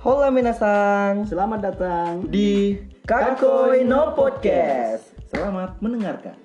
[0.00, 2.72] Hola minasan Selamat datang di
[3.04, 5.12] Kakoi No Podcast.
[5.28, 6.40] Selamat mendengarkan.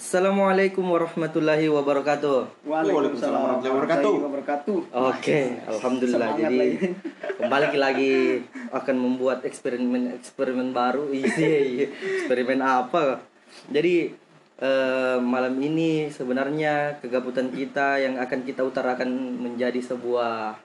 [0.00, 2.64] Assalamualaikum warahmatullahi wabarakatuh.
[2.64, 4.76] Waalaikumsalam warahmatullahi wabarakatuh.
[4.88, 6.32] Oke, alhamdulillah.
[6.32, 6.76] Semangat Jadi lagi.
[7.44, 8.40] kembali lagi
[8.72, 11.12] akan membuat eksperimen eksperimen baru.
[11.12, 13.20] Iya, eksperimen apa?
[13.68, 14.16] Jadi
[14.58, 19.08] eh, malam ini sebenarnya kegabutan kita yang akan kita utarakan
[19.38, 20.58] menjadi sebuah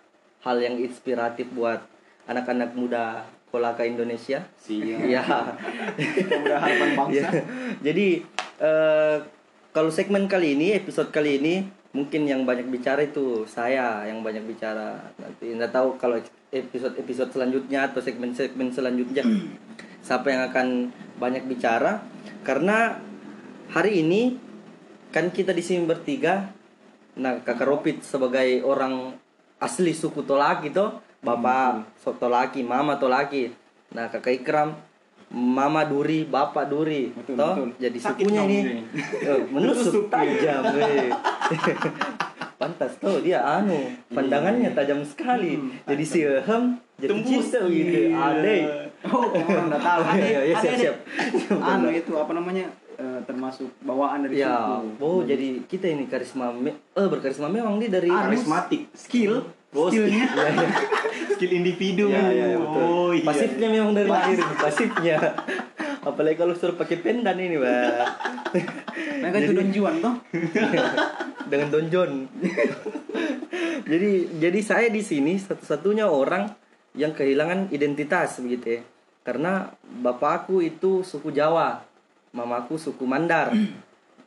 [0.43, 1.79] hal yang inspiratif buat
[2.27, 4.41] anak-anak muda Kolaka Indonesia.
[4.57, 4.99] Siap.
[5.13, 5.23] Iya.
[6.25, 7.13] Pemuda harapan bangsa.
[7.13, 7.29] Ya,
[7.85, 8.25] Jadi
[8.59, 9.17] eh,
[9.69, 11.55] kalau segmen kali ini, episode kali ini
[11.93, 14.97] mungkin yang banyak bicara itu saya yang banyak bicara.
[15.21, 16.17] Nanti nggak tahu kalau
[16.49, 19.25] episode-episode selanjutnya atau segmen-segmen selanjutnya
[20.05, 22.03] siapa yang akan banyak bicara
[22.43, 22.99] karena
[23.73, 24.37] hari ini
[25.09, 26.53] kan kita di sini bertiga.
[27.13, 29.13] Nah, Kakak Ropit sebagai orang
[29.57, 33.53] asli suku Tolaki tuh, Bapak so Tolaki, Mama Tolaki.
[33.93, 34.73] Nah, Kakak Ikram
[35.29, 37.69] Mama Duri, Bapak Duri, Betul, toh betul.
[37.81, 38.85] jadi Sakit sukunya ini
[39.29, 40.61] eh, menusuk iya.
[40.61, 40.61] tajam.
[42.61, 43.75] Pantas tuh dia anu,
[44.07, 45.57] pandangannya tajam sekali.
[45.57, 47.49] Hmm, jadi si Ehem jadi Tembus.
[47.49, 48.23] cinta gitu, Iya.
[48.29, 48.57] ade.
[49.09, 50.01] Oh, orang udah tahu.
[50.21, 50.97] Iya, iya, siap, Ada- siap.
[51.59, 52.65] Anu itu apa namanya?
[52.95, 54.99] Eh, termasuk bawaan dari Ya, suku.
[54.99, 58.89] oh jadi kita ini karisma, me- eh berkarisma memang dia dari Karismatik.
[58.91, 60.21] skill, Oh, skillnya.
[60.27, 60.67] Iya, iya.
[61.33, 62.05] skill individu.
[62.05, 62.77] Iya, iya, iya, betul.
[62.79, 63.25] Oh, iya.
[63.25, 65.17] Pasifnya memang dari lahir, pasifnya.
[65.99, 68.05] Apalagi kalau suruh pakai pendan ini, Pak.
[69.17, 70.13] Mereka itu donjuan toh.
[71.49, 72.11] Dengan donjon.
[73.83, 76.53] jadi jadi saya di sini satu-satunya orang
[76.93, 78.81] yang kehilangan identitas begitu ya.
[79.23, 81.79] Karena bapakku itu suku Jawa,
[82.33, 83.53] mamaku suku Mandar.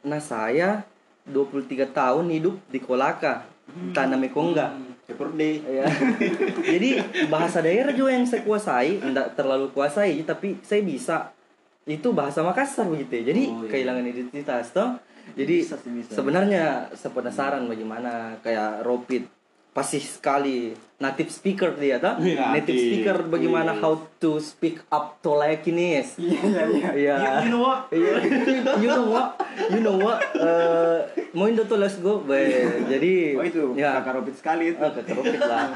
[0.06, 0.86] Nah, saya
[1.26, 3.42] 23 tahun hidup di Kolaka,
[3.90, 4.70] Tanah Mekongga.
[5.02, 5.82] Seperti Ya.
[6.78, 11.34] Jadi bahasa daerah juga yang saya kuasai, enggak terlalu kuasai, tapi saya bisa.
[11.82, 13.18] Itu bahasa Makassar begitu.
[13.18, 13.34] ya.
[13.34, 13.70] Jadi Oh, iya.
[13.74, 14.94] kehilangan identitas toh.
[15.34, 16.14] Jadi Bisa bisa.
[16.14, 19.26] sebenarnya saya penasaran bagaimana kayak Ropit
[19.76, 22.16] pasti sekali native speaker dia toh.
[22.16, 23.82] Iya, native speaker bagaimana Yes.
[23.84, 26.16] how to speak up Tolakinis.
[26.16, 26.88] Iya, iya, iya.
[26.96, 27.14] Iya.
[27.14, 27.78] You, you know what?
[27.92, 28.12] Iya,
[28.82, 29.28] you know what?
[29.68, 30.18] You know what?
[30.32, 30.98] Eh,
[31.30, 32.24] mau Indo tuh let's go.
[32.24, 32.88] Baik.
[32.92, 34.00] Jadi Oh itu ya.
[34.00, 34.80] kakak Robit sekali itu.
[34.80, 35.68] Oh, kekerupit lah.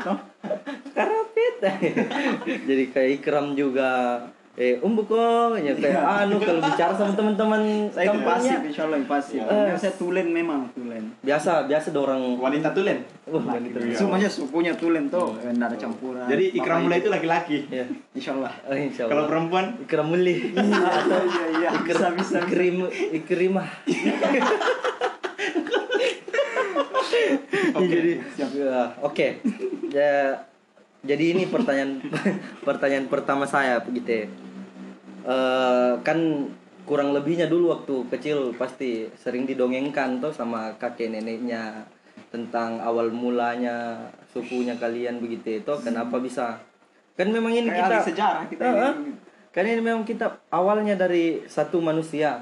[0.88, 1.54] Kekerupit.
[2.64, 4.24] Jadi kayak Ikram juga
[4.58, 8.82] eh um buko ya kayak anu kalau bicara sama teman-teman Saya itu pasif, kampungnya insya
[8.84, 9.38] Allah yang pasif.
[9.38, 9.46] Iya.
[9.46, 11.04] Karena saya tulen memang tulen.
[11.22, 12.98] biasa biasa ada orang Wanita tulen.
[13.30, 13.94] Wah, wanita Iya.
[13.94, 16.26] Semuanya sukunya tulen tuh, nggak ada campuran.
[16.26, 17.58] Jadi ikram mulai itu laki-laki.
[17.70, 18.52] ya Insya Allah.
[18.66, 22.38] oh, insya Kalau perempuan Ikram muli atau Iya, iya, bisa, bisa.
[22.42, 22.84] ikrim
[23.14, 23.68] ikrimah
[27.80, 28.46] jadi ya,
[29.02, 29.26] oke
[29.90, 30.49] ya
[31.00, 32.00] jadi ini pertanyaan
[32.66, 34.26] pertanyaan pertama saya begitu ya.
[35.20, 36.18] Eh, kan
[36.82, 41.84] kurang lebihnya dulu waktu kecil pasti sering didongengkan tuh sama kakek neneknya
[42.28, 46.56] tentang awal mulanya sukunya kalian begitu itu kenapa bisa
[47.14, 48.80] kan memang ini Kayak kita sejarah kita Eh, ini.
[48.80, 48.94] eh.
[49.50, 52.40] kan ini memang kita awalnya dari satu manusia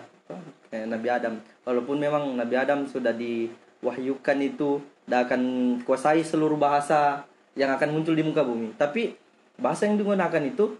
[0.68, 5.42] kayak Nabi Adam walaupun memang Nabi Adam sudah diwahyukan itu dan akan
[5.82, 7.24] kuasai seluruh bahasa
[7.58, 8.70] yang akan muncul di muka bumi.
[8.78, 9.18] Tapi
[9.58, 10.78] bahasa yang digunakan itu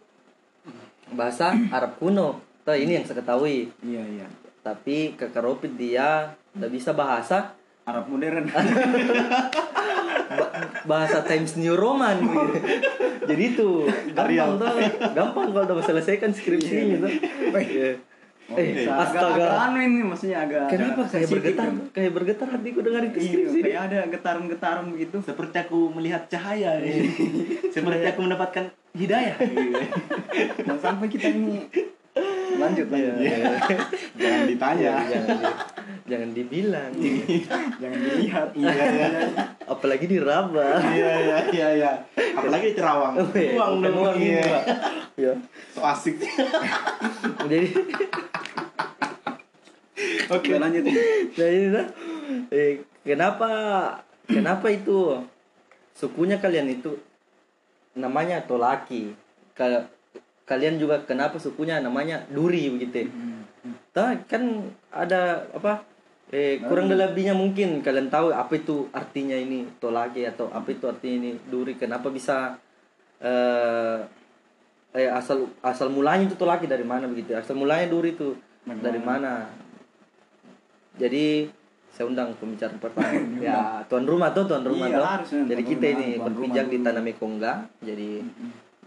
[1.10, 2.38] bahasa Arab kuno.
[2.62, 3.66] Tuh, ini yang saya ketahui.
[3.82, 4.26] Iya, iya.
[4.62, 7.56] tapi kakak Ropit dia tidak bisa bahasa
[7.88, 8.46] Arab modern.
[10.38, 10.52] ba-
[10.84, 12.20] bahasa Times New Roman.
[13.24, 14.76] Jadi itu gampang tuh
[15.16, 17.12] gampang kalau udah selesaikan skripsinya tuh
[18.48, 18.56] Iya.
[18.56, 21.74] eh Agak, agak astaga anu ini maksudnya agak kenapa agak kayak bergetar kan.
[21.92, 25.16] kayak bergetar hatiku dengar itu Iya, skripsi kayak ada getaran-getaran begitu.
[25.20, 26.70] seperti aku melihat cahaya.
[27.76, 28.64] seperti aku mendapatkan
[28.94, 29.36] hidayah.
[30.58, 31.68] Dan sampai kita ini
[32.58, 33.16] lanjut Iya, lanjut.
[33.20, 33.38] iya.
[34.20, 34.92] Jangan ditanya.
[35.00, 35.56] jangan di-
[36.08, 36.90] jangan dibilang
[37.80, 38.48] Jangan dilihat.
[38.52, 39.08] Iya, iya.
[39.64, 41.92] apalagi diraba Iya, iya, iya, iya.
[42.32, 43.14] Apalagi di Terawang.
[43.30, 43.96] Weh, Uang dong.
[43.98, 44.44] uang Iya.
[45.14, 45.32] Ya
[45.70, 46.16] So asik.
[47.50, 47.68] jadi
[50.28, 50.84] Oke, lanjut.
[51.32, 51.86] Jadi nah,
[52.50, 52.72] eh,
[53.02, 53.50] kenapa
[54.24, 55.18] kenapa itu
[55.90, 56.94] sukunya kalian itu
[57.92, 59.12] namanya Tolaki?
[59.52, 59.88] Ka-
[60.48, 63.12] kalian juga kenapa sukunya namanya Duri begitu?
[63.92, 65.84] Tah kan ada apa?
[66.32, 71.16] Eh kurang lebihnya mungkin kalian tahu apa itu artinya ini Tolaki atau apa itu artinya
[71.28, 71.76] ini Duri?
[71.76, 72.56] Kenapa bisa
[73.20, 74.00] eh
[74.96, 77.36] eh asal asal mulanya itu Tolaki dari mana begitu?
[77.36, 78.32] Asal mulanya Duri itu
[78.64, 79.52] dari mana?
[80.96, 81.48] Jadi
[81.92, 83.10] saya undang pembicara pertama.
[83.44, 85.44] ya, tuan rumah tuh, tuan rumah Iya, tuh.
[85.50, 87.52] Jadi tuan kita rumah, ini berpijak di tanah Mekongga.
[87.82, 88.22] Jadi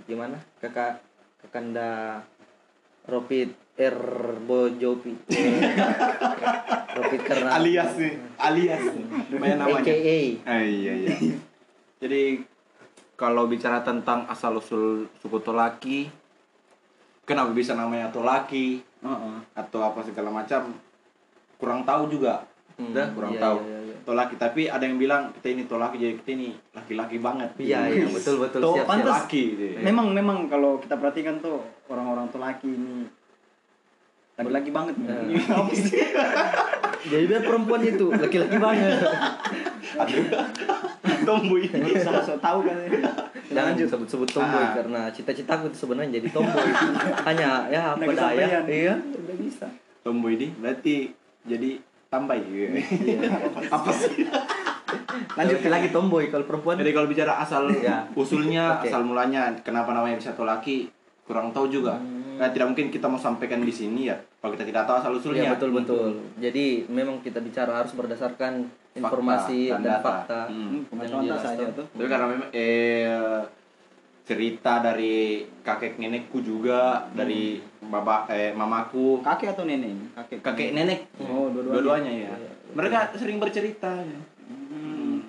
[0.07, 0.37] gimana?
[0.63, 1.10] Kakak
[1.41, 2.21] Kakanda
[3.05, 3.97] Ropit R
[4.45, 5.17] Bojopi.
[6.97, 9.05] Ropit karena alias nih alias nih
[9.39, 10.19] banyak namanya AKA.
[10.43, 11.15] Ah, iya iya
[11.97, 12.43] jadi
[13.15, 16.09] kalau bicara tentang asal usul suku Tolaki
[17.23, 19.37] kenapa bisa namanya Tolaki Heeh.
[19.55, 20.75] atau apa segala macam
[21.55, 23.90] kurang tahu juga Hmm, Udah, kurang iya, tahu iya, iya.
[24.01, 28.06] Tolaki tapi ada yang bilang kita ini Tolaki jadi kita ini laki-laki banget Iya, iya,
[28.07, 28.88] betul betul Tuh, siap, siap.
[28.88, 29.13] pantas.
[29.21, 29.63] laki gitu.
[29.80, 33.06] Memang memang kalau kita perhatikan tuh orang-orang tuh laki ini
[34.33, 35.07] laki-laki banget nih.
[35.38, 35.75] Eh.
[35.86, 36.01] Sih?
[37.03, 38.98] Jadi biar perempuan itu laki-laki banget.
[41.21, 42.75] tomboy Bisa so tahu kan.
[43.51, 44.74] Jangan sebut-sebut tomboy Ah.
[44.74, 46.65] karena cita-citaku sebenarnya jadi tomboy.
[47.27, 48.59] Hanya ya apa Nggak daya.
[48.65, 49.68] Iya, udah bisa.
[50.01, 51.13] tomboy ini berarti
[51.44, 51.77] jadi
[52.11, 52.67] tambah ya
[53.75, 54.27] apa sih
[55.31, 56.75] Lanjut lagi tomboy kalau perempuan.
[56.75, 58.03] Jadi kalau bicara asal Ya.
[58.11, 58.91] usulnya, Oke.
[58.91, 60.91] asal mulanya, kenapa namanya bisa tolaki,
[61.23, 61.95] kurang tahu juga.
[61.95, 62.35] Hmm.
[62.35, 65.47] Nah, tidak mungkin kita mau sampaikan di sini ya, kalau kita tidak tahu asal usulnya.
[65.47, 66.07] Iya betul betul.
[66.35, 70.03] Jadi memang kita bicara harus berdasarkan informasi dan dan, data.
[70.03, 70.39] fakta.
[70.51, 70.83] Hmm.
[70.83, 71.75] Hmm, Yang saja tuh.
[71.79, 71.85] tuh.
[71.95, 73.39] Tapi karena memang eh
[74.21, 75.15] cerita dari
[75.59, 80.13] kakek nenekku juga, dari bapak eh mamaku, Kakek atau nenek?
[80.15, 80.39] Kakek.
[80.41, 81.71] kakek nenek, Oh, dua-duanya.
[81.73, 82.33] dua-duanya ya.
[82.71, 83.91] Mereka sering bercerita.
[83.91, 84.19] ya.
[84.47, 85.19] Hmm.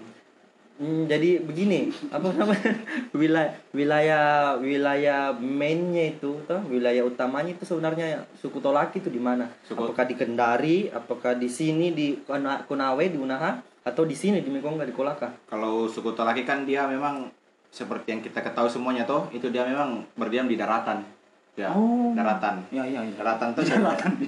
[0.75, 2.75] Hmm, jadi begini, apa namanya?
[3.15, 4.25] wilayah wilayah
[4.57, 9.47] wilayah mainnya itu toh, wilayah utamanya itu sebenarnya suku Tolaki itu di mana?
[9.63, 14.39] Suku- Apakah di Kendari, apakah di sini di Kuna- Kunawe di Unaha atau di sini
[14.39, 15.31] di Mekongga di Kolaka?
[15.45, 17.31] Kalau suku Tolaki kan dia memang
[17.73, 21.01] seperti yang kita ketahui semuanya toh, itu dia memang berdiam di daratan.
[21.53, 22.13] Ya, Oh.
[22.13, 22.61] daratan.
[22.69, 23.13] Ya, ya, ya.
[23.15, 24.13] daratan tuh daratan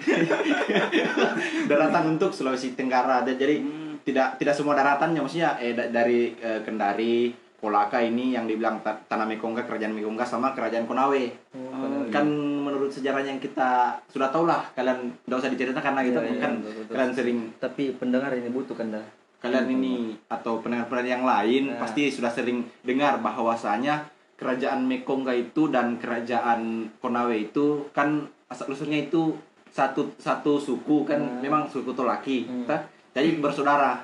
[1.65, 3.97] daratan untuk Sulawesi Tenggara jadi Hmm.
[4.03, 9.01] tidak tidak semua daratannya maksudnya eh da- dari eh, Kendari Kolaka ini yang dibilang ta-
[9.03, 11.25] tanah Mekongga kerajaan Mekongga sama kerajaan Konawe
[11.57, 12.29] Oh, kan
[12.61, 13.71] menurut sejarahnya yang kita
[14.07, 16.93] sudah tahu lah kalian tidak usah diceritakan lagi Iya, tuh iya, kan betul, betul.
[16.93, 19.05] kalian sering Tapi pendengar ini butuh kan dah.
[19.45, 19.95] Kalian ini
[20.27, 21.79] atau pendengar-pendengar yang lain Nah.
[21.79, 29.05] pasti sudah sering dengar bahwasanya kerajaan Mekongga itu dan kerajaan Konawe itu kan asal usulnya
[29.05, 29.37] itu
[29.69, 31.41] satu satu suku kan Nah.
[31.41, 32.65] memang suku Tolaki Hmm.
[33.13, 34.01] Jadi bersaudara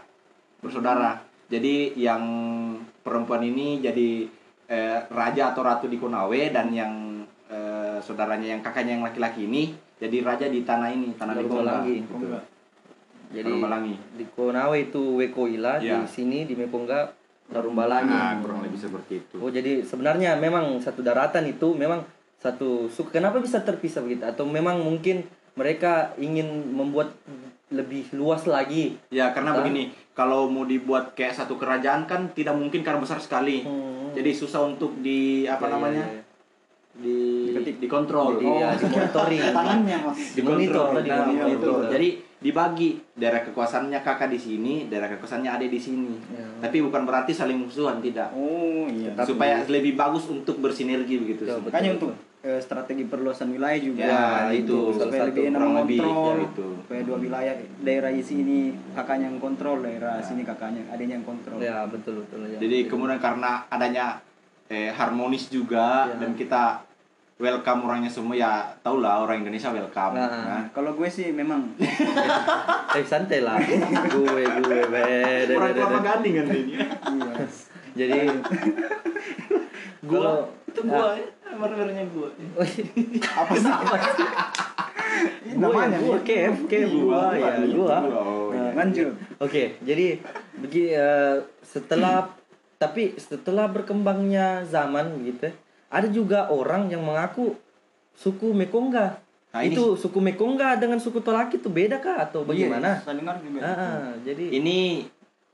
[0.59, 2.23] bersaudara jadi yang
[3.01, 4.29] perempuan ini jadi
[4.69, 6.93] eh, raja atau ratu di Konawe dan yang
[7.49, 12.07] eh, saudaranya yang kakaknya yang laki-laki ini jadi raja di tanah ini tanah Mekongga lagi.
[13.31, 13.95] Jadi Darumbalangi.
[14.13, 16.03] di Konawe itu Wekoila, Iya.
[16.03, 17.15] di sini di Mekongga
[17.47, 18.09] Darumbalangi.
[18.09, 22.03] nah kurang lebih seperti itu Oh jadi sebenarnya memang satu daratan itu memang
[22.37, 23.13] satu suku.
[23.13, 24.25] Kenapa bisa terpisah begitu?
[24.25, 25.23] Atau memang mungkin
[25.53, 27.13] mereka ingin membuat
[27.69, 28.97] lebih luas lagi?
[29.09, 29.61] Ya karena Entah.
[29.63, 33.61] begini, kalau mau dibuat kayak satu kerajaan kan tidak mungkin karena besar sekali.
[33.61, 34.11] Hmm.
[34.11, 36.05] Jadi susah untuk di apa Ya, ya, namanya?
[36.09, 36.23] ya.
[36.93, 37.17] Di
[37.47, 37.77] Diketik.
[37.79, 38.27] dikontrol.
[38.35, 39.43] Jadi ya dimonitoring.
[39.55, 40.19] Tangannya, Mas.
[40.33, 40.87] Dimonitor.
[40.91, 41.81] Nah, dimonitor.
[41.89, 42.09] Jadi
[42.41, 46.17] dibagi daerah kekuasaannya kakak di sini, daerah kekuasaannya adik di sini.
[46.31, 46.45] Ya.
[46.59, 48.33] Tapi bukan berarti saling musuhan tidak.
[48.33, 49.13] Oh, iya.
[49.13, 51.45] Tapi- Supaya lebih bagus untuk bersinergi begitu.
[51.45, 51.61] Ya.
[51.61, 56.33] Makanya untuk eh, strategi perluasan wilayah juga Ya, itu salah supaya satu lebih enak mengontrol
[56.33, 56.67] ya, itu.
[56.81, 58.59] supaya dua wilayah daerah di sini
[58.91, 62.57] kakaknya yang kontrol daerah sini kakaknya adanya yang kontrol Ya betul betul ya.
[62.57, 64.25] Jadi kemudian karena adanya
[64.67, 66.17] eh, harmonis juga Ya.
[66.17, 66.81] dan kita
[67.41, 68.53] welcome orangnya semua ya
[68.85, 70.13] tau lah orang Indonesia welcome.
[70.15, 70.29] Nah.
[70.29, 71.73] Nah, kalau gue sih memang
[72.97, 73.57] eh santai lah.
[73.57, 75.53] gue gue beda.
[75.57, 76.73] Orang kelapa gading kan ini.
[76.77, 77.35] iya
[77.97, 78.19] Jadi
[80.01, 81.19] Kalau- itu ya,
[81.51, 82.31] mermernya gua.
[83.35, 85.59] apa sih ya,
[85.99, 87.99] gua kev kev gua ya gua.
[88.07, 88.71] Oh, iya.
[88.71, 89.11] Nah, lanjut
[89.43, 90.23] Oke, jadi
[90.63, 92.31] begini eh, setelah
[92.79, 95.53] tapi setelah berkembangnya zaman gitu, ya,
[95.91, 97.59] ada juga orang yang mengaku
[98.15, 99.19] suku Mekongga.
[99.51, 102.95] Nah, ini- itu suku Mekongga dengan suku Tolaki itu beda kah atau bagaimana?
[102.95, 104.79] Iya, saya dengar juga Ah, ah, jadi Ini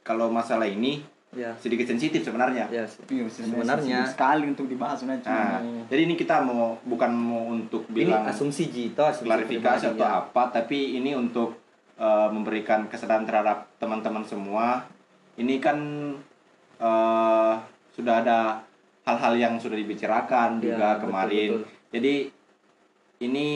[0.04, 1.00] kalau masalah ini
[1.32, 2.68] ya sedikit sensitif sebenarnya.
[2.68, 7.50] ya Iya, sebenarnya sensitif sekali untuk dibahas sebenarnya Nah, jadi ini kita mau bukan mau
[7.50, 10.20] untuk ini bilang asumsi Jito, asumsi klarifikasi atau ya.
[10.22, 11.56] apa, tapi ini untuk
[11.96, 14.84] uh, memberikan kesadaran terhadap teman-teman semua.
[15.36, 15.76] Ini kan
[16.78, 17.54] uh,
[17.92, 18.60] sudah ada
[19.06, 21.48] hal-hal yang sudah dibicarakan Ya, juga betul, kemarin.
[21.54, 21.62] betul.
[21.94, 22.14] Jadi
[23.22, 23.48] ini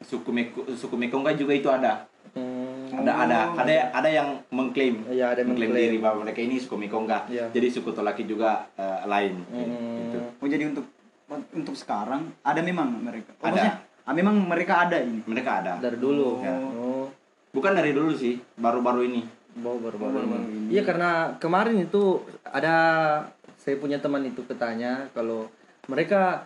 [0.00, 2.08] suku Meko, suku Mekongga juga itu ada.
[2.34, 5.90] Hmm, Ada ada ada yang- ada yang mengklaim ya ada yang mengklaim mengklaim.
[5.92, 7.28] diri bahwa mereka ini suku Mekongga.
[7.28, 7.46] Ya.
[7.46, 9.38] Jadi suku Tolaki juga uh, lain.
[9.44, 10.08] Hmm.
[10.08, 10.18] Gitu.
[10.40, 10.86] oh jadi untuk
[11.50, 13.50] untuk sekarang ada memang mereka oh, Ada.
[13.50, 15.72] maksudnya, ah, memang mereka ada ini Mereka ada.
[15.78, 16.40] dari dulu.
[16.40, 16.54] Ya.
[16.56, 17.06] Oh.
[17.50, 19.22] Bukan dari dulu sih, baru-baru ini.
[19.54, 20.66] baru baru Oh, baru baru-baru ini.
[20.70, 22.74] Iya karena kemarin itu ada
[23.64, 25.48] saya punya teman itu ketanya kalau
[25.86, 26.44] mereka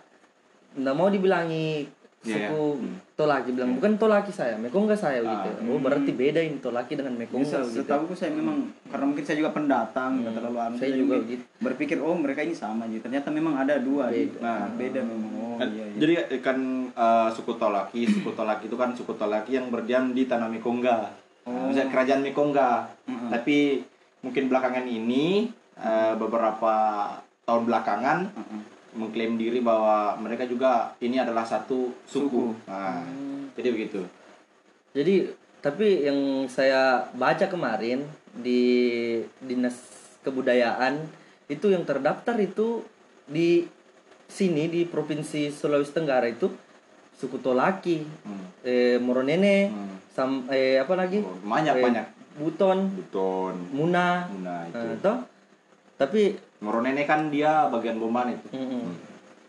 [0.72, 2.82] nggak mau dibilangi Iya, suku iya.
[2.82, 2.98] Hmm.
[3.14, 5.48] Tolaki bilang bukan Tolaki saya, Mekongga saya gitu.
[5.48, 7.86] Ah, Oh berarti beda ini Tolaki dengan Ya, Mekongga se- gitu.
[7.86, 11.38] setahu saya memang karena mungkin saya juga pendatang nggak terlalu anu Saya juga gitu.
[11.56, 14.18] berpikir oh mereka ini sama gitu ternyata memang ada dua Beda.
[14.18, 14.36] gitu.
[14.40, 16.58] nah beda memang oh Kan, iya iya Jadi kan
[16.90, 21.14] eh, suku Tolaki, suku Tolaki itu kan suku Tolaki yang berdiam di tanah Mekongga.
[21.46, 21.70] Oh.
[21.70, 22.70] Misalnya kerajaan Mekongga.
[23.06, 23.30] Mm-mm.
[23.30, 23.78] Tapi
[24.20, 26.74] mungkin belakangan ini eh, beberapa
[27.42, 28.60] tahun belakangan Mm-mm.
[28.94, 32.24] mengklaim diri bahwa mereka juga ini adalah satu suku.
[32.24, 32.44] Suku.
[32.66, 33.48] Nah, Hmm.
[33.54, 34.00] jadi begitu.
[34.90, 38.62] Jadi tapi yang saya baca kemarin di
[39.38, 39.74] dinas
[40.20, 41.02] kebudayaan
[41.46, 42.82] itu yang terdaftar itu
[43.24, 43.66] di
[44.26, 46.52] sini di provinsi Sulawesi Tenggara itu
[47.12, 48.46] suku Tolaki, Hmm.
[48.62, 49.94] eh, Moronene, Hmm.
[50.08, 51.18] sam eh apa lagi?
[51.18, 52.06] Oh, banyak Eh, banyak.
[52.38, 54.78] Buton, Buton, Muna, Muna itu.
[54.78, 55.18] eh, toh.
[55.98, 56.22] Tapi
[56.58, 58.48] Moronene kan dia bagian Bomban itu.
[58.50, 58.70] mm-mm.
[58.80, 58.94] Hmm.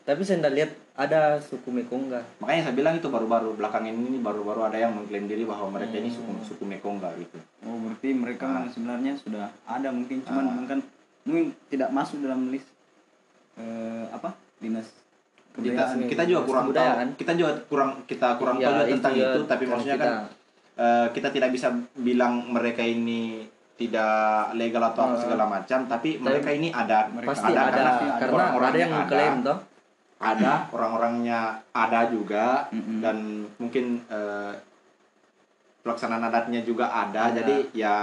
[0.01, 2.17] tapi saya tidak lihat ada suku Mekongga.
[2.39, 6.09] Makanya saya bilang itu baru-baru belakangan ini baru-baru ada yang mengklaim diri bahwa mereka ini
[6.09, 7.37] suku suku Mekongga gitu.
[7.61, 8.65] oh berarti mereka Ah.
[8.67, 10.53] sebenarnya sudah ada mungkin cuman Ah.
[10.55, 10.79] mungkin
[11.23, 12.65] mungkin tidak masuk dalam list
[13.55, 14.89] eh, apa dinas
[15.51, 17.07] kita kebudayaan kita juga kurang Kebudayaan.
[17.07, 20.07] tahu kita juga kurang kita kurang Ya, tahu juga tentang ya, itu tapi maksudnya kita-
[20.07, 20.15] kan
[20.75, 23.45] eh, kita tidak bisa bilang mereka ini
[23.79, 24.19] tidak
[24.53, 25.21] legal atau apa Ah.
[25.21, 29.35] segala macam tapi mereka ini ada Mereka pasti ada, karena karena orang-orangnya ada yang mengklaim
[29.41, 29.57] toh.
[30.19, 31.39] ada orang-orangnya
[31.71, 32.99] ada juga Mm-mm.
[32.99, 33.17] dan
[33.55, 34.53] mungkin eh,
[35.79, 37.39] pelaksanaan adatnya juga ada Ada.
[37.39, 37.95] jadi ya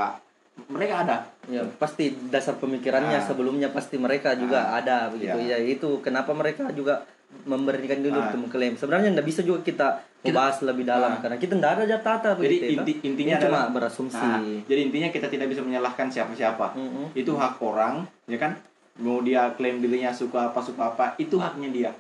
[0.67, 1.17] mereka ada
[1.47, 3.23] Ya, pasti dasar pemikirannya Ah.
[3.23, 4.83] sebelumnya pasti mereka juga Ah.
[4.83, 5.39] ada begitu.
[5.39, 5.55] Ya.
[5.55, 7.07] Ya itu kenapa mereka juga
[7.43, 8.27] memberikan dulu Ah.
[8.27, 8.75] untuk mengklaim.
[8.75, 9.87] Sebenarnya tidak bisa juga kita
[10.21, 11.21] membahas lebih dalam Ah.
[11.21, 12.65] karena kita tidak ada jatata jadi begitu.
[12.65, 14.19] ya, inti, intinya Ini cuma adalah berasumsi.
[14.21, 17.07] Nah, jadi intinya kita tidak bisa menyalahkan siapa-siapa Mm-mm.
[17.13, 18.59] itu hak orang ya kan
[18.97, 21.91] mau dia klaim dirinya suku apa suku apa itu haknya dia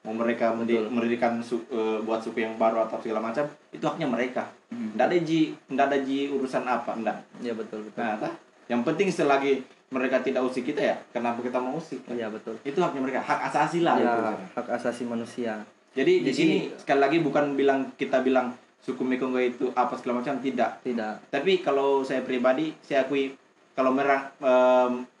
[0.00, 0.86] mau mereka Betul.
[0.88, 4.90] mendirikan su- eh, buat suku yang baru atau segala macam itu haknya mereka Hmm.
[4.92, 7.94] nggak ada ji nggak ada ji urusan apa enggak Ya betul betul.
[7.96, 8.32] nah tah.
[8.66, 12.58] yang penting selagi mereka tidak usik kita ya kenapa kita mau usik Iya betul.
[12.60, 14.20] itu haknya mereka hak asasi lah Ya, itu.
[14.52, 15.62] hak asasi manusia.
[15.92, 20.20] jadi, di Jadi- sini sekali lagi bukan bilang kita bilang suku Mekongga itu apa segala
[20.20, 21.28] macam tidak Tidak.
[21.28, 23.34] tapi kalau saya pribadi saya akui
[23.72, 24.30] kalau mereka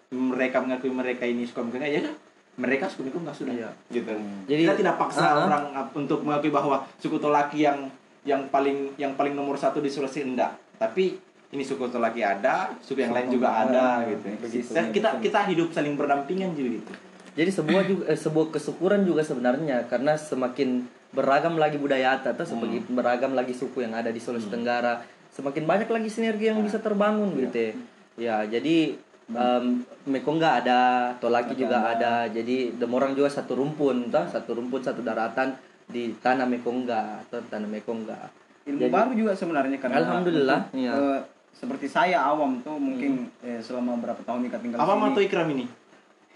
[0.08, 2.14] mereka mengakui mereka ini suka Mekongga ya kan
[2.56, 3.70] mereka suku Mekongga sudah Iya.
[3.90, 4.12] gitu
[4.46, 5.44] Jadi- kita tidak paksa Ah.
[5.44, 7.90] orang ap- untuk mengakui bahwa suku Tolaki yang
[8.22, 11.14] yang paling yang paling nomor satu di Sulawesi enggak tapi
[11.54, 15.70] ini suku Tolaki ada suku yang lain juga ada gitu begitu, Dan kita kita hidup
[15.70, 16.92] saling berdampingan juga gitu.
[17.36, 22.82] Jadi sebuah juga eh, sebuah kesyukuran juga sebenarnya karena semakin beragam lagi budaya atau semakin
[22.92, 27.36] beragam lagi suku yang ada di Sulawesi Tenggara, semakin banyak lagi sinergi yang bisa terbangun
[27.36, 27.72] gitu ya.
[28.16, 28.96] Ya, jadi
[29.28, 30.80] em, Mekongga ada,
[31.20, 32.24] Tolaki juga ada.
[32.32, 35.52] Jadi dem orang juga satu rumpun, toh, satu rumpun satu daratan
[35.86, 38.32] di tanah Mekongga atau tanah Mekongga.
[38.66, 41.22] ilmu baru juga sebenarnya karena Alhamdulillah, iya.
[41.56, 45.64] Seperti saya awam tuh mungkin eh, selama berapa tahun Mika tinggal mato sini ikram ini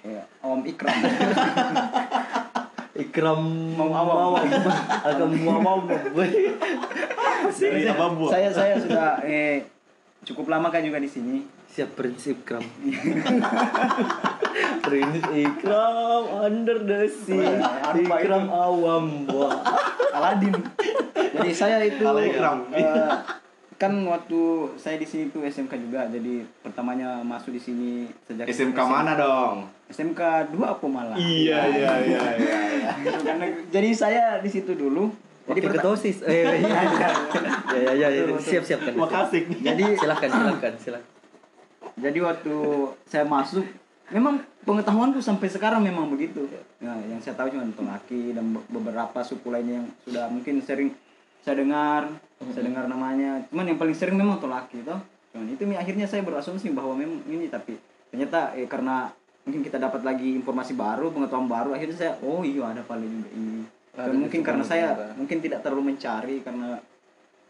[0.02, 0.96] eh, awam ikram
[2.90, 3.40] Ikram
[3.78, 4.44] Mau awam.
[5.08, 5.78] agak mau mau
[7.56, 8.28] Dari Ababu.
[8.28, 9.64] saya saya sudah eh,
[10.20, 12.66] cukup lama kan juga di sini Siap prinsip kram.
[14.82, 17.62] Prince Ikram under the sea.
[17.94, 18.10] Itu?
[18.10, 19.54] Ikram awam wah.
[20.10, 20.50] Aladin
[21.14, 22.66] jadi saya itu ikram.
[22.74, 23.10] eh,
[23.80, 24.40] kan waktu
[24.76, 27.90] saya di sini tuh SMK juga jadi pertamanya masuk di sini
[28.28, 32.52] sejak SMK mana dong SMK 2 apa malah iya iya iya iya
[33.24, 35.08] Karena jadi saya di situ dulu
[35.48, 36.18] jadi Wakil perta- ketua OSIS.
[36.22, 36.80] Eh, iya, iya.
[37.74, 38.38] ya, ya, ya, ya.
[38.38, 38.94] Siap, siap kan.
[38.94, 39.50] Makasih.
[39.50, 41.10] Jadi silakan, silakan, silakan.
[41.98, 42.54] Jadi waktu
[43.02, 43.66] saya masuk,
[44.14, 46.46] memang pengetahuanku sampai sekarang memang begitu.
[46.78, 50.94] Nah, yang saya tahu cuma Tolaki dan be- beberapa suku lainnya yang sudah mungkin sering
[51.40, 52.02] saya dengar,
[52.52, 53.44] saya dengar namanya.
[53.48, 55.00] Cuman yang paling sering memang Tolaki toh.
[55.32, 57.78] Cuman itu mi- akhirnya saya berasumsi bahwa memang ini tapi
[58.10, 59.08] ternyata eh, karena
[59.42, 63.30] mungkin kita dapat lagi informasi baru, pengetahuan baru, akhirnya saya oh iya ada paling juga
[63.32, 63.62] ini.
[63.90, 65.06] Dan mungkin karena saya juga.
[65.16, 66.78] mungkin tidak terlalu mencari karena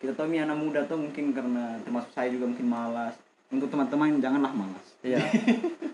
[0.01, 3.15] kita tahu mi anak muda tuh mungkin karena termasuk saya juga mungkin malas.
[3.51, 4.87] Untuk teman-teman janganlah malas.
[5.01, 5.17] Ya.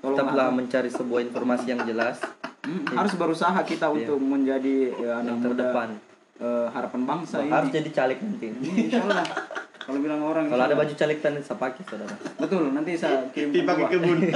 [0.03, 0.55] Tetaplah lah.
[0.55, 2.19] mencari sebuah informasi yang jelas
[2.67, 5.95] Hmm, harus berusaha kita untuk menjadi ya, anak yang muda
[6.39, 7.53] eh, harapan bangsa ini.
[7.53, 8.47] Harus jadi caleg nanti.
[8.51, 9.27] Ini insya Allah.
[9.87, 12.15] Kalau bilang orang Kalau ada baju caleg tanda saya pakai, saudara.
[12.37, 14.03] Betul nanti saya kirim Pipa ke kedua.
[14.03, 14.19] kebun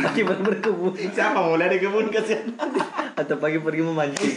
[0.00, 2.46] Pagi pergi berkebun siapa mau lihat di kebun kasihan
[3.12, 4.34] atau pagi pergi memancing.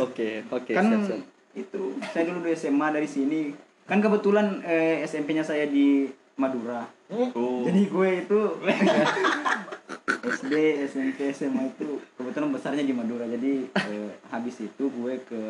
[0.00, 1.20] Oke, oke, kan siap, siap.
[1.52, 3.50] itu saya dulu di SMA dari sini
[3.84, 7.62] kan kebetulan eh, SMP-nya saya di Madura Oh.
[7.62, 8.40] jadi gue itu
[10.06, 10.54] SD
[10.86, 15.40] SMP SMA itu kebetulan besarnya di Madura jadi eh, habis itu gue ke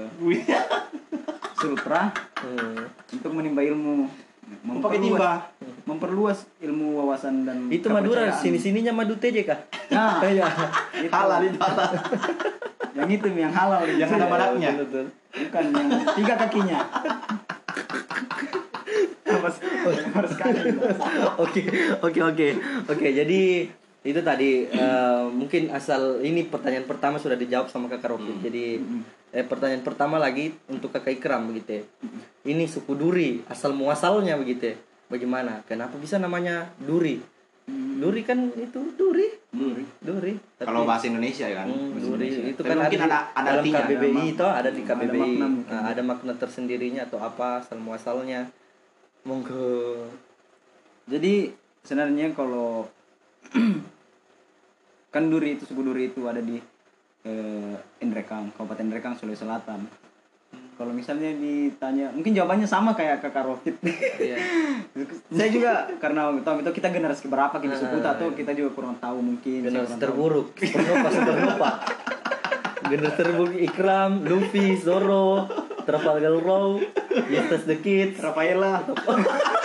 [1.55, 2.79] Sultra Hmm.
[3.11, 4.07] untuk menimba ilmu
[4.79, 5.51] pakai timba.
[5.83, 8.39] memperluas ilmu wawasan dan Itu Madura, kepercayaan.
[8.39, 9.59] sini-sininya Madu TJ kah?
[9.89, 10.47] nah Iya.
[10.95, 11.11] itu.
[11.11, 11.91] Halal itu halal.
[12.95, 14.71] yang itu yang halal Yang ada badannya.
[14.79, 15.05] Betul.
[15.35, 16.79] bukan yang tiga kakinya
[21.37, 21.63] Oke,
[21.99, 22.49] oke, oke.
[22.89, 23.41] Oke, jadi
[24.07, 28.33] itu tadi eh, mungkin asal ini pertanyaan pertama sudah dijawab sama Kakak Rofi.
[28.39, 28.65] Jadi
[29.31, 31.77] eh, pertanyaan pertama lagi untuk Kakak Ikram begitu.
[31.77, 31.83] ya.
[32.47, 34.71] Ini suku Duri, asal muasalnya begitu.
[34.71, 34.77] ya.
[35.07, 35.63] Bagaimana?
[35.65, 37.19] Kenapa bisa namanya Duri?
[37.97, 39.27] Duri kan itu Duri.
[39.51, 39.83] Duri.
[39.99, 40.39] Duri.
[40.55, 41.67] Tapi- Kalau bahasa Indonesia kan.
[41.67, 42.43] Hmm, Duri Indonesia.
[42.49, 43.81] itu Tapi kan mungkin ada, ada ada dalam artinya.
[43.83, 45.19] KBBI Ada itu ada di ada KBBI.
[45.19, 45.73] makna mungkin.
[45.73, 48.47] Nah, ada makna tersendirinya atau apa asal muasalnya.
[49.23, 50.07] Monggo.
[51.05, 51.51] jadi
[51.83, 52.87] sebenarnya kalau
[55.17, 56.61] kan Duri itu suku Duri itu ada di
[57.25, 59.89] eh, Indrekang Kabupaten Indrekang Sulawesi Selatan
[60.77, 63.81] kalau misalnya ditanya mungkin jawabannya sama kayak kakak Rofit
[64.21, 64.37] Iya.
[65.37, 69.25] saya juga karena tahu itu kita generasi berapa kita suku atau kita juga kurang tahu
[69.25, 70.53] mungkin Generasi terburuk.
[70.61, 71.71] Supernova, supernova.
[72.93, 75.49] Generasi terburuk Ikram, Luffy, Zoro,
[75.89, 76.77] Trafalgar Law,
[77.25, 78.21] Justus the Kids.
[78.21, 78.85] Rafaela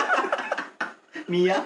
[1.30, 1.56] Mia.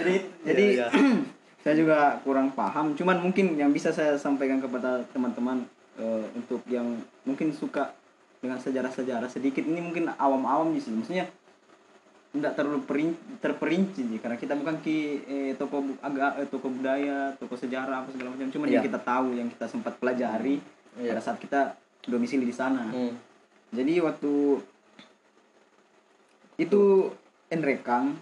[0.00, 0.14] jadi
[0.44, 0.86] jadi Iya,
[1.60, 5.64] saya juga kurang paham cuman mungkin yang bisa saya sampaikan kepada teman-teman
[5.96, 7.92] eh, untuk yang mungkin suka
[8.40, 11.28] dengan sejarah-sejarah sedikit ini mungkin awam-awam sih maksudnya
[12.30, 13.10] tidak terlalu perin,
[13.42, 18.08] terperinci sih karena kita bukan ki eh, toko agak eh, toko budaya toko sejarah apa
[18.14, 18.88] segala macam cuman yang Iya.
[18.88, 20.62] kita tahu yang kita sempat pelajari
[20.96, 21.10] Iya.
[21.12, 21.74] pada saat kita
[22.06, 23.12] domisili di sana Hmm.
[23.70, 24.62] jadi waktu
[26.56, 27.10] itu
[27.50, 28.14] Enrekang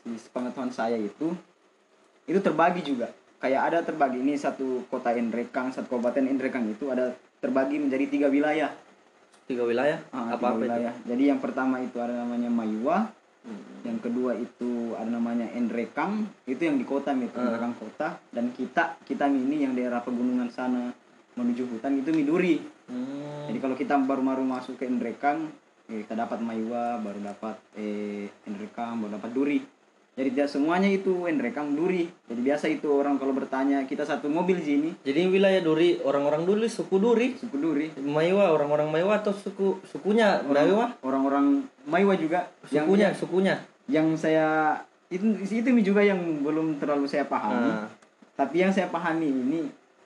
[0.00, 1.36] di pengetahuan saya itu
[2.30, 3.10] itu terbagi juga
[3.42, 7.10] kayak ada terbagi ini satu kota Enrekang satu kabupaten Enrekang itu ada
[7.42, 8.70] terbagi menjadi tiga wilayah
[9.50, 9.98] Tiga wilayah.
[10.14, 13.10] Ah, apa apa wilayah jadi yang pertama itu ada namanya Mayua
[13.82, 17.50] yang kedua itu ada namanya Enrekang itu yang di kota itu Ah.
[17.50, 20.94] Enrekang kota dan kita kita ini yang daerah pegunungan sana
[21.34, 23.46] menuju hutan itu Miduri Hmm.
[23.46, 25.46] jadi kalau kita baru-baru masuk ke Endrekang,
[25.86, 29.58] eh, kita dapat Maiwa, baru dapat eh, Endrekang, baru dapat Duri.
[30.18, 32.10] Jadi tidak semuanya itu Endrekang Duri.
[32.28, 36.44] Jadi biasa itu orang kalau bertanya kita satu mobil di sini Jadi wilayah Duri, orang-orang
[36.44, 37.38] Duri suku Duri.
[37.38, 37.86] suku Duri.
[38.02, 40.98] Maiwa, orang-orang Maiwa atau suku sukunya Maiwa?
[41.00, 43.54] Orang-orang Maiwa juga yang Sukunya, sukunya.
[43.90, 44.76] yang saya
[45.10, 47.70] itu itu juga yang belum terlalu saya pahami.
[47.70, 47.88] Ah.
[48.38, 49.60] Tapi yang saya pahami ini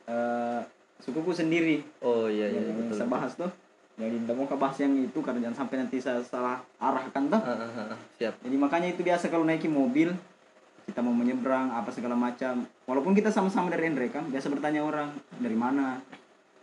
[0.07, 0.61] eh,
[1.01, 1.85] sukuku sendiri.
[2.01, 2.97] Oh iya iya, yang betul.
[3.03, 3.51] saya bahas tuh.
[3.95, 7.39] Jadi tidak mau ke bahas yang itu karena jangan sampai nanti saya salah arahkan tuh.
[7.39, 8.35] Ah, ah, ah, siap.
[8.37, 10.11] Jadi makanya itu biasa kalau naikin mobil
[10.85, 12.67] kita mau menyeberang apa segala macam.
[12.85, 16.03] Walaupun kita sama-sama dari Endrekang, biasa bertanya orang dari mana?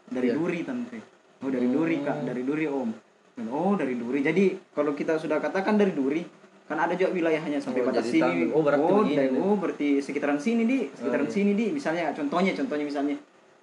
[0.06, 0.36] Dari Iya.
[0.36, 1.00] Duri tante.
[1.40, 2.92] Oh dari Duri kak, dari Duri om.
[3.32, 4.20] Dan, Oh dari Duri.
[4.20, 6.22] Jadi kalau kita sudah katakan dari Duri,
[6.68, 8.52] kan ada juga wilayahnya sampai Oh, batas sini.
[8.52, 11.34] Oh, berarti begini dari- oh berarti sekitaran sini di, sekitaran Oh, iya.
[11.34, 11.66] sini di.
[11.72, 13.16] Misalnya contohnya, contohnya misalnya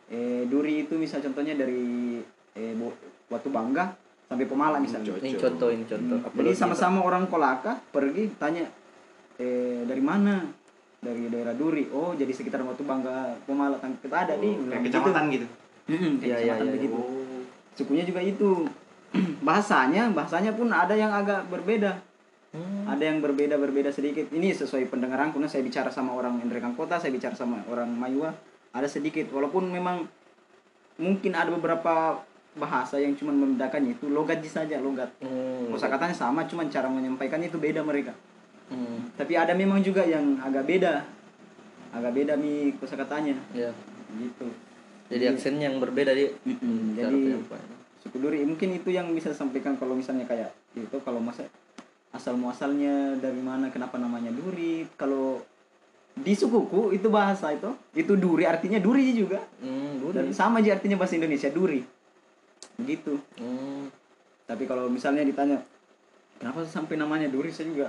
[0.09, 2.17] eh, Duri itu misal contohnya dari
[2.57, 2.97] eh, Bo-
[3.29, 3.93] Watu Bangga
[4.25, 5.17] sampai Pemala misalnya.
[5.17, 6.19] Ini contoh, ini contoh.
[6.21, 8.65] Hmm, Jadi sama-sama orang Kolaka pergi tanya
[9.37, 10.45] eh dari mana?
[10.99, 11.87] Dari daerah Duri.
[11.95, 14.53] Oh, jadi sekitar Batu Bangga Pemala Tang- kita ada nih.
[14.67, 15.47] Kayak kecamatan gitu.
[15.89, 16.73] Heeh, Iya, iya, iya.
[16.75, 16.99] begitu.
[16.99, 17.41] Oh.
[17.73, 18.67] Sukunya juga itu.
[19.47, 21.97] bahasanya, bahasanya pun ada yang agak berbeda.
[22.53, 22.85] Hmm.
[22.85, 24.29] Ada yang berbeda-berbeda sedikit.
[24.29, 28.33] Ini sesuai pendengaran karena saya bicara sama orang Endrekang Kota, saya bicara sama orang Mayua,
[28.73, 30.05] ada sedikit walaupun memang
[30.99, 32.21] mungkin ada beberapa
[32.59, 35.09] bahasa yang cuma membedakannya itu logat saja logat.
[35.19, 35.71] Hmm.
[35.71, 38.13] Kosakatanya sama, cuman cara menyampaikannya itu beda mereka.
[38.69, 39.09] Hmm.
[39.15, 41.07] Tapi ada memang juga yang agak beda.
[41.89, 43.73] Agak beda mi kosakatanya Ya.
[44.13, 44.45] gitu.
[45.09, 46.29] Jadi aksen yang berbeda di
[46.93, 47.33] cara Jadi
[48.09, 51.45] Duri mungkin itu yang bisa sampaikan kalau misalnya kayak itu kalau masa
[52.09, 55.45] asal muasalnya dari mana kenapa namanya Duri kalau
[56.17, 60.35] di sukuku itu bahasa itu itu Duri artinya Duri juga Hmm, dan Duri.
[60.35, 61.85] sama aja artinya bahasa Indonesia Duri
[62.79, 63.91] begitu Hmm.
[64.47, 65.59] tapi kalau misalnya ditanya
[66.39, 67.89] kenapa sampai namanya Duri saya juga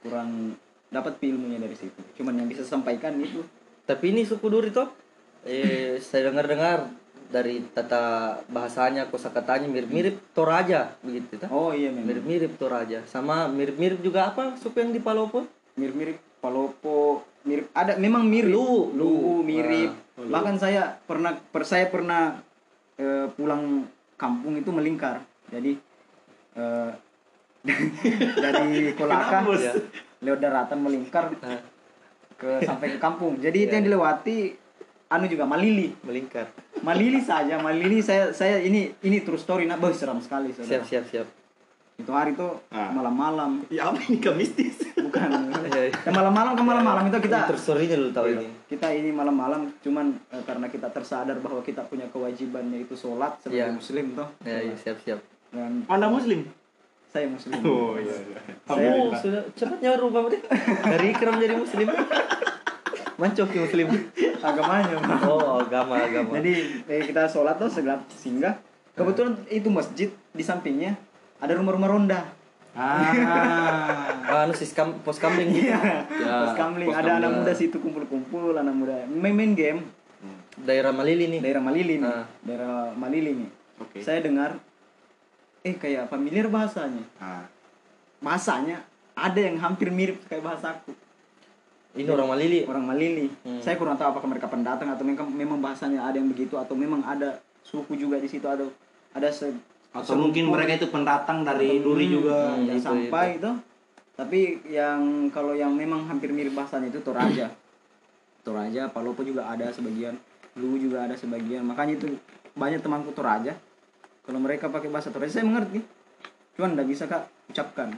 [0.00, 0.56] kurang
[0.88, 3.44] dapat ilmunya dari situ cuman yang bisa sampaikan itu
[3.86, 4.90] Tapi ini suku Duri toh
[5.46, 6.90] eh saya dengar-dengar
[7.26, 11.50] dari tata bahasanya kosakatanya mirip-mirip Toraja begitu toh.
[11.50, 13.02] oh iya memang Mirip-mirip Toraja.
[13.04, 15.46] Sama mirip-mirip juga apa suku yang di Palopo?
[15.76, 18.94] mirip-mirip Palopo mirip ada memang mirip Luwu.
[18.94, 22.40] Luwu, mirip Ah, bahkan saya pernah per saya pernah
[23.00, 23.84] eh, pulang
[24.16, 25.20] kampung itu melingkar
[25.52, 25.76] jadi
[26.56, 26.90] eh,
[28.44, 29.74] dari Kolaka ya,
[30.22, 31.34] lewat daratan melingkar
[32.36, 33.40] ke sampai ke kampung.
[33.40, 34.54] Jadi itu yang dilewati
[35.08, 35.96] anu juga Malili.
[36.04, 36.52] melingkar.
[36.84, 40.84] Malili saja, Malili saya saya ini ini true story nah, boh, seram sekali Siap saudara.
[40.84, 41.26] siap siap.
[41.96, 42.92] Itu hari itu Ah.
[42.92, 44.84] malam-malam, Ya apa ini kemistis?
[44.94, 45.28] bukan.
[45.66, 45.92] Iya, iya.
[45.98, 48.46] Ya malam-malam ke malam-malam itu kita Terus story-nya dulu tahu ini.
[48.66, 53.64] kita ini malam-malam cuman eh, karena kita tersadar bahwa kita punya kewajiban yaitu sholat sebagai
[53.64, 53.72] Iya.
[53.72, 54.28] muslim toh.
[54.42, 55.20] Ya, iya, siap siap.
[55.48, 56.46] Dan Anda muslim?
[57.06, 57.56] saya muslim.
[57.62, 58.12] Oh iya.
[58.12, 58.38] iya.
[58.62, 60.42] Kamu sudah cepatnya rubah deh.
[60.82, 61.88] Dari ikram jadi muslim.
[63.16, 63.86] Mancok ke muslim.
[64.38, 65.00] Agamanya.
[65.24, 66.36] Oh, agama agama.
[66.36, 66.52] Jadi
[66.84, 68.52] eh, kita sholat tuh segala singgah.
[68.92, 70.92] Kebetulan itu masjid di sampingnya
[71.40, 72.20] ada rumah-rumah ronda.
[72.76, 73.12] Ah.
[74.44, 75.48] Anu sis kam, pos kamling.
[75.48, 76.04] Iya.
[76.08, 79.80] Ya, Terus kamling pos ada anak muda situ kumpul-kumpul, anak muda main, main game
[80.56, 81.40] Daerah Malili nih.
[81.44, 82.08] daerah Malili nih.
[82.08, 82.24] Ah.
[82.40, 83.50] Daerah Malili nih.
[83.76, 84.00] Oke.
[84.00, 84.56] Saya dengar
[85.60, 87.04] eh kayak familiar bahasanya.
[87.20, 87.44] Ah.
[88.24, 88.80] Bahasanya
[89.12, 90.96] ada yang hampir mirip kayak bahasaku.
[91.96, 92.64] Ini orang Malili.
[92.64, 93.28] Orang Malili.
[93.44, 93.60] Hmm.
[93.60, 97.04] Saya kurang tahu apakah mereka pendatang atau memang memang bahasanya ada yang begitu atau memang
[97.04, 98.64] ada suku juga di situ ada
[99.12, 99.52] ada se,
[99.92, 102.54] Atau mungkin mereka itu pendatang dari Duri juga.
[102.54, 103.50] Hmm, yang itu, sampai itu.
[104.16, 107.52] Tapi yang kalau yang memang hampir mirip bahasanya itu Toraja.
[108.46, 110.14] Toraja, Palopo juga ada sebagian,
[110.54, 111.66] Luwu juga ada sebagian.
[111.66, 112.16] Makanya itu
[112.54, 113.52] banyak temanku Toraja.
[114.22, 115.82] Kalau mereka pakai bahasa Toraja saya mengerti.
[116.56, 117.92] Cuman tidak bisa Kak ucapkan.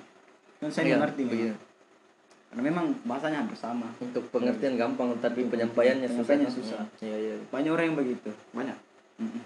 [0.59, 1.39] Dan saya Iya, mengerti memang.
[1.39, 1.55] iya.
[2.49, 3.87] Karena memang bahasanya hampir sama.
[4.01, 6.25] Untuk pengertian gampang tapi penyampaiannya susah.
[6.27, 6.81] Penyampaiannya susah.
[6.99, 7.35] Iya, iya.
[7.47, 8.31] Banyak orang yang begitu.
[8.51, 8.77] Banyak.
[9.21, 9.43] Mm-mm.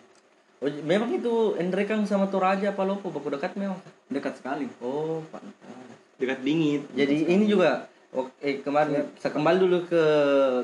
[0.63, 3.75] Oh, memang itu Endrekang sama Toraja Palopo baku dekat memang.
[4.07, 4.71] Dekat sekali.
[4.79, 5.51] Oh, pantas.
[6.23, 6.87] Dekat dingin.
[6.95, 10.05] Jadi ini juga oh, eh kemarin saya kembali dulu ke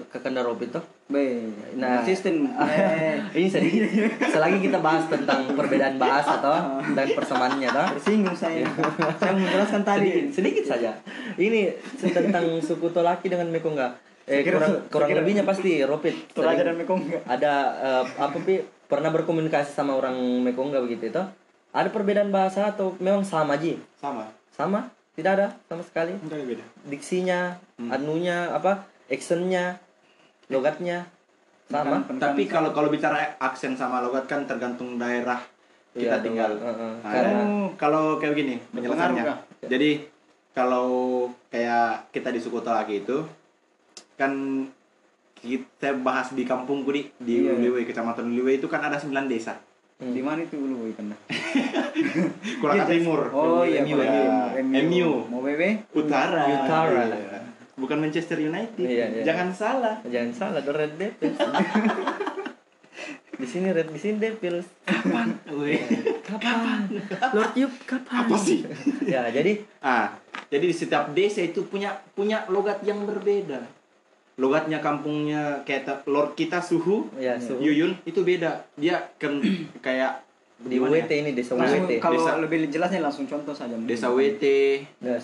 [0.07, 0.79] ke Kandarop itu.
[1.11, 2.05] Be, Nah.
[2.07, 2.47] sistem.
[2.63, 3.83] Eh, ini sedikit
[4.23, 7.87] selagi kita bahas tentang perbedaan bahasa toh dan persamaannya toh.
[7.99, 8.71] tersinggung saya.
[9.19, 10.31] saya mau menjelaskan tadi.
[10.31, 10.91] Sedikit, sedikit saja.
[11.35, 11.75] Ini
[12.07, 13.99] tentang suku Tolaki dengan Mekonga.
[14.29, 16.15] Eh, Saya kurang, saya kurang lebihnya pasti Ropit.
[16.37, 17.19] Toraja dan Mekongga.
[17.25, 21.22] Ada eh, apa pi pernah berkomunikasi sama orang Mekonga begitu itu?
[21.70, 23.77] Ada perbedaan bahasa atau memang sama ji?
[23.94, 24.24] Sama.
[24.51, 24.88] Sama?
[25.12, 26.16] Tidak ada sama sekali.
[26.16, 26.64] Enggak beda.
[26.87, 28.88] Diksinya, anunya apa?
[29.07, 29.77] Actionnya,
[30.48, 31.05] logatnya
[31.66, 32.01] sama.
[32.03, 35.38] Penekanan- Tapi kalau kalau bicara aksen sama logat kan tergantung daerah
[35.90, 36.51] kita Iya, tinggal.
[36.55, 36.66] betul.
[36.66, 36.92] Heeh.
[36.98, 37.68] Nah, Karena Oh.
[37.77, 39.24] kalau kayak begini penjelasannya.
[39.62, 39.90] Jadi
[40.53, 40.88] kalau
[41.48, 43.27] kayak kita di suku Tolaki itu
[44.14, 44.33] kan
[45.38, 47.55] kita bahas di kampungku di di Iya.
[47.55, 49.59] Uliwe, kecamatan Uliwe itu kan ada 9 desa.
[49.98, 50.14] Hmm.
[50.14, 51.11] Di mana itu dulu ikan
[52.62, 53.20] Kurang Timur.
[53.35, 54.27] Oh iya, MU, MU.
[54.87, 55.11] MU.
[55.27, 55.90] Mau BB?
[55.90, 56.46] Utara.
[56.46, 57.03] Utara.
[57.11, 57.42] Iya.
[57.74, 58.79] Bukan Manchester United.
[58.79, 59.22] Iya, iya.
[59.27, 59.98] Jangan salah.
[60.07, 61.35] Jangan salah, The Red Devils.
[63.38, 64.66] di sini Red, di sini Devils.
[65.55, 65.83] Weh.
[66.22, 66.90] Kapan?
[67.35, 68.27] Lord Yup, kapan?
[68.27, 68.66] Apa sih?
[69.07, 70.18] ya, jadi Ah,
[70.51, 73.78] jadi di setiap desa itu punya punya logat yang berbeda.
[74.38, 77.59] Logatnya kampungnya kayak Lord kita suhu, ya suhu.
[77.59, 78.62] Yuyun itu beda.
[78.74, 79.42] Dia kan
[79.87, 80.22] kayak
[80.59, 81.07] di gimana ya?
[81.07, 81.92] WT ini desa Langsung WT.
[81.98, 83.74] kalau Desa- lebih jelasnya langsung contoh saja.
[83.79, 84.44] Desa WT
[85.03, 85.18] Nah,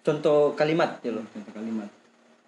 [0.00, 1.22] contoh kalimat ya loh.
[1.28, 1.88] Contoh kalimat.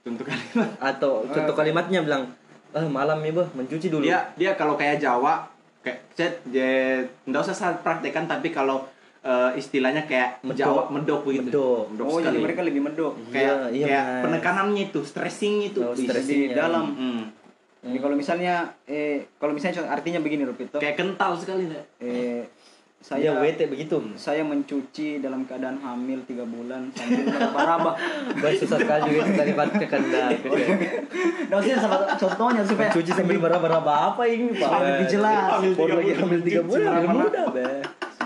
[0.02, 0.68] contoh kalimat.
[0.90, 2.26] Atau contoh kalimatnya bilang,
[2.70, 5.46] "Ah, malam ya, Bah, mencuci dulu." Dia dia kalau kayak Jawa
[5.82, 8.86] kayak saya dia enggak usah saya praktekkan tapi kalau
[9.22, 10.56] eh, istilahnya kayak Medok.
[10.56, 11.46] Jawa medok begitu.
[11.48, 11.82] Medok.
[11.90, 12.38] Medok Oh, jadi sekali.
[12.40, 13.12] mereka lebih mendok.
[13.28, 14.22] kayak Iya, iya, kayak Mas.
[14.22, 15.80] penekanannya itu, stressing itu.
[15.80, 16.50] Oh, stressing.
[16.50, 16.84] Di dalam.
[16.92, 17.22] Hmm.
[17.82, 18.54] Jadi kalau misalnya
[18.84, 20.78] eh kalau misalnya artinya begini Rupito.
[20.78, 21.82] Kayak kental sekali nih.
[21.98, 22.42] Eh
[23.02, 23.98] Saya WT begitu.
[24.14, 27.98] saya mencuci dalam keadaan hamil tiga bulan sambil meraba-raba.
[28.62, 29.26] Susah sekali itu
[29.82, 30.02] kan.
[30.06, 30.30] dah.
[30.30, 30.30] Nah,
[31.50, 34.62] maksudnya salah contohnya supaya Mencuci sambil meraba-raba apa ini, Pak?
[34.62, 35.50] Supaya lebih jelas.
[35.50, 37.66] Hamil tiga bulan, hamil tiga bulan, hamil muda, Be.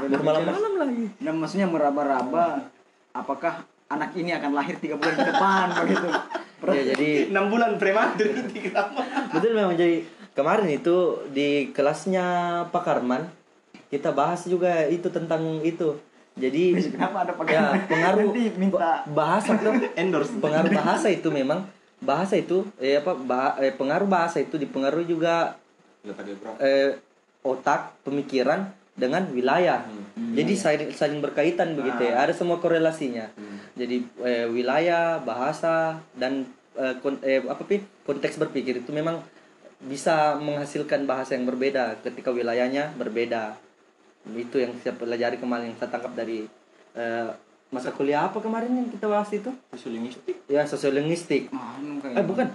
[0.08, 1.04] Bermalam-malam lagi.
[1.20, 2.70] Nah, maksudnya meraba-raba
[3.12, 6.08] apakah anak ini akan lahir tiga bulan ke depan begitu.
[6.66, 8.26] Ya, jadi 6 bulan prematur
[9.34, 9.76] betul memang.
[9.76, 10.96] Jadi kemarin itu
[11.30, 12.26] di kelasnya
[12.72, 13.28] Pak Karman
[13.86, 15.94] kita bahas juga itu tentang itu.
[16.36, 20.36] Jadi Kenapa ada ya pengaruh Nanti minta bahasa tuh Endorse.
[20.36, 21.64] pengaruh bahasa itu memang.
[21.96, 25.56] Bahasa itu eh apa bah- eh, pengaruh bahasa itu dipengaruhi juga
[26.60, 27.00] eh,
[27.40, 29.84] otak pemikiran dengan wilayah.
[30.16, 32.18] Jadi saling saling berkaitan begitu ya.
[32.18, 33.28] Ada semua korelasinya.
[33.72, 35.74] Jadi eh, wilayah bahasa
[36.12, 37.78] dan eh, kon- eh, apa pi?
[38.02, 39.20] Konteks berpikir itu memang
[39.78, 43.60] bisa menghasilkan bahasa yang berbeda ketika wilayahnya berbeda.
[44.26, 46.48] Itu yang saya pelajari kemarin yang saya tangkap dari
[46.92, 47.28] eh,
[47.68, 49.52] masa kuliah apa kemarin yang kita bahas itu?
[49.70, 50.36] Sosiolinguistik.
[50.46, 51.52] ya sosiolinguistik
[52.00, 52.46] kayak- eh bukan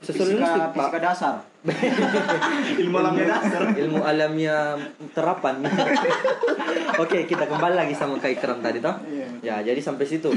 [0.00, 1.34] sosiolinguistik fisika, fisika dasar.
[2.82, 3.60] Ilmu alamnya dasar.
[3.76, 4.56] ilmu alamnya
[5.12, 5.60] terapan.
[7.04, 8.96] Oke kita kembali lagi sama kai keram tadi toh.
[9.04, 9.28] Iya.
[9.44, 10.32] ya jadi sampai situ.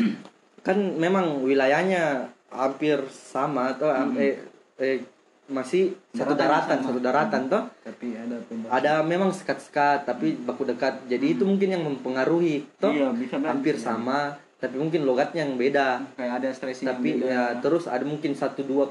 [0.59, 3.87] Kan memang wilayahnya hampir sama atau
[4.19, 4.35] eh,
[4.79, 4.99] eh,
[5.47, 6.87] masih satu Daratan daratan sama.
[6.91, 7.63] satu daratan toh.
[7.87, 11.07] Tapi ada perubahan ada memang sekat-sekat tapi baku dekat.
[11.07, 12.91] Jadi itu mungkin yang mempengaruhi toh.
[12.91, 17.27] Iya, bisa hampir sama tapi mungkin logatnya yang beda kayak ada stressing yang tapi beda.
[17.27, 18.87] ya terus ada mungkin satu dua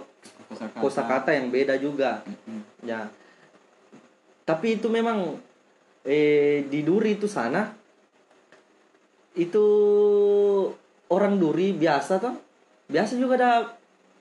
[0.53, 0.79] Kosakata.
[0.85, 2.61] kosakata yang beda juga Mm-mm.
[2.85, 3.09] ya
[4.45, 5.41] tapi itu memang
[6.05, 7.73] eh di Duri itu sana
[9.33, 9.65] itu
[11.09, 12.37] orang Duri biasa toh
[12.85, 13.53] biasa juga ada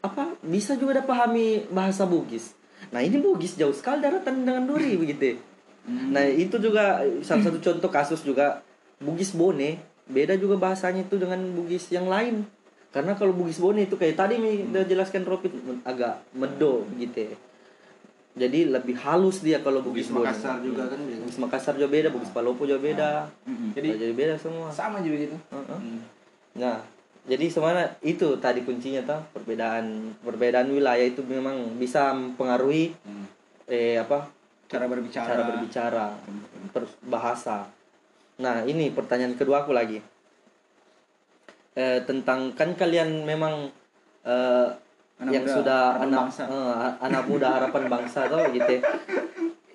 [0.01, 2.55] apa bisa juga ada pahami bahasa Bugis
[2.89, 5.35] nah ini Bugis jauh sekali daratan dengan Duri begitu
[5.81, 6.13] Hmm.
[6.13, 8.61] nah itu juga salah satu contoh kasus juga
[9.01, 9.81] Bugis Bone
[10.12, 12.43] beda juga bahasanya itu dengan Bugis yang lain
[12.91, 17.32] karena kalau Bugis Bone itu kayak tadi nih udah jelaskan Ropit agak medo gitu
[18.32, 21.19] jadi lebih halus dia kalau Bugis, Bugis Bone Makassar juga kan beda.
[21.19, 23.10] Bugis Makassar juga beda Bugis Palopo juga beda
[23.43, 23.71] Mm-mm.
[23.71, 25.38] Jadi jadi beda semua sama juga gitu.
[25.52, 26.00] Hmm.
[26.56, 26.80] Nah,
[27.24, 33.28] jadi sebenarnya itu tadi kuncinya toh perbedaan perbedaan wilayah itu memang bisa mempengaruhi Hmm.
[33.67, 34.28] eh apa
[34.67, 36.06] cara berbicara cara berbicara
[36.71, 37.67] per- bahasa.
[38.41, 40.01] Nah, ini pertanyaan kedua aku lagi.
[41.77, 43.69] Eh, tentang kan kalian memang
[44.27, 44.67] eh,
[45.21, 46.43] Anak yang muda, sudah anak bangsa.
[46.49, 48.82] eh, anak muda harapan bangsa tuh gitu.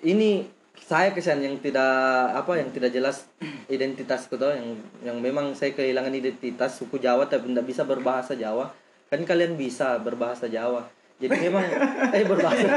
[0.02, 0.44] Ini
[0.76, 3.30] saya kesan yang tidak apa yang tidak jelas
[3.70, 8.74] identitasku tuh yang yang memang saya kehilangan identitas suku Jawa tapi tidak bisa berbahasa Jawa.
[9.06, 10.90] Kan kalian bisa berbahasa Jawa.
[11.16, 11.64] Jadi memang
[12.12, 12.68] eh berbahasa.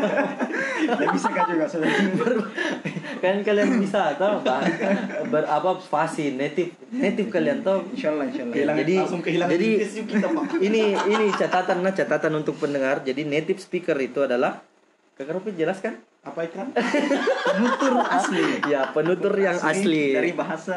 [0.90, 1.68] Nggak bisa kan juga
[3.24, 4.40] kan kalian bisa atau
[5.28, 8.56] ber apa fasih native native kalian tuh insyaallah insyaallah.
[8.56, 9.70] Kehilangan- jadi langsung kehilangan jadi
[10.08, 10.44] kita, Pak.
[10.72, 13.04] ini ini catatan nah catatan untuk pendengar.
[13.04, 14.64] Jadi native speaker itu adalah
[15.20, 16.72] kakak Rupit jelaskan Apa iklan?
[17.46, 18.44] penutur asli.
[18.68, 20.76] Ya penutur yang asli dari bahasa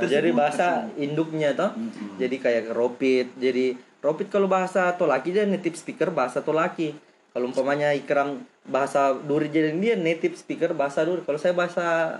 [0.00, 0.08] tersebut.
[0.10, 1.76] jadi bahasa induknya toh.
[2.16, 6.90] Jadi kayak Ropit jadi Ropit kalau bahasa Tolaki dia native speaker bahasa Tolaki.
[7.32, 11.22] Kalau umpamanya Ikram bahasa Duri jadi dia native speaker bahasa Duri.
[11.22, 12.18] Kalau saya bahasa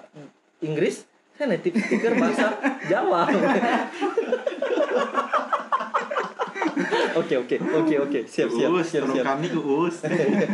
[0.63, 1.03] Inggris
[1.35, 2.55] saya native speaker bahasa
[2.91, 3.27] Jawa.
[7.19, 8.21] Oke oke oke oke.
[8.31, 9.25] Siap siap Uus, siap siap.
[9.27, 10.07] kami Uus.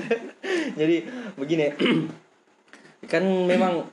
[0.80, 0.96] Jadi
[1.36, 1.76] begini,
[3.12, 3.84] kan memang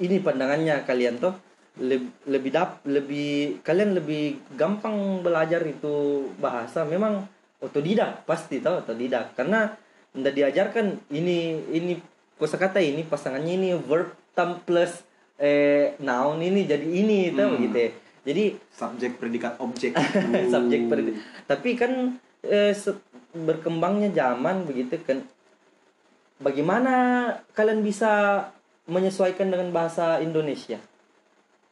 [0.00, 1.36] ini pandangannya kalian tuh
[1.78, 7.22] lebih lebih dap lebih kalian lebih gampang belajar itu bahasa memang
[7.62, 9.70] otodidak pasti tau otodidak karena
[10.10, 11.94] ndak diajarkan ini ini
[12.34, 15.06] kosakata ini pasangannya ini verb tam plus
[15.38, 17.62] eh noun ini jadi ini tau Hmm.
[17.64, 17.90] gitu ya.
[18.26, 19.94] jadi Subjek predikat objek.
[20.52, 20.98] subjek per
[21.46, 22.74] tapi kan eh,
[23.32, 25.22] berkembangnya zaman begitu kan
[26.42, 26.92] bagaimana
[27.54, 28.44] kalian bisa
[28.90, 30.80] menyesuaikan dengan bahasa Indonesia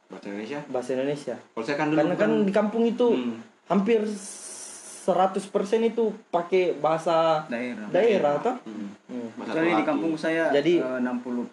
[0.09, 0.59] Bahasa Indonesia.
[0.67, 3.37] bahasa Indonesia Kalau saya kan dulu karena kan di kampung itu Hmm.
[3.67, 5.45] hampir 100%
[5.83, 8.89] itu pakai bahasa daerah daerah toh Hmm.
[9.05, 9.27] Hmm.
[9.35, 11.45] Bahasa Kecuali di kampung saya Jadi- eh, 60%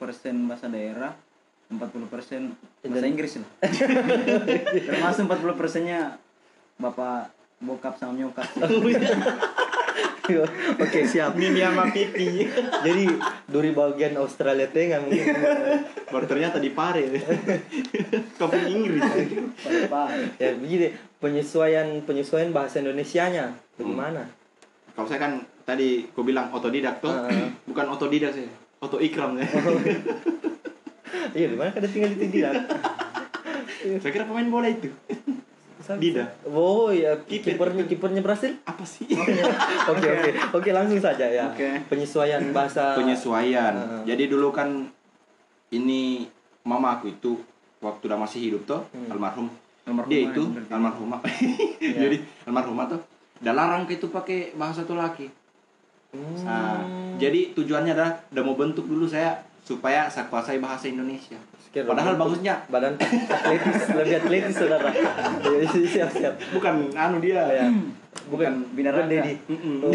[0.44, 1.12] bahasa daerah
[1.66, 3.48] 40% bahasa Dan- Inggris lah
[4.88, 6.00] termasuk 40% nya
[6.76, 8.44] bapak bokap sama nyokap
[10.82, 12.50] oke siap Mimi sama pipi.
[12.82, 13.04] jadi
[13.46, 15.26] dari bagian Australia Tengah mungkin
[16.06, 17.06] Baru ternyata di Pare.
[18.38, 19.02] kampung Inggris.
[20.38, 24.26] Ya begini penyesuaian penyesuaian bahasa Indonesianya bagaimana
[24.96, 25.32] Kalau saya kan
[25.68, 27.12] tadi kau bilang otodidak tuh,
[27.68, 28.48] bukan otodidak sih,
[28.80, 29.44] oto ikram ya.
[31.37, 32.54] Iya, di mana kan ada tinggal di tidak.
[34.00, 34.88] saya kira pemain bola itu.
[35.94, 36.27] Dida.
[36.44, 37.55] Oh ya, Kiper.
[37.55, 38.51] kipernya kipernya berhasil.
[38.64, 39.07] Apa sih?
[39.92, 41.46] Oke oke oke langsung saja ya.
[41.46, 41.87] Oke.
[41.87, 42.99] Penyesuaian bahasa.
[42.99, 43.70] Penyesuaian.
[43.72, 44.03] Heeh.
[44.11, 44.90] Jadi dulu kan
[45.70, 46.27] ini
[46.62, 47.38] mama aku itu
[47.79, 49.12] waktu udah masih hidup tuh, Hmm.
[49.12, 49.46] almarhum.
[49.87, 51.20] Almarhumah Dia yang itu almarhumah.
[51.79, 51.99] Iya.
[52.03, 53.01] Jadi almarhumah tuh
[53.38, 55.31] udah larang ke itu pakai bahasa Tolaki.
[56.11, 56.42] Hmm.
[56.42, 56.83] Nah,
[57.14, 61.38] jadi tujuannya adalah udah mau bentuk dulu saya supaya saya kuasai bahasa Indonesia.
[61.76, 64.88] Sekira Padahal bagusnya badan atletis lebih atletis saudara.
[65.44, 66.34] Iya, siap siap.
[66.56, 67.44] bukan anu dia.
[67.52, 67.68] Ya.
[68.32, 69.36] Bukan Bukan Dedi.
[69.44, 69.84] Mm-mm.
[69.84, 69.92] Oh,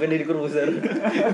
[0.00, 0.64] bukan Dedi Corbuzier.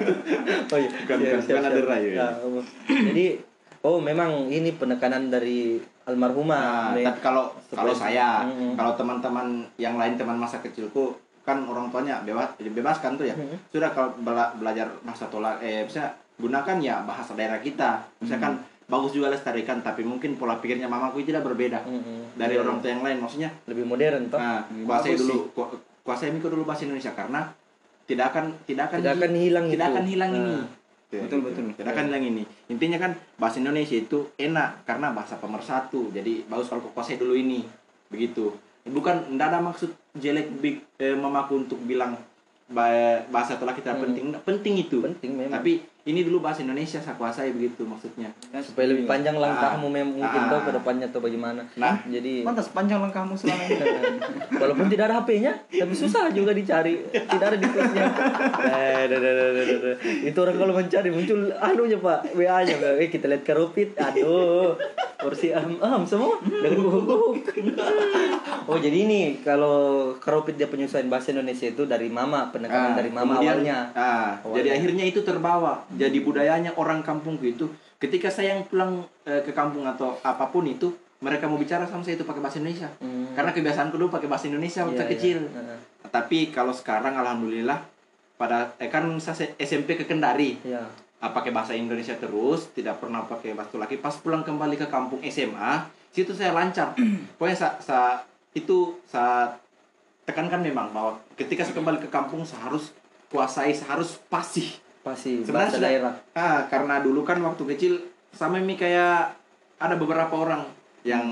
[0.75, 0.91] oh iya.
[0.91, 2.15] Bukan, bukan, bukan ada Ray, ya.
[2.19, 2.59] Ya, oh.
[2.91, 3.39] Jadi
[3.87, 6.99] oh memang ini penekanan dari almarhumah.
[6.99, 8.75] Nah, tapi kalau kalau saya, Mm-mm.
[8.75, 11.15] kalau teman-teman yang lain teman masa kecilku
[11.47, 13.39] kan orang tuanya bebas bebaskan tuh ya.
[13.39, 13.55] Mm-mm.
[13.71, 16.11] Sudah kalau bela- belajar bahasa tolak eh bisa
[16.43, 18.03] gunakan ya bahasa daerah kita.
[18.19, 18.59] Misalkan
[18.91, 22.35] bagus juga lestarikan tapi mungkin pola pikirnya mamaku tidak berbeda Mm-mm.
[22.35, 22.61] dari Iya.
[22.61, 23.51] orang tua yang lain maksudnya.
[23.65, 24.37] lebih modern toh.
[24.37, 25.71] Nah, kuasai bagus dulu ku-
[26.03, 27.47] kuasai Miko dulu bahasa Indonesia karena
[28.05, 29.93] tidak akan tidak akan Tidak akan hilang tidak itu.
[29.93, 30.53] akan hilang ini.
[30.53, 30.67] Nah.
[31.11, 31.47] Ya, Betul, gitu.
[31.49, 31.63] betul.
[31.77, 32.43] Tidak akan hilang ini.
[32.67, 36.11] Intinya kan bahasa Indonesia itu enak karena bahasa pemersatu.
[36.11, 37.63] Jadi bagus kalau kuasai dulu ini.
[38.09, 38.51] Begitu.
[38.83, 42.15] Bukan tidak ada maksud jelek big eh, mamaku untuk bilang
[42.67, 44.05] ba- bahasa tolaki tidak Hmm.
[44.09, 48.33] penting penting itu penting memang tapi ini dulu bahasa Indonesia saya kuasai begitu maksudnya.
[48.49, 49.93] Ya, supaya lebih panjang langkahmu Ah.
[49.93, 50.49] memang mungkin Ah.
[50.49, 51.63] tuh ke depannya atau bagaimana.
[51.75, 52.01] Nah.
[52.07, 53.77] jadi Pantas panjang langkahmu selama ini.
[54.63, 57.05] walaupun tidak ada HP-nya tapi susah juga dicari.
[57.07, 58.05] Tidak ada di kelasnya
[58.67, 59.05] eh,
[60.25, 62.19] itu orang kalau mencari muncul anunya pak.
[62.33, 64.77] WA nya eh kita lihat karupit aduh.
[65.17, 66.41] Porsi aham aham semua.
[66.41, 67.45] Dengan guguk
[68.63, 69.77] oh jadi ini kalau
[70.17, 73.79] karupit dia penyesuaian bahasa Indonesia itu dari mama penekanan Ah, dari mama kemudian, awalnya.
[73.93, 74.57] ah, Awalnya.
[74.57, 79.51] jadi akhirnya itu terbawa jadi budayanya orang kampungku itu ketika saya yang pulang eh, ke
[79.51, 83.33] kampung atau apa pun itu mereka mau bicara sama saya itu pakai bahasa Indonesia Hmm.
[83.33, 85.13] karena kebiasaanku dulu pakai bahasa Indonesia waktu Iya, iya.
[85.13, 85.79] kecil Heeh.
[86.09, 87.79] tapi kalau sekarang alhamdulillah
[88.35, 90.87] pada eh, kan saya SMP ke Kendari Iya.
[91.19, 95.21] ah, pakai bahasa Indonesia terus tidak pernah pakai bahasa lagi pas pulang kembali ke kampung
[95.23, 96.97] SMA situ saya lancar
[97.37, 99.61] pokoknya sa, sa- itu saat
[100.25, 102.91] tekankan memang bahwa ketika saya kembali ke kampung saya harus
[103.29, 107.93] kuasai saya harus fasih pasti Sebenarnya sudah- daerah ah karena dulu kan waktu kecil
[108.31, 109.33] sama mi kayak
[109.77, 110.61] ada beberapa orang
[111.03, 111.25] yang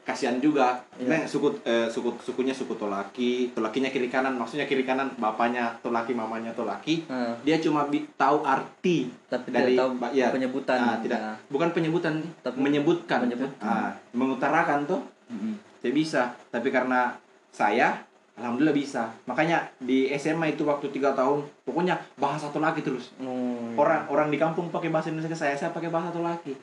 [0.00, 1.08] kasihan juga Iya.
[1.08, 6.12] Nah, suku eh, suku sukunya suku Tolaki Tolakinya kiri kanan maksudnya kiri kanan bapaknya Tolaki
[6.12, 7.34] mamanya Tolaki Heeh.
[7.42, 11.32] dia cuma bi- tahu arti tapi dari tahu ya, penyebutan ah, tidak Ya.
[11.48, 13.64] bukan penyebutan Tapi menyebutkan menyebutkan.
[13.64, 15.56] Ah, mengutarakan tuh Mm-mm.
[15.76, 17.16] saya bisa tapi karena
[17.48, 17.96] saya
[18.34, 23.74] alhamdulillah bisa makanya di SMA itu waktu tiga tahun pokoknya bahasa Tolaki terus Hmm.
[23.74, 26.54] orang orang di kampung pakai bahasa Indonesia ke saya saya pakai bahasa Tolaki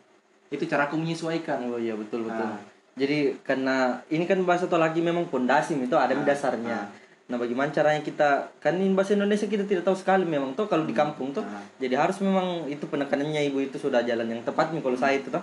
[0.48, 2.44] itu cara aku menyesuaikan Oh iya betul betul.
[2.44, 2.60] Ah.
[2.92, 6.76] Jadi karena ini kan bahasa Tolaki memang pondasi itu ada Ah, dasarnya.
[6.78, 6.88] ah.
[7.28, 10.84] Nah bagaimana caranya kita kan ini bahasa Indonesia kita tidak tahu sekali memang tuh kalau
[10.84, 11.40] di kampung tuh.
[11.42, 11.64] Ah.
[11.78, 15.32] Jadi harus memang itu penekanannya ibu itu sudah jalan yang tepat nih kalau saya itu
[15.32, 15.40] tuh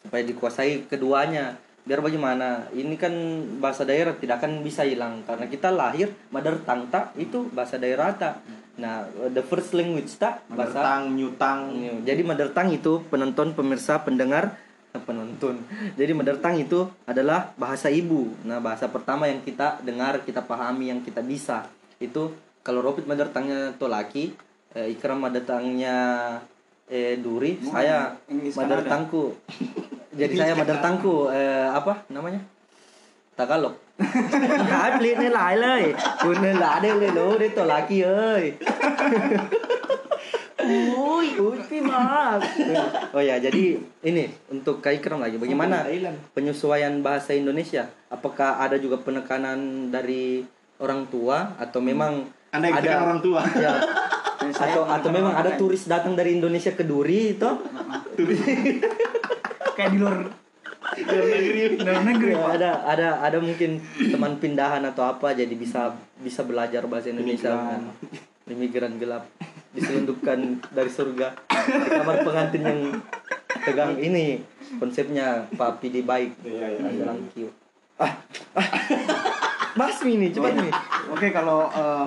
[0.00, 1.54] supaya dikuasai keduanya.
[1.90, 3.10] Biar bagaimana ini kan
[3.58, 8.14] bahasa daerah tidak akan bisa hilang karena kita lahir mother tongue tak itu bahasa daerah
[8.14, 8.46] tak.
[8.78, 11.60] Nah the first language tak bahasa Bertang, nyutang
[12.06, 14.54] Jadi mother tongue itu penonton, pemirsa, pendengar,
[15.08, 15.66] penonton.
[15.98, 18.30] Jadi mother tongue itu adalah bahasa ibu.
[18.46, 21.66] Nah, bahasa pertama yang kita dengar, kita pahami, yang kita bisa.
[21.98, 24.30] Itu kalau Ropit mother tongue-nya Tolaki,
[24.78, 25.96] eh, Ikram mother tongue-nya
[26.90, 28.18] eh duri hmm, saya
[28.58, 29.38] madar tangku.
[30.10, 32.42] Jadi saya madar tangku eh, apa namanya?
[33.38, 33.90] Takalok
[34.70, 35.94] hãy beli ini lại lời.
[36.24, 38.40] Buồn nên lạ đây lo lỗ đến laki lá
[40.60, 42.44] Uy, uy, mas.
[43.16, 45.88] Oh ya, jadi ini untuk Kaikram lagi bagaimana
[46.36, 47.88] penyesuaian bahasa Indonesia?
[48.12, 50.44] Apakah ada juga penekanan dari
[50.78, 53.40] orang tua atau memang Anda ada orang tua?
[53.56, 53.72] Ya,
[54.62, 57.50] atau atau memang ada turis datang dari Indonesia ke Duri itu?
[59.72, 60.16] kayak di luar
[60.90, 61.62] Luar negeri.
[61.70, 66.42] di luar negeri Ya, ada ada ada mungkin teman pindahan atau apa jadi bisa bisa
[66.42, 67.82] belajar bahasa Indonesia Imigran.
[68.46, 69.24] imigran gelap
[69.70, 72.80] diselundupkan dari surga di kamar pengantin yang
[73.62, 74.42] tegang ini
[74.76, 77.04] konsepnya papi di baik Iya, iya, Ada iya.
[77.06, 77.48] langkiu.
[77.96, 78.12] ah,
[78.52, 78.66] ah.
[79.72, 80.72] basmi nih cepat nih
[81.08, 82.04] Oke kalau eh,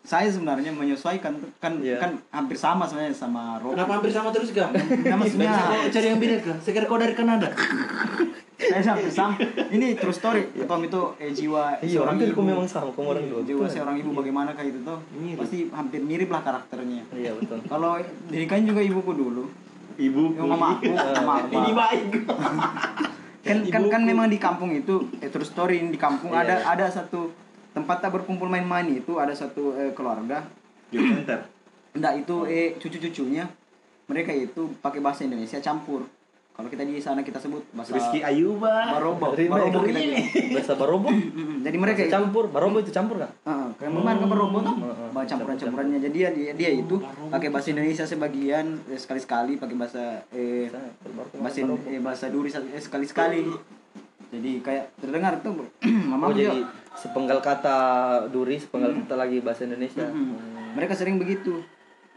[0.00, 2.00] saya sebenarnya menyesuaikan kan Iya.
[2.00, 3.72] kan hampir sama sebenarnya sama Rob.
[3.72, 4.72] Kenapa hampir sama terus kan?
[4.72, 6.56] Nah, maksudnya kau cari yang beda kan?
[6.58, 7.48] Sekarang kau dari Kanada.
[8.60, 9.36] saya hampir sama.
[9.68, 10.42] Ini true story.
[10.62, 12.32] Tom itu eh, jiwa iya seorang ibu.
[12.32, 14.98] kau memang sama kamu orang dua Jiwa seorang ibu bagaimana kayak itu tuh?
[15.14, 15.36] Mirip.
[15.36, 17.02] Pasti hampir mirip lah karakternya.
[17.12, 19.44] iya betul Kalau dirikan juga ibuku dulu.
[19.94, 20.22] Ibu.
[20.32, 21.52] Yang mama aku, mama aku.
[21.52, 22.04] Ini baik.
[23.40, 26.64] kan kan kan memang di kampung itu eh, true story di kampung Iya, ada iya.
[26.68, 27.32] ada satu
[27.70, 30.42] tempat tak berkumpul main-main itu ada satu eh, keluarga.
[30.90, 31.46] Youth Center.
[31.96, 33.46] enggak itu eh cucu-cucunya.
[34.10, 36.02] Mereka itu pakai bahasa Indonesia campur.
[36.50, 38.92] Kalau kita di sana kita sebut bahasa Rizky Ayuba.
[38.92, 39.32] barobo.
[39.32, 39.96] Barobo kita
[40.58, 41.08] bahasa barobo?
[41.64, 42.44] Jadi mereka Bahasa itu campur.
[42.50, 44.76] Barobo itu campur kan Heeh, kayak memang kan barobo tuh.
[44.76, 49.76] Heeh, bahasa campuran-campurannya jadi dia dia, dia itu pakai bahasa Indonesia sebagian eh, sekali-sekali pakai
[49.78, 50.04] bahasa
[50.34, 50.68] eh
[51.40, 53.46] bahasa eh, bahasa duri eh, sekali-sekali.
[54.30, 55.64] Jadi kayak terdengar tuh
[56.10, 56.60] mama Oh dia jadi
[56.94, 57.76] sepenggal kata
[58.28, 60.06] duri, sepenggal kata lagi bahasa Indonesia.
[60.06, 60.34] Mm-mm.
[60.34, 60.70] Hmm.
[60.78, 61.62] mereka sering begitu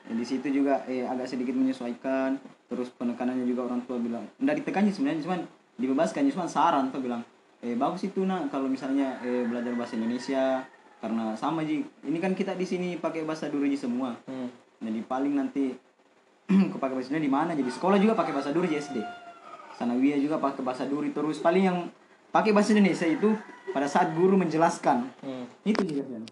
[0.04, 2.36] Ya, di situ juga eh agak sedikit menyesuaikan
[2.68, 5.40] terus penekanannya juga orang tua bilang enggak ditekannya sebenarnya cuman
[5.80, 7.24] dibebaskan cuman saran tuh bilang
[7.64, 10.60] eh bagus itu nak kalau misalnya eh, belajar bahasa Indonesia
[11.00, 14.52] karena sama ji ini kan kita di sini pakai bahasa Duriji semua Hmm.
[14.84, 15.72] jadi paling nanti
[16.76, 19.00] kepakai bahasa Indonesia di mana jadi sekolah juga pakai bahasa Duriji SD
[19.80, 21.88] Sanawiyah juga pakai bahasa Duri terus paling yang
[22.28, 23.40] pakai bahasa Indonesia itu
[23.74, 25.46] pada saat guru menjelaskan Hmm.
[25.64, 26.24] itu juga kan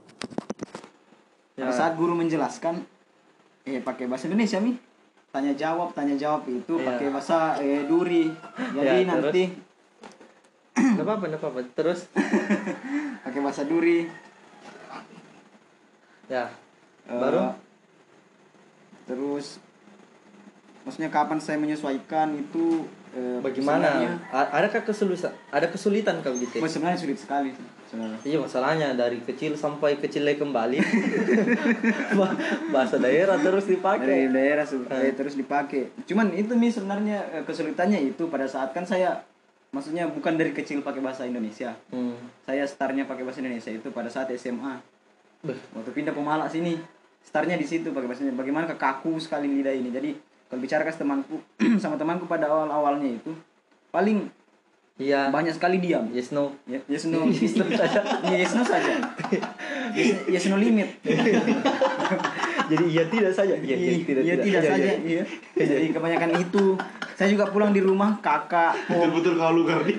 [1.52, 1.66] Ya.
[1.66, 2.86] pada saat guru menjelaskan
[3.64, 4.78] eh pakai bahasa Indonesia mi
[5.30, 6.86] tanya jawab tanya jawab itu Iya.
[6.88, 8.30] pakai bahasa eh, duri
[8.72, 9.44] jadi Ya, nanti
[10.72, 11.60] Enggak apa-apa, enggak apa-apa.
[11.74, 12.00] Terus
[13.26, 14.08] pakai bahasa duri
[16.26, 16.48] Ya.
[17.04, 17.52] Eh, Baru?
[19.04, 19.60] terus
[20.82, 23.88] maksudnya kapan saya menyesuaikan itu eh, Bagaimana?
[24.32, 25.32] Adakah kesulitan?
[25.50, 26.58] Ada kesulitan kau gitu?
[26.58, 27.52] Oh, sebenarnya sulit sekali
[27.86, 28.20] sebenarnya.
[28.22, 30.78] Iya masalahnya dari kecil sampai kecil lagi kembali
[32.18, 32.36] Bah-
[32.70, 34.20] bahasa daerah terus dari dipakai.
[34.30, 38.84] daerah se- eh, terus dipakai cuman itu nih sebenarnya eh, kesulitannya itu pada saat kan
[38.84, 39.20] saya
[39.70, 42.16] maksudnya bukan dari kecil pakai bahasa Indonesia Hmm.
[42.42, 44.80] saya startnya pakai bahasa Indonesia itu pada saat SMA
[45.42, 46.80] Beh, waktu pindah Pemalang sini
[47.22, 50.12] startnya di situ pakai bahasa Indonesia bagaimana kekaku sekali lidah ini jadi
[50.52, 51.40] kalau bicara ke temanku
[51.82, 53.32] sama temanku pada awal awalnya itu
[53.90, 54.28] paling
[55.02, 55.34] Iya.
[55.34, 56.54] banyak sekali diam Yes no.
[56.70, 58.00] Ya, yes no yes no saja
[58.30, 59.02] yes no saja
[59.98, 60.86] yes, yes no limit
[62.72, 63.52] Jadi iya tidak saja.
[63.58, 64.46] Iya, iya tidak iya, tidak.
[64.46, 65.24] tidak Iya, saja iya.
[65.58, 66.64] iya jadi kebanyakan itu
[67.18, 69.98] saya juga pulang di rumah kakak Betul-betul kau lugar nih.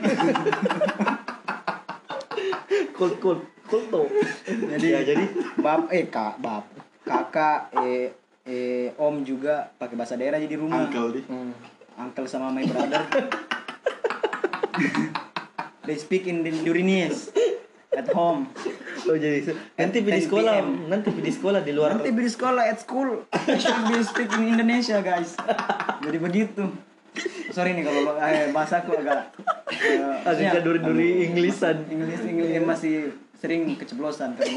[2.95, 4.09] Cold cold cold
[4.47, 5.25] jadi ya, jadi
[5.59, 6.63] bab eh kak bab
[7.03, 8.13] kakak eh
[8.43, 11.25] eh om juga pakai bahasa daerah jadi rumah Uncle nih.
[11.25, 11.53] hmm.
[11.95, 13.05] uncle sama my brother
[15.87, 17.31] they speak in Durinese
[17.93, 18.51] at home
[19.03, 19.43] Oh jadi
[19.75, 20.87] nanti di 10 sekolah, PM.
[20.87, 21.99] nanti di sekolah di luar.
[21.99, 25.35] nanti di sekolah at school I should be speaking Indonesia guys
[25.99, 26.71] jadi begitu
[27.51, 29.35] sorry nih kalau eh, bahasaku agak
[29.69, 31.83] eh, Agak duri-duri Inggrisan.
[31.91, 33.11] Inggris Inggris masih
[33.43, 34.47] sering keceplosan kan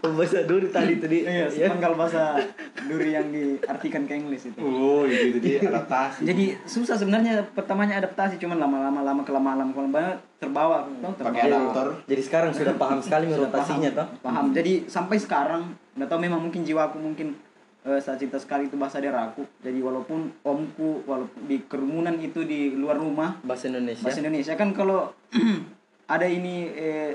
[0.00, 1.18] Bahasa duri tadi tadi.
[1.22, 1.68] iya ya.
[1.92, 2.38] bahasa
[2.82, 6.24] duri yang diartikan ke Inggris itu Oh, gitu jadi adaptasi.
[6.24, 11.86] jadi susah sebenarnya pertamanya adaptasi cuman lama-lama lama kelamaan lama kelamaan terbawa tau, Pakai adaptor.
[12.04, 14.06] Jadi sekarang sudah paham sekali paham, toh.
[14.20, 15.62] paham jadi sampai sekarang
[15.94, 17.36] nggak tahu memang mungkin jiwaku mungkin
[17.82, 22.72] eh, saat cinta sekali itu bahasa daerahku jadi walaupun omku walaupun di kerumunan itu di
[22.72, 24.04] luar rumah Bahasa Indonesia.
[24.04, 25.12] bahasa Indonesia kan kalau
[26.04, 27.12] ada ini eh,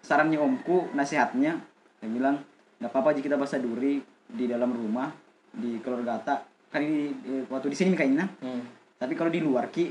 [0.00, 1.58] sarannya omku nasihatnya.
[2.00, 2.40] Dia bilang
[2.76, 5.08] nggak apa-apa jika kita bahasa duri di dalam rumah
[5.48, 8.60] di keluarga tak kan ini eh, waktu di sini kayaknya Hmm.
[9.00, 9.88] tapi kalau di luar ki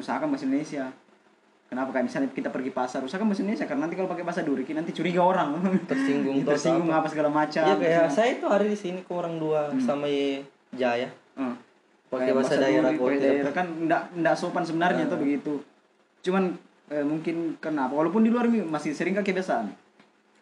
[0.00, 0.88] usahakan bahasa Indonesia.
[1.64, 1.90] Kenapa?
[1.90, 3.66] Kayak misalnya kita pergi pasar usahakan bahasa Indonesia.
[3.66, 5.58] Karena nanti kalau pakai bahasa duri ki nanti curiga orang.
[5.90, 7.04] Tersinggung toh, tersinggung apa.
[7.04, 7.62] apa segala macam.
[7.66, 11.08] Iya kayak saya itu hari di sini ke orang dua sama Ye Jaya.
[11.34, 11.56] Hmm.
[12.08, 15.54] Pakai Kayak bahasa daerah duri, daerah kan enggak enggak sopan sebenarnya tuh begitu.
[16.22, 16.54] Cuman
[16.94, 19.66] eh, mungkin kenapa walaupun di luar mi- masih sering kan kebiasaan.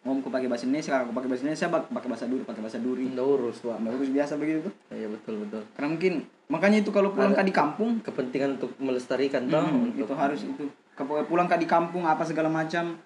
[0.03, 3.03] Omku pakai bahasa Indonesia, kakakku pakai bahasa Indonesia, bak- pakai bahasa duri, pakai bahasa duri.
[3.07, 3.75] Nggak urus, Pak.
[3.79, 4.73] Nggak urus biasa begitu tuh.
[4.91, 5.61] Iya betul betul.
[5.73, 6.13] Karena mungkin
[6.45, 9.63] makanya itu kalau pulang ke di kampung Kepentingan untuk melestarikan toh.
[9.63, 10.63] hmm, untuk itu harus itu.
[10.93, 12.99] Ke- pulang ke di kampung apa segala macam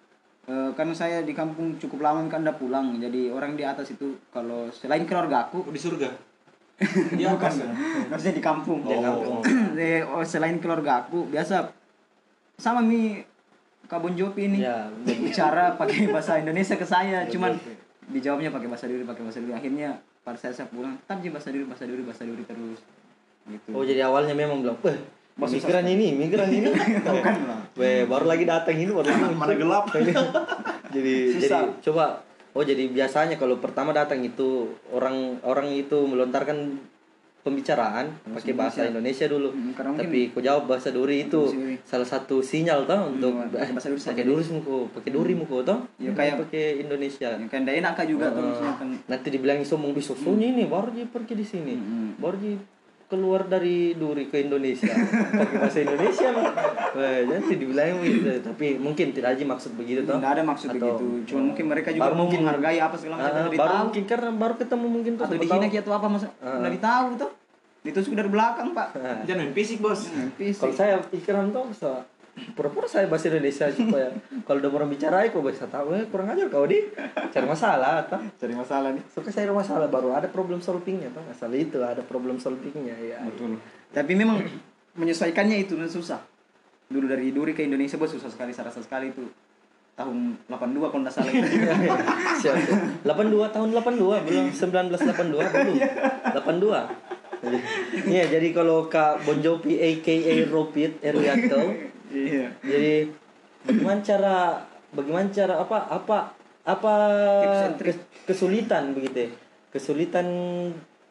[0.48, 4.16] Eh, karena saya di kampung cukup lama kan udah pulang jadi orang di atas itu
[4.32, 6.08] kalau selain keluarga aku Oh, di surga.
[7.20, 7.52] Iya bukan
[8.08, 9.44] maksudnya di kampung Di kampung.
[10.08, 11.68] Oh, selain keluarga aku biasa
[12.56, 13.20] sama mi
[13.88, 17.56] Kak Bon Jovi ini Ya, bicara pakai bahasa Indonesia ke saya cuman
[18.08, 19.54] dijawabnya pakai bahasa duri pakai bahasa duri.
[19.56, 19.90] Akhirnya
[20.24, 22.80] pada saya saya pulang tetap aja bahasa duri bahasa duri bahasa duri terus.
[23.48, 23.70] Gitu.
[23.72, 25.00] Oh jadi awalnya memang bilang, eh
[25.40, 26.68] migran ini, migran ini.
[27.08, 29.86] bukan lah Weh, baru lagi datang ini baru lagi Mana gelap.
[30.96, 31.64] jadi Susah.
[31.68, 32.06] jadi coba
[32.58, 36.80] oh jadi biasanya kalau pertama datang itu orang orang itu melontarkan
[37.48, 39.50] pembicaraan pakai bahasa Indonesia dulu.
[39.50, 41.80] Hmm, tapi kau jawab bahasa duri itu duri.
[41.82, 45.80] salah satu sinyal toh untuk Hmm, bahasa duri pakai duri muko pakai duri muko toh.
[45.96, 47.30] Ya, kayak- pakai Indonesia.
[47.30, 48.48] ya, kan enak Kak juga tuh Heeh.
[48.50, 48.88] maksudnya kan.
[49.08, 51.74] nanti dibilang sombong di sosonya ini baru dia pergi di sini.
[51.74, 52.10] Hmm.
[52.18, 52.58] baru dia
[53.08, 54.92] keluar dari duri ke Indonesia.
[54.92, 58.28] Pakai bahasa Indonesia Wah, nanti dibilang begitu.
[58.42, 60.20] Tapi mungkin tidak aja maksud begitu toh.
[60.20, 61.06] Tidak ada maksud Atau- begitu.
[61.26, 64.30] Cuma mungkin mereka juga Baru mungkin- menghargai apa segala macam udah baru tahu mungkin karena
[64.34, 65.80] baru ketemu mungkin tuh atau dihina tahu.
[65.80, 67.30] atau apa masa udah ditahu tuh
[67.88, 69.00] ditusuk dari belakang pak.
[69.28, 70.12] Jangan main fisik, Bos.
[70.36, 70.60] Fisik.
[70.60, 72.04] kalau saya pikiran tuh bisa
[72.54, 74.14] pura-pura saya bahasa Indonesia supaya
[74.46, 76.86] kalau udah orang bicara kok bisa tahu eh kurang ajar kau di
[77.34, 79.04] cari masalah atau cari masalah nih.
[79.10, 83.18] Suka saya masalah baru ada problem solvingnya tuh masalah itu ada problem solvingnya ya.
[83.26, 83.58] Betul.
[83.90, 84.44] Tapi memang
[84.98, 86.22] menyesuaikannya itu susah.
[86.88, 89.26] Dulu dari duri ke Indonesia bos susah sekali saya rasa sekali itu.
[89.98, 91.34] Tahun 82 kalau nggak salah.
[92.46, 92.56] Siap.
[93.02, 95.76] 82 tahun 82 belum 1982 belum.
[96.38, 97.18] 82
[98.14, 100.16] Iya jadi kalau Kak Bon Jovi aka
[100.50, 101.60] Ropit Erianto
[102.14, 102.52] iya.
[102.64, 103.12] jadi
[103.68, 104.38] bagaimana cara
[104.96, 106.18] bagaimana cara apa apa
[106.68, 106.94] apa
[107.80, 109.30] kes- kesulitan begitu ya?
[109.72, 110.28] kesulitan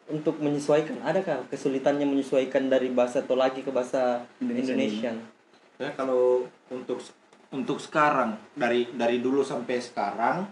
[0.07, 1.03] untuk menyesuaikan.
[1.03, 4.73] Adakah kesulitannya menyesuaikan dari bahasa Tolaki ke bahasa Indonesia.
[4.73, 5.15] Indonesian
[5.77, 6.97] Ya kalau untuk
[7.53, 10.49] untuk sekarang dari dari dulu sampai sekarang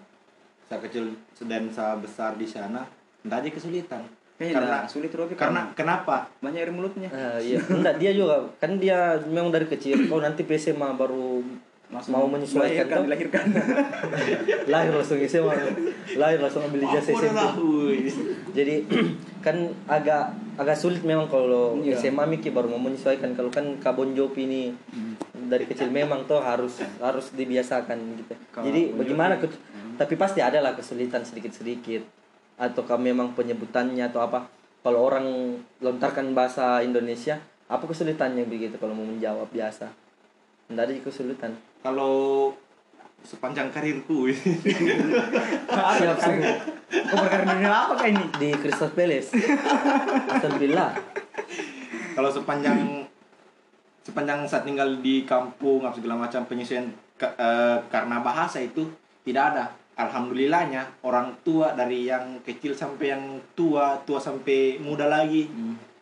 [0.70, 1.18] saya kecil
[1.50, 2.86] dan saya besar di sana
[3.26, 4.02] tidak ada kesulitan.
[4.36, 6.28] Kayaknya karena nggak sulit Robi karena kenapa?
[6.38, 7.08] banyak air mulutnya.
[7.08, 7.56] Ah, iya.
[7.62, 10.06] Enggak dia juga kan dia memang dari kecil.
[10.06, 11.40] Kau nanti PSMA baru
[11.86, 13.06] Langsung mau menyesuaikan tuh.
[13.06, 13.46] dilahirkan.
[14.74, 15.54] lahir langsung SMA
[16.16, 17.38] lahir langsung ambil ijazah SMP
[18.52, 18.76] jadi
[19.46, 19.54] kan
[19.86, 21.94] agak agak sulit memang kalau Iya.
[21.96, 23.38] SMA Miki baru mau menyesuaikan.
[23.38, 25.14] Kalau kan Kabon Jopi ini Hmm.
[25.46, 28.34] dari kecil memang tuh harus harus dibiasakan gitu.
[28.50, 29.62] Kalau jadi bagaimana ke-
[29.96, 31.54] tapi pasti ada lah kesulitan sedikit
[32.56, 34.48] sedikit atau kamu memang penyebutannya atau apa?
[34.86, 39.90] Kalau orang lontarkan bahasa Indonesia apa kesulitannya begitu kalau mau menjawab biasa?
[40.70, 41.52] Tidak ada kesulitan.
[41.82, 42.54] Kalau
[43.26, 44.30] sepanjang karirku.
[45.76, 46.58] Siap, siap.
[47.10, 48.22] Kau perkara dunia apa kah ini?
[48.38, 49.34] di Crystal Palace.
[50.30, 50.94] Alhamdulillah.
[52.14, 53.04] Kalau sepanjang
[54.06, 56.86] sepanjang saat tinggal di kampung apa segala macam penyesuaian
[57.18, 58.86] ke- eh, karena bahasa itu
[59.26, 63.24] tidak ada alhamdulillahnya orang tua dari yang kecil sampai yang
[63.54, 65.48] tua tua sampai muda lagi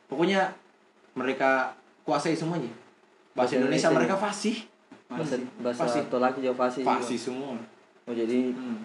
[0.05, 0.49] pokoknya
[1.13, 2.69] mereka kuasai semuanya
[3.33, 4.55] Bahasa bahasa Indonesia, Indonesia mereka fasih
[5.07, 6.03] bahasa bahasa Fasih.
[6.17, 7.53] lagi jauh fasih fasih semua
[8.03, 8.81] oh jadi Hmm.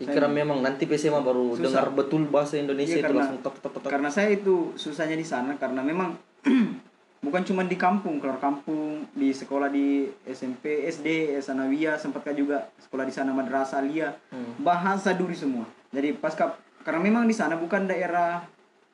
[0.00, 1.60] Ikram memang nanti PSMA baru Susah.
[1.60, 3.90] dengar betul bahasa Indonesia itu karena- langsung tok tok tok tok.
[3.92, 6.16] Karena saya itu susahnya di sana karena memang
[7.20, 13.04] bukan cuma di kampung, keluar kampung, di sekolah di SMP, SD, Sanawiyah, sempatkah juga sekolah
[13.04, 14.56] di sana madrasah Alia, Hmm.
[14.58, 15.64] bahasa Duri semua.
[15.88, 18.40] Jadi pasca karena memang di sana bukan daerah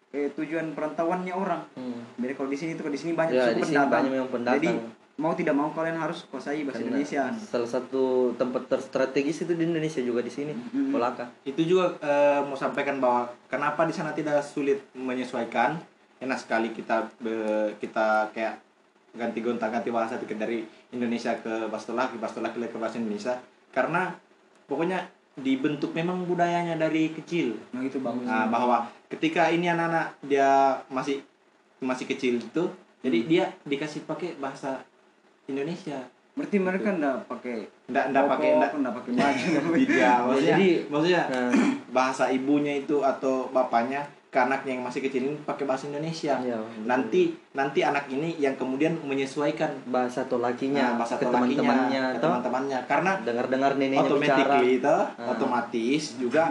[0.09, 1.63] eh, tujuan perantauannya orang.
[1.75, 2.03] Hmm.
[2.17, 3.91] Jadi kalau di sini tuh di sini banyak Ya, suku di sini pendatang.
[3.93, 4.57] banyak memang pendatang.
[4.57, 4.69] Jadi
[5.17, 7.23] mau tidak mau kalian harus kuasai bahasa Karena Indonesia.
[7.39, 8.05] Salah satu
[8.35, 10.53] tempat terstrategis itu di Indonesia juga di sini.
[10.53, 10.89] Hmm.
[10.91, 11.29] Kolaka.
[11.45, 15.77] itu juga eh, mau sampaikan bahwa kenapa di sana tidak sulit menyesuaikan
[16.19, 18.57] enak sekali kita be- kita kayak
[19.13, 20.61] ganti gonta ganti bahasa tiket dari
[20.93, 23.37] Indonesia ke bahasa laki bahasa laki ke bahasa Indonesia.
[23.73, 24.13] Karena
[24.65, 25.05] pokoknya
[25.37, 27.57] dibentuk memang budayanya dari kecil.
[27.73, 28.25] Nah, itu bagus.
[28.25, 31.21] nah, bahwa ketika ini anak-anak dia masih
[31.77, 32.65] masih kecil itu
[33.05, 34.81] jadi dia dikasih pakai bahasa
[35.47, 36.01] Indonesia.
[36.37, 39.49] Berarti mereka enggak pakai ndak ndak pakai ndak enggak pakai baju.
[39.81, 41.53] tidak maksudnya Jadi- maksudnya Nah,
[41.93, 44.05] bahasa ibunya itu atau bapaknya
[44.37, 46.37] ke anaknya yang masih kecil ini pakai bahasa Indonesia.
[46.37, 51.57] Iya, nanti nanti anak ini yang kemudian menyesuaikan bahasa atau lakinya nah, bahasa ke tolakinya,
[51.57, 55.33] teman-temannya ke teman-temannya karena dengar-dengar neneknya bicara automatically itu Ah.
[55.33, 56.45] otomatis juga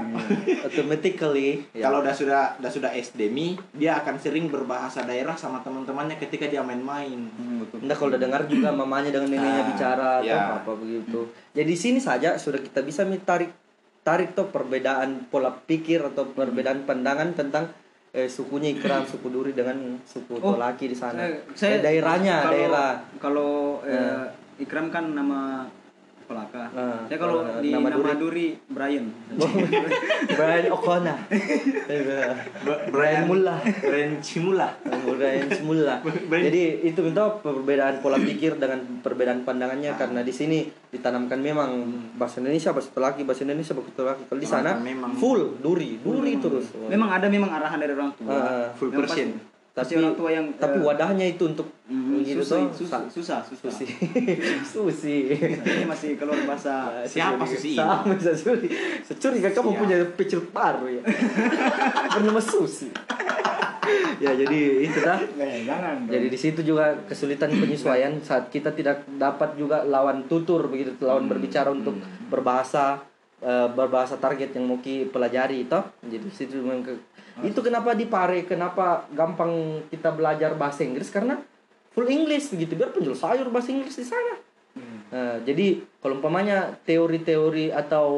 [0.65, 1.85] automatically ya.
[1.85, 6.49] kalau udah sudah udah sudah SD mi dia akan sering berbahasa daerah sama teman-temannya ketika
[6.49, 7.29] dia main-main.
[7.29, 7.85] Hmm, betul.
[7.85, 10.57] Entah kalau udah dengar juga mamanya dengan neneknya Ah, bicara atau ya.
[10.57, 11.19] apa begitu.
[11.53, 13.64] Jadi di sini saja sudah kita bisa tarik
[14.05, 17.65] tarik tuh perbedaan pola pikir atau perbedaan pandangan tentang
[18.13, 21.25] eh, sukunya Ikram, suku Duri dengan suku Oh, Tolaki di sana.
[21.25, 22.91] Saya, saya Eh, daerahnya, kalau, daerah.
[23.17, 23.51] Kalau
[23.81, 24.25] eh,
[24.61, 25.65] Ikram kan nama
[26.25, 26.63] Pelaka.
[26.71, 28.17] Ah, saya kalau kalau di nama nama, Duri.
[28.17, 29.05] Duri Brian.
[30.27, 31.17] Brian O'Connor.
[32.89, 33.59] Brian Mullah.
[33.61, 34.69] Brand Cimula.
[34.83, 35.45] Brian.
[36.29, 41.69] Brian- Jadi itu itu perbedaan pola pikir dengan perbedaan pandangannya karena di sini ditanamkan memang
[42.15, 44.23] bahasa Indonesia bahasa Tolaki bahasa Indonesia bahasa Tolaki.
[44.25, 46.73] Kalau di sana Memang- full duri, duri terus.
[46.85, 48.31] Memang ada memang arahan dari orang tua.
[48.31, 49.29] Ah, full Memang persen.
[49.75, 53.09] Pasti tapi orang tua yang tapi eh, wadahnya itu untuk mm, begitu susah, susah, sa-
[53.11, 53.67] susah, susah.
[53.75, 53.85] susi
[54.71, 57.75] susi Ini masih keluar bahasa Siapa Susi?
[57.75, 58.71] Sama Susi.
[59.03, 61.03] Securiga kamu punya pecel paru ya.
[62.15, 62.87] Bernama Susi.
[64.15, 65.19] ya jadi itu dah.
[65.35, 66.07] Eh, jangan.
[66.07, 71.27] Jadi di situ juga kesulitan penyesuaian saat kita tidak dapat juga lawan tutur begitu lawan
[71.27, 71.99] berbicara untuk
[72.31, 73.03] berbahasa
[73.43, 75.79] eh, berbahasa target yang mau pelajari itu.
[75.99, 77.11] Jadi di situ memang ke-
[77.43, 81.41] itu kenapa di Pare kenapa gampang kita belajar bahasa Inggris karena
[81.91, 84.35] full English begitu biar penjual sayur bahasa Inggris di sana.
[85.15, 88.09] Nah, jadi kalau umpamanya teori-teori atau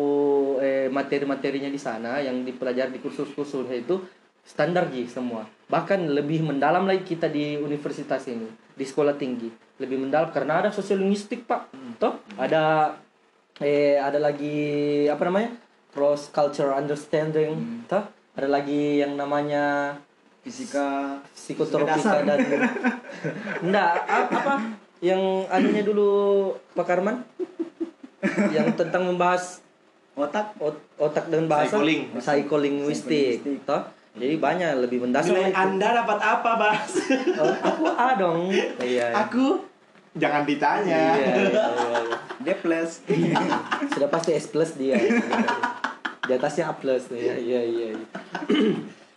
[0.58, 4.02] eh, materi-materinya di sana yang dipelajari di kursus-kursus itu
[4.42, 5.46] standar Ji semua.
[5.70, 9.52] Bahkan lebih mendalam lagi kita di universitas ini, di sekolah tinggi.
[9.78, 11.70] Lebih mendalam karena ada sosiolinguistik, Pak.
[12.02, 12.96] Toh, ada
[13.62, 15.52] eh ada lagi apa namanya?
[15.94, 18.06] cross culture understanding, toh?
[18.38, 19.98] Ada lagi yang namanya
[20.46, 22.40] Fisika psikotropika dan
[23.66, 24.54] enggak apa,
[25.02, 27.20] yang anunya dulu Pak Karman
[28.54, 29.60] yang tentang membahas
[30.14, 32.02] otak ot- otak dan bahasa Psycholing.
[32.16, 33.84] psycholinguistik toh
[34.18, 35.54] jadi banyak lebih mendasar Nilai.
[35.54, 36.90] Anda dapat apa, Bas?
[37.38, 39.06] Oh, aku A dong iya iya.
[39.14, 39.62] Aku
[40.18, 41.14] jangan ditanya.
[41.14, 41.66] Iya, iya, iya.
[42.46, 43.06] dia plus.
[43.94, 44.98] sudah pasti S plus dia
[46.28, 47.88] di atasnya A plus iya iya iya.
[47.96, 47.98] Iya.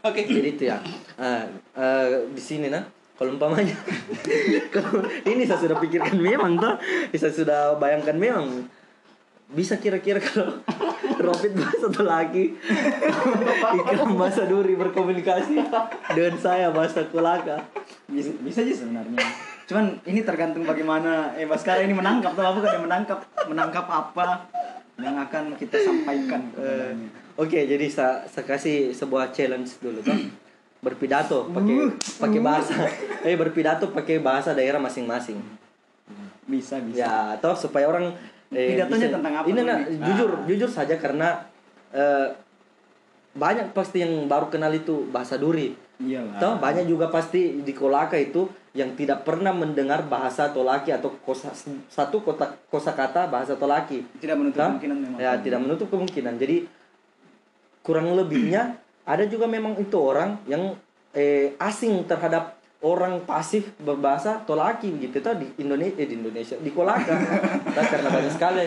[0.08, 0.24] Oke.
[0.24, 0.80] jadi itu ya.
[1.20, 1.44] Ah,
[1.76, 2.80] eh, di sini nah.
[3.20, 3.76] Kalau umpamanya.
[4.74, 6.72] Kalau ini saya sudah pikirkan memang tuh
[7.12, 8.64] saya sudah bayangkan memang.
[9.50, 10.62] Bisa kira-kira kalau
[11.26, 12.54] Robit bahasa Tolaki
[13.82, 15.58] Ikram bahasa Duri berkomunikasi
[16.14, 17.58] dengan saya bahasa Kolaka
[18.06, 19.18] bisa, bisa aja sebenarnya.
[19.66, 23.18] Cuman ini tergantung bagaimana eh Baskara ini menangkap atau apa kan menangkap?
[23.50, 24.46] Menangkap apa
[25.00, 27.08] yang akan kita sampaikan kepadanya.
[27.40, 30.28] Oke, jadi saya, saya kasih sebuah challenge dulu tuh.
[30.80, 31.76] Berpidato pakai
[32.20, 32.72] pakai bahasa
[33.28, 35.40] eh berpidato pakai bahasa daerah masing-masing.
[36.50, 38.10] bisa bisa Ya, atau supaya orang
[38.50, 41.46] eh, Pidatonya tentang apa Ini nah, jujur jujur saja karena
[41.94, 42.32] eh,
[43.30, 45.76] banyak pasti yang baru kenal itu bahasa Duri.
[46.02, 51.10] iyalah Toh banyak juga pasti di Kolaka itu yang tidak pernah mendengar bahasa Tolaki atau
[51.18, 51.50] kosa,
[51.86, 54.06] satu kota kosakata bahasa Tolaki.
[54.16, 54.66] tidak menutup Toh?
[54.70, 56.34] kemungkinan memang Ya, tidak menutup kemungkinan.
[56.36, 56.70] Jadi
[57.80, 60.76] kurang lebihnya ada juga memang itu orang yang
[61.10, 66.70] eh, asing terhadap orang pasif berbahasa Tolaki begitu tuh di Indonesia eh, di Indonesia di
[66.70, 67.12] Kolaka
[67.66, 68.64] Nah, karena banyak sekali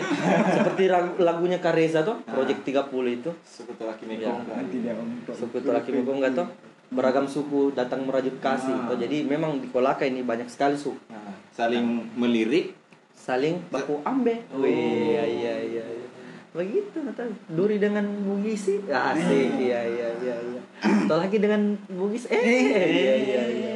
[0.52, 4.30] seperti lagu- lagunya Kareza tuh Project 30 itu Suku Tolaki Ya.
[4.30, 5.00] Mekong.
[5.00, 6.46] untuk suku Tolaki Mekongga tuh
[6.92, 8.74] beragam suku datang merajut kasih.
[8.90, 10.96] Tuh, jadi memang di Kolaka ini banyak sekali suku.
[11.08, 12.76] Nah, saling melirik.
[13.14, 14.44] Saling baku ambe.
[14.52, 14.60] Oh.
[14.60, 16.08] Wih, iya iya iya iya.
[16.54, 19.58] begitu kata duri dengan bugisi asik.
[19.58, 20.62] iya iya iya iya.
[20.86, 22.30] Atau lagi dengan bugis?
[22.30, 23.72] Eh iya iya iya iya.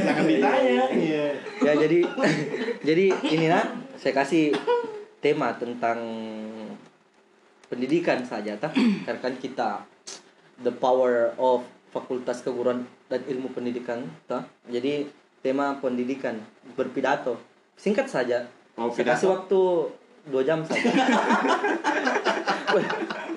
[0.00, 0.84] jangan ditanya.
[0.96, 1.26] Iya.
[1.60, 1.98] ya jadi
[2.88, 3.04] jadi
[3.36, 3.66] ini nak.
[4.00, 4.56] Saya kasih
[5.22, 6.02] tema tentang
[7.72, 8.76] pendidikan saja tak
[9.08, 9.70] karena kan kita
[10.60, 15.06] the power of fakultas keguruan dan ilmu pendidikan tak jadi
[15.44, 16.40] tema pendidikan
[16.74, 17.36] berpidato.
[17.76, 18.48] Singkat saja.
[18.80, 19.34] Oh, saya kasih pidato.
[19.36, 19.60] waktu
[20.32, 20.88] dua jam saja.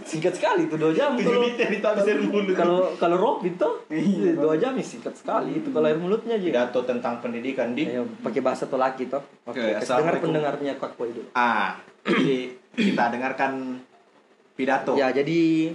[0.05, 1.17] Singkat sekali itu dua jam.
[1.17, 1.41] Kalau
[2.55, 6.69] kalau kalau rob itu Iya, dua jam ya singkat sekali itu kalau air mulutnya juga
[6.69, 9.25] Pidato tentang pendidikan di Ayo, pakai bahasa tolaki toh.
[9.49, 11.27] Oke, kasih dengar pendengarnya Boy dulu.
[11.33, 13.81] Ah, jadi kita dengarkan
[14.55, 14.93] pidato.
[14.95, 15.73] Ya, jadi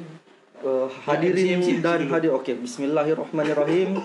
[0.61, 2.13] eh, hadirin MC, MC dan dulu.
[2.13, 2.31] hadir.
[2.37, 3.97] Oke, bismillahirrahmanirrahim.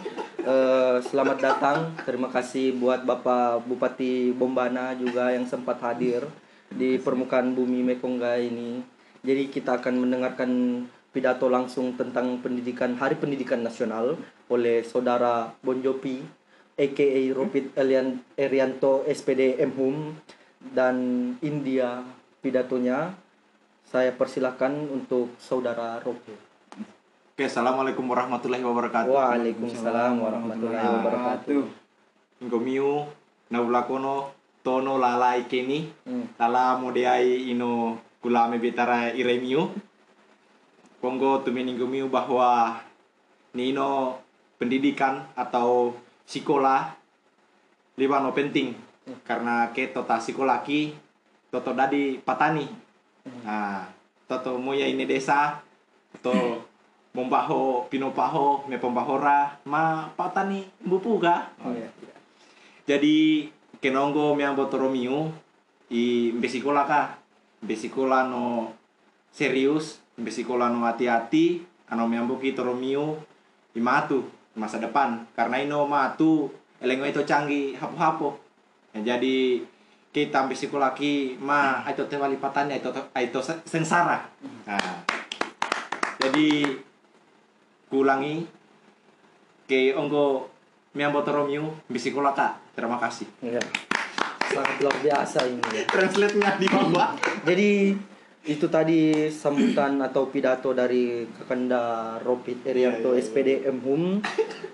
[0.45, 1.77] Eh, selamat datang.
[2.05, 6.23] Terima kasih buat Bapak Bupati Bombana juga yang sempat hadir
[6.69, 8.83] di permukaan bumi Mekongga ini.
[9.25, 10.51] Jadi kita akan mendengarkan
[11.09, 14.19] pidato langsung tentang pendidikan Hari Pendidikan Nasional
[14.51, 16.21] oleh Saudara Bonjopi
[16.75, 20.11] aka Ropit Elian Erianto SPD Mhum
[20.75, 20.95] dan
[21.39, 22.03] India
[22.43, 23.15] pidatonya
[23.87, 26.44] saya persilahkan untuk saudara Ropi.
[27.35, 29.11] Oke, assalamualaikum warahmatullahi wabarakatuh.
[29.11, 31.67] Waalaikumsalam warahmatullahi wabarakatuh.
[32.47, 33.11] Ngomiu
[33.51, 34.31] naulakono
[34.63, 36.31] tono lalai keni Hmm.
[36.39, 39.67] lala modeai ino kulame betara iremiu.
[41.03, 42.79] Kongo tumeni ngomiu bahwa
[43.51, 44.15] nino
[44.55, 45.91] pendidikan atau
[46.23, 46.95] sekolah
[47.99, 48.71] libano penting
[49.27, 50.95] karena ke tota sekolaki
[51.51, 52.63] toto dadi patani.
[53.43, 53.91] Nah,
[54.23, 55.59] toto moya ini desa
[56.23, 56.31] to
[57.15, 61.47] mombaho pinopaho me pombahora ma patani bupuga.
[61.63, 61.87] Oh ya.
[62.85, 63.47] Jadi
[63.79, 65.31] kenonggo miambo toromiu
[65.89, 67.15] i besikola ka.
[67.63, 68.75] Besikola no
[69.31, 73.15] serius besikola no hati-hati ano miambo ki toromiu
[73.73, 74.27] i matu
[74.59, 75.23] masa depan.
[75.33, 76.51] Karena ino matu
[76.83, 78.35] elengo itu canggih hapo-hapo
[78.91, 79.63] ya, jadi
[80.11, 82.79] kita besikola ki ma aito tewali patani
[83.15, 84.23] aito se- sengsara.
[84.67, 85.03] Nah,
[86.19, 86.71] jadi
[87.95, 88.43] kulangi
[89.65, 90.51] ke onggo
[90.91, 93.63] miambo toromiu besikola ka terima kasih Ya.
[94.45, 95.83] Sangat luar biasa ini ya.
[95.85, 97.69] translate-nya di bawah Jadi
[98.45, 103.25] itu tadi sambutan atau pidato dari Kakanda Ropit Erianto Iya, iya, iya.
[103.25, 104.21] SPD Mhum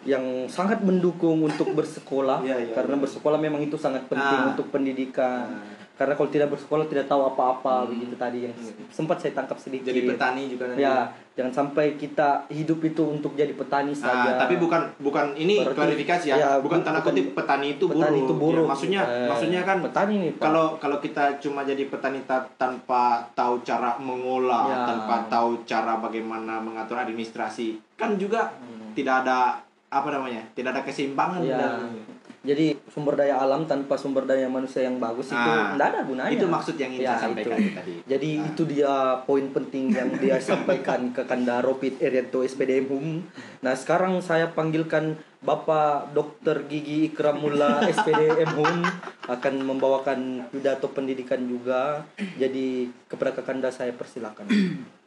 [0.03, 3.01] yang sangat mendukung untuk bersekolah Iya, iya, karena iya.
[3.01, 4.51] bersekolah memang itu sangat penting Ah.
[4.51, 5.55] untuk pendidikan.
[5.55, 5.80] Ah.
[6.01, 7.93] Karena kalau tidak bersekolah tidak tahu apa-apa Hmm.
[7.93, 8.89] begitu tadi yang Hmm.
[8.89, 9.85] sempat saya tangkap sedikit.
[9.85, 14.33] jadi petani juga nanti Ya, jangan sampai kita hidup itu untuk jadi petani saja.
[14.33, 17.85] Ah, tapi bukan bukan ini Berarti- klarifikasi ya, ya, bukan bu- tanda kutip petani itu
[17.85, 18.01] buruk.
[18.01, 18.65] petani itu buruk.
[18.65, 20.41] Ya, maksudnya Eh, maksudnya kan petani nih, Pak.
[20.41, 24.77] kalau kalau kita cuma jadi petani ta- tanpa tahu cara mengolah, Ya.
[24.83, 28.89] tanpa tahu cara bagaimana mengatur administrasi, kan juga Hmm.
[28.91, 30.41] tidak ada apa namanya?
[30.51, 31.59] Tidak ada keseimbangan Ya.
[31.59, 31.93] dalam-
[32.41, 36.33] Jadi sumber daya alam tanpa sumber daya manusia yang bagus itu Ah, enggak ada gunanya.
[36.33, 37.69] itu maksud yang ingin Ya, saya sampaikan itu.
[37.71, 37.93] tadi.
[38.03, 38.47] Jadi Ah.
[38.47, 40.41] itu dia poin penting yang dia
[40.81, 43.21] sampaikan ke Kanda Ropit Erianto SPD Hum.
[43.61, 46.65] Nah, sekarang saya panggilkan Bapak Dr.
[46.65, 48.85] Gigi Ikramullah SPD Hum
[49.27, 50.19] akan membawakan
[50.49, 52.05] pidato pendidikan juga.
[52.35, 54.49] Jadi kepada Kakanda saya persilakan.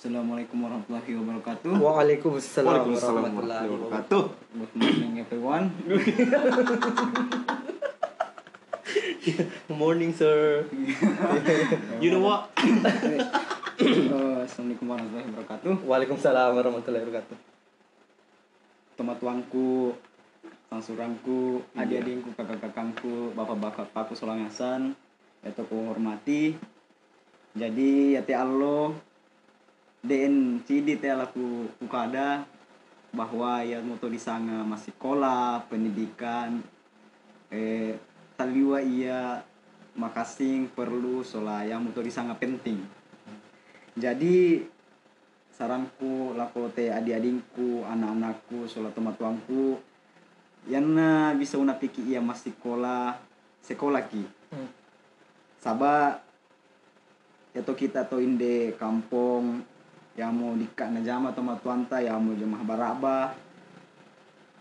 [0.00, 1.76] Assalamualaikum warahmatullahi wabarakatuh.
[1.76, 4.22] Waalaikumsalam Waalaikumsalam warahmatullahi wabarakatuh.
[4.32, 5.64] Good morning everyone.
[9.20, 10.64] Good morning, sir.
[12.00, 12.48] You know what?
[14.48, 15.84] Assalamualaikum warahmatullahi wabarakatuh.
[15.84, 17.36] Waalaikumsalam warahmatullahi wabarakatuh.
[18.96, 20.00] Teman tuangku,
[20.72, 24.96] sangsurangku, adik-adikku, kakak-kakangku, bapak-bapakku solangasan,
[25.44, 26.56] itu ku hormati.
[27.52, 28.32] Jadi ya te
[30.00, 32.44] den cidi te alaku kukada
[33.10, 36.62] bahwa ya moto di sana masih sekolah, pendidikan,
[37.50, 37.98] eh
[38.38, 39.42] taliwa iya
[39.98, 42.80] makasing perlu sola yang moto di sana penting.
[43.98, 44.64] Jadi
[45.50, 48.64] saranku lako te adik-adikku anak-anakku
[48.96, 49.76] teman tuangku
[50.68, 50.96] yang
[51.36, 53.16] bisa una piki ia masih sekolah
[53.60, 54.66] sekolah ki Hmm.
[55.62, 56.18] saba
[57.54, 59.62] atau kita to inde kampung
[60.28, 63.32] mau dikat na jama atau tuanta yang mau jama baraba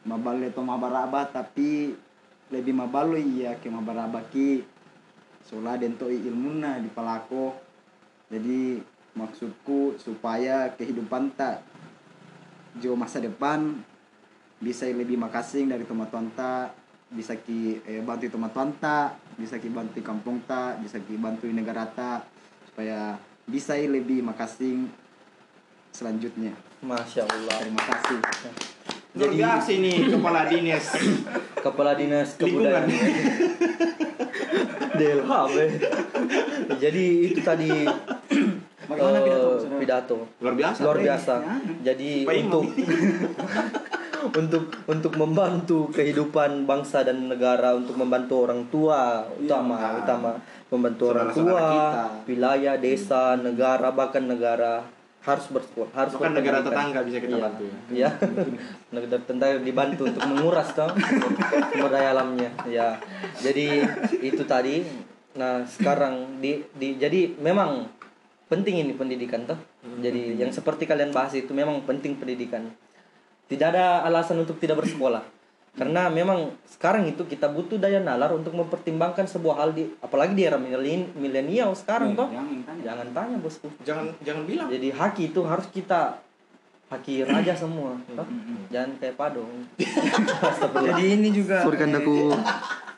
[0.08, 1.92] mabale to mabaraba tapi
[2.50, 4.64] lebih mabalo iya ke mabaraba ki.
[5.46, 7.58] Sola den to ilmuna di palako.
[8.30, 8.82] Jadi
[9.18, 11.66] maksudku supaya kehidupan tak
[12.78, 13.82] jauh masa depan
[14.62, 16.70] bisa lebih makasih dari teman-teman
[17.10, 18.78] bisa ki eh, bantu teman-teman
[19.34, 22.30] bisa ki bantu kampung tak bisa ki bantu negara tak
[22.70, 23.18] supaya
[23.50, 24.86] bisa lebih makasih
[25.92, 27.58] selanjutnya Masya Allah.
[27.60, 28.18] terima kasih
[29.10, 30.86] Luar Jadi- biasa ini kepala dinas.
[31.66, 32.40] Kepala Dinas.
[32.40, 32.88] Kebudayaan.
[34.96, 35.72] Delham eh.
[36.78, 37.84] Jadi itu tadi
[38.86, 39.80] Bagaimana eh, pidato, saudara?
[39.80, 40.18] pidato.
[40.40, 40.80] Luar biasa.
[40.82, 41.34] Luar biasa.
[41.36, 41.56] ya.
[41.92, 42.64] Jadi Pak Imam untuk
[44.40, 49.02] untuk untuk membantu kehidupan bangsa dan negara untuk membantu orang tua
[49.36, 49.90] utama Iya.
[50.00, 50.32] utama
[50.70, 52.04] membantu orang tua kita.
[52.26, 54.84] wilayah desa negara bahkan negara
[55.20, 57.44] harus bersekolah harus Bahkan negara tetangga bisa kita Iya.
[57.44, 57.78] bantu ya.
[57.92, 58.10] Iya.
[58.96, 60.90] negara tetangga dibantu untuk menguras toh
[61.76, 62.50] sumber daya alamnya.
[62.68, 62.96] Ya
[63.44, 63.84] jadi
[64.24, 64.84] itu tadi.
[65.36, 67.88] Nah sekarang di, di jadi memang
[68.48, 69.60] penting ini pendidikan toh.
[70.00, 72.72] Jadi yang seperti kalian bahas itu memang penting pendidikan.
[73.50, 75.39] Tidak ada alasan untuk tidak bersekolah
[75.80, 80.44] karena memang sekarang itu kita butuh daya nalar untuk mempertimbangkan sebuah hal di apalagi di
[80.44, 82.28] era milenial sekarang toh.
[82.28, 82.84] jangan tanya.
[82.84, 83.68] Jangan tanya bosku.
[83.88, 84.68] Jangan jangan bilang.
[84.68, 86.20] jadi haki itu harus kita
[86.92, 88.28] haki raja semua toh.
[88.68, 89.56] jangan kayak padong.
[90.92, 92.16] Jadi ini juga Surkan eh, aku.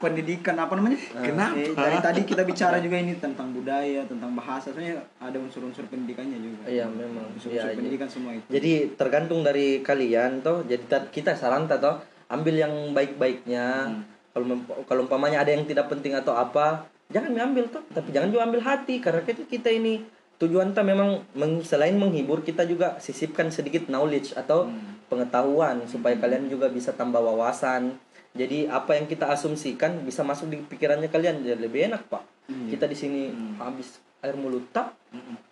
[0.02, 0.98] pendidikan apa namanya?
[1.22, 1.54] Kenapa?
[1.62, 4.74] Eh, dari tadi kita bicara juga ini tentang budaya tentang bahasa.
[4.74, 6.66] Sebenarnya ada unsur-unsur pendidikannya juga.
[6.66, 7.30] Iya memang.
[7.38, 7.78] Unsur-unsur Iya, iya.
[7.78, 8.50] pendidikan semua itu.
[8.50, 10.66] Jadi tergantung dari kalian toh.
[10.66, 13.92] Jadi kita saran toh ambil yang baik-baiknya.
[14.32, 17.84] Kalau mem- kalau umpamanya ada yang tidak penting atau apa jangan diambil toh.
[17.92, 20.08] Tapi jangan juga ambil hati karena kita kita ini
[20.40, 24.72] tujuan ta memang meng- selain menghibur kita juga sisipkan sedikit knowledge atau
[25.12, 28.00] pengetahuan supaya kalian juga bisa tambah wawasan.
[28.32, 32.24] Jadi apa yang kita asumsikan bisa masuk di pikirannya kalian jadi lebih enak pak.
[32.48, 33.22] Kita di sini
[33.60, 34.96] habis air mulut tap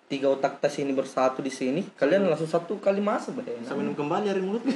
[0.09, 3.61] tiga otak tas ini bersatu di sini kalian langsung satu kali masuk be.
[3.61, 4.65] Bisa minum kembali dari mulut.
[4.65, 4.73] Eh,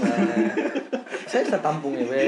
[1.26, 2.22] saya bisa tampungnya be.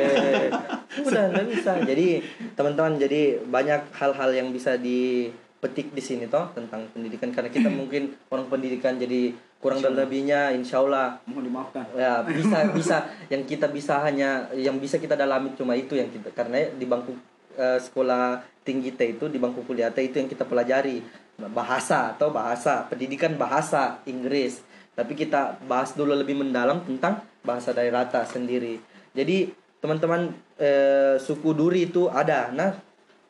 [1.07, 1.77] udah nggak bisa.
[1.85, 2.25] Jadi
[2.57, 7.29] teman-teman jadi banyak hal-hal yang bisa dipetik di sini toh tentang pendidikan.
[7.29, 11.21] Karena kita mungkin orang pendidikan jadi kurang dan lebihnya insya Allah.
[11.29, 11.85] Mohon dimaafkan.
[11.93, 12.97] Ya bisa bisa.
[13.29, 17.13] Yang kita bisa hanya yang bisa kita dalami cuma itu yang kita karena di bangku
[17.53, 22.29] eh, sekolah tinggi teh itu di bangku kuliah teh itu yang kita pelajari bahasa atau
[22.29, 28.79] bahasa pendidikan bahasa Inggris tapi kita bahas dulu lebih mendalam tentang bahasa daerah ta sendiri
[29.11, 32.71] jadi teman-teman eh, suku Duri itu ada nah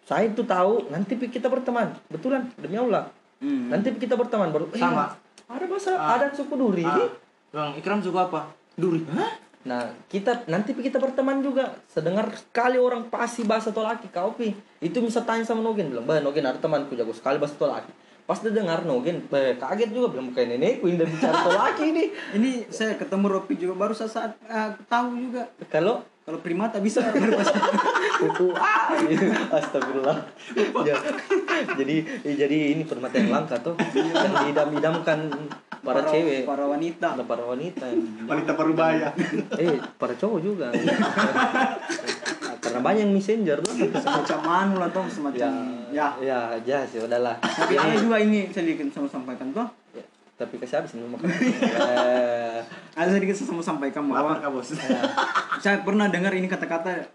[0.02, 3.68] saya itu tahu nanti kita berteman betulan demi Allah Hmm.
[3.68, 5.12] nanti kita berteman baru eh, Sama.
[5.46, 6.16] ada bahasa Ah.
[6.16, 7.04] ada suku Duri Ah,
[7.52, 8.48] Bang Ikram suka apa?
[8.76, 9.04] Duri.
[9.08, 9.28] Hah?
[9.66, 11.74] Nah, kita nanti kita berteman juga.
[11.90, 14.54] Sedengar sekali orang pasti bahasa tolaki kau pi.
[14.78, 17.90] Itu bisa tanya sama Nogen bilang, "Bah, Nogen ada temanku jago sekali bahasa tolaki."
[18.26, 22.04] Pas dia dengar Nogen, bah, kaget juga bilang bukan nenekku yang bicara tolaki ini.
[22.38, 27.06] ini saya ketemu Ropi juga baru saat, saat eh, tahu juga Kalau kalau primata bisa
[28.18, 28.98] kuku ah,
[29.54, 30.18] astagfirullah.
[30.82, 30.98] Ya,
[31.78, 31.96] jadi
[32.26, 33.78] jadi ini permata yang langka tuh.
[33.94, 35.30] Yang diidam-idamkan
[35.86, 37.86] para cewek, para wanita Ada para wanita.
[38.26, 39.14] Wanita parubaya.
[39.62, 40.74] Eh, para cowok juga.
[42.58, 43.78] Karena banyak messenger tuh.
[43.94, 48.68] semacam anu lah toh semacam ya, ya ya sih udahlah tapi ada juga ini saya
[48.68, 49.85] sedikit sama sampaikan toh Ya,
[50.36, 52.60] tapi kasih habis nih makan Eh,
[53.00, 54.70] ada sedikit saya mau sampaikan Lapar bahwa kah bos?
[55.58, 57.08] saya pernah dengar ini kata-kata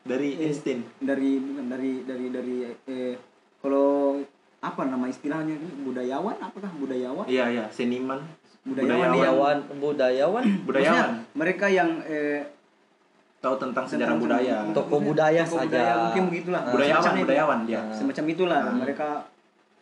[0.00, 0.84] Dari instin.
[0.98, 2.56] dari bukan dari dari dari
[2.86, 3.14] eh,
[3.58, 4.20] kalau
[4.58, 8.20] apa nama istilahnya ini budayawan apakah budayawan Iya iya, seniman.
[8.60, 11.08] Budayawan, budayawan budayawan Budayawan.
[11.08, 12.44] Maksudnya, mereka yang eh,
[13.38, 14.56] Tahu tentang sejarah Tentang- budaya.
[14.72, 16.62] toko budaya Toko saja budaya, mungkin begitulah.
[16.66, 17.22] Budayawan, Semacam itu.
[17.24, 17.80] budayawan dia.
[17.88, 18.76] semacam itulah Hmm.
[18.78, 19.08] mereka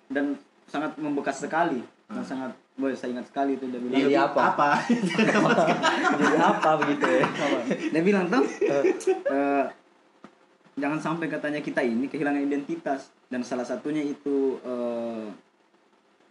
[0.06, 0.24] dan
[0.66, 2.28] sangat membekas sekali dan Hmm.
[2.28, 3.96] sangat Boy, saya ingat sekali itu dia bilang.
[3.96, 4.40] Jadi apa?
[4.52, 4.68] Apa?
[6.20, 7.24] Jadi apa begitu ya?
[7.88, 8.44] Dia bilang tuh
[9.32, 9.64] eh,
[10.76, 15.26] jangan sampai katanya kita ini kehilangan identitas dan salah satunya itu eh,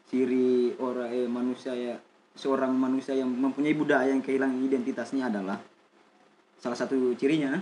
[0.06, 1.98] ciri orang eh, manusia ya
[2.38, 5.58] seorang manusia yang mempunyai budaya yang kehilangan identitasnya adalah
[6.62, 7.58] salah satu cirinya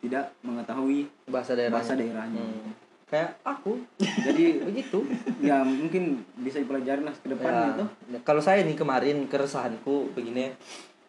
[0.00, 1.74] tidak mengetahui Bahasa daerah.
[1.76, 2.40] bahasa daerahnya.
[2.40, 2.85] Hmm.
[3.06, 3.78] Kayak aku.
[4.02, 4.98] Jadi Begitu.
[5.38, 7.88] ya mungkin bisa dipelajari lah ke depannya Ya, tuh.
[8.26, 10.50] Kalau saya nih kemarin keresahanku begini,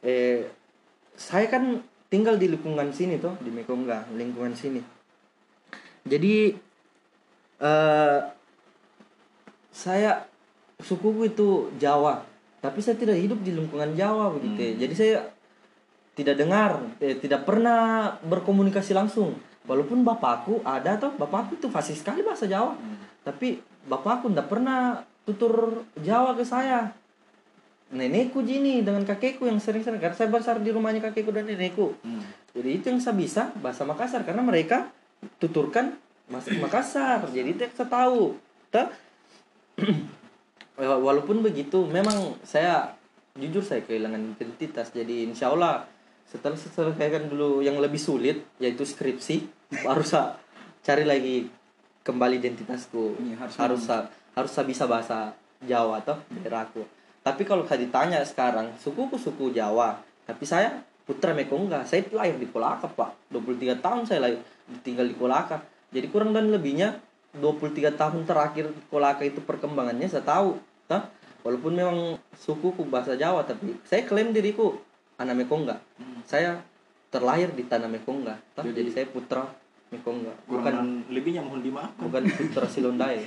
[0.06, 0.46] eh
[1.18, 4.82] saya kan tinggal di lingkungan sini tuh di Mekongga, lingkungan sini.
[6.06, 6.54] Jadi
[7.58, 8.20] eh
[9.74, 10.22] saya
[10.78, 12.22] sukuku itu Jawa,
[12.62, 14.58] tapi saya tidak hidup di lingkungan Jawa begitu.
[14.58, 14.86] ya.
[14.86, 15.18] Jadi saya
[16.14, 19.38] tidak dengar, eh, tidak pernah berkomunikasi langsung.
[19.68, 22.80] Walaupun bapakku ada toh, bapakku itu fasih sekali bahasa Jawa.
[23.28, 26.96] Tapi bapakku tidak pernah tutur Jawa ke saya.
[27.88, 31.96] Nenekku gini dengan kakekku yang sering-sering karena saya besar di rumahnya kakekku dan nenekku.
[32.04, 32.24] Hmm.
[32.56, 34.92] Jadi itu yang saya bisa bahasa Makassar karena mereka
[35.40, 35.96] tuturkan
[36.32, 37.28] bahasa Makassar.
[37.32, 38.36] Jadi itu yang saya tahu.
[40.80, 42.96] Wa- Walaupun begitu, memang saya
[43.40, 44.92] jujur saya kehilangan identitas.
[44.92, 45.88] Jadi insya Allah
[46.28, 50.40] setelah selesaikan dulu yang lebih sulit yaitu skripsi, baru saya
[50.84, 51.48] cari lagi
[52.08, 53.20] kembali identitasku.
[53.20, 54.04] Iya, harus harus saya,
[54.36, 56.86] harus saya bisa bahasa Jawa atau daerahku.
[57.26, 61.84] Tapi kalau saya ditanya sekarang, sukuku suku Jawa, tapi saya putra Mekongga.
[61.84, 63.32] Saya lahir di Kolaka, Pak.
[63.36, 64.40] 23 tahun saya lahir
[64.84, 65.60] tinggal di Kolaka.
[65.92, 67.00] Jadi kurang dan lebihnya
[67.36, 70.56] 23 tahun terakhir di Kolaka itu perkembangannya saya tahu.
[70.88, 71.04] Toh?
[71.44, 71.98] Walaupun memang
[72.40, 74.80] sukuku bahasa Jawa, tapi saya klaim diriku
[75.20, 75.80] anak Mekongga.
[76.24, 76.60] Saya
[77.08, 78.36] terlahir di tanah Mekongga.
[78.54, 78.64] Toh?
[78.68, 79.44] Jadi, Jadi- saya putra
[79.88, 80.34] Mekongga.
[80.46, 80.76] Bukan
[81.08, 82.02] lebihnya mohon dimaafkan.
[82.04, 83.24] bukan putra Silondai.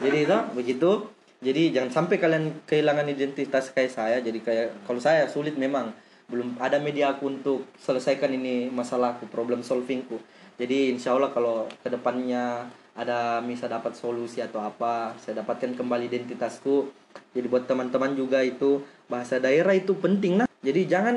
[0.00, 0.90] jadi itu begitu.
[1.36, 4.16] Jadi jangan sampai kalian kehilangan identitas kayak saya.
[4.24, 5.92] Jadi kayak kalau saya sulit memang
[6.26, 10.16] belum ada media aku untuk selesaikan ini masalahku, problem solvingku.
[10.56, 12.64] Jadi insya Allah kalau ke depannya
[12.96, 16.88] ada bisa dapat solusi atau apa, saya dapatkan kembali identitasku.
[17.36, 20.45] Jadi buat teman-teman juga itu bahasa daerah itu penting nah.
[20.64, 21.16] Jadi jangan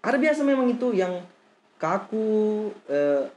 [0.00, 1.20] ada biasa memang itu yang
[1.76, 3.28] kaku eh,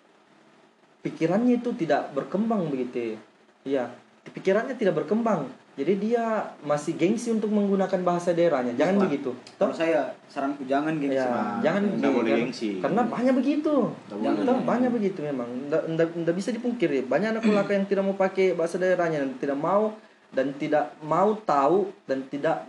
[1.03, 3.15] pikirannya itu tidak berkembang begitu
[3.63, 3.87] iya
[4.23, 5.47] pikirannya tidak berkembang
[5.79, 6.23] jadi dia
[6.59, 9.03] masih gengsi untuk menggunakan bahasa daerahnya jangan Wah.
[9.07, 9.71] begitu Toh?
[9.71, 11.15] saya saranku jangan gengsi.
[11.15, 12.39] ya, Nah, jangan begitu, boleh kan?
[12.43, 12.69] gengsi.
[12.83, 13.75] karena banyak begitu
[14.11, 15.49] Jangan, toh, banyak begitu memang
[15.95, 19.95] nggak bisa dipungkiri banyak anak kulaka yang tidak mau pakai bahasa daerahnya dan tidak mau
[20.29, 22.67] dan tidak mau tahu dan tidak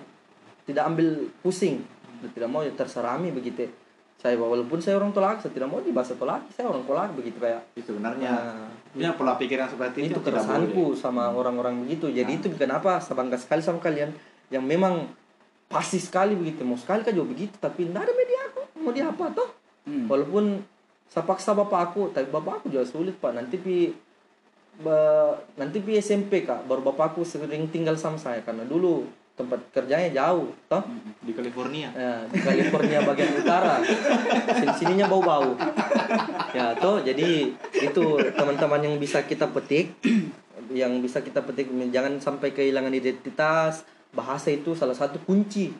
[0.64, 1.08] tidak ambil
[1.42, 1.82] pusing
[2.28, 3.70] tidak mau ya terserami begitu.
[4.20, 7.40] Saya walaupun saya orang tolak saya tidak mau di bahasa tolak saya orang tolak begitu
[7.40, 7.64] kayak.
[7.72, 8.30] Itu sebenarnya.
[8.30, 12.10] Nah, Ya pola pikir yang seperti itu, itu keresahanku sama orang-orang begitu.
[12.10, 14.10] Jadi itu kenapa saya bangga sekali sama kalian
[14.50, 15.06] yang memang
[15.70, 16.66] pasti sekali begitu.
[16.66, 18.60] Mau sekali kan juga begitu tapi tidak ada media aku.
[18.82, 19.48] Mau dia apa toh?
[19.80, 20.04] Hmm.
[20.04, 20.60] walaupun
[21.08, 23.32] saya paksa bapak aku tapi bapak aku juga sulit pak.
[23.32, 23.94] Nanti pi
[24.82, 26.66] ba- nanti pi SMP kak.
[26.66, 29.06] Baru bapak aku sering tinggal sama saya karena dulu
[29.40, 30.84] tempat kerjanya jauh toh
[31.24, 31.88] di California.
[31.96, 33.80] Ya, di California bagian utara.
[34.52, 35.56] Sini sininya bau-bau.
[36.52, 38.04] Ya, toh jadi itu
[38.36, 39.96] teman-teman yang bisa kita petik
[40.70, 43.88] yang bisa kita petik jangan sampai kehilangan identitas.
[44.12, 45.72] Bahasa itu salah satu kunci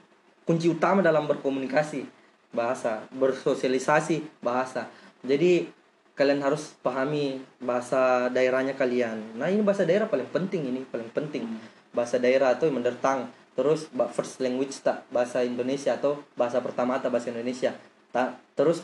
[0.48, 2.08] kunci utama dalam berkomunikasi
[2.50, 4.90] bahasa, bersosialisasi bahasa.
[5.22, 5.70] Jadi
[6.18, 9.40] kalian harus pahami bahasa daerahnya kalian.
[9.40, 11.46] Nah, ini bahasa daerah paling penting ini, paling penting.
[11.94, 13.24] Bahasa daerah atau mother tongue
[13.55, 17.71] Terus ba- first language tak bahasa Indonesia atau bahasa pertama tak bahasa Indonesia.
[18.11, 18.83] Tak terus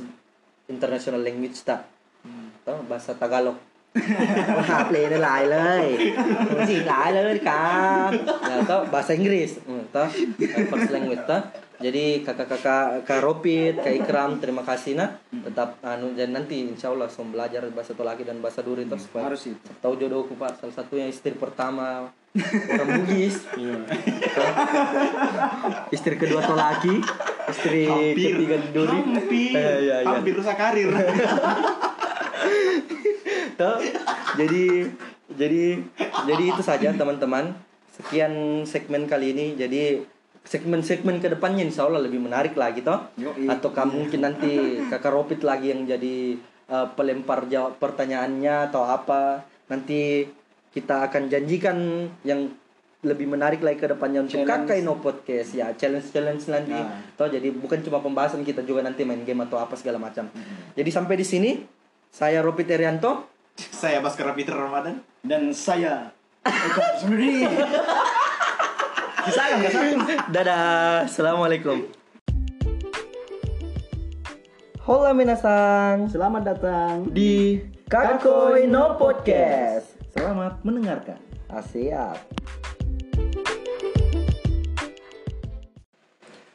[0.66, 1.84] international language tak.
[2.64, 3.58] Tahu bahasa Tagalog.
[4.72, 5.84] หาเพลงได้หลายเลย
[6.70, 7.76] จริงหลายเลยครั
[8.08, 8.10] บ
[8.48, 10.08] ya toh bahasa Inggris Hmm, toh
[10.72, 11.42] first language toh
[11.77, 17.07] jadi kakak-kakak kak Ropit kak Ikram terima kasih nah tetap anu dan nanti insya Allah
[17.07, 19.61] saya belajar bahasa Tolaki dan bahasa Duri toh supaya Harus itu.
[19.79, 22.09] tahu jodohku pak salah satunya istri pertama
[22.71, 23.81] orang Bugis Toh.
[25.91, 26.97] istri kedua Tolaki
[27.47, 28.33] istri Hampir.
[28.37, 29.53] ketiga Duri Hampir.
[29.53, 30.09] Eh, iya, iya.
[30.09, 30.91] Hampir rusak karir.
[33.57, 33.77] Toh,
[34.37, 34.65] jadi
[35.33, 35.63] jadi
[36.29, 37.57] jadi itu saja teman-teman
[37.97, 40.05] sekian segmen kali ini jadi
[40.47, 43.51] segmen-segmen ke depannya insya Allah lebih menarik lagi toh Yoi.
[43.51, 46.39] atau kamu mungkin nanti kakak Ropit lagi yang jadi
[46.71, 50.25] eh, pelempar jawab pertanyaannya atau apa nanti
[50.71, 51.77] kita akan janjikan
[52.23, 52.47] yang
[53.03, 54.67] lebih menarik lagi ke depannya untuk Challenge.
[54.67, 57.03] kakak Ino podcast ya challenge challenge nanti Nah.
[57.15, 60.27] toh jadi bukan cuma pembahasan kita juga nanti main game atau apa segala macam
[60.75, 61.51] jadi sampai di sini
[62.09, 63.35] saya Ropit Erianto
[63.81, 65.01] Saya Baskara Peter Ramadan.
[65.25, 66.13] Dan saya
[66.45, 67.49] Eko sendiri.
[69.27, 69.97] Misalkan nggak satu.
[70.31, 71.03] Dadah.
[71.11, 71.79] Assalamualaikum.
[74.87, 77.11] Hola minasan Selamat datang.
[77.11, 77.59] di
[77.91, 79.99] Kakoi No Podcast.
[80.15, 81.19] Selamat mendengarkan.
[81.51, 82.23] Asiap.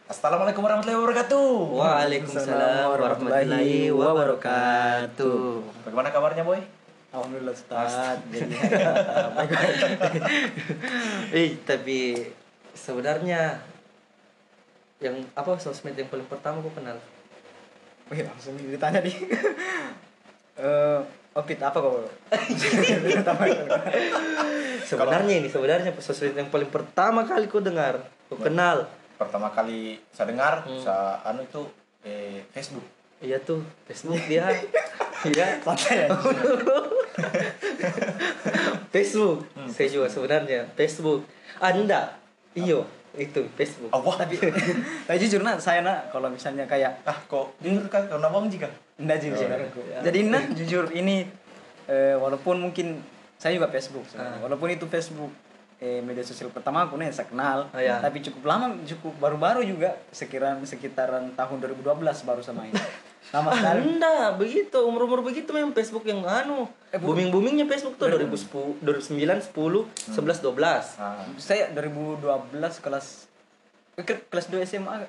[0.08, 1.52] Assalamualaikum warahmatullahi wabarakatuh.
[1.76, 5.40] Waalaikumsalam warahmatullahi wabarakatuh.
[5.84, 6.64] Bagaimana kabarnya boy?
[7.12, 8.24] Alhamdulillah Ustaz.
[8.32, 8.56] Jadi
[11.36, 12.00] Eh, tapi
[12.74, 13.60] sebenarnya
[15.02, 16.98] yang apa sosmed yang paling pertama gue kenal?
[18.10, 19.12] Wih, langsung ditanya di.
[20.52, 21.00] Eh,
[21.32, 22.04] Opit apa kau?
[24.84, 28.86] Sebenarnya ini sebenarnya sosmed yang paling pertama kali gue dengar, gue kenal.
[29.16, 30.82] pertama kali saya dengar Hmm.
[30.82, 31.62] saya anu itu
[32.02, 32.84] eh, Facebook
[33.22, 34.50] Iya tuh Facebook dia.
[35.30, 35.62] Iya.
[38.94, 39.46] Facebook.
[39.70, 41.22] Saya juga sebenarnya Facebook.
[41.62, 42.18] Anda.
[42.52, 42.84] Iyo,
[43.14, 43.92] itu Facebook.
[43.92, 44.36] Allah Tapi
[45.08, 48.68] tapi jujur nak saya nak kalau misalnya kayak ah kok jujur kan karena bang jika
[48.96, 49.48] Enggak jujur.
[49.48, 50.00] Oh, iya.
[50.04, 51.26] Jadi nah jujur ini
[51.86, 53.02] eh, walaupun mungkin
[53.36, 54.38] saya juga Facebook, Ah.
[54.40, 55.34] walaupun itu Facebook
[55.78, 57.98] eh, media sosial pertama aku nih saya kenal, Ah, iya.
[57.98, 61.82] tapi cukup lama, cukup baru-baru juga sekitaran sekitaran tahun 2012
[62.22, 62.78] baru sama ini.
[63.30, 63.80] Lama sekali.
[63.88, 69.14] Anda begitu umur-umur begitu memang Facebook yang anu booming boomingnya Facebook tuh 2010 2009
[69.48, 69.54] 10
[70.12, 72.26] 11 12 ah, Saya 2012
[72.80, 73.06] kelas
[73.94, 75.06] eh, ke- kelas 2 SMA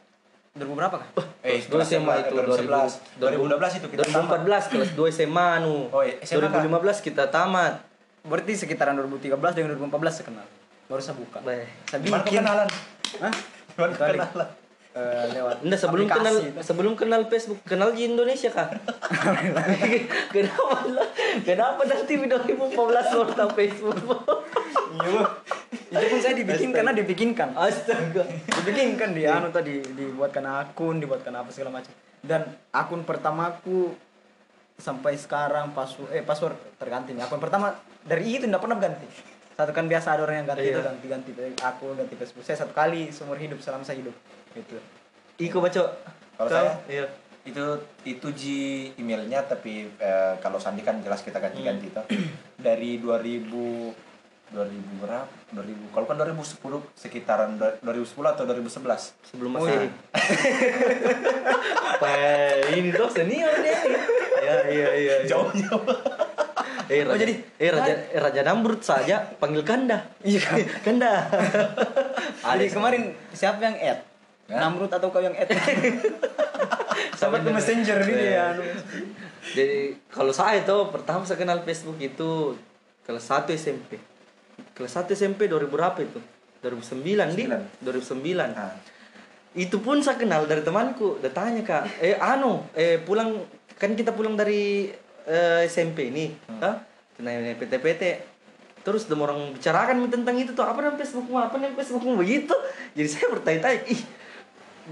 [0.53, 1.09] 2000 berapa kah?
[1.41, 5.89] eh Kelas dua SMA itu 2011 2012 itu kita tamat 2014 kelas 2 SMA anu
[5.89, 6.61] Oh, iya, SMA kah?
[6.61, 7.81] 2015 kita tamat
[8.23, 10.47] Berarti sekitaran 2013 dengan 2014 saya kenal.
[10.87, 11.43] Baru saya buka.
[11.43, 11.67] Baik.
[11.89, 12.39] Saya bikin.
[12.39, 12.69] kenalan
[13.19, 13.35] Hah?
[13.67, 14.49] gimana kenalan
[14.93, 16.61] Eh, lewat sebelum aplikasi kenal itu.
[16.61, 18.69] sebelum kenal Facebook kenal di Indonesia kah?
[20.37, 21.09] kenapa lah?
[21.41, 22.77] Kenapa nanti di 2014
[23.17, 23.97] baru tahu Facebook?
[24.93, 25.25] Iya.
[25.93, 27.57] itu pun saya dibikin karena dibikinkan.
[27.57, 28.21] Astaga.
[28.61, 31.93] Dibikinkan di anu tadi dibuatkan akun, dibuatkan apa segala macam.
[32.21, 33.97] Dan akun pertamaku
[34.77, 37.25] sampai sekarang password eh password terganti nih.
[37.25, 37.73] Akun pertama
[38.05, 39.09] dari itu tidak pernah ganti.
[39.57, 40.77] Satu kan biasa ada orang yang ganti Iya.
[40.77, 41.31] itu ganti-ganti
[41.65, 42.45] aku ganti Facebook.
[42.45, 44.13] Saya satu kali seumur hidup selama saya hidup.
[44.53, 44.77] Gitu.
[45.41, 45.83] Iko baca.
[46.33, 46.57] Kalau Kau?
[46.57, 46.75] saya?
[46.87, 47.07] Iya.
[47.43, 47.59] itu
[48.07, 48.59] itu ji
[48.95, 52.07] emailnya tapi eh, kalau Sandi kan jelas kita ganti-ganti Hmm.
[52.07, 52.23] itu
[52.55, 53.91] dari 2000
[54.55, 56.63] 2000 berapa 2000 kalau kan 2010
[56.95, 59.75] sekitaran do- 2010 atau 2011 Sebelum Oh, masih.
[59.75, 59.91] iya.
[61.99, 62.15] Wah,
[62.71, 63.75] ini tuh senior dia.
[64.39, 65.15] Ya, iya, iya.
[65.19, 65.27] iya.
[65.27, 65.67] jauhnya
[66.87, 69.99] Eh, raja, jadi- eh, raja, eh, raja Namrud saja panggil Kanda.
[70.21, 70.47] Iya.
[70.79, 71.27] Kanda.
[72.71, 74.12] Kemarin siapa yang add?
[74.59, 75.33] Namrud atau kau yang?
[77.21, 78.33] Sama ke messenger ini Iya.
[78.33, 78.43] ya.
[78.57, 78.63] anu.
[79.55, 82.57] Jadi kalau saya tuh pertama saya kenal Facebook itu
[83.07, 83.99] kelas 1 SMP.
[84.75, 86.19] Kelas 1 SMP 2000 berapa itu?
[86.63, 87.45] 2009 di
[87.83, 88.55] 2009.
[88.55, 88.75] Nah,
[89.53, 91.21] Itu pun saya kenal dari temanku.
[91.21, 93.45] Dia tanya kak, eh anu, eh pulang
[93.77, 94.89] kan kita pulang dari
[95.29, 96.73] eh, SMP ini, hmm.
[97.21, 98.33] Kenanya PT-PT.
[98.83, 102.55] Terus dem orang bicarakan tentang itu tuh apa nama Facebookmu, apa nama Facebookmu begitu.
[102.97, 104.01] Jadi saya bertanya-tanya, ih.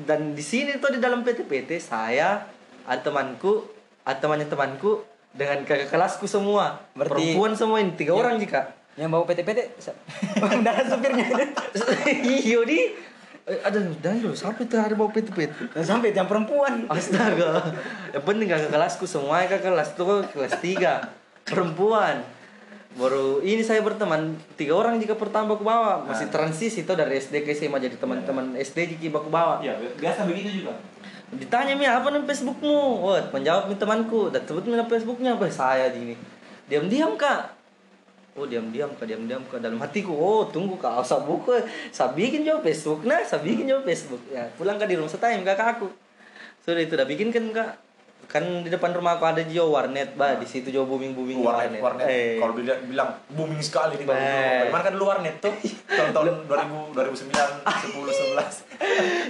[0.05, 2.45] Dan di sini tuh di dalam PT-PT saya
[2.87, 3.67] ada temanku,
[4.03, 6.83] ada temannya temanku dengan kakak kelasku semua.
[6.97, 8.75] Berarti- perempuan semua ini tiga orang jika.
[8.99, 9.61] Yang bawa PT-PT
[10.43, 11.27] udah supirnya.
[12.27, 12.79] Iyo di
[13.47, 15.73] eh, ada dan dulu sampai tuh ada bawa PT-PT.
[15.73, 16.85] Dan sampai yang perempuan.
[16.91, 17.71] Astaga.
[18.11, 22.21] Yang penting kakak kelasku semuanya kakak kelas tuh kelas 3 perempuan.
[23.01, 27.49] Baru ini saya berteman tiga orang jika pertama aku bawa masih transisi tuh dari SD
[27.49, 29.65] ke SMA jadi teman-teman SD jika aku bawa.
[29.65, 30.77] Iya, biasa begitu juga.
[31.33, 33.01] Ditanya mi apa nama Facebookmu?
[33.01, 34.29] Wah, menjawab mi temanku.
[34.29, 35.49] Dan sebut mi nama Facebooknya apa?
[35.49, 36.13] Saya gini.
[36.69, 37.57] Diam-diam kak.
[38.39, 39.65] Oh diam-diam kak, diam-diam kak.
[39.65, 41.59] Dalam hatiku, oh tunggu kak, saya buka,
[41.91, 44.23] saya bikin juga Facebook, nah, saya bikin juga Facebook.
[44.31, 45.89] Ya, pulang kak di rumah saya tanya kakak aku.
[46.63, 47.90] Sudah itu udah bikin kan kak.
[48.31, 51.83] Kan di depan rumah aku ada jo warnet, bah di situ jo booming booming warnet
[51.83, 54.15] warnet Eh, kalau bilang bilang booming sekali di Bah.
[54.15, 55.51] Bagaimana kan lu warnet tuh
[55.99, 58.71] tahun-tahun 2000 2009 10 11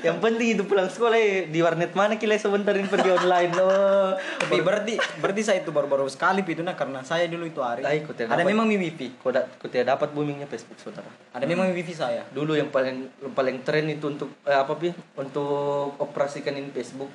[0.06, 4.12] yang penting itu pulang sekolah eh, di warnet mana kila sebentarin pergi online oh.
[4.44, 7.82] Tapi berarti berarti saya itu baru-baru sekali itu nah karena saya dulu itu hari.
[7.82, 8.52] Ay, tidak Ada dapat.
[8.52, 9.16] memang mi wifi.
[9.16, 11.08] Kau, da- kau tidak dapat boomingnya Facebook saudara.
[11.32, 12.22] Ada memang mi wifi saya.
[12.30, 17.10] dulu yang paling paling tren itu untuk eh, apa pi untuk operasikan Facebook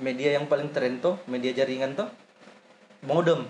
[0.00, 2.08] media yang paling tren tuh media jaringan tuh
[3.04, 3.44] modem.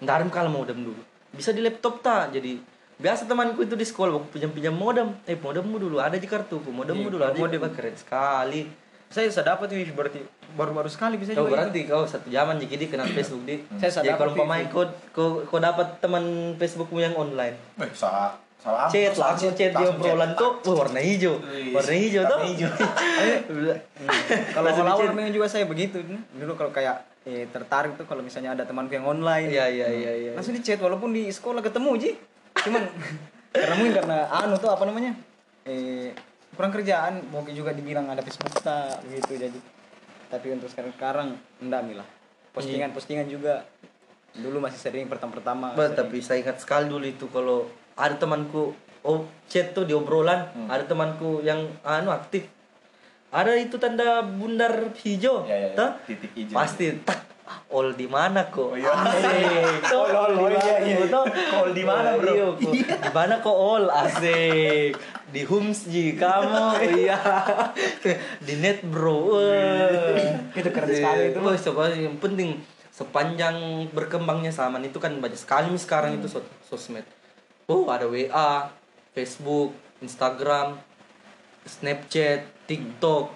[0.00, 1.02] Ada kalau modem dulu.
[1.30, 2.58] Bisa di laptop tak jadi
[3.00, 5.12] biasa temanku itu di sekolah aku pinjam pinjam modem.
[5.28, 7.60] Eh modemmu dulu ada di kartuku modemmu Iya, dulu ada modem.
[7.70, 8.66] keren sekali.
[9.10, 10.22] Saya sudah dapat wifi berarti
[10.54, 11.66] baru-baru sekali bisa Kau juga.
[11.66, 15.42] berarti kau satu zaman jika di kenal Facebook di Saya jadi kalau pemain kau kau
[15.42, 16.22] kau dapat teman
[16.54, 17.58] Facebookmu yang online.
[17.78, 21.40] Eh, sa salah chat langsung chat dia obrolan tuh wah, warna hijau.
[21.72, 22.38] Warna hijau tuh.
[22.44, 22.68] hijau.
[24.54, 26.04] kalau Langsung awal memang juga saya begitu.
[26.36, 29.48] Dulu kalau kayak eh, tertarik tuh kalau misalnya ada temanku yang online.
[29.48, 30.32] Iya iya iya iya.
[30.36, 32.10] Langsung di chat walaupun di sekolah ketemu ji.
[32.60, 32.84] Cuman
[33.56, 35.16] karena mungkin karena anu tuh apa namanya
[35.64, 36.12] eh
[36.52, 37.24] kurang kerjaan.
[37.32, 38.60] Mungkin juga dibilang ada Facebook
[39.08, 39.60] begitu jadi.
[40.28, 41.28] Tapi untuk sekarang sekarang
[41.64, 42.08] enggak milah
[42.52, 43.64] postingan postingan juga.
[44.30, 45.74] Dulu masih sering pertama-pertama.
[45.74, 45.98] Bah, sering.
[45.98, 47.66] tapi saya ingat sekali dulu itu kalau
[48.00, 48.72] ada temanku
[49.02, 52.48] oh chat tuh di obrolan ada temanku yang anu aktif
[53.30, 55.76] ada itu tanda bundar hijau Ya, ya, ya.
[55.76, 55.90] Tuh.
[56.04, 56.56] Titik hijau.
[56.56, 57.20] pasti tak
[57.66, 58.90] all di mana kok Oh, iya.
[59.06, 61.04] asik All, all, di iya, mana, iya.
[61.06, 61.24] tuh.
[61.52, 62.30] All di mana, bro?
[62.30, 62.72] Iya, kok.
[62.74, 64.92] di mana kok all asik
[65.28, 66.64] di Hums ji kamu
[66.98, 67.18] iya
[68.40, 70.34] di net bro Wah.
[70.50, 71.38] Itu keren sekali itu.
[71.38, 72.58] Wah, coba yang penting
[72.90, 73.56] sepanjang
[73.88, 77.06] berkembangnya zaman itu kan banyak sekali sekarang itu sos- sosmed.
[77.70, 78.66] Oh, ada WA,
[79.12, 80.74] Facebook, Instagram,
[81.62, 83.30] Snapchat, TikTok,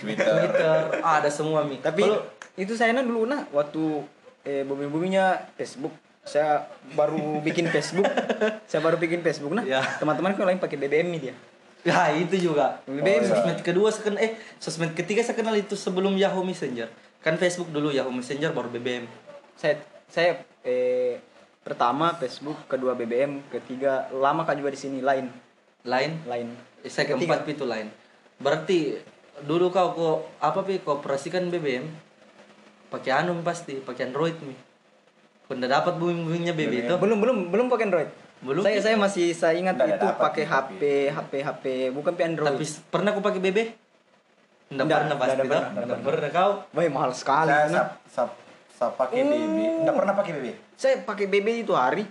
[0.00, 1.78] Twitter Twitter, ah, ada semua mi.
[1.78, 4.02] tapi Kalau- itu saya dulu nah waktu
[4.42, 6.62] eh bumi buminya Facebook saya
[6.92, 8.06] baru bikin Facebook
[8.70, 9.78] saya baru bikin Facebook nah Ya.
[9.98, 11.36] teman-temanku lain pakai BBM nih dia
[11.86, 12.82] Ya itu juga.
[12.84, 13.22] BBM.
[13.22, 16.90] Sosmed kedua saya kenal eh sosmed ketiga saya kenal itu sebelum Yahoo Messenger.
[17.18, 19.06] Kan Facebook dulu Yahoo Messenger baru BBM.
[19.54, 21.22] saya saya eh
[21.68, 25.28] pertama Facebook kedua BBM ketiga lama kan juga di sini lain
[25.84, 26.48] Lain lain
[26.78, 27.90] Eh, saya keempat itu lain.
[28.38, 28.96] Berarti
[29.42, 31.90] dulu kau kok apa pi kau operasikan BBM
[32.88, 34.54] pakai anu pasti pakai Android mi.
[35.44, 36.94] Kau udah dapat booming boomingnya BB itu?
[36.96, 38.62] belum belum belum pakai Android Belum.
[38.62, 42.66] saya saya masih saya ingat Nggak itu pakai HP HP HP bukan pakai Android Tapi
[42.86, 43.58] pernah kau pakai BB?
[44.70, 45.46] Enggak Nggak, pernah nggak pasti toh?
[45.48, 46.52] pernah, Nggak pernah kau.
[46.70, 48.47] Wah, mahal sekali saya nah.
[48.78, 50.46] Sap sap pakai BB enggak pernah pakai BB
[50.78, 52.06] saya pakai BB itu hari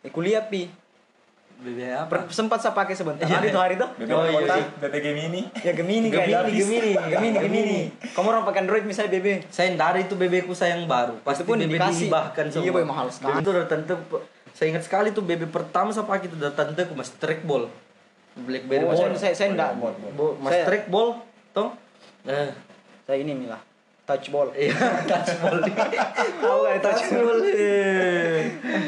[0.00, 0.72] eh, kuliah pi
[1.58, 2.06] BB apa?
[2.08, 3.34] Per- sempat saya pakai sebentar Iya.
[3.34, 4.56] hari itu hari tuh BB Oh, iya, iya.
[4.80, 6.90] BB Gemini ya Gemini Gemini, kayak Gemini.
[6.94, 7.78] Gemini Gemini
[8.08, 11.18] kamu orang pakai Android misalnya BB Saya dari itu BB ku saya yang baru.
[11.20, 12.06] Pasti pun BB dikasih.
[12.06, 12.62] dihibahkan semua.
[12.62, 13.42] Iya, boy, mahal sekali.
[13.42, 13.94] Itu udah tentu
[14.50, 17.66] saya ingat sekali tuh BB pertama saya pakai itu udah tentu ku mas trackball.
[18.38, 19.94] Blackberry oh, saya, saya, saya enggak bot.
[20.14, 21.18] Bo- mas Saya- trackball
[21.50, 21.74] toh.
[22.22, 22.54] Eh,
[23.02, 23.58] saya ini milah
[24.08, 24.72] touch ball iya,
[25.04, 25.60] touchball.
[26.40, 27.38] tahu kan touch ball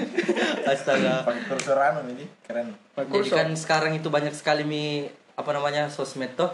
[0.65, 1.21] Astaga.
[1.23, 5.05] pakai kursor anu ini keren Jadi kan sekarang itu banyak sekali mi
[5.35, 6.51] apa namanya sosmed toh.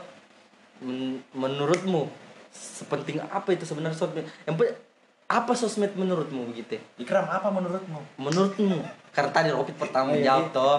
[0.77, 2.05] Men- menurutmu
[2.51, 4.27] sepenting apa itu sebenarnya sosmed?
[4.45, 4.75] Yang
[5.27, 6.77] apa sosmed menurutmu begitu?
[6.97, 8.77] Ikram apa menurutmu Menurutmu?
[9.11, 10.53] Karena tadi Rocket pertama Oh, iya, jawab iya.
[10.53, 10.79] toh.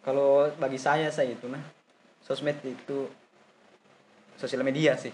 [0.00, 1.60] kalau bagi saya saya itu nah
[2.20, 3.08] sosmed itu
[4.44, 5.08] sosial media sih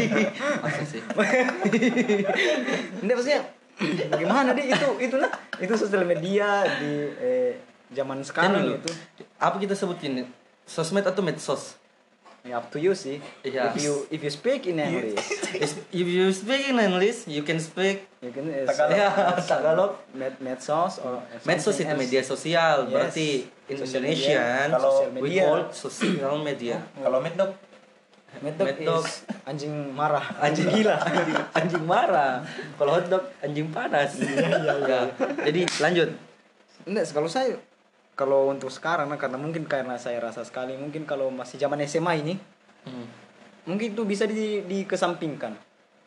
[0.62, 1.00] Masa sih?
[3.02, 3.40] Enggak maksudnya
[4.08, 7.52] bagaimana deh itu itu nah itu sosial media di eh,
[7.92, 8.76] zaman sekarang dulu.
[8.78, 8.90] itu
[9.36, 10.24] Apa kita sebutin?
[10.64, 11.76] Sosmed atau medsos?
[12.42, 13.74] ya up to you sih Iya.
[13.74, 15.18] if you if you speak in English
[15.52, 18.94] Is- If you speak in English, you can speak you can uh, Tagalog.
[18.94, 19.10] ya
[19.50, 19.90] Tagalog.
[20.14, 22.02] med medsos or Medsos something itu else.
[22.06, 22.92] media sosial, Yes.
[22.92, 23.28] berarti
[23.66, 25.42] in Social Indonesian Kalau Social we media.
[25.42, 26.76] call social media.
[26.96, 27.50] kalau Med dok
[28.38, 29.04] Mad dog.
[29.42, 32.42] anjing marah Anjing gila, anjing, anjing marah.
[32.74, 34.18] Kalau hotdog anjing panas.
[34.86, 35.08] Ya.
[35.42, 36.08] Jadi lanjut.
[36.82, 37.56] Enggak, kalau saya
[38.12, 42.14] kalau untuk sekarang nah, karena mungkin karena saya rasa sekali mungkin kalau masih zaman SMA
[42.18, 42.34] ini
[42.82, 43.02] Hmm.
[43.64, 45.58] mungkin itu bisa di dikesampingkan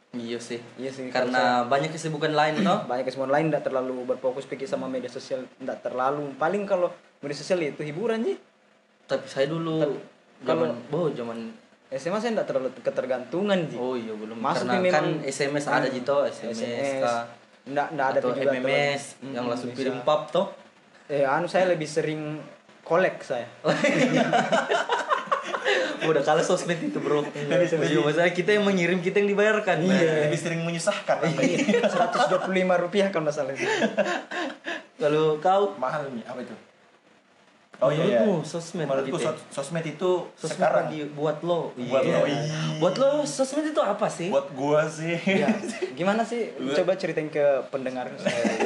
[0.10, 0.58] Iya sih.
[0.74, 2.82] Iya sih, Karena banyak kesibukan lain toh.
[2.84, 6.88] banyak kesemuan lain tidak terlalu berfokus pikir sama media sosial tidak terlalu paling kalau
[7.20, 8.40] media sosial itu hiburan sih
[9.06, 10.02] Tapi saya dulu kalau-
[10.40, 11.38] zaman oh zaman
[11.90, 13.76] SMA saya tidak terlalu ketergantungan sih.
[13.76, 17.22] Oh iya belum Masuk karena kan memang- SMS ada gitu SMS, SMS kah?
[17.66, 20.54] Nggak, nggak ada atau MMS teman- yang Hmm, langsung kirim pap toh?
[21.08, 22.38] Eh anu saya lebih sering
[22.84, 23.50] kolek saya.
[26.02, 27.22] Udah kalah sosmed itu bro.
[27.26, 29.82] Iya masalah kita yang mengirim kita yang dibayarkan.
[29.84, 31.18] Lebih sering menyusahkan.
[31.20, 31.74] Apa ini?
[31.90, 32.46] 125
[32.80, 33.52] rupiah kalau nggak salah.
[33.52, 33.66] Itu
[34.96, 35.74] kalau kau?
[35.76, 36.54] Mahal nih apa itu
[37.80, 38.20] oh iya iya.
[38.42, 39.32] Sosmed menurutku gitu ya?
[39.32, 40.88] sos- sosmed itu sosmed sekarang.
[40.88, 41.72] lagi buat lo.
[41.74, 42.14] Buat Iya.
[42.14, 42.42] lo, iya.
[42.78, 44.28] buat lo sosmed itu apa sih?
[44.28, 45.16] Buat gua sih.
[45.18, 45.48] Ya
[45.94, 46.52] gimana sih?
[46.78, 48.12] Coba ceritain ke pendengar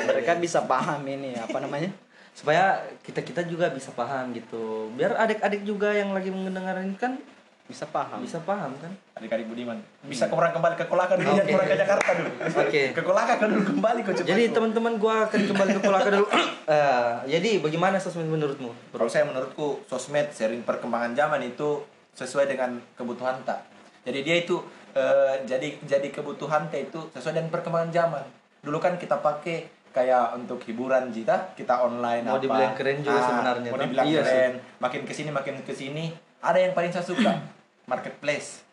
[0.04, 1.94] mereka bisa paham ini apa namanya?
[2.32, 4.90] Supaya kita kita juga bisa paham gitu.
[4.92, 7.22] Biar adik-adik juga yang lagi mendengarin kan
[7.64, 11.48] bisa paham bisa paham kan adik-adik Budiman bisa kau orang kembali ke Kolaka dulu Oke.
[11.50, 12.30] orang ke Jakarta dulu
[12.60, 12.84] Oke.
[12.92, 16.28] ke Kolaka dulu kembali kau cepat jadi teman-teman gua akan kembali ke Kolaka dulu
[16.64, 21.84] Eh, jadi bagaimana sosmed menurutmu Kalau saya menurutku sosmed sering perkembangan zaman itu
[22.14, 23.68] sesuai dengan kebutuhan tak.
[24.02, 24.64] Jadi dia itu
[24.96, 28.24] eh, jadi jadi kebutuhan tak itu sesuai dengan perkembangan zaman.
[28.64, 32.42] Dulu kan kita pakai kayak untuk hiburan kita kita online Mau apa.
[32.42, 34.26] dibilang keren juga Ah, sebenarnya, mau dibilang Iya sih.
[34.26, 36.06] keren makin ke sini makin ke sini
[36.40, 37.44] ada yang paling saya suka
[37.88, 38.64] marketplace.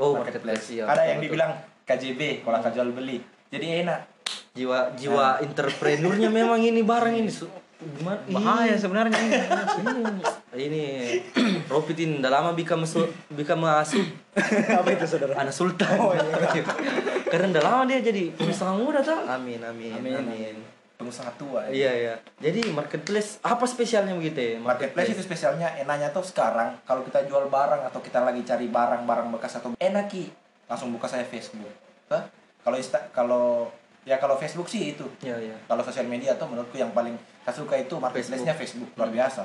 [0.00, 0.72] Oh, marketplace.
[0.72, 0.88] iya.
[0.88, 1.36] ada yang betul.
[1.36, 1.52] dibilang
[1.84, 3.18] KJB kalau jual beli
[3.52, 4.00] jadi enak.
[4.52, 7.32] Jiwa jiwa entrepreneurnya memang ini barang ini
[7.82, 8.20] gimana?
[8.30, 9.18] Bahaya sebenarnya.
[9.18, 10.22] Ini.
[10.54, 10.84] ini
[11.98, 14.06] ini udah lama bika masuk bika masuk
[14.70, 15.34] apa itu saudara?
[15.40, 15.98] Anak sultan.
[17.32, 20.56] Karena udah lama dia jadi pengusaha muda tuh amin amin Amin, amin,
[21.02, 26.22] pengusaha tua iya iya jadi marketplace apa spesialnya begitu ya Marketplace itu spesialnya enaknya tuh
[26.22, 30.30] sekarang kalau kita jual barang atau kita lagi cari barang-barang bekas atau enak ki
[30.70, 31.68] langsung buka saya Facebook.
[32.08, 32.24] Hah?
[32.62, 33.68] Kalau Insta kalau
[34.02, 35.04] ya kalau Facebook sih itu.
[35.20, 37.12] iya iya Kalau sosial media tuh menurutku yang paling
[37.42, 38.88] saya suka itu marketplace-nya Facebook.
[38.96, 39.44] luar biasa.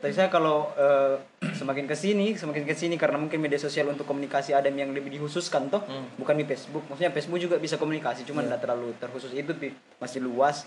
[0.00, 1.16] Tapi saya kalau eh,
[1.60, 5.12] semakin ke sini, semakin ke sini karena mungkin media sosial untuk komunikasi ada yang lebih
[5.12, 6.06] dikhususkan toh, Hmm.
[6.16, 6.86] bukan di Facebook.
[6.86, 9.52] Maksudnya Facebook juga bisa komunikasi, cuman tidak terlalu terkhusus itu
[9.98, 10.64] masih luas.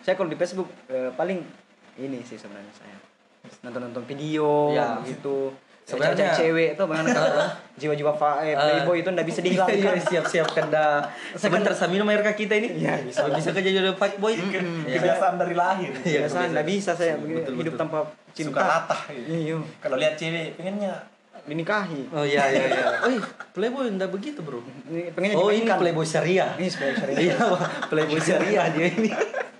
[0.00, 1.40] Saya kalau di Facebook eh, paling
[1.96, 2.96] ini sih sebenarnya saya
[3.62, 4.98] nonton-nonton video Ya.
[5.02, 5.54] gitu.
[5.82, 10.02] Sebenarnya- cewek itu bagaimana jiwa-jiwa fa- eh, playboy itu ndak bisa Iya, dihilangkan.
[10.02, 13.22] siap-siap kanda sebentar sambil minum air kaki kita ini Iya, bisa.
[13.30, 14.66] bisa kerja jadi fight boy Iya.
[14.92, 15.94] Kebiasaan dari lahir.
[15.96, 17.78] Iya, Biasa ndak bisa saya hidup betul.
[17.78, 18.60] tanpa Suka cinta.
[18.60, 19.00] latah.
[19.14, 21.06] Iya, Kalau lihat cewek pengennya
[21.44, 22.10] dinikahi.
[22.10, 26.50] oh iya iya iya Wih, playboy enggak begitu bro Ini pengennya oh ini playboy syariah
[26.52, 27.14] Ini sering.
[27.14, 27.38] iya
[27.86, 29.14] playboy syariah dia ini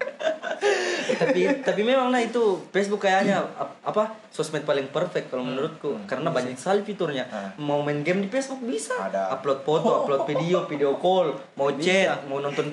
[1.20, 5.94] tapi tapi memang nah itu Facebook kayaknya ap- apa sosmed paling perfect kalau menurutku.
[6.04, 7.24] Karena banyak sekali fiturnya.
[7.26, 7.50] Hmm.
[7.62, 8.94] mau main game di Facebook bisa.
[8.98, 9.30] Ada.
[9.38, 12.72] upload foto upload video video call mau chat mau nonton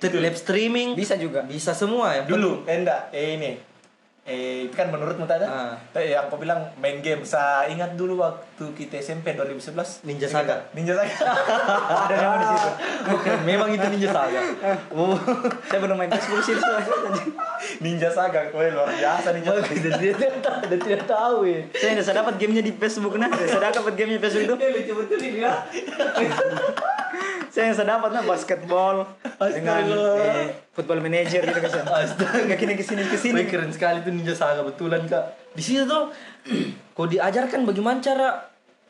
[0.00, 0.96] live streaming.
[0.96, 1.44] Bisa juga.
[1.44, 2.22] bisa semua ya.
[2.24, 3.52] Dulu eh, enggak eh ini.
[4.26, 5.46] Eh itu kan menurutmu tadi.
[5.46, 5.74] Ah.
[5.90, 7.22] Tadi yang kau bilang main game.
[7.22, 10.64] Saya ingat dulu waktu kita SMP 2011 Ninja Saga.
[10.72, 11.12] Ninja Saga
[12.08, 12.70] ada nama di situ
[13.06, 14.40] Bukan, memang itu ninja saga
[14.96, 15.12] oh
[15.68, 16.56] Saya belum main Facebook sih
[17.84, 22.00] Ninja Saga Wah, luar biasa Ninja Saga dia tidak tahu dan tidak tahu ya Saya
[22.00, 23.28] tidak dapat gamenya di Facebook nah.
[23.28, 24.72] Saya dapat gamenya di Facebook itu.
[24.72, 25.52] lucu betul ini ya
[27.56, 31.88] Saya yang saya dapat nah basketball dengan eh, football manager gitu kan.
[31.88, 33.48] Astaga, Nggak kini ke sini ke sini.
[33.48, 35.56] Keren sekali tuh ninja saga betulan kak.
[35.56, 36.12] Di situ tuh,
[36.96, 38.28] kau diajarkan bagaimana cara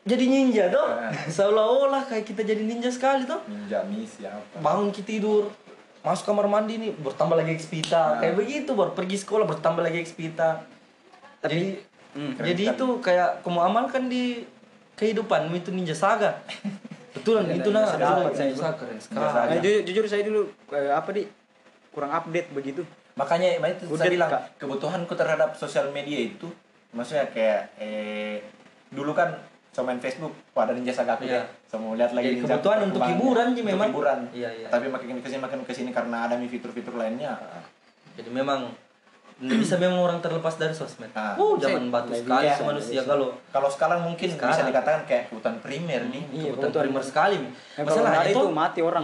[0.03, 0.87] jadi ninja tuh.
[1.35, 3.41] Seolah-olah kayak kita jadi ninja sekali tuh.
[3.45, 5.51] Ninja misi apa Bangun kita tidur,
[5.99, 8.17] masuk kamar mandi nih, bertambah lagi XP ta.
[8.17, 10.63] Kayak begitu, baru pergi sekolah bertambah lagi XP ta.
[11.41, 12.33] Jadi, Hmm.
[12.33, 14.41] jadi itu kayak kamu amalkan di
[14.95, 16.33] kehidupan itu ninja saga.
[17.13, 19.21] Betulan Iya, itu nah, saya dapat, saya ninja saga keren sekali.
[19.21, 21.29] Nah, jujur, jujur saya dulu eh, apa di
[21.91, 22.81] kurang update begitu.
[23.13, 24.43] makanya makanya itu Udah, saya bilang Kak.
[24.57, 26.45] kebutuhanku terhadap sosial media itu
[26.97, 28.41] maksudnya kayak eh
[28.89, 29.29] dulu kan
[29.69, 31.37] saya main Facebook wah ada Ninja Saga aku Iya.
[31.37, 33.87] ya saya mau lihat lagi Jadi Ninja kebutuhan untuk hiburan, Untuk memang.
[33.87, 34.67] hiburan Iya, iya.
[34.67, 37.37] tapi makin ke sini makin ke sini karena ada fitur-fitur lainnya
[38.17, 38.73] Jadi memang
[39.37, 41.13] nggak bisa memang orang terlepas dari sosmed.
[41.13, 41.37] Ah.
[41.37, 43.05] Oh, zaman batu sekali bisa, nggak manusia bisa.
[43.05, 44.65] kalau kalau sekarang mungkin bisa Sekarang.
[44.73, 47.37] dikatakan kayak kebutuhan primer nih Iya, kebutuhan primer sekali.
[47.37, 47.53] Nah,
[47.85, 49.03] kalau nggak ada itu mati orang.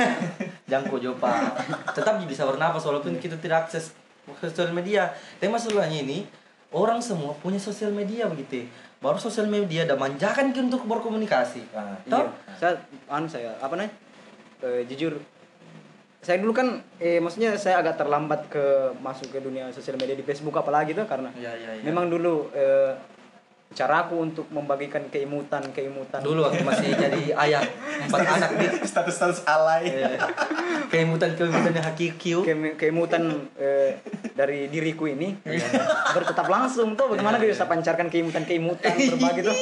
[0.70, 1.52] Jangko Jopa.
[1.92, 3.92] Tetap bisa bernapas walaupun kita tidak akses
[4.40, 5.12] sosial media.
[5.36, 6.24] Tapi masalahnya ini
[6.72, 8.66] orang semua punya sosial media begitu.
[8.98, 11.62] Baru sosial media dan manjakan kita untuk berkomunikasi.
[11.74, 12.26] Nah, Toh?
[12.26, 12.54] Iya.
[12.58, 12.72] Saya
[13.10, 13.92] anu saya apa namanya?
[14.62, 15.18] Eh, jujur
[16.22, 20.22] saya dulu kan eh maksudnya saya agak terlambat ke masuk ke dunia sosial media di
[20.22, 21.82] Facebook apalagi tuh karena Iya, iya, iya.
[21.82, 22.94] memang dulu eh,
[23.72, 27.62] caraku untuk membagikan keimutan keimutan Dulu waktu masih jadi ayah
[28.02, 28.70] empat anak nih.
[28.82, 30.16] status-status alay Iya.
[30.86, 32.32] Keimutan keimutan yang hakiki.
[32.38, 33.22] Ke- keimutan
[33.54, 33.96] eh,
[34.32, 35.36] dari diriku ini
[36.08, 39.56] bertetap langsung tuh bagaimana Iya, bisa pancarkan keimutan keimutan berbagi tuh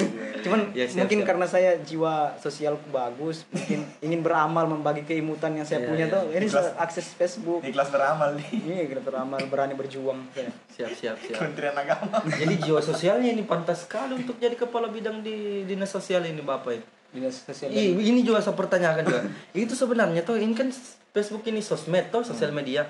[0.44, 1.28] cuman Iya, siap, mungkin siap.
[1.28, 6.12] karena saya jiwa sosialku bagus mungkin ingin beramal membagi keimutan yang saya Iya, punya iya.
[6.12, 10.50] tuh ini saya akses Facebook ikhlas beramal nih ini kita beramal berani berjuang saya.
[10.68, 11.36] Siap, siap, siap.
[11.36, 16.22] Kementerian Agama Jadi jiwa sosialnya ini pantas sekali untuk jadi kepala bidang di dinas sosial
[16.22, 16.82] ini Bapak ya.
[17.08, 19.20] dinas sosial Ih, ini juga saya pertanyakan juga.
[19.56, 20.68] itu sebenarnya tuh ini kan
[21.10, 22.84] Facebook ini sosmed tuh sosial media.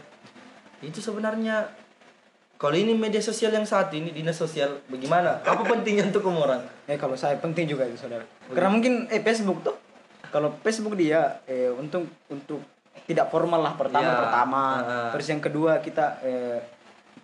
[0.78, 1.70] Itu sebenarnya
[2.56, 5.38] kalau ini media sosial yang saat ini dinas sosial bagaimana?
[5.40, 6.62] Apa pentingnya untuk kamu orang?
[6.84, 9.74] eh kalau saya penting juga itu saudara karena mungkin eh Facebook tuh
[10.26, 12.62] kalau Facebook dia eh untuk untuk
[13.04, 14.18] tidak formal lah pertama Iya.
[14.20, 15.10] pertama Ah.
[15.10, 16.58] terus yang kedua kita eh,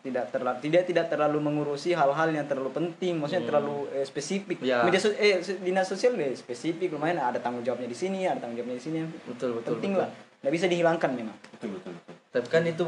[0.02, 4.82] tidak terlalu tidak tidak terlalu mengurusi hal-hal yang terlalu penting maksudnya terlalu eh, spesifik Ya.
[4.82, 8.58] media so- eh dinas sosial deh spesifik lumayan ada tanggung jawabnya di sini ada tanggung
[8.58, 9.78] jawabnya di sini Betul, betul.
[9.78, 10.02] penting betul.
[10.02, 10.10] lah
[10.42, 12.86] nggak bisa dihilangkan memang betul betul betul Tapi kan itu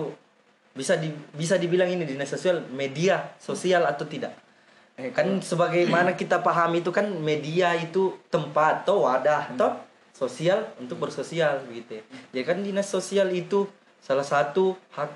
[0.74, 4.34] bisa di, bisa dibilang ini dinas sosial media sosial atau tidak?
[4.94, 9.78] eh, kan sebagaimana kita pahami itu kan media itu tempat atau wadah atau
[10.10, 12.02] sosial untuk bersosial gitu ya.
[12.30, 13.66] Jadi kan dinas sosial itu
[13.98, 15.10] salah satu hak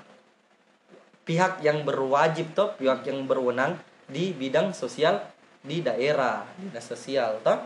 [1.29, 3.77] pihak yang berwajib toh pihak yang berwenang
[4.09, 5.21] di bidang sosial
[5.61, 7.61] di daerah dinas sosial toh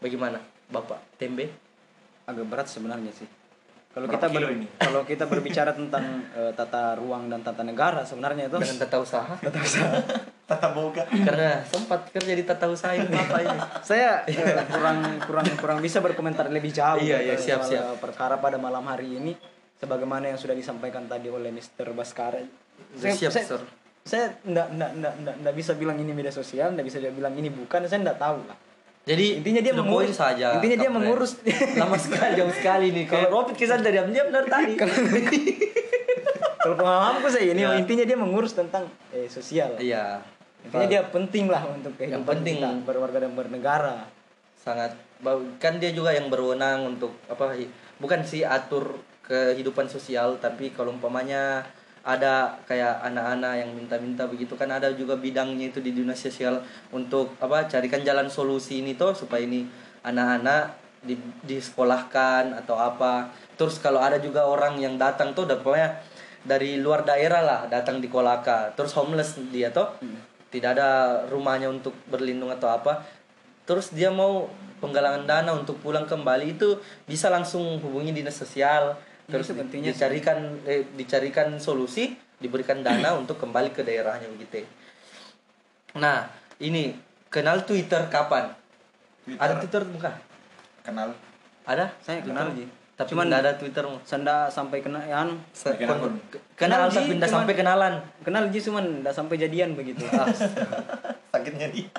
[0.00, 1.52] bagaimana bapak tembe
[2.24, 3.28] agak berat sebenarnya sih
[3.92, 4.64] kalau kita ber- ini?
[4.80, 9.34] kalau kita berbicara tentang eh, tata ruang dan tata negara sebenarnya itu dengan tata usaha
[10.42, 11.06] Tata boga.
[11.08, 14.36] karena sempat kerja di tata usaha ini bapak ini saya eh,
[14.66, 18.00] kurang kurang kurang bisa berkomentar lebih jauh Iya, iya, siap, soal, siap.
[18.00, 19.32] perkara pada malam hari ini
[19.76, 21.92] sebagaimana yang sudah disampaikan tadi oleh Mr.
[21.92, 22.40] Baskara
[22.94, 23.60] saya, siap saya, sir.
[24.02, 27.48] saya ndak, ndak, ndak, ndak, ndak bisa bilang ini media sosial ndak bisa bilang ini
[27.48, 28.56] bukan saya ndak tahu lah.
[29.02, 31.32] Jadi Intinya dia mengurus- saja intinya dia mengurus.
[31.80, 33.04] lama sekali jauh sekali nih.
[33.06, 34.74] Kalau Robert kisah dari diam dari tadi.
[36.62, 37.74] Kalau pemahamanku saya ini Ya.
[37.74, 39.74] intinya dia mengurus tentang eh, sosial.
[39.82, 40.22] Iya.
[40.62, 42.62] Intinya dia penting lah untuk kehidupan penting.
[42.62, 44.06] kita berwarga dan bernegara.
[44.54, 44.94] Sangat
[45.58, 47.54] kan dia juga yang berwenang untuk apa
[47.98, 51.62] bukan sih atur kehidupan sosial tapi kalau umpamanya
[52.02, 56.58] ada kayak anak-anak yang minta-minta begitu kan ada juga bidangnya itu di dinas sosial
[56.90, 59.62] untuk apa carikan jalan solusi ini tuh supaya ini
[60.02, 61.14] anak-anak di
[61.46, 63.30] disekolahkan atau apa.
[63.58, 65.98] Terus kalau ada juga orang yang datang tuh pokoknya
[66.42, 68.74] dari luar daerah lah datang di Kolaka.
[68.74, 69.86] Terus homeless dia tuh
[70.50, 73.02] tidak ada rumahnya untuk berlindung atau apa.
[73.62, 74.50] Terus dia mau
[74.82, 79.98] penggalangan dana untuk pulang kembali itu bisa langsung hubungi dinas sosial terus itu pentingnya sih.
[79.98, 84.66] dicarikan eh, dicarikan solusi diberikan dana untuk kembali ke daerahnya begitu
[85.94, 86.26] nah
[86.58, 86.96] ini
[87.28, 88.50] kenal Twitter kapan
[89.22, 89.38] Twitter.
[89.38, 90.14] ada Twitter bukan
[90.82, 91.14] Kenal.
[91.62, 92.66] ada saya kenal Ji.
[92.92, 96.12] tapi Cuman- tidak ada Twitter saya ndak sampai kenal ya, anu, Se- Bikin akun.
[96.26, 99.70] ke- kenal Kenal, Ji, tapi tidak cuman- sampai kenalan kenal Ji cuman ndak sampai jadian
[99.72, 100.26] begitu Ah,
[101.32, 101.86] Sakitnya dia.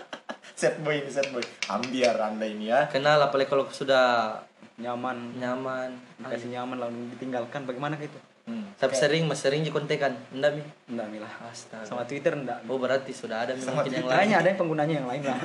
[0.54, 1.42] Set boy ini set boy.
[1.66, 2.86] Ambiar anda ini ya.
[2.86, 4.38] kenal apalagi kalau sudah
[4.76, 5.18] nyaman.
[5.38, 5.90] Nyaman.
[6.20, 7.66] Dikasih nyaman lalu ditinggalkan.
[7.66, 8.18] Bagaimana itu?
[8.44, 8.76] Hmm.
[8.76, 10.12] tapi sering mas sering dikontekan.
[10.36, 10.64] Enggak mi?
[10.92, 11.88] Enggak milah astaga.
[11.88, 14.42] Sama Twitter enggak oh berarti sudah ada Sama mungkin yang kayaknya lain.
[14.44, 15.40] ada yang penggunanya yang lain lah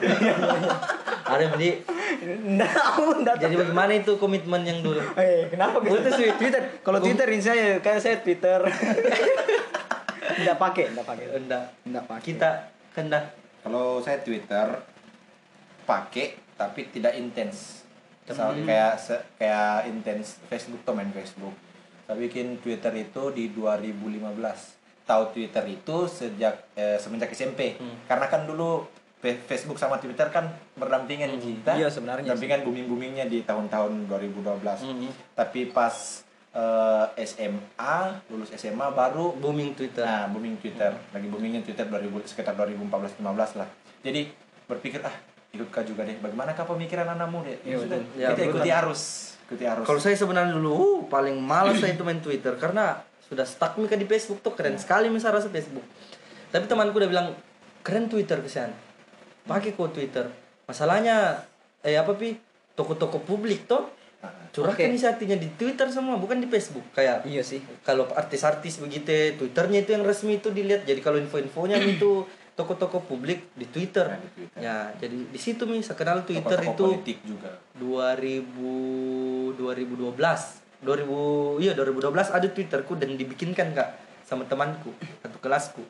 [1.31, 1.71] ada Mi, di
[2.27, 4.99] enggak enggak jadi bagaimana itu komitmen yang dulu?
[5.15, 5.95] Eh, kenapa gitu?
[6.11, 6.63] Twitter, Twitter.
[6.83, 8.67] Kalau Twitter ini saya kayak saya Twitter.
[10.39, 11.25] Enggak pakai, enggak pakai.
[11.35, 12.25] enggak Enggak pakai.
[12.27, 12.51] kita
[12.91, 13.21] kena
[13.63, 14.67] Kalau saya Twitter
[15.83, 17.78] pakai tapi tidak intens.
[18.31, 21.55] Sama kayak se- kayak intens Facebook tuh main Facebook.
[22.05, 24.77] Saya bikin Twitter itu di 2015.
[25.05, 27.75] Tahu Twitter itu sejak eh, semenjak SMP.
[27.75, 27.97] Hmm.
[28.05, 28.85] Karena kan dulu
[29.19, 31.43] Facebook sama Twitter kan berdampingan Hmm.
[31.43, 31.73] kita.
[31.75, 34.79] Iya, sebenarnya Dampingan booming-boomingnya di tahun-tahun 2012.
[34.85, 35.11] Mhm.
[35.35, 37.97] Tapi pas eh, SMA,
[38.27, 40.91] lulus SMA baru booming Twitter Nah, booming Twitter.
[41.13, 43.21] Lagi boomingnya Twitter 2000 sekitar 2014-15
[43.55, 43.69] lah.
[44.01, 44.33] Jadi
[44.65, 45.13] berpikir ah,
[45.59, 46.15] ikutkah juga deh.
[46.17, 47.51] Bagaimana kah pemikiran anak muda?
[47.51, 47.99] Ya, Iya, sudah.
[48.15, 49.03] Ya, kita ikuti arus,
[49.45, 49.83] ikuti arus.
[49.83, 53.93] kalau saya sebenarnya dulu uh, paling malas saya itu main Twitter karena sudah stuck Mika
[53.93, 55.85] di Facebook tuh keren sekali misalnya rasa Facebook
[56.49, 57.29] tapi temanku udah bilang
[57.81, 58.73] keren Twitter kesan
[59.45, 60.25] pakai kok Twitter
[60.65, 61.45] masalahnya
[61.81, 62.37] eh apa pi
[62.73, 63.85] toko-toko publik tuh
[64.19, 67.63] Ah, curahkan isi hatinya di Twitter semua bukan di Facebook kayak Iya sih.
[67.87, 72.27] kalau artis-artis begitu Twitternya itu yang resmi itu dilihat jadi kalau info-infonya itu
[72.59, 74.59] toko-toko publik di Twitter Nah, di Twitter.
[74.59, 77.55] ya jadi di situ mi saya kenal Twitter Tokoh-tokoh itu politik juga.
[77.79, 80.85] 2000 2012 2000
[81.61, 83.89] iya 2012 ada Twitterku dan dibikinkan kak
[84.23, 84.91] sama temanku
[85.21, 85.83] satu kelasku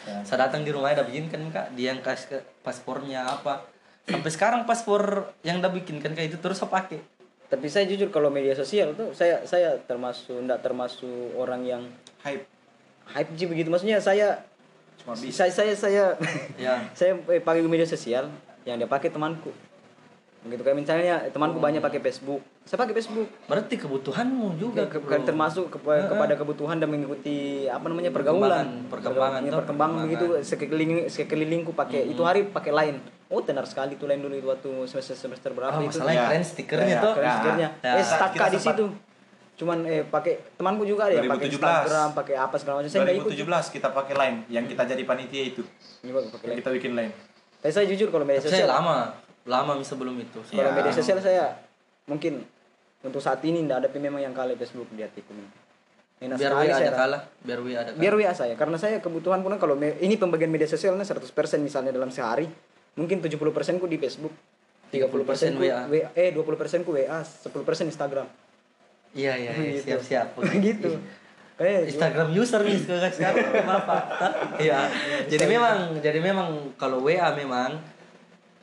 [0.00, 0.24] Ya.
[0.24, 3.68] saya datang di rumahnya udah bikinkan kak dia yang kasih ke paspornya apa
[4.02, 5.04] sampai sekarang paspor
[5.42, 7.04] yang udah bikinkan kayak itu terus saya pakai
[7.46, 11.04] Tapi saya jujur kalau media sosial tuh saya saya termasuk enggak termasuk
[11.34, 11.82] orang yang
[12.22, 12.48] Hype
[13.08, 13.68] hype Ji begitu.
[13.68, 14.40] Maksudnya saya
[15.00, 15.42] cuma bisa.
[15.42, 16.04] saya saya saya
[16.56, 18.28] ya saya eh, pakai media sosial
[18.62, 19.48] yang dia pakai temanku.
[20.40, 22.40] Begitu kayak misalnya temanku banyak pakai Facebook.
[22.62, 23.28] Saya pakai Facebook.
[23.44, 28.88] berarti kebutuhanmu juga Ke- ke- termasuk kepa- kepada kebutuhan dan mengikuti apa namanya pergaulan Perkembangan,
[28.88, 30.44] perkembangan Ya, tuh, perkembangan begitu perkembangan.
[30.46, 32.94] sekeliling sekelilingku pakai itu hari pakai lain
[33.26, 36.24] oh tenar sekali tuh lain dulu itu waktu semester semester berapa Ah, itu masalahnya Ya.
[36.26, 37.34] keren stikernya Ya, tuh keren Ya.
[37.34, 37.92] stikernya Ya.
[37.92, 38.84] eh stuck Kita di situ
[39.60, 41.60] cuman eh pakai temanku juga ada yang pakai 2017.
[41.60, 45.02] Instagram pakai apa segala macam saya nggak ikut 2017 kita pakai line yang kita jadi
[45.04, 45.62] panitia itu.
[46.00, 47.12] Ini pakai lain kita bikin line.
[47.60, 48.96] tapi saya jujur kalau media Tapi saya sosial lama
[49.44, 50.72] lama sebelum itu kalau Ya.
[50.72, 51.60] media sosial saya
[52.08, 52.40] mungkin
[53.00, 55.36] untuk saat ini tidak ada memang yang kalah Facebook di hatiku
[56.20, 58.96] Enak biar WA saya ada kalah biar WA ada kalah biar WA saya karena saya
[59.00, 61.28] kebutuhan pun kalau me- ini pembagian media sosialnya 100%
[61.58, 62.48] misalnya dalam sehari
[62.96, 63.36] mungkin 70%
[63.76, 64.32] ku di Facebook
[64.88, 65.84] 30% ku WA.
[65.84, 68.24] WA eh 20% ku WA 10% Instagram
[69.12, 69.84] iya iya iya Gitu.
[69.86, 70.28] siap siap
[70.66, 70.90] gitu
[71.54, 73.36] kayak Instagram user nih sekarang sekarang
[73.68, 74.02] bapak
[74.56, 74.88] iya.
[75.26, 77.76] Jadi memang jadi memang kalau WA memang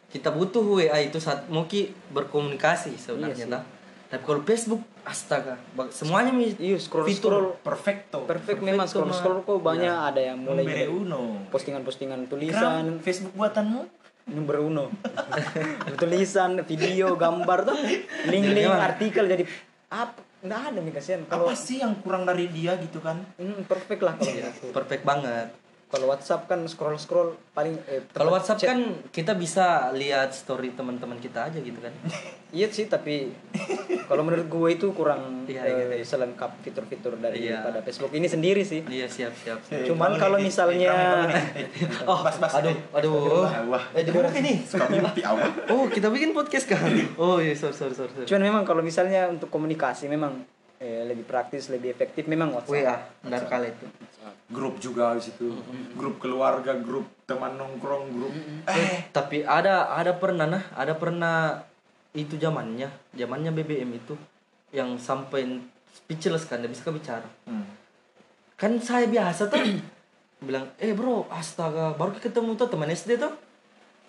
[0.08, 3.60] kita butuh WA itu saat mau ki berkomunikasi sebenarnya Iya.
[4.08, 5.60] Tapi kalau Facebook, astaga,
[5.92, 7.28] semuanya mi Iya, scroll fitur.
[7.28, 7.48] scroll.
[7.60, 8.24] Perfecto.
[8.24, 11.44] Perfect memang scroll scroll kok banyak ada yang mulai uno.
[11.52, 12.84] postingan-postingan Kram, tulisan.
[13.04, 13.84] Facebook buatanmu?
[14.32, 14.86] Nomor uno.
[16.00, 17.76] Tulisan video gambar tuh.
[18.26, 19.44] Link-link artikel jadi
[19.88, 23.66] apa nggak ada nih kasihan kalau apa sih yang kurang dari dia gitu kan Hmm,
[23.66, 24.70] perfect lah kalau gitu.
[24.70, 25.48] Perfect banget.
[25.88, 28.70] Kalau WhatsApp kan scroll scroll paling eh, Kalau WhatsApp chat.
[28.70, 31.96] kan kita bisa lihat story teman-teman kita aja gitu kan.
[32.50, 33.32] iya sih tapi
[34.04, 36.04] kalau menurut gue itu kurang Iya, eh, iya.
[36.04, 37.64] selengkap fitur-fitur dari Iya.
[37.64, 39.64] pada Facebook ini sendiri sih Iya, siap, siap.
[39.64, 39.84] siap.
[39.86, 41.24] Cuman kalau misalnya-
[42.04, 43.48] Oh, bas bas aduh, aduh.
[43.66, 44.60] wah Eh, di mana ini?
[44.62, 46.84] suka mimpi awal Oh, kita bikin podcast kan?
[47.16, 47.96] Oh, iya, sorry, sorry.
[47.96, 48.28] sorry.
[48.28, 50.44] cuman memang kalau misalnya untuk komunikasi memang
[50.78, 53.86] eh, lebih praktis lebih efektif memang WhatsApp WA, benar kali itu.
[54.48, 55.56] grup juga di situ
[55.96, 58.34] grup keluarga grup teman nongkrong grup
[58.68, 61.64] Eh, tapi ada ada pernah nah, ada pernah
[62.18, 64.18] itu zamannya, zamannya BBM itu
[64.74, 65.62] yang sampai
[65.94, 67.26] speechless kan, dia bisa bicara.
[67.46, 67.66] Hmm.
[68.58, 69.62] Kan saya biasa tuh
[70.48, 73.34] bilang, "Eh, bro, astaga, baru ketemu tuh teman SD tuh."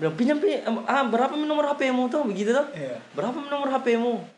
[0.00, 2.66] Bilang, "Pinjam pi ah, berapa nomor HP-mu tuh?" Begitu tuh.
[3.12, 4.37] Berapa nomor HP-mu?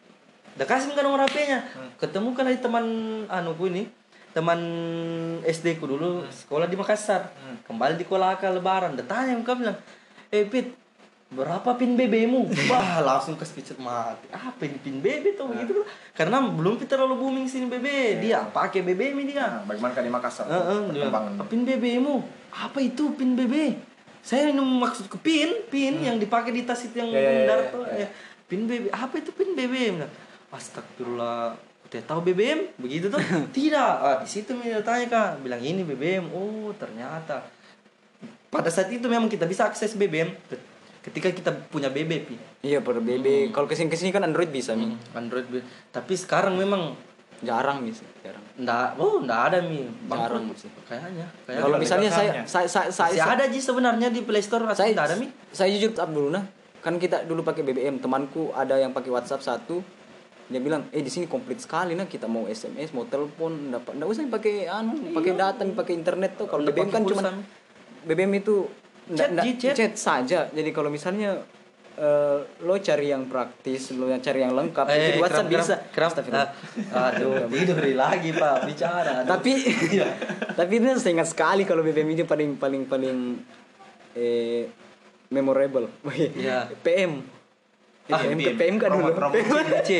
[0.56, 1.58] Udah kasih kan nomor HP-nya.
[1.96, 2.84] Ketemu kan dari teman
[3.26, 3.82] anuku ini,
[4.30, 4.60] teman
[5.42, 7.30] SD ku dulu sekolah di Makassar.
[7.66, 9.78] Kembali di Kolaka lebaran, udah tanya bilang,
[10.28, 10.74] "Eh, Pit,
[11.30, 14.26] berapa pin BB-mu?" Wah, langsung ke speech mati.
[14.34, 15.86] Apa ini pin BB tuh begitu tuh.
[16.12, 18.18] Karena belum terlalu booming sini BB.
[18.20, 19.46] Dia pakai BB ini dia.
[19.46, 22.20] Nah, bagaimana kan di Makassar perkembangan pin BB-mu.
[22.50, 23.78] Apa itu pin BB?
[24.20, 27.30] Saya ini maksud ke pin, pin yang dipakai di tas itu yang Ya, ya, ya,
[27.32, 27.82] bundar ya, tuh.
[27.88, 27.96] ya.
[28.04, 28.08] ya.
[28.44, 28.84] Pin BB.
[28.92, 29.74] Apa itu pin BB?
[30.50, 31.54] Astagfirullah.
[31.90, 32.74] Udah tahu BBM?
[32.78, 33.18] Begitu tuh?
[33.56, 33.92] Tidak.
[34.02, 35.30] Ah, di situ dia tanya kak.
[35.42, 36.30] Bilang ini BBM.
[36.30, 37.46] Oh, ternyata.
[38.50, 40.34] Pada saat itu memang kita bisa akses BBM
[41.00, 42.36] ketika kita punya BB, Pi.
[42.60, 45.48] iya per BB kalau ke sini ke sini kan Android bisa mi Android.
[45.48, 45.64] B.
[45.88, 46.92] Tapi sekarang memang
[47.40, 49.88] jarang bisa jarang Nggak, oh, nggak ada mi.
[50.12, 50.68] Jarang sih.
[50.84, 51.24] Kayaknya.
[51.48, 54.92] Kayaknya kalau misalnya saya saya saya saya, Masih ada Ji sebenarnya di Play Store saya,
[54.92, 55.32] ada mi?
[55.56, 55.96] saya jujur
[56.28, 56.44] nah
[56.80, 59.80] kan kita dulu pakai BBM temanku ada yang pakai WhatsApp satu
[60.50, 64.08] dia bilang eh di sini komplit sekali nah kita mau SMS mau telepon dapat nggak
[64.08, 67.30] usah pakai anu pakai data pakai internet tuh kalau BBM kan cuma.
[68.02, 68.66] BBM itu
[69.10, 69.74] Chat, chat.
[69.74, 71.42] chat saja jadi kalau misalnya
[71.96, 75.74] eh, lo cari yang praktis lo yang cari yang lengkap itu di WhatsApp keram, bisa
[75.74, 76.08] Eh, keram.
[76.10, 76.48] Astagfirullah.
[76.94, 79.12] Ah, aduh, tidur lagi pak bicara.
[79.22, 79.28] Aduh.
[79.28, 79.52] tapi
[80.58, 83.18] tapi itu saya ingat sekali kalau BBM ini paling paling paling
[84.14, 84.70] eh
[85.28, 86.70] memorable Iya.
[86.82, 87.22] PM
[88.10, 88.54] Ah, PM PM.
[88.54, 89.10] PM kan dulu.
[89.30, 89.90] BC,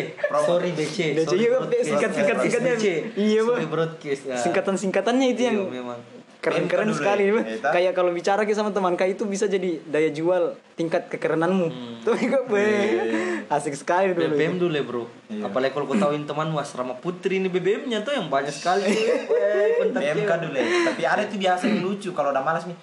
[0.40, 1.86] sorry BC, BC, iya, broadcast.
[1.86, 2.74] singkat- singkat- singkatnya.
[3.14, 4.22] Iya, broadcast.
[4.24, 4.36] Ya.
[4.36, 5.98] singkatan singkatannya itu yang Iya, memang.
[6.40, 7.36] keren-keren sekali ya?
[7.36, 7.68] Eta.
[7.68, 12.00] kayak kalau bicara ke sama teman kayak itu bisa jadi daya jual tingkat kekerenanmu Hmm.
[12.00, 12.48] tuh kok
[13.50, 15.04] asik sekali dulu BBM dulu ya bro.
[15.26, 15.42] Iya.
[15.44, 18.88] Apalagi kalau kau tahuin teman asrama putri ini BBM-nya tuh yang banyak sekali.
[19.80, 19.92] PMK
[20.22, 20.38] cewek.
[20.40, 20.66] dulu ya.
[20.86, 22.78] Tapi ada tuh biasa yang lucu kalau udah malas nih.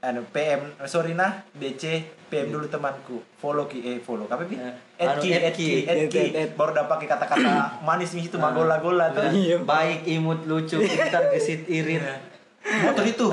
[0.00, 2.00] Anu PM, sorry nah, BC,
[2.30, 3.18] PM dulu temanku.
[3.42, 4.30] Follow ki, eh follow.
[4.30, 4.54] Apa bi?
[4.54, 5.66] Add anu, ki, add add ki.
[5.66, 6.24] ki, add Add, ki.
[6.54, 7.52] Baru udah pakai kata-kata
[7.86, 9.26] manis nih itu magola-gola tuh.
[9.34, 9.58] Iya.
[9.66, 12.00] Baik, imut, lucu, pintar, gesit, irit.
[12.62, 13.26] Motor itu.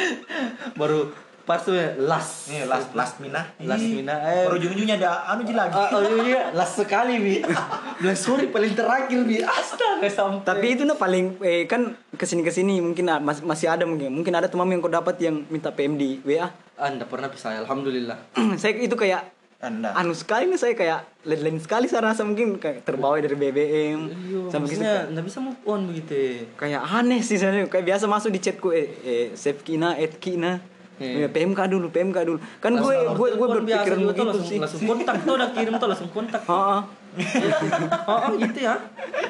[0.80, 1.14] Baru
[1.46, 2.50] pas tuh ya, last.
[2.50, 3.46] Nih last last mina.
[3.60, 4.44] Last mina, eh.
[4.44, 5.72] Baru ujung-ujungnya ada anu ji lagi.
[5.72, 7.34] Ah, oh iya, iya, last sekali bi.
[8.02, 9.40] Bilang sorry paling terakhir bi.
[9.40, 10.42] Astaga sampai.
[10.44, 13.82] tapi itu nah paling eh, kan ke sini ke sini mungkin ah, mas- masih ada
[13.82, 17.54] mungkin mungkin ada teman yang kau dapat yang minta PM di WA anda pernah bisa
[17.56, 18.18] alhamdulillah.
[18.60, 19.88] saya itu kayak Anda.
[19.94, 24.52] anu sekali nih saya kayak lain sekali saya rasa mungkin kayak terbawa dari BBM Iya,
[24.52, 26.44] sampai gitu maksudnya nggak bisa move on begitu.
[26.54, 30.60] kayak aneh sih saya kayak biasa masuk di chatku eh, eh save kina add kina
[30.96, 31.26] Iya.
[31.26, 34.58] Ya, PMK dulu PMK dulu kan gue gue gue berpikiran juga tuh, begitu langsung, sih
[34.60, 36.42] Langsung kontak tuh udah kirim tuh langsung kontak.
[36.50, 36.80] Heeh.
[38.12, 38.74] oh, oh, gitu ya.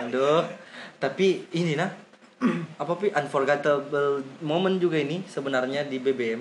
[0.06, 0.42] Aduh.
[1.02, 1.26] Tapi
[1.58, 1.90] ini nah
[2.82, 6.40] apa pi unforgettable moment juga ini sebenarnya di BBM.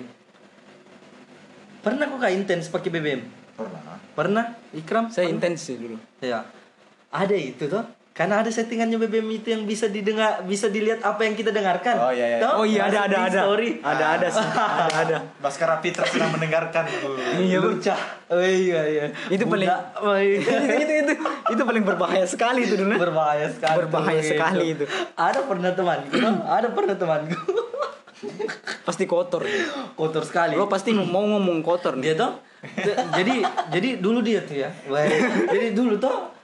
[1.82, 3.22] Pernah kok gak intens pakai BBM?
[3.54, 3.82] Pernah.
[4.14, 4.44] Pernah?
[4.74, 5.06] Ikram?
[5.10, 6.46] saya intens sih dulu Ya.
[7.10, 7.95] Ada itu tuh.
[8.16, 12.00] Karena ada settingannya BBM itu yang bisa didengar, bisa dilihat apa yang kita dengarkan.
[12.00, 12.38] Oh, iya, iya.
[12.40, 13.70] Tuh, oh iya ada ada ada Story.
[13.84, 16.88] ada ada sih ada ada Baskara Fitra sedang mendengarkan.
[17.44, 17.60] iya.
[17.60, 18.00] Lucah.
[18.32, 19.04] Oh iya iya.
[19.28, 19.68] Itu paling-.
[20.00, 20.40] Oh, iya.
[20.80, 21.12] itu itu
[21.52, 23.84] itu paling berbahaya sekali itu dulu berbahaya sekali.
[23.84, 24.84] Berbahaya tuh, sekali itu.
[25.12, 26.16] Ada pernah temanku,
[26.56, 27.36] ada pernah temanku.
[28.88, 29.44] pasti kotor
[29.92, 30.56] Kotor sekali.
[30.56, 32.32] lo pasti mau ngomong kotor nih dia tuh
[33.12, 33.34] jadi
[33.68, 34.70] jadi dulu dia tuh ya.
[35.52, 36.35] Jadi dulu tuh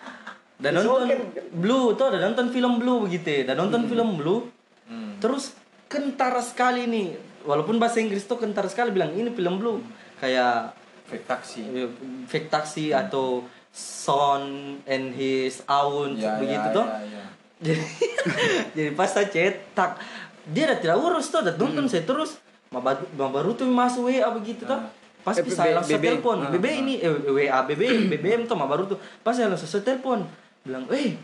[0.62, 1.10] dan nonton
[1.52, 3.42] Blue tuh ada nonton film Blue begitu ya.
[3.44, 4.46] Dan nonton film Blue.
[5.18, 5.52] Terus
[5.86, 7.18] kentara sekali nih.
[7.42, 9.82] Walaupun bahasa Inggris tuh kentara sekali bilang ini film Blue.
[10.16, 11.60] Kayak Fake taksi.
[11.66, 11.84] ya,
[12.24, 14.42] fake taksi atau son
[14.86, 17.24] and his own Ya, begitu ya, tuh ya, ya.
[17.60, 17.84] jadi
[18.76, 20.00] jadi pas saya cetak
[20.46, 22.80] dia udah tidak urus tuh udah tuntun saya terus ma
[23.26, 24.80] baru tuh masuk WA begitu tuh
[25.20, 25.76] pas Eh, saya BB.
[25.76, 29.48] langsung telepon Ah, BB ini eh, WA BB BBM tuh ma baru tuh pas saya
[29.48, 30.24] langsung telepon
[30.62, 31.18] bilang eh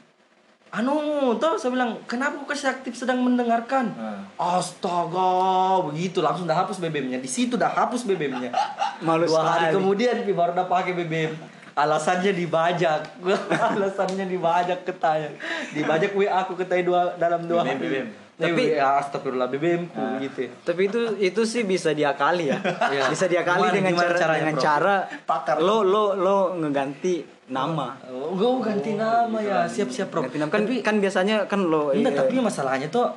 [0.69, 3.89] anu tuh saya bilang kenapa kasih aktif sedang mendengarkan?
[3.97, 4.21] Ah.
[4.61, 5.81] astaga.
[5.89, 8.53] Begitu langsung udah hapus BBM-nya di situ udah hapus BBM-nya
[9.07, 9.77] Malu dua hari sekali.
[9.81, 11.33] kemudian Pi, baru udah pakai BBM
[11.79, 13.23] alasannya dibajak.
[13.79, 15.31] Alasannya dibajak ketanya
[15.71, 17.87] dibajak WA aku ketanya dua dalam dua BBM, hari.
[17.87, 18.28] BBM.
[18.39, 22.59] Tapi ya astagfirullah BBM ku gitu Tapi itu itu sih bisa diakali ya.
[22.95, 23.11] Iya.
[23.11, 24.95] Bisa diakali Gimana- dengan gimana cara caranya, dengan cara
[25.27, 25.57] Pakar.
[25.59, 27.15] lo lo lo ngeganti
[27.51, 27.97] nama.
[28.13, 31.91] oh gue ganti nama ya siap siap bro Ganti nama kan kan biasanya kan lo
[31.91, 32.21] enggak iya.
[32.23, 33.09] tapi masalahnya tuh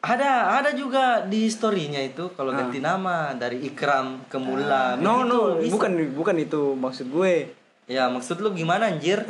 [0.00, 5.28] ada ada juga di storynya itu kalau ganti nama dari Ikram ke Mulla No begitu,
[5.28, 7.59] no, bukan bukan itu maksud gue.
[7.90, 9.26] Ya maksud lu gimana anjir?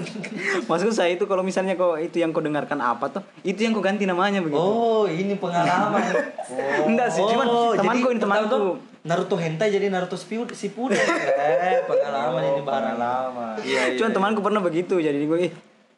[0.70, 3.82] Maksud saya itu kalau misalnya kok itu yang kau dengarkan apa tuh, itu yang kau
[3.82, 4.62] ganti namanya begitu.
[4.62, 6.06] oh ini pengalaman.
[6.06, 8.46] Oh Enggak sih, cuman temanku ini temanku.
[8.46, 8.64] tuh
[9.06, 10.98] Naruto hentai jadi Naruto Shippuden.
[11.66, 15.52] Eh pengalaman ini barang lama iya iya Cuman temanku pernah begitu jadi gue eh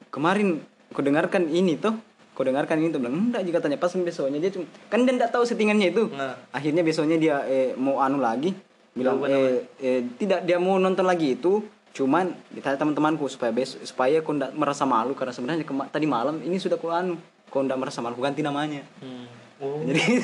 [0.08, 1.92] kemarin kau dengarkan ini tuh
[2.32, 3.04] kau dengarkan ini tuh.
[3.04, 6.08] Bilang enggak jika tanya pas besoknya dia cuma kan dia enggak tahu settingannya itu.
[6.12, 6.40] Nah.
[6.56, 8.56] akhirnya besoknya dia eh, mau anu lagi.
[8.96, 11.64] Bilang eh, eh, tidak dia mau nonton lagi itu
[11.98, 16.38] cuman ditanya teman-temanku supaya besok supaya kau enggak merasa malu karena sebenarnya kema- tadi malam
[16.46, 17.18] ini sudah kau anu
[17.50, 18.86] kau enggak merasa malu ganti namanya.
[19.02, 19.26] Hmm.
[19.58, 20.22] Oh, jadi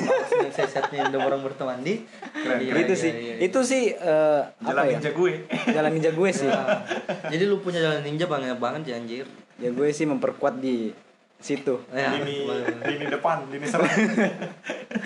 [0.55, 2.07] sesetnya ada orang berteman di?
[2.39, 3.11] Iya, itu iya, sih.
[3.11, 3.43] iya, iya.
[3.43, 4.91] itu sih eh, apa jalan ya?
[4.95, 5.31] ninja gue.
[5.75, 6.47] Jalan ninja gue sih.
[7.35, 9.27] Jadi lu punya jalan ninja banget banget ya anjir.
[9.59, 10.95] ya gue sih memperkuat di
[11.45, 12.49] situ Ya, lini
[12.81, 13.85] lini depan lini serang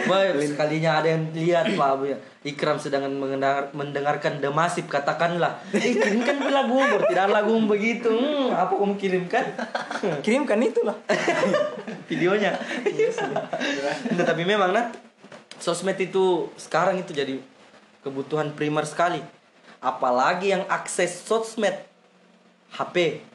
[0.09, 2.17] Baik, sekalinya ada yang lihat Pak Abu ya.
[2.45, 5.59] Ikram sedang mendengar, mendengarkan The Massive katakanlah.
[5.75, 8.09] Eh, kirimkan lagu Bor, tidak lagu begitu.
[8.09, 9.43] Hmm, apa kamu kirimkan?
[10.25, 10.95] kirimkan itulah
[12.09, 12.55] Videonya.
[14.15, 14.93] Nah, tapi memang nah
[15.59, 17.41] sosmed itu sekarang itu jadi
[18.05, 19.19] kebutuhan primer sekali.
[19.83, 21.75] Apalagi yang akses sosmed
[22.77, 23.25] HP.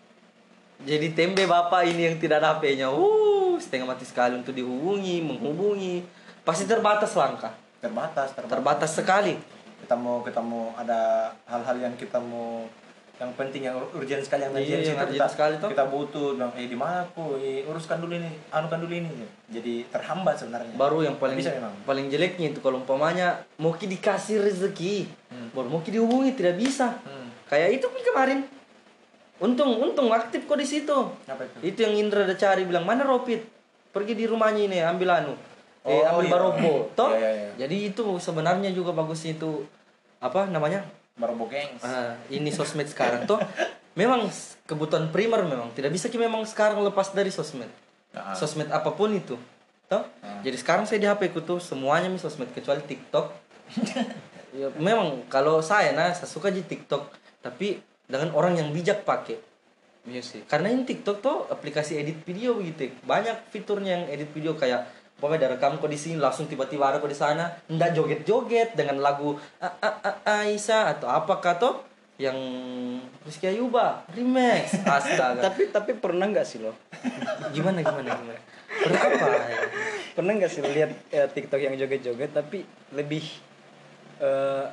[0.82, 2.90] Jadi tembe bapak ini yang tidak ada HP-nya.
[2.90, 6.02] Uh, setengah mati sekali untuk dihubungi, menghubungi.
[6.42, 7.54] Pasti terbatas langkah.
[7.78, 9.34] terbatas terbatas Terbatas sekali.
[9.76, 12.64] kita mau kita mau ada hal-hal yang kita mau
[13.14, 15.68] yang penting yang ur- urgent sekali yang Iya, urgent yang kita, urgent sekali tuh.
[15.68, 19.12] kita butuh bilang eh di mana aku eh, uruskan dulu ini anukan dulu ini
[19.46, 24.40] jadi terhambat sebenarnya Baru yang paling bisa memang paling jeleknya itu kalau umpamanya mau dikasih
[24.40, 25.12] rezeki,
[25.52, 26.96] baru mau dihubungi tidak bisa.
[27.04, 27.28] Hmm.
[27.44, 28.40] Kayak itu kemarin.
[29.42, 30.94] Untung untung aktif kok di situ.
[30.94, 33.42] itu Itu yang Indra udah cari bilang mana Ropit?
[33.90, 35.34] Pergi di rumahnya ini ambil anu.
[35.84, 36.32] Eh Oh, ambil iya.
[36.32, 36.72] barobo.
[36.94, 37.10] Toh?
[37.12, 37.50] Iya, iya, iya.
[37.66, 39.66] Jadi itu sebenarnya juga bagusnya itu
[40.22, 40.86] apa namanya?
[41.14, 43.38] Marbo Gangs Ah, ini sosmed sekarang tuh
[44.00, 44.26] memang
[44.66, 47.70] kebutuhan primer memang tidak bisa ki memang sekarang lepas dari sosmed.
[48.10, 48.34] Ah.
[48.34, 49.38] Sosmed apa pun itu.
[49.86, 50.02] Toh?
[50.42, 53.26] Jadi sekarang saya di HP ku tuh semuanya mi sosmed kecuali TikTok.
[54.58, 57.10] ya, memang kalau saya nah saya suka di TikTok
[57.44, 57.78] tapi
[58.14, 59.34] dengan orang yang bijak pakai.
[60.06, 62.94] iya sih Karena ini TikTok tuh aplikasi edit video begitu.
[63.02, 64.86] Banyak fiturnya yang edit video kayak
[65.18, 69.02] pokoknya ada rekam kok di sini langsung tiba-tiba ada kok di sana, ndak joget-joget dengan
[69.02, 71.74] lagu "A- A- A- Aisyah atau apakah tuh
[72.14, 72.38] yang
[73.26, 74.78] Rizky Ayuba remix.
[74.86, 75.50] Astaga.
[75.50, 76.70] tapi tapi pernah nggak sih lo
[77.50, 78.38] gimana gimana gimana?
[78.74, 79.26] Berapa?
[79.50, 79.58] ya?
[80.14, 82.62] pernah nggak sih lihat eh, TikTok yang joget-joget tapi
[82.94, 83.24] lebih
[84.22, 84.66] eh,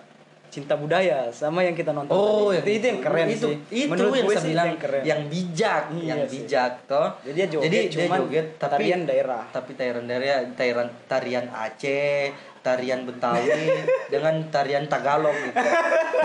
[0.51, 2.59] cinta budaya sama yang kita nonton Oh, tadi.
[2.59, 3.55] itu, itu yang keren itu, sih.
[3.71, 5.01] Itu Menurut yang gue saya sih bilang yang keren.
[5.01, 6.31] yang bijak, Iya yang sih.
[6.37, 7.07] bijak toh.
[7.23, 9.43] jadi dia joget Jadi dia cuman joget tapi tarian daerah.
[9.49, 12.23] tapi tarian daerah tarian tarian Aceh
[12.61, 13.49] tarian Betawi
[14.13, 15.57] dengan tarian Tagalog gitu.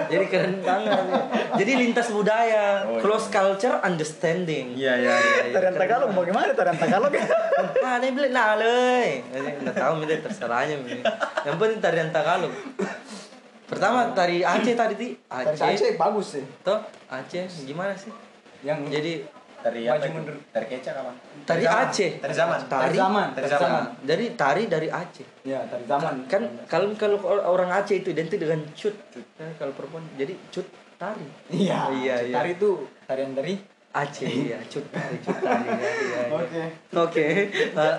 [0.07, 0.93] Jadi keren banget.
[1.57, 3.01] Jadi lintas budaya Oh, iya.
[3.01, 4.75] close culture understanding.
[4.75, 5.43] Iya iya iya.
[5.49, 7.09] tarian Tagalog bagaimana tarian Tagalog?
[7.81, 9.25] Ah ini beli leh.
[9.63, 10.77] Nggak tahu milih terserahnya
[11.41, 12.53] yang penting tarian Tagalog
[13.67, 15.09] pertama tari Aceh tadi ti.
[15.29, 15.99] Aceh.
[15.99, 16.45] Bagus sih.
[16.63, 16.79] Toh
[17.11, 18.11] Aceh gimana sih?
[18.63, 19.13] Yang jadi
[19.67, 20.15] dari Maju apa itu?
[20.15, 20.37] mundur.
[20.55, 21.13] dari kecak apa?
[21.43, 21.83] Tari zaman.
[21.91, 22.11] Aceh.
[22.23, 22.59] Dari zaman.
[22.71, 23.29] Tari zaman.
[23.35, 23.83] Dari zaman.
[24.07, 25.27] dari tari dari Aceh.
[25.43, 26.15] Ya tari zaman.
[26.31, 28.95] Kan kalau kalau orang Aceh itu identik dengan cut.
[29.43, 30.07] Nah, kalau perempuan.
[30.15, 30.67] Jadi cut
[30.97, 31.27] tari.
[31.51, 32.35] Iya Iya, iya.
[32.39, 32.71] tari itu
[33.11, 33.59] tarian dari
[33.91, 35.67] Aceh iya cut tari cut tari.
[35.75, 36.21] Ya, iya, iya.
[36.31, 36.63] oke.
[37.11, 37.27] Oke.
[37.51, 37.97] Eh,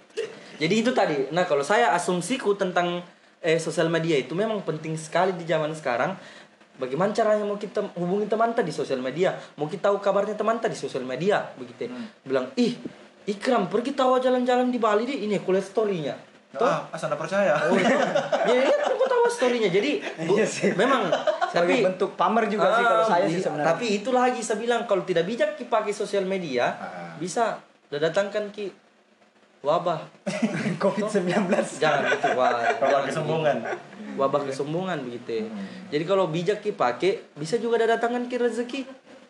[0.62, 1.32] jadi itu tadi.
[1.32, 3.00] Nah kalau saya asumsiku tentang
[3.40, 6.14] eh sosial media itu memang penting sekali di zaman sekarang
[6.74, 9.34] Bagaimana caranya mau kita hubungi teman tadi di sosial media?
[9.58, 11.84] Mau kita tahu kabarnya teman tadi di sosial media, begitu.
[11.84, 11.98] ya.
[12.22, 12.78] Bilang, ih,
[13.26, 15.26] Ikram pergi tahu jalan-jalan di Bali deh.
[15.26, 16.14] Ini aku lihat story-nya.
[16.48, 17.98] Toh, ah asal percaya Oh, iya.
[18.46, 19.68] ya, ya, aku tahu story-nya.
[19.68, 20.38] Jadi, bu-
[20.78, 21.10] memang
[21.50, 23.68] sebagai Tapi- bentuk pamer juga sih kalau Ah, saya sih bi- sebenarnya.
[23.68, 27.18] Tapi itu lagi saya bilang kalau tidak bijak ki pakai sosial media Ah.
[27.18, 27.58] bisa
[27.90, 28.70] datangkan ki
[29.62, 30.00] wabah.
[30.82, 31.50] COVID-19.
[31.78, 32.58] Jangan gitu wah.
[32.78, 33.56] Wabah kesombongan.
[34.18, 35.42] Wabah kesombongan begitu.
[35.42, 35.46] ya.
[35.94, 38.80] Jadi kalau bijak ki pakai bisa juga datangkan ki rezeki.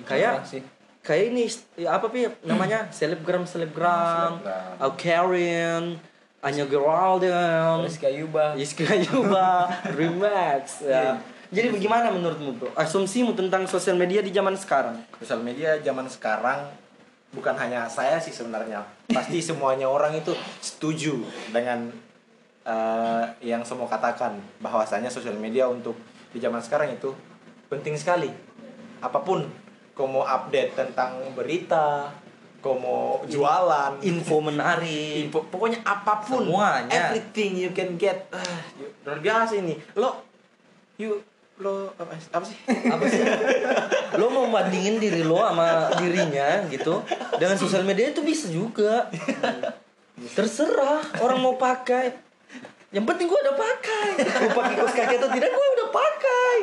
[0.05, 0.63] Kayak sih.
[0.99, 1.49] kayak ini
[1.89, 4.77] apa pi namanya selebgram selebgram, Selebgram.
[4.77, 5.85] Alkarian,
[6.45, 8.53] Anya Geraldine, Rizky Ayuba.
[8.53, 11.17] Iska Yuba, Remax ya.
[11.49, 12.69] Jadi bagaimana menurutmu bro?
[12.77, 15.01] Asumsimu tentang sosial media di zaman sekarang?
[15.17, 16.69] Sosial media zaman sekarang
[17.31, 18.85] bukan hanya saya sih sebenarnya.
[19.09, 21.89] Pasti semuanya orang itu setuju dengan
[22.65, 25.97] eh, yang mau katakan bahwasanya sosial media untuk
[26.29, 27.13] di zaman sekarang itu
[27.69, 28.29] penting sekali.
[29.01, 29.45] Apa pun
[29.93, 32.13] kau mau update tentang berita,
[32.59, 35.27] kau mau jualan, Info menarik.
[35.27, 36.91] info, pokoknya apa pun, Semuanya.
[37.11, 38.31] everything you can get.
[38.79, 39.75] You- luar biasa ini.
[39.95, 40.23] Lo,
[40.99, 41.19] you,
[41.59, 42.59] lo apa, apa sih?
[42.87, 43.19] apa sih?
[44.15, 47.03] Lo mau bandingin diri lo sama dirinya gitu.
[47.35, 49.11] Dengan sosial media itu bisa juga.
[50.35, 52.15] Terserah orang mau pakai.
[52.89, 54.09] Yang penting gua udah pakai.
[54.49, 56.55] Mau pakai kaos kaki atau tidak gua udah pakai.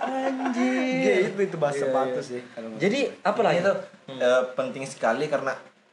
[0.00, 0.72] Anjir
[1.02, 2.22] Iya, itu itu bahasa Iya, batu iya.
[2.22, 2.40] sih.
[2.78, 3.58] jadi apa lagi?
[3.58, 3.76] Ini tuh
[4.14, 5.52] eh, penting sekali karena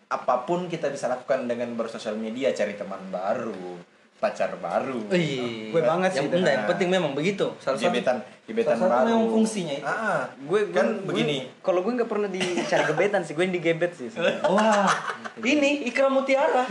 [0.09, 3.77] apa pun kita bisa lakukan dengan bersosial media, cari teman baru,
[4.19, 4.99] pacar baru.
[5.07, 5.71] Iya.
[5.71, 9.07] Gue banget sih yang, enggak, yang penting memang begitu salah satu gebetan gebetan salah baru.
[9.09, 9.85] memang fungsinya itu.
[9.85, 11.37] Ah, Gue kan gue- begini.
[11.59, 14.11] Kalau gue nggak pernah dicari gebetan sih, gue yang digebet sih.
[14.51, 14.91] Wah,
[15.39, 16.67] ini Ikram Mutiara.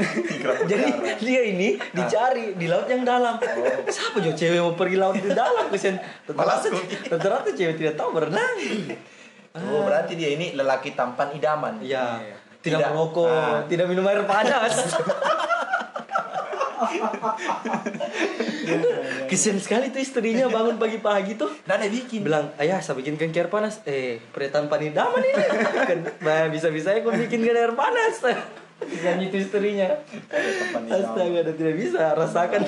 [0.62, 0.86] Jadi
[1.18, 3.40] dia ini dicari di laut yang dalam.
[3.82, 5.96] Siapa jo cewek mau pergi laut di dalam kesian.
[6.26, 6.68] Rata-rata
[7.08, 8.56] rata-rata cewek tidak tahu berenang.
[9.56, 11.80] Oh, berarti dia ini lelaki tampan idaman.
[11.80, 12.20] Iya.
[12.58, 12.90] Tidak, Tidak.
[12.90, 13.62] merokok, Ah.
[13.64, 14.74] tidak minum air panas.
[19.30, 21.50] Kesian sekali tuh istrinya bangun pagi-pagi tuh.
[21.66, 22.24] Dan ada bikin.
[22.24, 23.80] bilang ayah saya bikinkan air panas.
[23.84, 25.44] Eh pria tanpa idaman ini
[26.22, 28.22] nah, bisa bisa aku bikinkan air panas.
[28.78, 29.98] Dan itu istrinya.
[30.88, 32.60] Astaga dan tidak bisa rasakan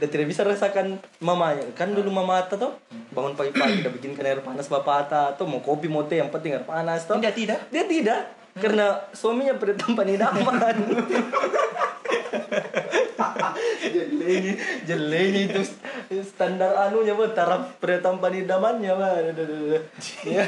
[0.00, 2.76] dan tidak bisa rasakan mamanya kan dulu mama Ata tuh
[3.16, 6.60] bangun pagi-pagi udah bikinkan air panas bapak Ata tuh mau kopi mau teh yang penting
[6.60, 7.16] air panas tuh.
[7.16, 7.72] Dia tidak.
[7.72, 10.76] dia tidak karena suaminya pria tanpa idaman.
[13.84, 14.54] Jelenya
[14.86, 15.60] jelenya itu
[16.22, 19.14] standar anunya bu taraf pria tanpa idamannya bah
[20.24, 20.44] ya.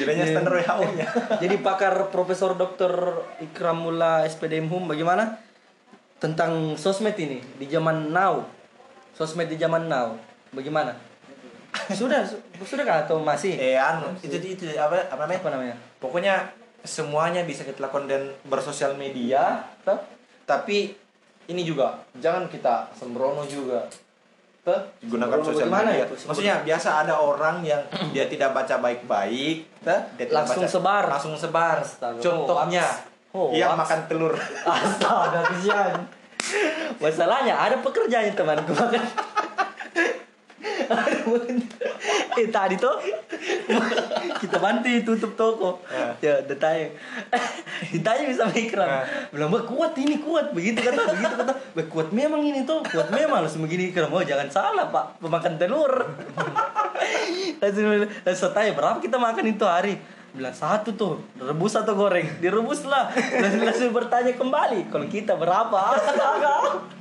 [0.00, 1.06] Jadinya standar WHO-nya.
[1.42, 3.22] jadi pakar Profesor Dr.
[3.42, 5.42] Ikramullah SPDM Hum bagaimana?
[6.16, 8.46] Tentang sosmed ini di zaman now.
[9.12, 10.16] Sosmed di zaman now.
[10.54, 10.96] Bagaimana?
[11.92, 13.52] Sudah su- sudah kah atau masih?
[13.52, 15.40] Eh anu, itu itu apa apa namanya?
[15.44, 15.76] apa namanya?
[16.00, 16.34] Pokoknya
[16.86, 19.98] semuanya bisa kita lakukan dan bersosial media, toh.
[20.44, 20.94] tapi
[21.44, 23.84] ini juga jangan kita sembrono juga.
[24.62, 26.06] Toh, gunakan Sembrono sosial media.
[26.06, 26.26] Sembrono?
[26.26, 31.04] Maksudnya biasa ada orang yang dia tidak baca baik-baik, dia tidak Langsung baca- sebar.
[31.06, 31.76] Langsung sebar.
[31.82, 32.86] Astaga, Contohnya,
[33.30, 33.50] hoax.
[33.52, 33.80] yang Hoax.
[33.82, 34.34] makan telur.
[34.66, 35.94] Astaga kesian.
[37.02, 39.02] Masalahnya ada pekerjaannya temanku makan.
[42.40, 42.96] eh tadi tuh
[44.42, 45.70] kita bantu tutup toko.
[46.20, 46.92] Ya, ditanya.
[47.92, 48.88] ditanya bisa mikran.
[48.88, 49.04] Nah.
[49.32, 51.52] Bilang, "Bah, kuat ini, kuat." Begitu kata, begitu kata.
[51.74, 54.12] "Bah, kuat memang ini tuh, kuat memang langsung begini ikram.
[54.12, 55.20] Oh, jangan salah, Pak.
[55.20, 55.92] Pemakan telur.
[57.60, 57.84] langsung
[58.24, 59.94] langsung tanya, "Berapa kita makan itu hari?"
[60.36, 62.28] Bilang satu tuh rebus atau goreng.
[62.38, 65.80] Direbus lah langsung, langsung bertanya kembali kalau kita berapa?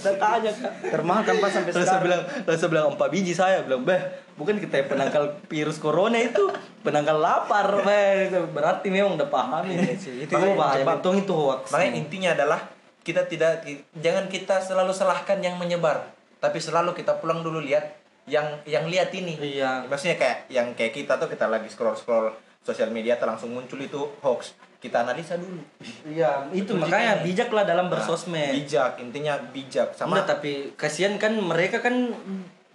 [0.00, 2.00] Saya tanya kak Termahal kan pas sampai sekarang.
[2.00, 3.60] bilang langsung bilang empat biji saya.
[3.60, 4.00] Bilang beh
[4.40, 6.48] bukan kita yang penangkal virus corona itu
[6.80, 8.32] penangkal lapar beh.
[8.48, 11.68] Berarti memang udah paham ini sih, itu untung itu hoax.
[11.76, 12.60] Makanya intinya adalah
[13.04, 13.68] kita tidak
[14.00, 16.08] jangan kita selalu salahkan yang menyebar,
[16.40, 19.36] tapi selalu kita pulang dulu lihat yang yang lihat ini.
[19.36, 19.84] iya.
[19.84, 23.76] Maksudnya kayak yang kayak kita tuh kita lagi scroll scroll sosial media tuh langsung muncul
[23.76, 24.52] itu hoax.
[24.80, 25.60] Kita analisa dulu.
[26.08, 27.24] iya itu makanya ini.
[27.28, 32.08] bijaklah dalam Nah, bersosmed bijak, intinya bijak sama Enggak, tapi kasihan kan mereka kan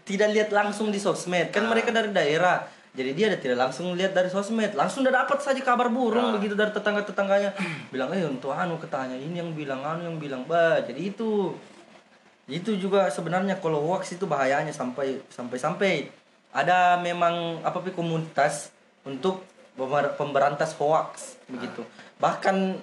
[0.06, 1.70] tidak lihat langsung di sosmed kan Ah.
[1.74, 2.62] mereka dari daerah
[2.94, 6.34] jadi dia ada tidak langsung lihat dari sosmed langsung udah dapat saja kabar burung Ah.
[6.38, 7.50] begitu dari tetangga tetangganya
[7.90, 11.58] bilang eh untuk anu ketanya ini yang bilang anu yang bilang bah jadi itu
[12.46, 15.92] itu juga sebenarnya kalau hoax itu bahayanya sampai sampai sampai
[16.54, 18.70] ada memang apa komunitas
[19.02, 19.42] untuk
[20.12, 21.84] pemberantas hoax begitu
[22.18, 22.80] bahkan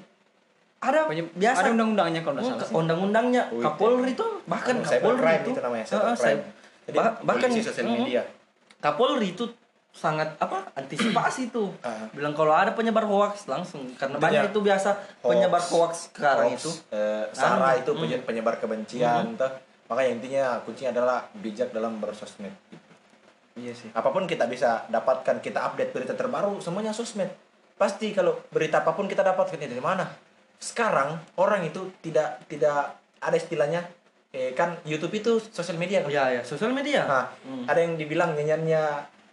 [0.79, 3.63] ada Pokoknya biasa ada undang-undangnya kalau nggak salah undang-undangnya Oh.
[3.63, 6.19] Kapolri itu bahkan cyber Kapolri itu, itu namanya, cyber crime.
[6.19, 6.47] cyber-
[6.83, 8.23] Jadi bah- bahkan sosial mm, media.
[8.77, 9.45] Kapolri itu
[9.93, 12.11] sangat apa antisipasi tuh Ah.
[12.11, 14.91] bilang kalau ada penyebar hoax langsung karena Intinya, banyak itu biasa
[15.23, 19.53] penyebar hoax sekarang Hoax, itu eh, sara itu penye- penyebar kebencian tuh.
[19.87, 22.82] Makanya intinya kuncinya adalah bijak dalam bersosmed gitu.
[23.53, 23.93] Iya sih.
[23.93, 27.29] apa pun kita bisa dapatkan kita update berita terbaru semuanya sosmed.
[27.77, 30.09] Pasti kalau berita apa pun kita dapatkan dari mana?
[30.57, 33.85] Sekarang orang itu tidak tidak ada istilahnya
[34.33, 36.09] eh, kan YouTube itu sosial media kan?
[36.09, 37.05] Ya ya sosial media.
[37.05, 37.25] Nah,
[37.69, 38.83] ada yang dibilang nyanyiannya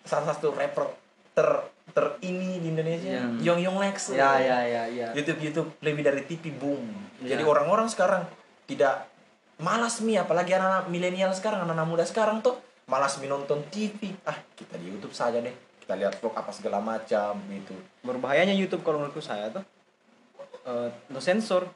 [0.04, 0.91] salah satu rapper
[1.32, 1.48] ter
[1.90, 3.24] ter ini di Indonesia Ya.
[3.54, 4.14] Yong Yong Lex.
[4.14, 6.84] Ya ya ya ya YouTube YouTube lebih dari TV boom.
[7.24, 7.36] Ya.
[7.36, 8.24] jadi orang-orang sekarang
[8.68, 9.08] tidak
[9.60, 12.56] malas mi apalagi anak-anak milenial sekarang anak-anak muda sekarang tuh
[12.90, 15.53] malas mi nonton TV ah kita di YouTube saja deh.
[15.80, 17.78] Kita lihat vlog apa segala macam gitu.
[18.02, 19.64] Berbahayanya YouTube kalau menurutku saya tuh.
[20.66, 21.70] Eh, no sensor.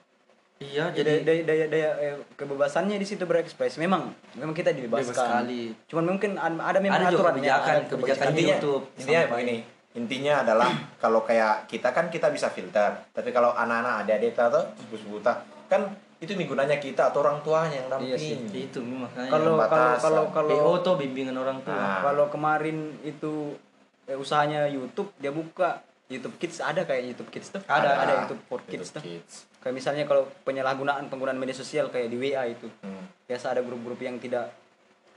[0.61, 3.77] iya Jadi daya daya, daya eh, kebebasannya di situ berekspresi.
[3.77, 5.05] Memang memang kita dibebaskan.
[5.05, 5.61] Bebas sekali.
[5.89, 8.83] Cuman mungkin ada, ada memang Ada aturannya, kebijakan- ada kebijakan kebijakan di YouTube.
[8.97, 9.57] Intinya begini
[9.93, 12.97] intinya adalah kalau kayak kita kan kita bisa filter.
[13.13, 14.65] Tapi kalau anak-anak adik-adik kita tuh
[15.05, 15.85] buta kan
[16.23, 18.31] itu nih gunanya kita atau orang tuanya yang Iya sih.
[18.39, 21.99] dampingi itu makanya Kalau kalau kalau kalau BO tuh bimbingan orang tua Nah.
[22.01, 23.59] kalau kemarin itu
[24.03, 27.89] eh, usahanya YouTube dia buka YouTube Kids ada kayak YouTube Kids tuh Ada.
[27.97, 29.51] ada YouTube for Kids tuh Kids.
[29.59, 33.03] kayak misalnya kalau penyalahgunaan penggunaan media sosial kayak di WA itu Hmm.
[33.23, 34.47] biasa ada grup-grup yang tidak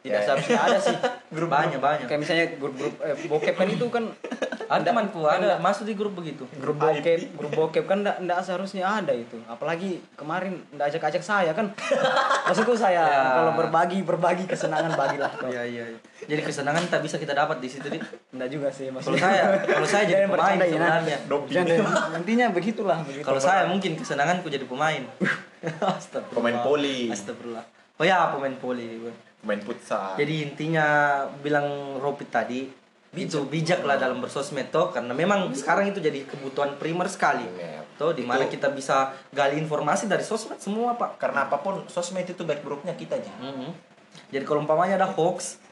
[0.06, 0.24] tidak Ya, ya.
[0.24, 0.96] seharusnya ada sih
[1.28, 4.04] grup banyak banyak kayak misalnya grup-grup eh, bokep kan itu kan
[4.66, 8.84] ada temanku ada masuk di grup begitu grup bokep grup bokep kan enggak enggak seharusnya
[8.84, 11.74] ada itu apalagi kemarin enggak ajak-ajak saya kan
[12.46, 13.22] maksudku saya Ya.
[13.34, 15.46] kalau berbagi berbagi kesenangan bagilah kau.
[15.46, 15.98] iya iya iya.
[16.24, 17.98] jadi kesenangan tak bisa kita dapat di situ di
[18.30, 22.98] enggak juga sih kalau maksudnya saya kalau saya jadi pemain ya, sebenarnya Jangan, intinya begitulah
[23.02, 23.22] begitu.
[23.22, 25.02] kalau saya mungkin kesenanganku jadi pemain
[25.66, 26.30] Astagfirullah.
[26.32, 27.10] Pemain poli.
[27.10, 27.64] Astagfirullah.
[27.96, 29.02] oh ya pemain poli
[29.46, 30.86] main futsal jadi intinya
[31.38, 31.64] bilang
[31.96, 32.66] Ropit tadi
[33.16, 37.48] itu bijak lah dalam bersosmed toh karena memang sekarang itu jadi kebutuhan primer sekali
[37.96, 41.86] toh di mana Itu- kita bisa gali informasi dari sosmed semua pak karena apa pun
[41.86, 43.70] sosmed itu baik buruknya kita aja Mhm.
[44.28, 45.64] jadi kalau umpamanya ada hoax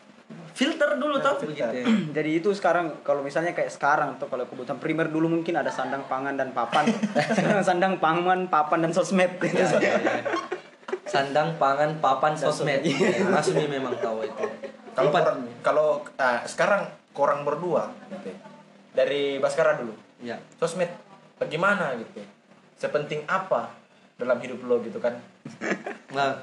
[0.54, 1.84] filter dulu toh begitu ya.
[2.16, 6.00] Jadi itu sekarang kalau misalnya kayak sekarang tuh kalau kebutuhan primer dulu mungkin ada sandang
[6.08, 6.88] pangan dan papan.
[7.36, 9.36] sekarang sandang pangan, papan dan sosmed.
[9.42, 10.14] Ya, ya, ya.
[11.04, 12.82] Sandang pangan papan sosmed.
[12.88, 14.44] Ya, Mas Umi memang tahu itu.
[14.94, 15.10] Kalau
[15.60, 18.30] kalau ah, sekarang korang berdua gitu.
[18.94, 19.94] Dari Baskara dulu.
[20.22, 20.38] Ya.
[20.58, 20.88] Sosmed
[21.36, 22.22] bagaimana gitu?
[22.78, 23.70] Sepenting apa
[24.16, 25.18] dalam hidup lo gitu kan?
[26.14, 26.38] Nah,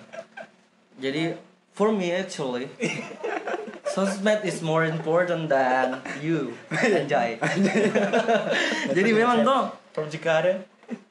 [1.00, 1.40] jadi
[1.72, 2.68] for me actually,
[3.96, 7.40] sosmed is more important than you, anjay.
[8.92, 10.60] jadi memang tuh, kalau jika ada?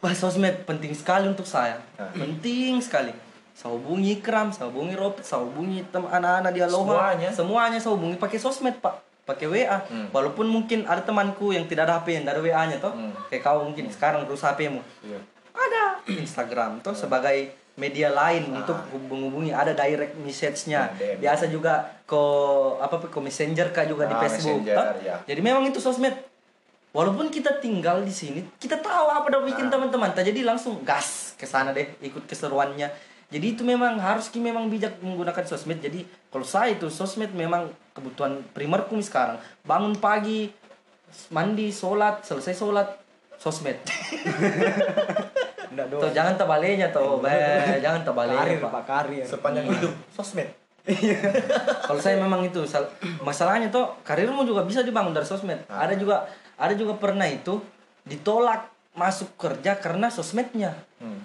[0.05, 2.13] Wah sosmed penting sekali untuk saya, Ah.
[2.13, 3.17] penting sekali.
[3.61, 6.81] Saya hubungi Kram, saya hubungi Robert, saya hubungi tem anak-anak di Aloha,
[7.12, 7.28] Semuanya?
[7.28, 8.97] semuanya saya hubungi pakai sosmed pak,
[9.28, 9.85] pakai WA.
[9.85, 10.09] Hmm.
[10.09, 13.12] Walaupun mungkin ada temanku yang tidak ada HP, yang ada WA-nya toh, Hmm.
[13.28, 15.20] kayak kau mungkin sekarang rusak HP-mu Iya.
[15.53, 22.23] ada Instagram tuh sebagai media lain untuk menghubungi ada direct message-nya Nah, biasa juga ke
[22.77, 24.87] apa ke messenger kah juga di Ah, Facebook toh?
[25.01, 25.20] ya.
[25.23, 26.16] jadi memang itu sosmed
[26.91, 29.77] walaupun kita tinggal di sini kita tahu apa udah bikin Nah.
[29.77, 32.89] teman-teman jadi langsung gas ke sana deh ikut keseruannya
[33.31, 37.70] jadi itu memang harus ki memang bijak menggunakan sosmed jadi kalau saya itu sosmed memang
[37.94, 40.51] kebutuhan primerku sekarang bangun pagi
[41.31, 42.89] mandi sholat selesai sholat
[43.39, 43.78] sosmed
[45.70, 47.31] Enggak Tuh, jangan tebalenya tuh, be,
[47.78, 48.70] jangan tebalenya Karir, pak.
[48.74, 49.23] Pak, karir.
[49.23, 50.51] sepanjang hidup sosmed
[51.86, 52.90] Kalau saya memang itu sal-
[53.23, 55.61] masalahnya tuh karirmu juga bisa dibangun dari sosmed.
[55.69, 55.86] Ah.
[55.86, 56.24] Ada juga
[56.57, 57.61] ada juga pernah itu
[58.02, 58.66] ditolak
[58.97, 60.74] masuk kerja karena sosmednya.
[60.98, 61.20] Hmm.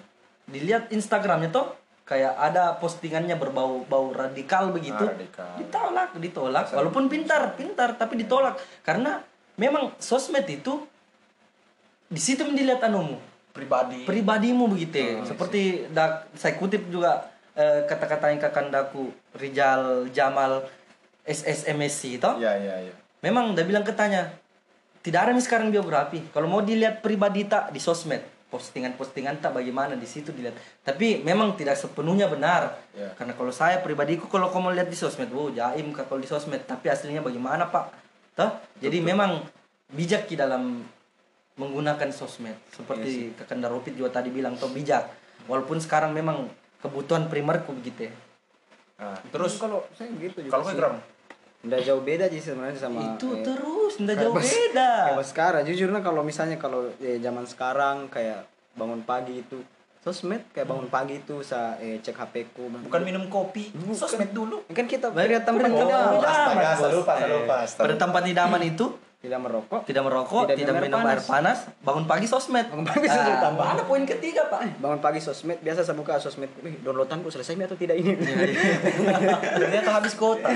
[0.46, 1.72] Dilihat Instagramnya tuh
[2.06, 5.02] kayak ada postingannya berbau bau radikal begitu.
[5.02, 5.50] Ah, radikal.
[5.58, 6.66] Ditolak, ditolak.
[6.70, 8.56] Walaupun pintar, pintar tapi ditolak
[8.86, 9.26] karena
[9.58, 10.86] memang sosmed itu
[12.06, 13.18] di situ dilihat anumu
[13.50, 15.12] pribadi pribadimu begitu ya.
[15.18, 17.26] Oh, seperti dak saya kutip juga
[17.58, 20.62] eh, kata-kata yang kakandaku Rijal Jamal
[21.26, 24.30] SSMSC itu iya iya iya memang dia bilang katanya
[25.02, 29.98] tidak ada nih sekarang biografi kalau mau dilihat pribadi tak di sosmed postingan-postingan tak bagaimana
[29.98, 30.54] di situ dilihat.
[30.86, 32.78] Tapi memang tidak sepenuhnya benar.
[32.96, 33.12] Ya.
[33.18, 36.62] karena kalau saya pribadiku kalau kamu lihat di sosmed wow jaim kalau di sosmed.
[36.64, 37.92] Tapi aslinya bagaimana pak?
[38.36, 38.52] Toh?
[38.78, 39.40] jadi memang
[39.96, 40.84] bijak di dalam
[41.56, 42.56] menggunakan sosmed.
[42.70, 45.08] Seperti Iya kakanda Ropit juga tadi bilang toh bijak.
[45.48, 46.46] Walaupun sekarang memang
[46.84, 48.14] kebutuhan primerku begitu ya.
[48.96, 50.72] Nah, terus kalau saya gitu juga kalau sih.
[50.72, 50.96] gue gram
[51.58, 55.26] Nggak jauh beda sih sebenarnya sama itu eh, terus ndak kayak jauh pas- beda kayak
[55.26, 59.58] sekarang jujur nah kalau misalnya kalau eh, zaman sekarang kayak bangun pagi itu
[59.98, 64.62] sosmed kayak bangun pagi itu saya eh, cek HP ku bukan minum kopi sosmed dulu
[64.68, 68.86] kan kita lihat tempat Oh, idaman, astaga, lupa, Eh, lupa, Pada tempat idaman itu
[69.16, 69.80] tidak merokok.
[69.82, 72.68] Tidak merokok, Tidak tidak, minum air air panas, bangun pagi sosmed.
[72.68, 73.64] Bangun pagi sosmed, Ah, tambah.
[73.64, 74.76] Ada poin ketiga, Pak.
[74.78, 76.52] bangun pagi sosmed biasa saya buka sosmed.
[76.60, 78.12] Wih, downloadanku selesai atau tidak ini?
[79.56, 80.52] Ternyata habis kota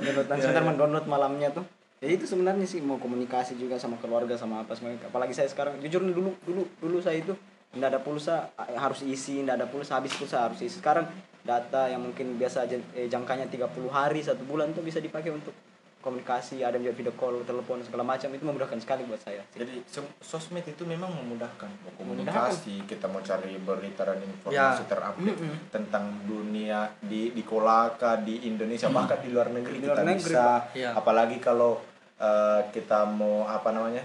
[0.00, 1.64] downloadan sebentar mendownload malamnya tuh.
[2.00, 5.76] Ya itu sebenarnya sih mau komunikasi juga sama keluarga sama apa semuanya apalagi saya sekarang
[5.84, 7.36] jujur dulu dulu dulu saya itu
[7.76, 10.80] nggak ada pulsa eh, harus isi nggak ada pulsa habis pulsa harus isi.
[10.80, 11.04] Sekarang
[11.44, 15.52] data yang mungkin biasa eh, jangkanya 30 hari satu bulan tuh bisa dipakai untuk
[16.00, 19.60] komunikasi ada juga video call telepon segala macam itu memudahkan sekali buat saya sih.
[19.60, 19.84] jadi
[20.18, 24.26] sosmed itu memang memudahkan mau komunikasi kita mau cari berita dan Ya.
[24.26, 25.40] informasi terupdate
[25.70, 30.24] tentang dunia di di Kolaka di Indonesia bahkan di luar negeri Di kita luar negeri,
[30.24, 30.90] bisa Ya.
[30.92, 31.80] apalagi kalau
[32.16, 34.04] eh, kita mau apa namanya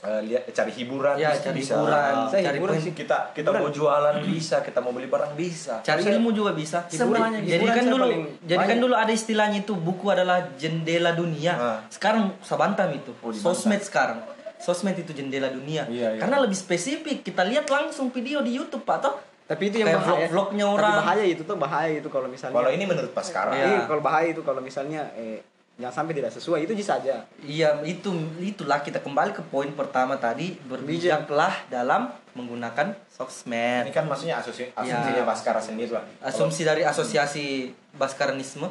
[0.00, 1.74] eh, lihat cari hiburan Ya, bisa- cari bisa.
[1.74, 2.92] hiburan, Saya cari hiburan sih.
[2.92, 6.86] kita kita mau jualan bisa kita mau beli barang bisa Cari ilmu juga bisa.
[6.86, 8.06] Hiburan- Jadi hiburan kan dulu,
[8.42, 11.52] jadi kan dulu ada istilahnya itu buku adalah jendela dunia.
[11.52, 11.78] Ah.
[11.88, 13.10] Sekarang sabantam itu.
[13.16, 13.30] Oh.
[13.30, 14.22] Sosmed sekarang.
[14.56, 15.86] Sosmed itu jendela dunia.
[15.86, 16.20] Iya, iya.
[16.20, 17.22] Karena lebih spesifik.
[17.22, 19.14] Kita lihat langsung video di YouTube, Pak toh.
[19.44, 20.96] tapi itu yang Kayak bahaya vlog-vlognya Tapi orang.
[21.00, 23.64] bahaya itu tuh bahaya itu kalau misalnya kalau ini menurut pas sekarang Iya.
[23.66, 25.40] Iya, kalau bahaya itu kalau misalnya eh,
[25.78, 30.14] jangan sampai tidak sesuai itu bisa saja Iya, itu itulah kita kembali ke poin pertama
[30.14, 33.84] tadi, berbijaklah dalam menggunakan ini sosmed.
[33.90, 35.24] kan maksudnya asumsi asumsinya Ya.
[35.24, 37.46] Baskara sendiri lah Asumsi dari asosiasi
[37.92, 38.66] Baskaranisme.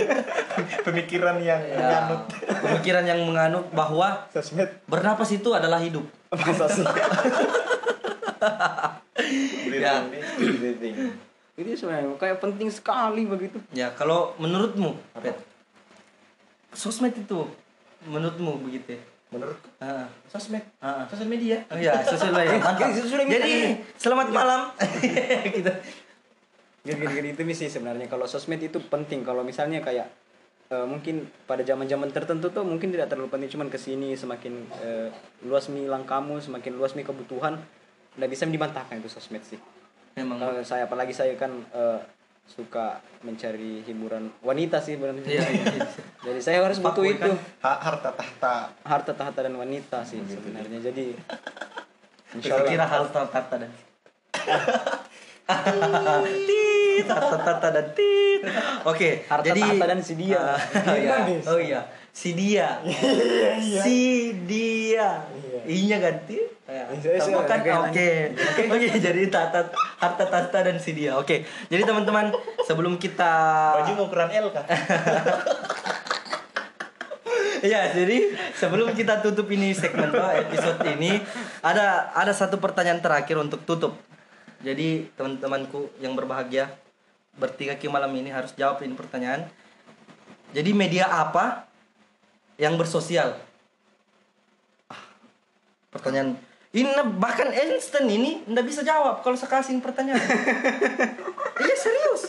[0.86, 2.20] pemikiran yang Ya, menganut
[2.60, 6.04] pemikiran yang menganut bahwa sosmed bernapas itu adalah hidup.
[6.30, 6.84] masa sih
[9.70, 10.04] Ya.
[11.56, 15.34] ini sebenarnya kayak penting sekali begitu Ya, kalau menurutmu, Pet,
[16.72, 17.48] sosmed itu
[18.06, 19.02] menurutmu begitu ya?
[19.28, 21.04] menurut Ah, sosmed ah, ah.
[21.04, 22.56] sosial media Oh iya, sosial media.
[22.64, 22.88] Mantap.
[22.96, 23.36] Sosial media.
[23.36, 23.54] Jadi,
[24.00, 24.60] selamat malam.
[25.60, 25.72] gitu.
[26.88, 30.08] gini-gini itu sih sebenarnya kalau sosmed itu penting kalau misalnya kayak
[30.72, 35.12] eh, mungkin pada zaman-zaman tertentu tuh mungkin tidak terlalu penting cuman ke sini semakin eh,
[35.44, 37.60] luas milang kamu semakin luas mi kebutuhan
[38.16, 39.60] nggak bisa dibantahkan itu sosmed sih
[40.16, 40.40] Memang.
[40.40, 42.00] kalau saya apalagi saya kan eh,
[42.48, 42.86] suka
[43.20, 45.84] mencari hiburan wanita sih benar Iya, iya.
[46.26, 47.36] jadi saya harus butuh itu kan?
[47.60, 51.12] Ha- harta tahta harta tahta dan wanita sih sebenarnya jadi
[52.32, 53.70] insya Saya Allah kira hal tata dan
[55.48, 58.40] tit harta tata dan tit
[58.84, 60.42] oke Harta jadi tahta dan si dia.
[60.84, 61.44] Manis.
[61.50, 61.80] oh iya
[62.18, 62.82] si dia.
[63.86, 65.22] Si dia.
[65.68, 66.38] Inya ganti.
[66.68, 68.08] Ya, saya- tambahkan oke,
[68.76, 71.14] oke jadi tata harta tata dan si dia.
[71.16, 71.46] Oke.
[71.70, 72.34] Jadi teman-teman
[72.66, 73.32] sebelum kita
[73.80, 74.66] baju ukuran L kah
[77.58, 81.18] Iya, jadi sebelum kita tutup ini segmen episode ini
[81.58, 83.98] ada ada satu pertanyaan terakhir untuk tutup.
[84.62, 86.70] Jadi teman-temanku yang berbahagia
[87.34, 89.50] bertiga ki malam ini harus jawab ini pertanyaan.
[90.54, 91.67] Jadi media apa
[92.58, 93.38] yang bersosial?
[94.86, 95.00] Ah,
[95.88, 96.34] pertanyaan
[96.68, 96.84] ini
[97.16, 100.20] bahkan Einstein ini ndak bisa jawab kalau saya kasih pertanyaan.
[101.64, 102.28] iya serius.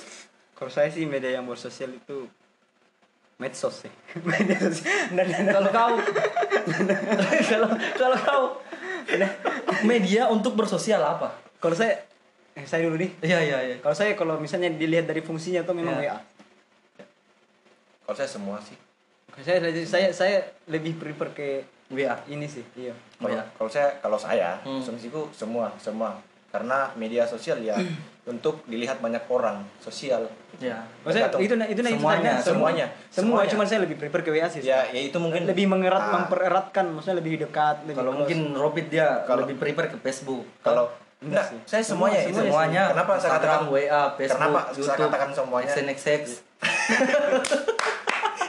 [0.56, 2.24] Kalau saya sih media yang bersosial itu
[3.36, 3.92] medsos sih.
[5.16, 5.96] dan, Kalau kau
[7.52, 8.44] kalau kalau kau
[9.84, 11.36] media untuk bersosial apa?
[11.60, 12.00] kalau saya
[12.56, 13.12] eh, saya dulu nih.
[13.20, 13.76] Iya iya iya.
[13.84, 16.16] Kalau saya kalau misalnya dilihat dari fungsinya tuh memang Iya.
[16.16, 16.18] WA.
[18.04, 18.74] kalau saya semua sih
[19.38, 20.36] saya saya saya
[20.66, 21.48] lebih prefer ke
[21.90, 22.16] WA.
[22.28, 22.62] ini sih.
[22.74, 22.94] Iya.
[23.18, 23.44] kalau Iya.
[23.54, 24.78] kalau saya kalau saya Hmm.
[24.78, 27.74] asumsiku semua semua karena media sosial ya
[28.26, 30.26] untuk dilihat banyak orang sosial
[30.60, 30.76] Ya.
[31.02, 32.86] Maksudnya itu itu itu Semuanya, semuanya.
[33.08, 33.48] Semua, Semuanya.
[33.48, 34.60] cuman saya lebih prefer ke WA sih.
[34.62, 38.20] ya ya itu mungkin lebih mengerat Ah, mempereratkan maksudnya lebih dekat lebih Kalau close.
[38.28, 40.44] mungkin Robit dia Kalau- lebih prefer ke Facebook.
[40.60, 41.60] kalau Enggak sih.
[41.66, 42.92] saya semuanya itu semuanya.
[42.92, 46.24] kenapa saya katakan WA, Facebook, kenapa saya YouTube, katakan semuanya SNXX.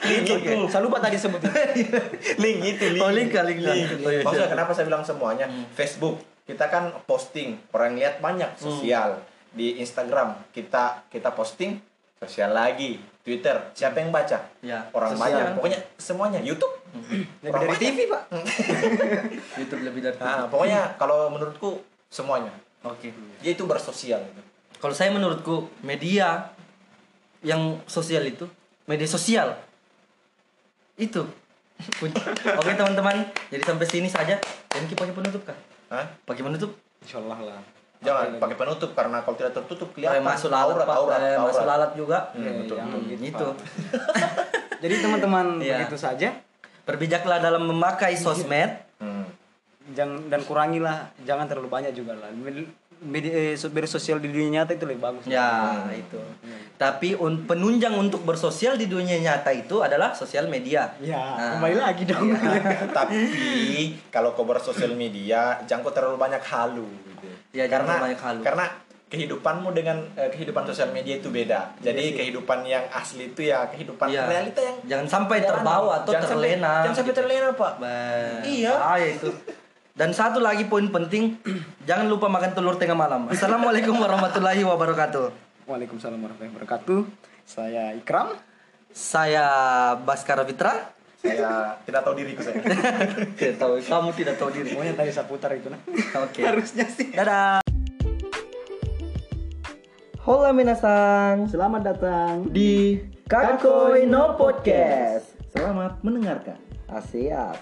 [0.05, 0.57] link itu.
[0.69, 1.41] saya lupa tadi sebut
[1.83, 1.99] itu.
[2.41, 3.03] link itu link.
[3.05, 4.01] Oh, link kali, link.
[4.01, 4.25] Oh, iya.
[4.25, 5.47] maksudnya kenapa saya bilang semuanya?
[5.77, 7.61] Facebook kita kan posting.
[7.71, 9.23] Orang lihat banyak sosial.
[9.53, 11.79] Di Instagram kita kita posting.
[12.21, 13.01] Sosial lagi.
[13.21, 14.41] Twitter siapa yang baca?
[14.65, 15.25] Ya, orang sosial.
[15.25, 15.47] banyak.
[15.61, 16.41] Pokoknya semuanya.
[16.41, 16.73] YouTube?
[16.91, 17.83] Lebih Orang dari banyak.
[17.85, 18.23] TV pak.
[19.61, 22.51] YouTube lebih dari nah pokoknya kalau menurutku semuanya.
[22.81, 23.13] Oke.
[23.45, 24.41] dia itu bersosial gitu.
[24.81, 26.49] Kalau saya menurutku media
[27.45, 28.49] yang sosial itu
[28.89, 29.53] media sosial
[31.01, 31.23] itu.
[32.53, 33.17] Oke teman-teman,
[33.49, 34.37] jadi sampai sini saja.
[34.69, 35.57] Dan kita pakai penutup kah?
[35.89, 36.07] Hah?
[36.23, 36.77] Pakai penutup?
[37.01, 37.61] Insya Allah lah
[38.01, 41.61] jangan pakai penutup karena kalau tidak tertutup kelihatan Kayak masuk lalat, aurat aurat Eh, masuk
[41.61, 42.19] aurat lalat juga.
[42.33, 42.77] Hmm, Ya, betul.
[42.77, 43.47] yang Hmm, begitu, itu.
[43.47, 43.57] Pak.
[44.81, 45.77] jadi teman-teman Iya.
[45.77, 46.29] begitu saja
[46.81, 48.73] Berbijaklah dalam memakai sosmed.
[48.97, 49.29] Hmm.
[49.91, 52.31] jangan dan kurangilah jangan terlalu banyak juga lah
[53.03, 55.25] media, eh, so- bersosial di dunia nyata itu lebih bagus.
[55.25, 55.49] Ya,
[55.91, 56.21] itu.
[56.75, 60.93] Tapi un- penunjang untuk bersosial di dunia nyata itu adalah sosial media.
[60.99, 62.29] Ya, Nah, kembali lagi dong.
[62.93, 63.19] Tapi
[64.09, 67.29] kalau kau bersosial media jangan kau terlalu banyak halu gitu.
[67.53, 68.41] Ya, karena terlalu banyak halu.
[68.43, 68.67] karena
[69.07, 71.75] kehidupanmu dengan eh, kehidupan sosial media itu beda.
[71.77, 74.23] Jadi kehidupan yang asli itu ya kehidupan Iya.
[74.25, 76.73] realita yang Jangan sampai Ya, terbawa atau jangan sampai- terlena.
[76.81, 77.19] jangan sampai gitu.
[77.19, 77.73] terlena, Pak.
[77.77, 78.73] Bah, Iya.
[78.73, 79.31] bahaya itu.
[80.01, 81.37] Dan satu lagi poin penting,
[81.89, 83.29] jangan lupa makan telur tengah malam.
[83.29, 85.29] Assalamualaikum warahmatullahi wabarakatuh.
[85.69, 87.01] Waalaikumsalam warahmatullahi wabarakatuh.
[87.45, 88.33] Saya Ikram.
[88.97, 89.45] Saya
[90.01, 90.97] Baskara Fitra.
[91.21, 92.65] saya tidak tahu diriku saya.
[93.37, 94.73] Tidak tahu, kamu tidak tahu diri.
[94.73, 95.77] Pokoknya tadi saya putar itu nah.
[96.25, 96.49] Oke.
[96.49, 97.13] Harusnya sih.
[97.13, 97.61] Dadah.
[100.25, 101.45] Hola minasan.
[101.45, 105.37] Selamat datang di Kakoi No Podcast.
[105.53, 106.57] Selamat mendengarkan.
[106.89, 107.61] Asyik.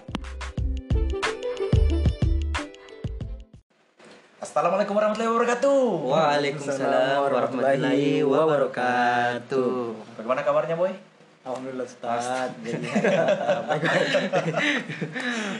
[4.38, 5.82] Assalamualaikum warahmatullahi wabarakatuh.
[6.14, 9.98] Waalaikumsalam warahmatullahi wabarakatuh.
[10.14, 10.94] Bagaimana kabarnya, Boy?
[11.42, 12.46] Alhamdulillah Ustaz.
[12.62, 12.86] Jadi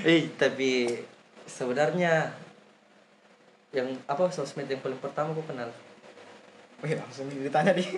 [0.06, 0.94] Eh, tapi
[1.42, 2.30] sebenarnya
[3.74, 5.74] yang apa sosmed yang paling pertama aku kenal?
[6.78, 7.82] Wih, langsung ditanya di.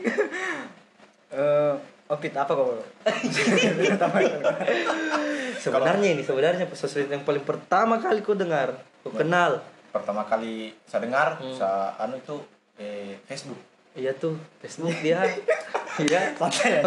[1.31, 1.75] Eh,
[2.09, 2.75] outfit apa kau?
[5.61, 9.61] Sebenarnya ini sebenarnya sosmed yang paling pertama kali ku dengar, ku kenal.
[9.91, 11.53] Pertama kali saya dengar, Hmm.
[11.53, 12.37] saya anu itu
[12.77, 13.59] eh, Facebook.
[13.93, 15.21] Iya tuh, Facebook dia.
[16.01, 16.33] Iya.
[16.39, 16.83] Santai ya.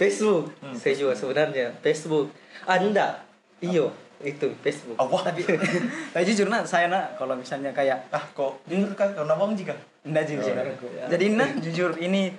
[0.00, 0.44] Facebook.
[0.78, 2.30] Saya juga sebenarnya Facebook.
[2.64, 3.20] Anda.
[3.62, 3.90] Iyo,
[4.22, 4.96] itu Facebook.
[4.98, 5.20] Allah.
[5.30, 5.42] Tapi
[6.14, 9.74] tapi jujur nah saya nak kalau misalnya kayak Ah, kok jujur kan karena bang jika?
[10.02, 10.86] Enggak sih saudaraku.
[11.10, 12.34] Jadi nah jujur ini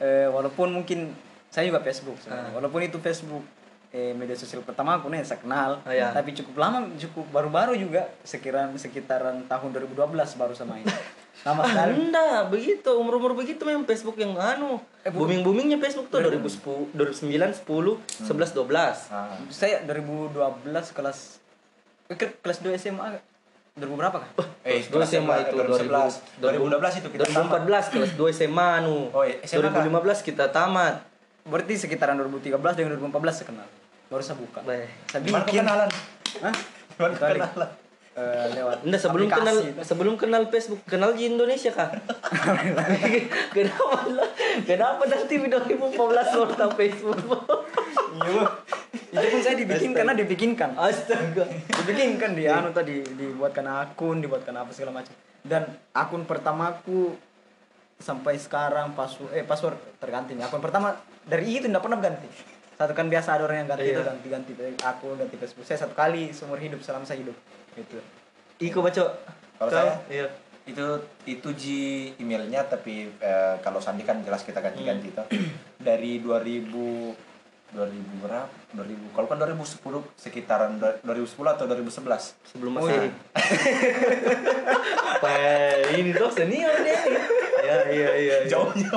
[0.00, 1.12] eh, walaupun mungkin
[1.48, 2.52] saya juga Facebook sebenarnya.
[2.52, 3.44] Walaupun itu Facebook
[3.90, 6.10] eh, media sosial pertama aku nih saya kenal, Oh, ya.
[6.10, 9.96] tapi cukup lama, cukup baru-baru juga sekiraran sekitaran tahun 2012
[10.34, 10.92] baru sama ini.
[11.40, 11.94] Lama sekali.
[11.96, 14.82] Anda begitu umur-umur begitu memang Facebook yang anu.
[15.06, 17.96] booming boomingnya Facebook tuh 2010, 2009, 10,
[18.26, 19.08] 11, 12.
[19.08, 20.36] Ah, Saya 2012
[20.90, 21.40] kelas
[22.06, 23.16] eh, ke- kelas 2 SMA
[23.74, 24.30] 2000 berapa kan?
[24.66, 26.18] eh, Kelas 2 SMA itu 2011.
[26.36, 27.62] 2012 itu kita tamat.
[27.64, 29.08] 2014 kelas 2 SMA anu.
[29.08, 29.86] Oh, iya, SMA kan?
[29.86, 31.07] 2015 kita tamat.
[31.48, 33.68] Berarti sekitaran 2013 dengan 2014 saya kenal.
[34.12, 34.60] Baru saya buka.
[34.64, 34.88] Baik.
[35.08, 35.64] Saya bikin.
[35.64, 35.90] kenalan?
[36.44, 36.54] Hah?
[36.96, 37.70] Kenalan?
[38.18, 39.80] Eh, lewat Anda sebelum aplikasi kenal itu.
[39.86, 41.86] sebelum kenal Facebook, kenal di Indonesia kah?
[43.54, 44.30] kenapa lah?
[44.66, 45.94] Kenapa nanti di 2014
[46.34, 47.18] baru tahu Facebook?
[48.18, 48.42] Iya,
[49.14, 50.74] itu pun saya dibikin karena dibikinkan.
[50.74, 51.46] Astaga.
[51.78, 55.14] Dibikinkan dia anu tadi dibuatkan akun, dibuatkan apa segala macam.
[55.46, 57.14] Dan akun pertamaku
[57.98, 60.42] sampai sekarang password eh password terganti nih.
[60.42, 62.30] Akun pertama dari itu tidak pernah ganti.
[62.72, 63.92] Satu kan biasa ada orang yang ganti Iya.
[63.92, 64.50] itu ganti-ganti
[64.80, 65.62] akun, ganti Facebook.
[65.62, 67.34] Saya satu kali seumur hidup selama saya hidup.
[67.74, 67.98] Gitu.
[68.60, 69.02] Iko baca.
[69.58, 69.98] Kalau saya?
[70.08, 70.26] Iya.
[70.64, 70.84] itu
[71.24, 71.80] itu ji
[72.18, 75.24] emailnya tapi eh, kalau Sandi kan jelas kita ganti-ganti Hmm.
[75.24, 75.48] itu
[75.78, 77.16] dari 2000
[77.70, 77.88] 2000
[78.20, 79.80] berapa 2000 kalau kan 2010
[80.14, 83.08] sekitaran dua- 2010 atau 2011 Sebelum Oh, masih.
[85.24, 85.92] iya.
[85.94, 87.00] Ini tuh senior dia.
[87.68, 88.36] Ya, iya, iya.
[88.40, 88.48] iya.
[88.48, 88.88] jauhnya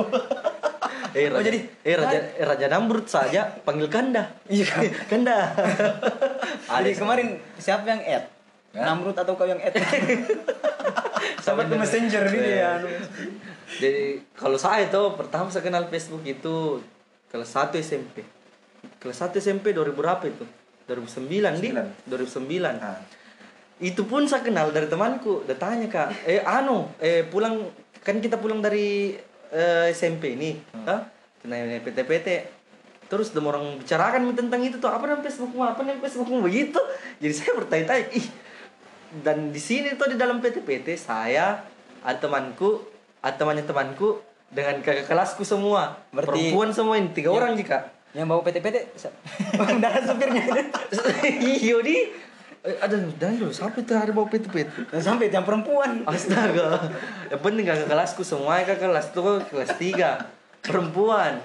[1.12, 4.32] Eh, Oh, raja, jadi- eh raja, eh, raja Namrud saja panggil Kanda.
[4.48, 4.64] Iya.
[5.12, 5.52] Kanda.
[6.72, 8.32] Jadi kemarin siapa yang add?
[8.72, 8.84] Hah?
[8.88, 9.76] Namrud atau kau yang add?
[11.38, 12.80] Sampai ke messenger gitu ya.
[13.76, 16.80] Jadi kalau saya tuh pertama saya kenal Facebook itu
[17.28, 18.24] kelas 1 SMP.
[18.96, 20.48] Kelas 1 SMP 2000 berapa itu?
[20.88, 21.28] 2009
[21.60, 21.86] di Sembilan.
[22.08, 22.72] 2009.
[22.80, 22.96] nah,
[23.82, 25.42] Itu pun saya kenal dari temanku.
[25.42, 27.66] Dia tanya kak, eh anu, eh pulang
[27.98, 29.18] kan kita pulang dari
[29.50, 31.00] eh, SMP ini, hmm.
[31.42, 32.28] Kenanya PT-PT.
[33.10, 36.78] Terus dem orang bicarakan tentang itu tuh apa namanya Facebookmu, apa namanya Facebookmu begitu.
[37.18, 38.26] Jadi saya bertanya-tanya, ih.
[39.20, 41.60] Dan di sini tuh di dalam PT-PT saya
[42.00, 42.80] ada temanku,
[43.20, 46.00] ada temannya temanku dengan kakak kelasku semua.
[46.14, 47.90] Berarti- perempuan semua ini tiga orang jika.
[48.12, 48.76] Yang bawa PT-PT
[49.56, 50.42] Udah supirnya
[51.64, 52.12] Iyo di
[52.62, 54.94] ada dan dulu sampai tuh ada bawa PT-PT.
[54.94, 56.78] Dan sampai yang perempuan Astaga.
[57.26, 61.42] Yang penting kakak kelasku semua kakak kelas tuh kelas 3 perempuan.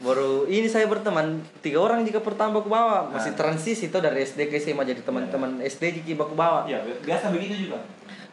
[0.00, 4.48] Baru ini saya berteman tiga orang jika pertama aku bawa masih transisi itu dari SD
[4.48, 6.66] ke SMA jadi teman-teman SD jika aku bawa.
[6.66, 7.78] Ya, biasa begitu juga.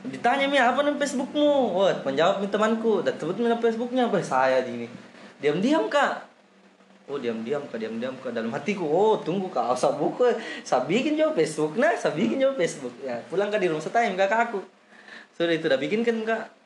[0.07, 1.75] Ditanya mi apa nama Facebookmu?
[1.75, 4.87] Wah, menjawab mi temanku dan sebut mi nama Facebooknya apa saya di ini.
[5.37, 6.26] Diam-diam kak.
[7.07, 8.83] Oh diam-diam kak, diam-diam kak dalam hatiku.
[8.83, 10.27] Oh tunggu kak, saya buku,
[10.67, 12.91] saya bikin juga Facebook nah, saya bikin juga Facebook.
[12.99, 14.59] Ya pulang kak di rumah saya tanya kakak aku.
[15.39, 16.56] Sudah itu udah bikin kan kak.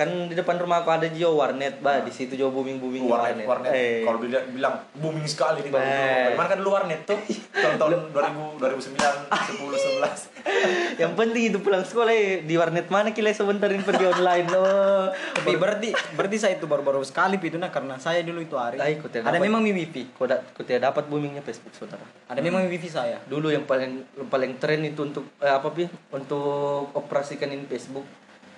[0.00, 3.44] Kan di depan rumah aku ada Jio warnet bah di situ Jio booming booming warnet
[3.44, 4.00] warnet Eh.
[4.00, 5.68] kalau dia bilang booming sekali di.
[5.68, 7.20] Bagaimana kan dulu warnet tuh
[7.54, 13.28] tahun-tahun 2000 2009 10 11 yang penting itu pulang sekolah eh, di warnet mana kila
[13.30, 18.24] sebentarin pergi online oh Tapi berarti berarti saya itu baru-baru sekali itu nah karena saya
[18.24, 18.80] dulu itu hari.
[18.80, 19.42] Ay, tidak Ada dapat.
[19.42, 20.08] memang wifi.
[20.12, 23.20] kau, da- kau tidak dapat boomingnya Facebook saudara Ada memang mi wifi saya.
[23.26, 28.08] dulu yang paling paling tren itu untuk eh, apa pi untuk operasikan ini Facebook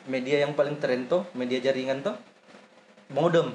[0.06, 2.14] media yang paling tren tuh media jaringan tuh
[3.12, 3.52] modem.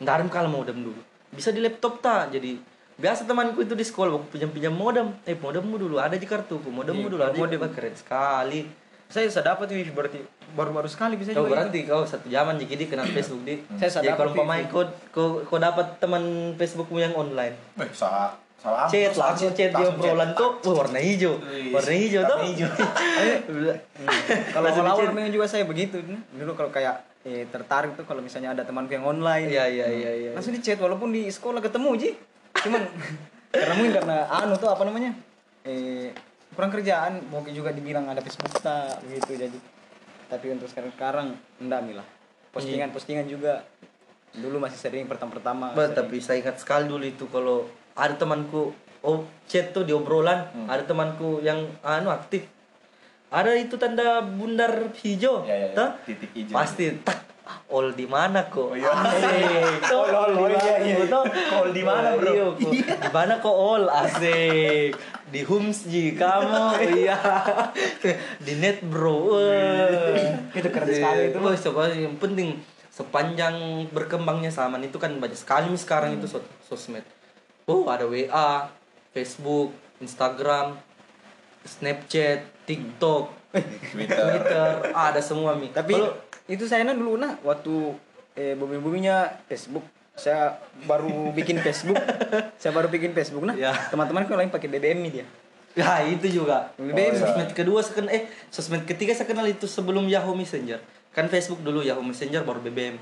[0.00, 1.00] Ada kalau modem dulu.
[1.34, 2.58] Bisa di laptop tak jadi
[2.94, 5.10] biasa temanku itu di sekolah waktu pinjam pinjam modem.
[5.26, 7.62] Eh modemmu dulu ada di kartuku modemmu dulu ada modem.
[7.70, 8.66] keren sekali.
[9.10, 10.18] Saya sudah dapat wifi berarti
[10.54, 11.62] baru-baru sekali bisa Kau juga.
[11.62, 13.60] berarti kau satu zaman jadi kenal Facebook di.
[13.78, 17.54] Saya Jadi sadar kalau pemain kau kau kau dapat teman Facebookmu yang online.
[17.78, 17.90] eh
[18.64, 21.36] salah Chat langsung chat dia obrolan tuh wah, warna hijau.
[21.68, 22.36] Warna hijau tuh.
[22.40, 22.68] warna hijau.
[24.56, 25.12] Kalau di-chat.
[25.12, 26.00] memang juga saya begitu.
[26.32, 29.52] Dulu kalau kayak eh, tertarik tuh kalau misalnya ada temanku yang online.
[29.52, 30.30] Iya iya iya iya.
[30.32, 32.10] Langsung di chat walaupun di sekolah ketemu Ji.
[32.64, 32.80] Cuman
[33.52, 35.12] karena mungkin karena anu tuh apa namanya?
[35.68, 36.08] Eh
[36.54, 39.58] kurang kerjaan mungkin juga dibilang ada Facebook tak gitu jadi
[40.30, 41.26] tapi untuk sekarang sekarang
[41.58, 42.06] enggak milah
[42.54, 43.66] postingan postingan juga
[44.38, 45.98] dulu masih sering pertama-pertama Bah, sering.
[45.98, 50.82] tapi saya ingat sekali dulu itu kalau ada temanku oh chat tuh di obrolan ada
[50.82, 52.46] temanku yang anu aktif
[53.28, 55.74] ada itu tanda bundar hijau Ya, ya, ya.
[55.74, 56.54] tuh Titik hijau.
[56.54, 57.18] pasti tak
[57.66, 58.88] all di mana kok Oh, iya.
[59.04, 61.04] asik Tuh, Oh, oh, oh, di iya, mana, iya.
[61.04, 61.24] tuh?
[61.52, 62.30] All di mana, bro?
[62.30, 62.72] Iya, kok.
[62.72, 64.90] di mana kok all asik
[65.26, 66.62] di Hums ji kamu
[66.96, 67.18] iya
[68.38, 69.34] di net bro.
[70.50, 71.38] Itu keren sekali itu.
[71.38, 72.58] Wah, coba yang penting
[72.88, 73.56] sepanjang
[73.90, 77.02] berkembangnya zaman itu kan banyak sekali sekarang itu sos- sosmed.
[77.64, 78.68] Oh, ada WA,
[79.10, 80.76] Facebook, Instagram,
[81.62, 83.32] Snapchat, TikTok,
[83.88, 85.70] Twitter Twitter, ada semua mi.
[85.70, 87.96] tapi Kalau- itu saya dulu nah waktu
[88.34, 89.80] eh bumi buminya Facebook
[90.12, 91.96] saya baru bikin Facebook
[92.60, 93.72] saya baru bikin Facebook nah Ya.
[93.88, 95.26] teman-teman kan lain pakai BBM nih dia
[95.74, 96.70] ya itu juga.
[96.76, 97.16] BBM.
[97.16, 100.78] sosmed kedua saya kenal eh sosmed ketiga saya kenal itu sebelum Yahoo Messenger.
[101.10, 102.94] Kan Facebook dulu Yahoo Messenger baru BBM.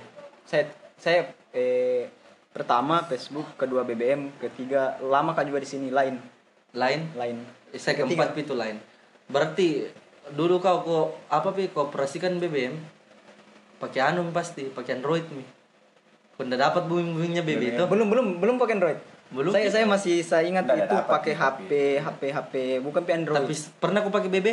[0.43, 1.21] saya saya
[1.51, 2.07] eh
[2.53, 6.21] pertama Facebook kedua BBM ketiga lama kan juga di sini lain
[6.73, 7.37] Lain lain
[7.77, 8.77] saya keempat itu lain.
[9.29, 9.89] Berarti
[10.33, 12.77] dulu kau kok apa pi kau operasikan BBM
[13.81, 15.45] pakai anu pasti pakai Android mi.
[16.37, 17.85] Kau nggak dapat booming boomingnya BB itu.
[17.85, 19.01] belum belum belum pakai Android
[19.33, 19.53] Belum?
[19.53, 21.71] saya saya masih saya ingat Nggak, itu pakai HP
[22.01, 22.55] HP HP
[22.85, 24.49] bukan pakai Android Tapi pernah kau pakai BB?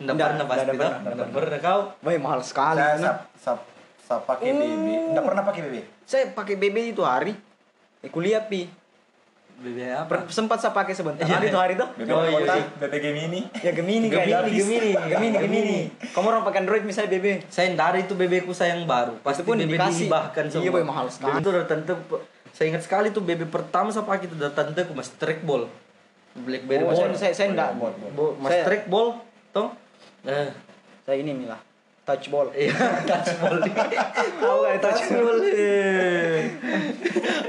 [0.00, 1.80] Nggak Nggak, pernah pasti Nggak pernah kau.
[2.04, 3.16] Wah, mahal sekali saya nah.
[3.36, 3.71] sap
[4.12, 7.32] sap pakai BB enggak pernah pakai BB saya pakai BB itu hari
[8.00, 8.68] eh, kuliah pi
[9.62, 10.26] BB apa?
[10.26, 11.38] Sempat saya pakai sebentar Iya.
[11.38, 12.64] hari itu hari itu BB Oh, iya, iya.
[12.82, 14.90] BB Gemini ya Gemini Gemini, kayak Gemini.
[15.06, 15.78] Gemini Gemini
[16.10, 19.14] kamu orang pakai Android misalnya BB Saya dari itu BB ku saya yang baru.
[19.22, 20.10] Pasti pun BB dikasih.
[20.10, 21.38] dihibahkan Iya, Boy, mahal sekali.
[21.38, 21.94] Itu udah tentu
[22.52, 25.70] saya ingat sekali tuh BB pertama saya pakai itu udah tante ku mas trackball.
[26.32, 26.98] Blackberry oh, ball.
[26.98, 27.70] saya, saya, saya enggak
[28.42, 29.20] mas Saya- trackball
[29.54, 29.68] toh?
[30.26, 30.50] Eh,
[31.06, 31.60] saya ini milah
[32.02, 32.74] touch ball iya,
[33.08, 33.62] touchball.
[34.42, 35.40] tahu nggak touch ball touchball.
[35.54, 36.50] eh.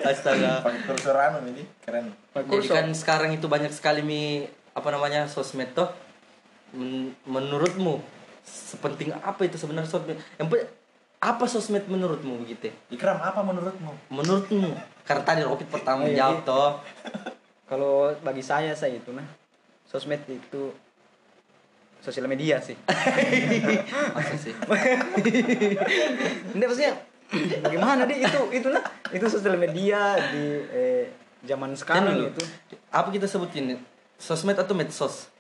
[0.04, 0.62] Astaga.
[0.62, 5.74] pakai kursor anu ini keren Jadi kan sekarang itu banyak sekali mi apa namanya sosmed
[5.74, 5.90] toh.
[6.74, 8.02] Men- menurutmu
[8.44, 10.18] sepenting apa itu sebenarnya sosmed?
[10.36, 10.70] Yang
[11.18, 12.70] apa sosmed menurutmu begitu?
[12.90, 14.70] Ikram apa menurutmu Menurutmu?
[15.04, 16.46] Karena tadi Ropit pertama Oh, iya, jawab iya.
[16.46, 16.72] toh.
[17.64, 19.26] kalau bagi saya saya itu nah
[19.84, 20.70] sosmed itu
[22.04, 22.76] sosial media sih
[24.16, 24.52] Masa sih?
[26.54, 26.94] Enggak maksudnya
[27.64, 31.04] bagaimana deh itu itu lah itu sosial media di eh,
[31.44, 32.44] zaman sekarang itu
[32.92, 33.80] Apa kita sebutin?
[34.16, 35.32] Sosmed atau medsos?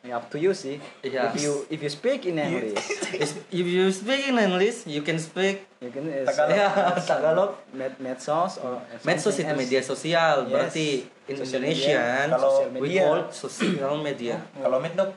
[0.00, 1.28] ya, up to you sih Iya.
[1.28, 2.72] if you if you speak in English
[3.20, 6.56] Is- If you speak in English, you can speak you can eh, Tagalog.
[6.56, 6.68] ya
[7.10, 7.50] Tagalog.
[7.70, 10.50] med medsos or Medsos itu media sosial, Yes.
[10.50, 10.86] berarti
[11.28, 12.32] in Social Indonesian media.
[12.32, 14.36] Kalau we call social media.
[14.56, 15.12] kalau med dok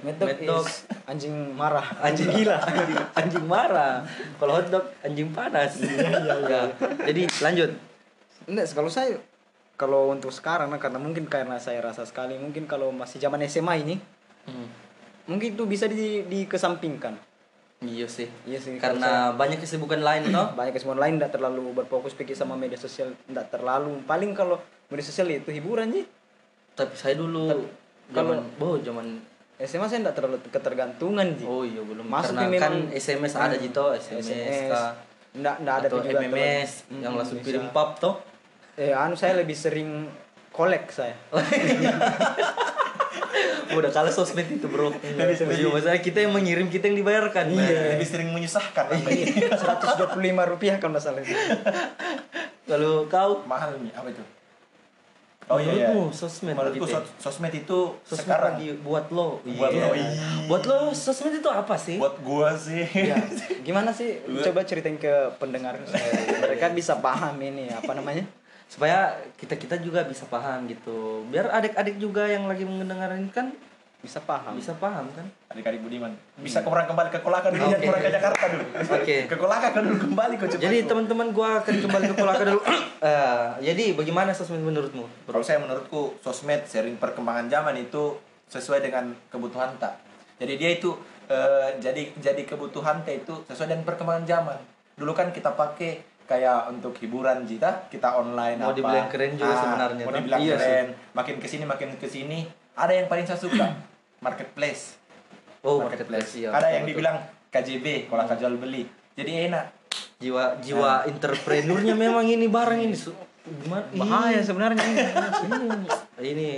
[0.00, 0.64] Medok Medok.
[0.64, 1.84] is anjing marah.
[2.06, 2.56] Anjing gila.
[3.20, 4.00] Anjing marah.
[4.40, 5.76] Kalau hotdog anjing panas.
[5.78, 6.72] Ya.
[7.04, 7.70] jadi lanjut.
[8.48, 9.20] Enggak, kalau saya
[9.76, 13.74] kalau untuk sekarang nah, karena mungkin karena saya rasa sekali mungkin kalau masih zaman SMA
[13.78, 13.96] ini
[14.42, 14.66] Hmm.
[15.22, 17.14] mungkin itu bisa di dikesampingkan.
[17.78, 18.26] Iya sih.
[18.42, 20.50] Iya sih, karena banyak kesibukan lain toh.
[20.58, 24.02] Banyak kesemuan lain tidak terlalu berfokus pikir sama media sosial tidak terlalu.
[24.02, 26.06] Paling kalau media sosial itu hiburan sih.
[26.74, 27.70] Tapi saya dulu kalau-
[28.10, 29.06] zaman oh zaman
[29.62, 33.32] SMA saya tidak terlalu ketergantungan sih oh iya belum Masuk karena nih kan memang- SMS
[33.32, 34.90] ada gitu SMS, SMS kah,
[35.32, 37.46] nggak nggak ada atau tuh juga MMS terlalu- yang langsung bisa.
[37.46, 38.14] kirim pap toh
[38.74, 40.10] eh anu saya lebih sering
[40.50, 41.14] kolek saya
[43.72, 44.92] Udah kalah sosmed itu bro.
[44.92, 47.48] Ujung masalah kita yang mengirim kita yang dibayarkan.
[47.48, 47.96] Iya.
[47.96, 48.92] Lebih sering menyusahkan.
[49.00, 49.56] Iya.
[49.56, 50.12] 125
[50.44, 51.32] rupiah kalau nggak salah itu.
[52.62, 54.20] Kalau kau Mahal nih, apa itu?
[55.52, 55.88] Oh iya, iya.
[56.10, 59.38] Sosmed Menurutku gitu sos- sosmed itu sosmed sekarang lagi buat lo.
[59.44, 59.82] Buat Iya.
[59.82, 60.10] lo, iya.
[60.44, 61.96] Buat lo sosmed itu apa sih?
[61.96, 62.88] buat gua sih.
[62.88, 63.20] Ya,
[63.66, 64.20] gimana sih?
[64.40, 68.24] Coba ceritain ke pendengar supaya mereka bisa paham ini apa namanya?
[68.64, 71.28] Supaya kita kita juga bisa paham gitu.
[71.28, 73.52] Biar adik-adik juga yang lagi mendengar ini kan
[74.02, 74.58] Bisa paham.
[74.58, 75.22] bisa paham kan?
[75.48, 77.70] Adik-adik Budiman, bisa orang kembali ke Kolaka dulu, Oke.
[77.72, 78.64] jangan orang ke Jakarta dulu.
[78.92, 79.16] Oke.
[79.24, 80.62] Ke Kolaka kan dulu kembali kok cepat.
[80.64, 82.60] Jadi teman-teman gua akan kembali ke Kolaka dulu.
[83.02, 85.02] Eh, jadi bagaimana sosmed menurutmu?
[85.26, 85.34] Bro?
[85.34, 88.14] Kalau saya menurutku sosmed sering perkembangan zaman itu
[88.46, 89.98] sesuai dengan kebutuhan tak.
[90.38, 90.94] Jadi dia itu
[91.26, 94.58] eh, jadi jadi kebutuhan tak itu sesuai dengan perkembangan zaman.
[94.94, 98.78] Dulu kan kita pakai kayak untuk hiburan kita kita online Mau apa.
[98.78, 100.62] dibilang keren juga Ah, sebenarnya, Mau dibilang Iya sih.
[100.62, 100.86] keren.
[101.12, 102.38] Makin ke sini makin ke sini.
[102.72, 103.66] Ada yang paling saya suka
[104.22, 104.96] marketplace.
[105.66, 106.54] Oh, marketplace iya.
[106.54, 106.90] Ada betul, yang betul.
[106.94, 107.16] dibilang
[107.52, 108.82] KJB kalau jual beli.
[109.18, 109.66] Jadi enak.
[110.22, 112.94] jiwa jiwa entrepreneurnya memang ini barang ini
[113.42, 115.02] gimana Bahaya sebenarnya ini.
[116.22, 116.50] ini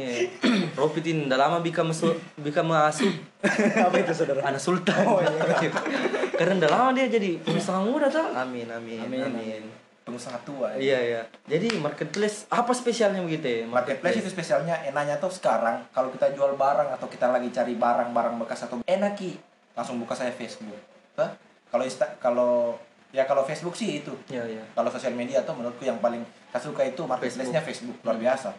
[0.76, 3.08] Ropitin udah lama bika mesu bika masuk
[3.80, 4.44] apa itu saudara?
[4.44, 4.92] anak sultan
[6.38, 9.20] karena udah lama dia jadi pengusaha muda tuh amin amin Amin.
[9.32, 9.62] amin,
[10.04, 10.76] Pengusaha tua.
[10.76, 16.12] iya iya jadi marketplace apa spesialnya begitu ya Marketplace itu spesialnya enaknya tuh sekarang kalau
[16.12, 19.32] kita jual barang atau kita lagi cari barang-barang bekas atau enak ki
[19.72, 20.76] langsung buka saya Facebook.
[21.16, 21.32] Hah?
[21.66, 22.76] Kalau Insta kalau
[23.10, 24.12] ya kalau Facebook sih itu.
[24.28, 26.20] iya iya Kalau sosial media tuh menurutku yang paling
[26.52, 27.96] saya suka itu marketplace-nya Facebook.
[28.04, 28.52] luar biasa.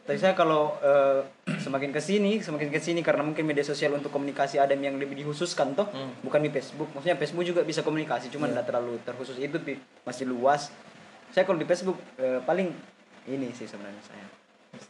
[0.00, 1.22] Tapi saya kalau eh,
[1.58, 5.14] semakin ke sini, semakin ke sini karena mungkin media sosial untuk komunikasi ada yang lebih
[5.16, 6.10] dikhususkan toh, Hmm.
[6.20, 6.90] bukan di Facebook.
[6.90, 9.54] Maksudnya Facebook juga bisa komunikasi, cuman tidak terlalu terkhusus itu
[10.02, 10.68] masih luas.
[11.30, 12.68] Saya kalau di Facebook eh, paling
[13.24, 14.24] ini sih sebenarnya saya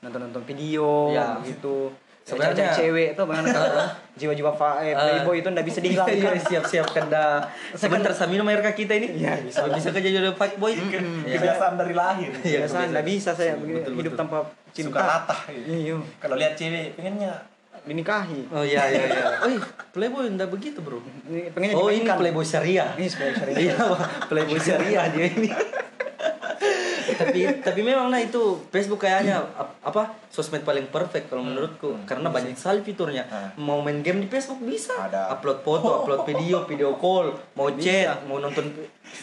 [0.01, 1.37] nonton-nonton video Ya.
[1.43, 1.93] gitu.
[2.21, 3.51] Sebenarnya- cewek itu bagaimana
[4.21, 6.37] jiwa-jiwa fa- eh, playboy itu ndak bisa Iya, dihilangkan.
[6.39, 7.43] siap siap kena
[7.73, 9.67] sebentar saya minum air kaki kita ini Iya, bisa.
[9.67, 11.01] bisa kerja jadi fight boy Iya.
[11.33, 12.31] Kebiasaan dari lahir.
[12.39, 14.15] Iya, Biasa ndak bisa saya hidup betul.
[14.17, 14.39] tanpa
[14.71, 14.93] cinta.
[14.93, 15.41] Suka latah.
[15.51, 17.33] Iya, Kalau lihat cewek pengennya
[17.81, 18.45] dinikahi.
[18.51, 19.57] oh iya iya iya oh
[19.91, 23.59] playboy enggak begitu bro Ini pengennya oh ini playboy syariah Ini supaya syariah.
[23.59, 23.75] Iya,
[24.31, 25.49] playboy syariah dia ini.
[27.21, 28.39] tapi tapi memang nah itu
[28.69, 31.97] Facebook kayaknya ap- apa sosmed paling perfect kalau menurutku.
[32.05, 33.25] Karena banyak sekali fiturnya.
[33.25, 33.51] Hmm.
[33.59, 34.93] mau main game di Facebook bisa.
[35.01, 35.33] Ada.
[35.33, 38.13] upload foto upload video video call mau Bisa.
[38.13, 38.69] chat mau nonton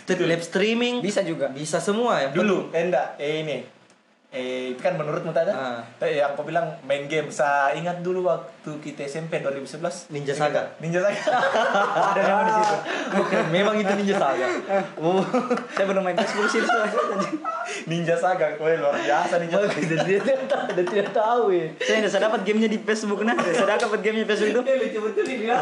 [0.08, 1.00] live streaming.
[1.00, 1.48] Bisa juga.
[1.50, 2.30] bisa semua ya.
[2.32, 3.58] Dulu eh enggak eh ini.
[4.28, 5.80] Eh itu kan menurutmu tadi Ah.
[6.02, 7.30] eh, yang kau bilang main game.
[7.30, 8.50] Saya ingat dulu waktu
[8.84, 10.76] kita SMP 2011 Ninja Saga.
[10.84, 11.16] Ninja Saga
[12.12, 12.76] Ada nama di situ.
[13.16, 14.48] Bukan, memang itu ninja saga
[15.00, 15.24] oh
[15.72, 16.62] Saya belum main Facebook sih.
[17.90, 20.20] Ninja Saga kowe luar biasa Ninja Saga dan dia
[20.76, 23.36] dan tidak tahu ya Saya nggak dapat gamenya di Facebook nah.
[23.40, 24.74] Saya dapat gamenya di Facebook itu.
[24.76, 25.60] lucu betul ini ya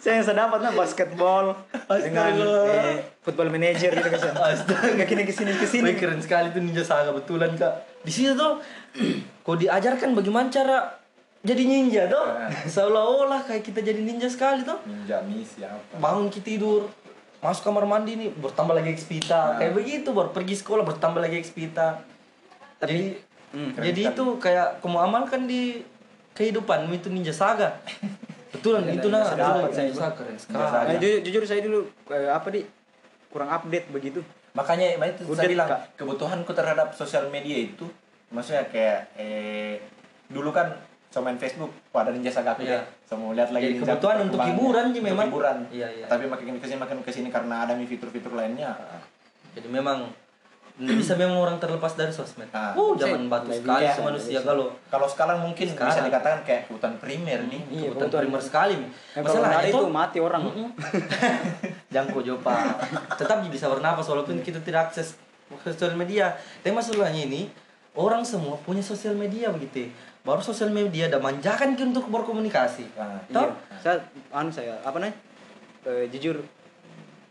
[0.00, 1.52] Saya yang dapat nah basketball
[1.98, 4.32] dengan eh, football manager gitu kan.
[4.32, 5.04] Astaga.
[5.04, 5.92] Kini ke sini ke sini.
[5.98, 8.00] Keren sekali tuh Ninja Saga betulan kak.
[8.00, 8.62] Di situ tuh,
[9.44, 10.99] kau diajarkan bagaimana cara
[11.40, 12.24] jadi ninja tuh.
[12.68, 14.76] Seolah-olah kayak kita jadi ninja sekali tuh.
[14.84, 16.92] Ninja misi apa Bangun kita tidur,
[17.38, 19.56] masuk kamar mandi nih, bertambah lagi XP ta.
[19.56, 22.04] Kayak begitu, baru pergi sekolah bertambah lagi XP ta.
[22.78, 23.74] Jadi, Hmm.
[23.74, 25.82] jadi itu kayak kamu amalkan di
[26.32, 27.82] kehidupanmu itu Ninja Saga.
[28.50, 30.62] Betulan Iya, itu iya, nah, Ninja Saga keren sekali.
[30.62, 32.62] Nah, jujur, jujur saya dulu eh, apa di
[33.26, 34.22] kurang update begitu.
[34.50, 35.80] makanya makanya itu Udah, saya bilang Kak.
[35.94, 37.86] kebutuhanku terhadap sosial media itu
[38.28, 39.78] maksudnya kayak eh
[40.26, 40.74] dulu kan
[41.10, 42.78] sama main Facebook wah ada Ninja Saga aku Iya.
[42.78, 44.54] ya sama lihat lagi Jadi Ninja kebutuhan untuk perkembangannya.
[44.56, 45.26] hiburan sih memang.
[45.26, 46.06] hiburan Iya, iya.
[46.06, 48.70] tapi makin ke sini makin ke sini karena ada fitur-fitur lainnya
[49.50, 50.06] Jadi memang
[50.80, 52.48] nggak bisa memang orang terlepas dari sosmed.
[52.50, 52.72] Ah.
[52.72, 54.48] Oh, zaman Saya- batu sekali bisa, sih manusia bisa.
[54.48, 56.06] kalau kalau sekarang mungkin bisa Sekarang.
[56.08, 58.22] dikatakan kayak kebutuhan primer nih Iya, kebutuhan kebutuhan.
[58.24, 58.76] primer sekali.
[59.12, 60.42] Kalau nggak ada itu mati orang.
[61.92, 62.56] Jangko Jopa.
[63.12, 65.18] Tetap bisa bernapas walaupun kita tidak akses
[65.60, 66.32] sosial media.
[66.60, 67.50] Tapi masalahnya ini
[67.92, 69.90] orang semua punya sosial media begitu.
[70.20, 72.92] Baru sosial media ada manjakan kita untuk berkomunikasi.
[72.92, 73.48] Nah, Toh?
[73.48, 73.76] Iya.
[73.80, 73.96] Saya
[74.30, 75.16] anu saya apa namanya?
[75.88, 76.44] Eh, jujur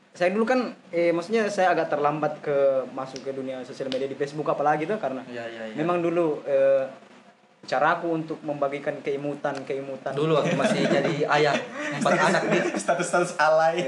[0.09, 4.17] saya dulu kan eh maksudnya saya agak terlambat ke masuk ke dunia sosial media di
[4.17, 5.75] Facebook apalagi tuh karena Iya, iya, iya.
[5.77, 6.83] memang dulu eh,
[7.61, 11.53] caraku untuk membagikan keimutan keimutan Dulu waktu masih jadi ayah
[11.93, 12.61] empat anak nih.
[12.73, 13.83] status-status alay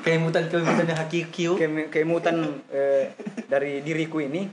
[0.00, 1.44] Keimutan keimutannya hakiki.
[1.52, 3.12] ke- keimutan eh,
[3.46, 4.48] dari diriku ini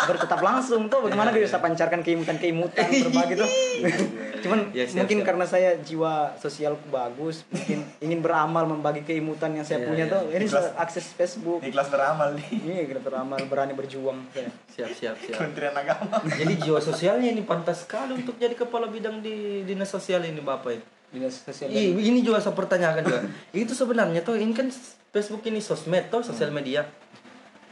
[0.00, 3.50] bertetap langsung tuh bagaimana dia bisa pancarkan keimutan keimutan berbagi tuh
[4.42, 5.26] cuman Ya, siap, mungkin siap.
[5.26, 10.12] karena saya jiwa sosialku bagus mungkin ingin beramal membagi keimutan yang saya Iya, punya iya.
[10.12, 12.48] tuh ini akses Facebook Ikhlas beramal nih.
[12.56, 16.24] ini kita beramal berani berjuang saya siap siap siap Kementerian Agama.
[16.30, 20.70] jadi jiwa sosialnya ini pantas sekali untuk jadi kepala bidang di dinas sosial ini bapak
[20.70, 23.20] ya dinas sosial Ih, ini juga saya pertanyakan juga.
[23.50, 24.70] itu sebenarnya tuh ini kan
[25.10, 26.86] Facebook ini sosmed tuh sosial media.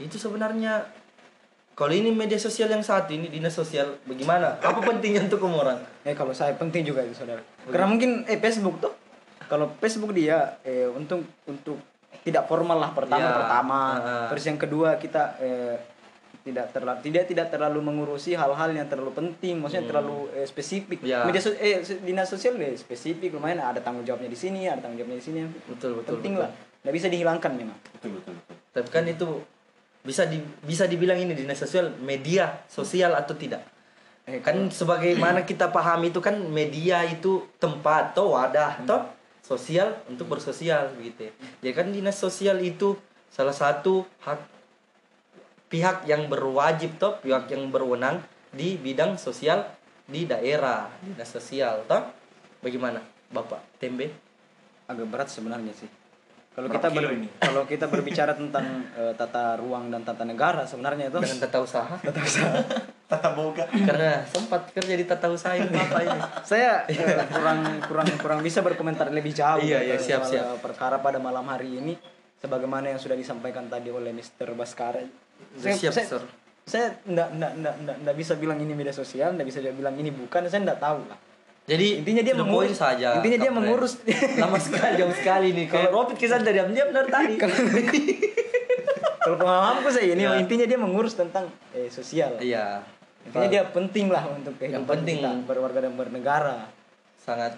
[0.02, 0.90] Itu sebenarnya
[1.78, 4.58] kalau ini media sosial yang saat ini dinas sosial bagaimana?
[4.58, 5.78] Apa pentingnya untuk kamu orang?
[6.02, 8.96] eh kalau saya penting juga itu saudara karena mungkin eh Facebook tuh
[9.44, 11.76] kalau Facebook dia eh untuk untuk
[12.24, 14.26] tidak formal lah pertama Ya, pertama ah.
[14.32, 15.76] terus yang kedua kita eh,
[16.48, 21.22] tidak terlalu tidak tidak terlalu mengurusi hal-hal yang terlalu penting maksudnya terlalu eh, spesifik Ya.
[21.22, 24.98] media so- eh dinas sosial deh spesifik lumayan ada tanggung jawabnya di sini ada tanggung
[24.98, 26.16] jawabnya di sini Betul betul.
[26.16, 26.44] penting betul.
[26.44, 28.54] lah nggak bisa dihilangkan memang Betul betul betul.
[28.70, 29.28] Tapi kan itu
[30.00, 33.60] bisa di, bisa dibilang ini dinas sosial media sosial atau tidak?
[34.24, 39.04] eh, kan sebagaimana kita pahami itu kan media itu tempat atau wadah atau
[39.40, 41.32] sosial untuk bersosial begitu ya.
[41.60, 42.92] Jadi kan dinas sosial itu
[43.28, 44.57] salah satu hak
[45.68, 49.68] pihak yang berwajib toh pihak yang berwenang di bidang sosial
[50.08, 52.02] di daerah dinas sosial toh.
[52.58, 52.98] Bagaimana
[53.30, 53.78] bapak?
[53.78, 54.10] Tembe?
[54.88, 55.86] Agak berat sebenarnya sih.
[56.58, 57.04] Kalau kita ber,
[57.46, 58.66] kalau kita berbicara tentang
[58.98, 61.22] eh, tata ruang dan tata negara sebenarnya itu.
[61.22, 61.94] Dengan tata usaha.
[63.08, 63.64] Tata boga.
[63.64, 65.64] karena sempat kerja di tata usaha ini.
[65.72, 66.20] Bapak ini?
[66.44, 70.44] Saya eh, kurang kurang kurang bisa berkomentar lebih jauh Iya, iya, siap, soal, siap.
[70.44, 71.96] eh, perkara pada malam hari ini.
[72.36, 74.52] Sebagaimana yang sudah disampaikan tadi oleh Mr.
[74.52, 75.00] Baskara
[75.56, 76.22] saya siap saya, sir
[76.64, 80.10] saya ndak ndak ndak ndak ndak bisa bilang ini media sosial ndak bisa bilang ini
[80.10, 81.18] bukan saya ndak tahu lah
[81.64, 83.20] Jadi Intinya dia mengurus- saja.
[83.20, 84.00] intinya dia mengurus.
[84.40, 85.68] Lama sekali jauh sekali nih.
[85.68, 87.36] Kalau Robert kisah dari diam-diam dari tadi.
[89.20, 90.40] kalau pemahamanku saya ini Ya.
[90.40, 92.80] intinya dia mengurus tentang eh, sosial Iya.
[93.20, 95.20] intinya dia penting lah untuk kehidupan penting.
[95.20, 96.58] kita berwarga dan bernegara
[97.18, 97.52] sangat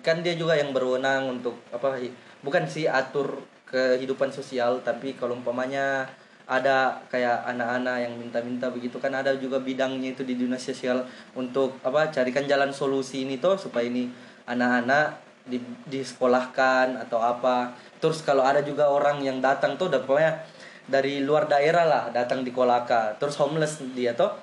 [0.00, 1.98] kan dia juga yang berwenang untuk apa
[2.40, 6.06] bukan sih atur kehidupan sosial tapi kalau umpamanya
[6.50, 11.06] ada kayak anak-anak yang minta-minta begitu kan ada juga bidangnya itu di dinas sosial
[11.38, 14.10] untuk apa carikan jalan solusi ini tuh supaya ini
[14.50, 17.78] anak-anak di disekolahkan atau apa.
[18.02, 20.42] Terus kalau ada juga orang yang datang tuh udah pokoknya
[20.90, 23.14] dari luar daerah lah datang di Kolaka.
[23.22, 24.34] Terus homeless dia tuh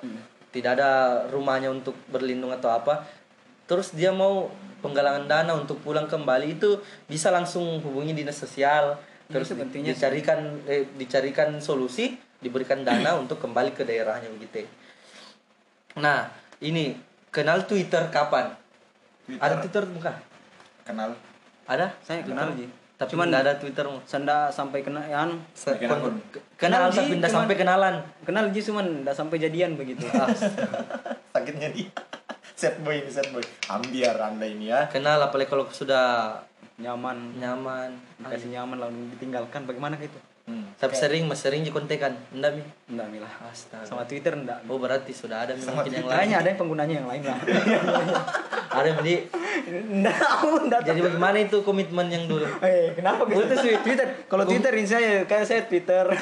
[0.48, 3.04] tidak ada rumahnya untuk berlindung atau apa.
[3.68, 4.48] Terus dia mau
[4.80, 8.96] penggalangan dana untuk pulang kembali itu bisa langsung hubungi dinas sosial
[9.28, 9.98] terus Itu di- pentingnya sih.
[9.98, 14.64] dicarikan eh, dicarikan solusi diberikan dana untuk kembali ke daerahnya begitu
[15.94, 16.94] nah ini
[17.28, 18.54] kenal Twitter kapan
[19.22, 19.40] Twitter.
[19.40, 20.14] ada Twitter bukan
[20.82, 21.10] Kenal.
[21.64, 22.64] ada saya kenal Ji.
[22.94, 26.14] tapi cuman nggak ada Twittermu sanda sampai kena ya anu, Se- Bikin kon- akun.
[26.30, 27.94] ke- kenal Kenal, tapi cuman- sampai kenalan
[28.24, 30.32] kenal Ji cuman ndak sampai jadian begitu Ah,
[31.30, 31.92] Sakitnya dia.
[32.58, 33.44] Set boy ini set boy.
[33.68, 34.88] Ambiar anda ini ya.
[34.88, 36.34] kenal apalagi kalau sudah
[36.78, 37.18] nyaman.
[37.38, 37.90] Nyaman.
[38.22, 39.66] Dikasih nyaman lalu ditinggalkan.
[39.66, 40.18] Bagaimana itu?
[40.48, 40.64] Hmm.
[40.80, 42.16] tapi sering mas sering dikontekan.
[42.32, 42.64] Enggak mi?
[42.88, 43.84] Enggak milah astaga.
[43.84, 44.64] Sama Twitter enggak?
[44.64, 46.16] Oh berarti sudah ada Sama mungkin yang lain.
[46.16, 47.38] Kayaknya ada yang penggunanya yang lain lah.
[48.68, 49.14] Ada jadi
[49.68, 52.46] enggak aku enggak jadi bagaimana itu komitmen yang dulu?
[52.68, 53.48] Eh, kenapa gitu?
[53.60, 54.06] Sih Twitter?
[54.28, 56.04] Kalau Twitter ini saya kayak saya Twitter.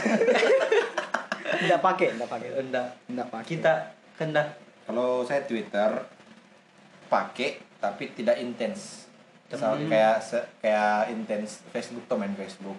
[1.57, 2.49] Enggak pakai, enggak pakai.
[2.59, 2.87] enggak.
[3.09, 3.47] Enggak pakai.
[3.49, 3.73] kita
[4.19, 4.47] kan dah
[4.87, 5.91] Kalau saya Twitter
[7.11, 9.06] pakai tapi tidak intens.
[9.48, 9.86] Misal Hmm.
[9.86, 12.74] kayak se- kayak intens Facebook tuh main Facebook.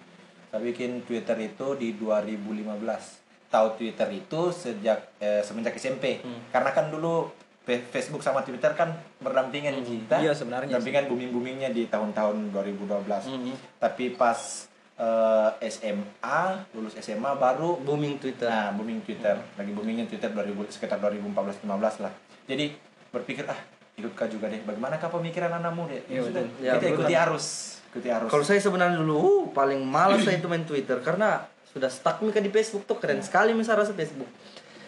[0.48, 3.20] Saya bikin Twitter itu di 2015.
[3.48, 6.20] Tahu Twitter itu sejak eh, semenjak SMP.
[6.20, 6.40] Hmm.
[6.50, 7.32] Karena kan dulu
[7.66, 9.84] Facebook sama Twitter kan berdampingan Hmm.
[9.84, 10.16] kita.
[10.18, 13.28] Iya, sebenarnya Berdampingan booming-boomingnya di tahun-tahun 2012.
[13.28, 13.54] Mhm.
[13.78, 14.68] Tapi pas
[14.98, 16.42] eh, SMA,
[16.74, 19.38] lulus SMA baru booming Twitter Nah, booming Twitter.
[19.54, 22.10] Lagi boomingnya Twitter 2000 sekitar 2014-15 lah.
[22.44, 22.74] Jadi
[23.08, 23.60] berpikir ah
[23.98, 24.62] ikut kah juga deh.
[24.62, 25.98] Bagaimana kah pemikiran anak muda?
[26.06, 26.44] Iya, sudah.
[26.62, 27.46] Ya, kita ikuti arus,
[27.90, 28.30] ikuti arus.
[28.30, 32.46] kalau saya sebenarnya dulu uh, paling malas saya itu main Twitter karena sudah stuck nih
[32.46, 34.30] di Facebook tuh keren sekali misalnya rasa Facebook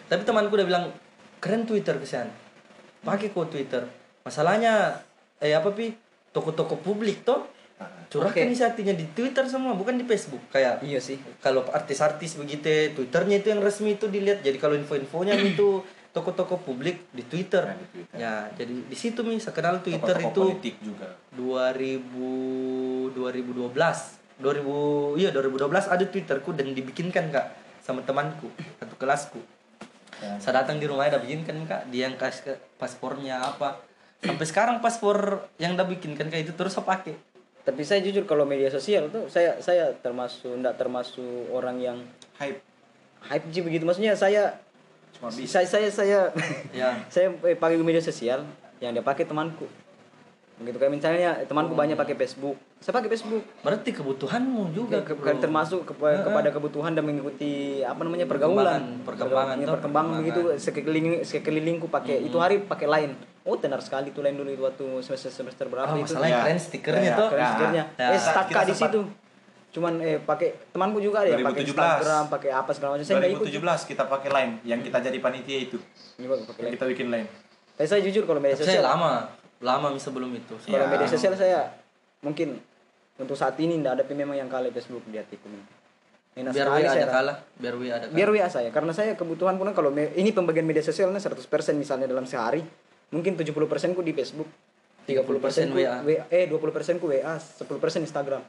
[0.06, 0.84] tapi temanku udah bilang
[1.38, 2.26] keren Twitter kesan
[3.02, 3.86] pakai kok Twitter
[4.26, 4.98] masalahnya
[5.38, 5.94] eh apa pi
[6.30, 7.46] toko-toko publik tuh
[7.80, 8.52] Ah, curahkan Oke.
[8.52, 11.16] isi hatinya di Twitter semua bukan di Facebook kayak Iya sih.
[11.40, 15.80] kalau artis-artis begitu twitternya itu yang resmi itu dilihat jadi kalau info-infonya itu
[16.10, 18.16] toko-toko publik di Twitter Nah, di Twitter.
[18.16, 21.08] ya jadi di situ mi saya kenal Twitter Tokoh-tokoh itu politik juga.
[21.32, 23.70] 2000 2012
[24.38, 27.46] 2000 iya 2012 ada twitterku dan dibikinkan kak
[27.80, 29.40] sama temanku satu kelasku
[30.20, 30.36] Ya.
[30.36, 33.80] saya datang di rumahnya udah bikinkan kak dia yang kasih ke paspornya apa
[34.20, 35.16] sampai sekarang paspor
[35.56, 37.16] yang udah bikinkan kayak itu terus saya pakai
[37.60, 41.96] Tapi saya jujur kalau media sosial tuh saya saya termasuk enggak termasuk orang yang
[42.36, 42.60] Hype
[43.22, 43.84] hype Ji begitu.
[43.84, 44.60] Maksudnya saya
[45.20, 45.60] cuma bisa.
[45.60, 46.18] saya saya saya
[46.72, 46.88] ya.
[47.12, 48.40] saya eh, pakai media sosial
[48.78, 49.68] yang dia pakai temanku.
[50.56, 52.52] begitu kayak misalnya temanku banyak pakai Facebook.
[52.76, 53.40] Saya pakai Facebook.
[53.58, 59.00] Berarti kebutuhanmu juga ke, ke- termasuk ke- kepada kebutuhan dan mengikuti apa namanya pergaulan.
[59.00, 62.20] Perkembangan, perkembangan, Perkembangan, toh, perkembangan begitu sekeliling sekelilingku pakai.
[62.22, 63.10] Itu hari pakai lain.
[63.42, 66.04] Oh tenar sekali tuh lain dulu itu waktu semester semester berapa Ah, itu.
[66.06, 66.40] masalahnya Ya.
[66.42, 67.28] keren stikernya Ya, tuh.
[67.30, 67.84] keren stikernya.
[67.90, 68.06] Ya.
[68.10, 69.00] eh Kita di situ
[69.70, 71.70] cuman eh pakai temanku juga ada yang pakai 2017.
[71.70, 75.18] Instagram pakai apa segala macam saya nggak ikut 2017 kita pakai line yang kita jadi
[75.18, 75.78] panitia itu.
[76.16, 76.74] Ini baru pakai Yang lain.
[76.74, 77.28] kita bikin line.
[77.72, 79.10] Tapi saya jujur kalau media saya sosial lama,
[79.60, 80.54] lama mi sebelum itu.
[80.60, 80.90] kalau Ya.
[80.90, 81.70] media sosial saya
[82.20, 82.58] mungkin
[83.16, 85.46] untuk saat ini tidak ada memang yang kalah Facebook di hatiku
[86.30, 88.14] Enak Biar sekali WA saya ada kalah, biar WA ada kalah.
[88.14, 91.42] biar WA saya karena saya kebutuhan pun kalau me- ini pembagian media sosialnya 100%
[91.74, 92.62] misalnya dalam sehari
[93.10, 93.50] mungkin 70%
[93.92, 94.46] ku di Facebook
[95.06, 95.94] 30% ku 30% WA.
[96.00, 97.66] WA eh 20% ku WA 10%
[98.00, 98.42] Instagram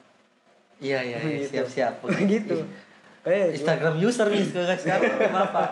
[0.81, 1.37] Iya iya, iya.
[1.45, 1.53] Gitu.
[1.55, 2.01] siap-siap.
[2.33, 2.57] gitu
[3.21, 5.13] kayak Instagram user nih sekarang sekarang
[5.45, 5.63] apa?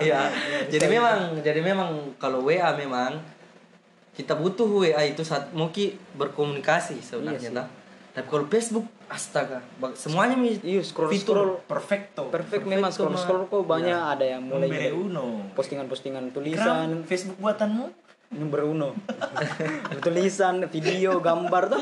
[0.00, 0.32] Iya.
[0.72, 3.20] Jadi memang, jadi memang kalau WA memang
[4.16, 7.64] kita butuh WA itu saat mungkin berkomunikasi sebenarnya Iya.
[8.16, 9.60] Tapi kalau Facebook astaga,
[9.92, 11.36] semuanya iya scroll fitur.
[11.36, 12.32] scroll Perfecto.
[12.32, 15.52] perfect memang Perfecto, scroll scroll kok banyak ada yang mulai dari uno.
[15.52, 17.92] postingan-postingan tulisan Facebook buatanmu?
[18.26, 18.90] nomor uno
[20.04, 21.78] tulisan video gambar tuh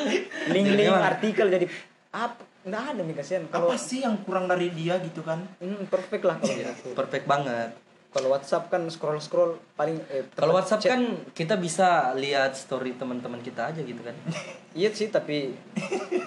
[0.52, 1.08] link-link Memang.
[1.08, 1.66] artikel jadi
[2.12, 5.44] apa nggak ada nih kasihan kalau Apa sih yang kurang dari dia gitu kan?
[5.60, 6.96] Hmm, perfect lah kalau Iya, gitu.
[6.96, 7.70] perfect banget.
[8.14, 10.94] Kalau WhatsApp kan scroll scroll paling eh, Kalau WhatsApp chat.
[10.94, 11.02] kan
[11.34, 14.14] kita bisa lihat story teman-teman kita aja gitu kan.
[14.72, 15.54] iya sih tapi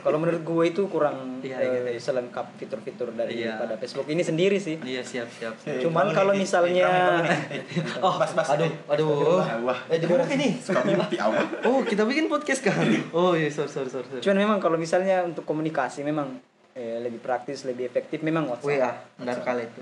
[0.02, 2.12] kalau menurut gue itu kurang Iya, eh, gitu.
[2.12, 3.56] selengkap fitur-fitur dari Iya.
[3.58, 5.56] pada Facebook ini sendiri sih Iya siap siap.
[5.58, 5.80] siap.
[5.80, 7.24] Cuman kalau eh, misalnya-
[7.56, 7.64] eh,
[8.00, 8.74] Oh, bas, bas, aduh, eh.
[8.90, 9.40] aduh.
[9.64, 10.60] Wah, Eh, di mana ini?
[10.60, 11.40] suka mimpi awal.
[11.64, 12.76] Oh, kita bikin podcast kan?
[13.16, 14.04] Oh, iya, sorry, sorry, sorry.
[14.06, 14.20] sorry.
[14.20, 16.36] cuman memang kalau misalnya untuk komunikasi memang
[16.78, 19.82] eh, lebih praktis lebih efektif memang WhatsApp WA, benar kali itu.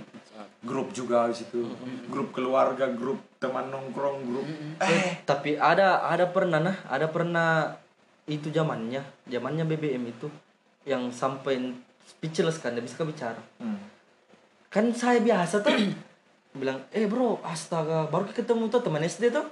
[0.63, 1.67] Grup juga di situ.
[2.07, 4.47] Grup keluarga, grup teman nongkrong, grup.
[4.79, 7.75] Eh, tapi ada ada pernah nah, ada pernah
[8.25, 10.31] itu zamannya, zamannya BBM itu
[10.87, 11.75] yang sampai
[12.07, 13.41] speechless kan, tidak bisa bicara.
[13.61, 13.77] Hmm.
[14.71, 15.75] Kan saya biasa tuh
[16.59, 19.45] bilang, "Eh, bro, astaga, baru ketemu tuh teman SD tuh."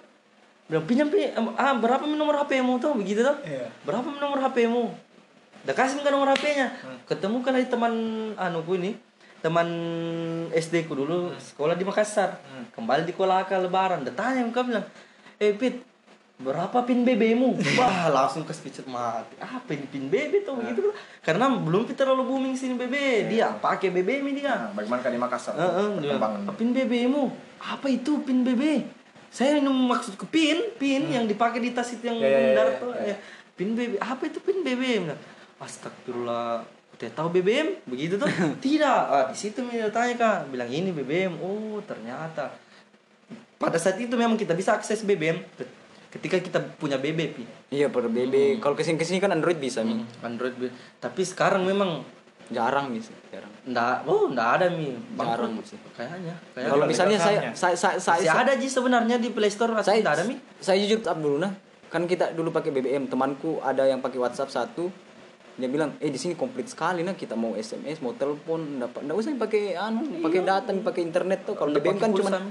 [0.72, 3.38] Bilang, "Pinjam pi ah, berapa nomor HP-mu tuh?" Begitu tuh.
[3.44, 3.68] Iya.
[3.84, 5.03] Berapa nomor HP-mu?
[5.64, 6.68] Udah kasih kan nomor HP-nya.
[7.08, 7.94] Ketemu kan dari teman
[8.36, 8.92] anuku ini,
[9.40, 9.68] teman
[10.52, 12.36] SD ku dulu sekolah di Makassar.
[12.72, 14.84] Kembali di Kolaka lebaran, udah tanya muka bilang,
[15.38, 15.80] "Eh, Pit,
[16.36, 19.40] berapa pin BB-mu?" Wah, langsung ke speech mati.
[19.40, 20.94] Apa ini pin BB tuh begitu tuh.
[21.24, 23.32] Karena belum terlalu booming sini BB.
[23.32, 24.68] Dia pakai BB mi dia.
[24.68, 25.54] Nah, bagaimana kan di Makassar?
[25.56, 26.44] Perkembangan.
[26.44, 27.32] bilang, pin BB-mu.
[27.64, 28.84] Apa itu pin BB?
[29.32, 32.38] Saya ini maksud ke pin, pin yang dipakai di tas itu yang Ya, ya, ya,
[32.44, 32.92] bundar ya, tuh.
[33.00, 33.08] ya.
[33.08, 33.18] Ya.
[33.56, 33.92] Pin BB.
[33.98, 34.82] Apa itu pin BB?
[35.08, 35.22] Bilang,
[35.62, 36.66] Astagfirullah.
[36.94, 37.84] Udah tahu BBM?
[37.90, 38.30] Begitu tuh?
[38.66, 39.02] Tidak.
[39.10, 40.54] Ah, di situ dia tanya kak.
[40.54, 41.38] Bilang ini BBM.
[41.42, 42.54] Oh, ternyata.
[43.58, 45.40] Pada saat itu memang kita bisa akses BBM
[46.14, 47.44] ketika kita punya BB, Pi.
[47.74, 50.06] iya per BB kalau ke sini ke sini kan Android bisa Mi.
[50.22, 50.54] Android.
[50.54, 50.70] B.
[51.02, 52.06] Tapi sekarang memang
[52.54, 54.94] jarang bisa jarang Nggak, oh nggak ada mi.
[55.18, 55.80] Jarang sih.
[55.98, 56.36] Kayaknya.
[56.54, 56.70] kayaknya.
[56.70, 60.22] kalau misalnya saya saya saya, saya, Masih ada Ji sebenarnya di Play Store saya ada
[60.22, 60.38] mi?
[60.62, 61.50] saya jujur dulu nah
[61.90, 64.94] kan kita dulu pakai BBM temanku ada yang pakai WhatsApp satu
[65.54, 69.14] dia bilang eh di sini komplit sekali nah kita mau SMS mau telepon nggak nggak
[69.16, 72.42] usah pakai anu pakai data pakai internet tuh kalau BBM kan cuma.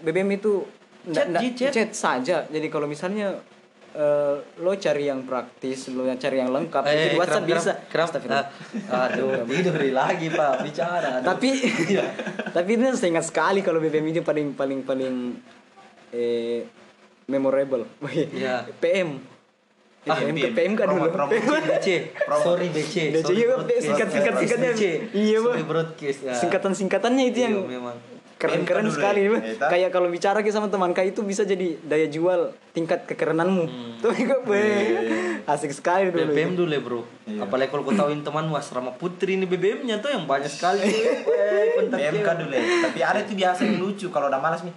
[0.00, 0.66] BBM itu
[1.04, 1.72] Chat, nggak- chat.
[1.72, 3.38] chat saja jadi kalau misalnya
[3.92, 7.72] eh, lo cari yang praktis lo yang cari yang lengkap itu di WhatsApp kram, bisa
[7.86, 8.46] Kram, Astagfirullah.
[8.88, 11.10] Ah, aduh, tidur lagi Pak, bicara.
[11.18, 11.26] Aduh.
[11.28, 11.50] tapi
[12.56, 15.14] tapi ini saya ingat sekali kalau BBM itu paling paling paling
[16.10, 16.66] eh
[17.24, 18.66] memorable Iya.
[18.76, 19.18] PM
[20.02, 20.50] Ah, PM PM.
[20.50, 21.30] PM kan dulu Promo-.
[21.30, 21.86] BC,
[22.42, 22.94] sorry BC.
[23.14, 23.82] BC juga, broadcast.
[23.86, 24.70] singkat-singkat- singkatnya.
[24.72, 24.84] BC.
[25.14, 25.56] Iya, Bang.
[25.94, 26.34] Ya.
[26.34, 27.96] singkatan singkatannya itu Iya, yang memang.
[28.34, 29.38] keren-keren sekali ya.
[29.62, 34.02] Kayak kalau bicara ke sama teman kau itu bisa jadi daya jual tingkat kekerenanmu Hmm.
[34.02, 35.06] tuh juga weh,
[35.46, 37.00] asik sekali dulu BBM dulu ya bro.
[37.22, 37.46] Iya.
[37.46, 40.82] Apalagi kalau kau tahuin temanmu asrama putri ini BBM-nya tuh yang banyak sekali.
[40.82, 42.10] Eh, dia.
[42.20, 42.64] kan dulu ya.
[42.82, 44.74] Tapi ada tuh biasa yang lucu kalau udah malas nih.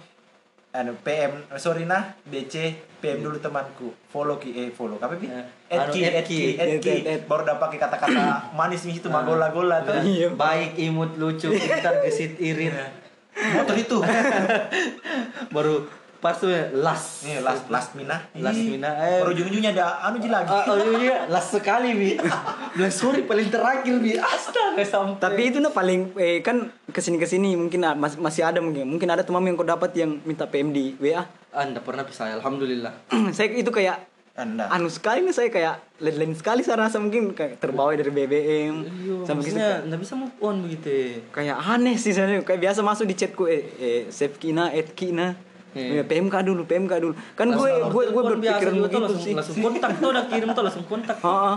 [0.70, 2.76] Anu PM, sorry nah, BC,
[3.06, 3.94] PM dulu temanku.
[4.04, 4.98] Follow ki, eh follow.
[4.98, 5.24] Apa bi?
[5.24, 6.34] Eh, Add anu, ki, add add ki.
[6.34, 6.90] ki, add Add, ki.
[6.90, 7.22] add, add.
[7.24, 8.22] Baru udah pakai kata-kata
[8.52, 9.94] manis nih itu magola-gola tuh.
[9.96, 10.28] Iya.
[10.32, 12.74] Baik, imut, lucu, pintar, gesit, irit.
[13.54, 13.98] Motor itu.
[15.50, 17.22] Baru pas tuh last.
[17.22, 18.18] Nih last last mina.
[18.34, 19.20] Last Ih, mina, eh.
[19.20, 20.48] Baru ujung-ujungnya ada anu ji lagi.
[20.48, 22.10] Ah, oh iya, iya, last sekali bi.
[22.74, 24.16] Bilang sorry paling terakhir bi.
[24.16, 25.20] Astaga sampai.
[25.20, 26.56] tapi itu nah paling eh, kan
[26.86, 29.64] ke sini ke sini mungkin a- mas- masih ada mungkin mungkin ada teman yang kau
[29.64, 31.22] dapat yang minta PM di WA
[31.56, 32.92] anda pernah bisa alhamdulillah.
[33.32, 34.04] saya itu kayak
[34.36, 34.68] Anda.
[34.68, 39.24] anu sekali nih saya kayak lain sekali saya rasa mungkin kayak terbawa dari BBM Iya,
[39.24, 40.88] sampai gitu maksudnya nggak bisa move on begitu.
[40.92, 41.08] ya.
[41.32, 45.32] kayak aneh sih saya kayak biasa masuk di chatku eh, eh save kina add kina
[45.72, 47.12] Ya, PMK dulu, PMK dulu.
[47.36, 49.32] Kan gue gue gue berpikiran tuh begitu langsung, sih.
[49.36, 51.56] langsung kontak tuh udah kirim tuh langsung kontak Heeh.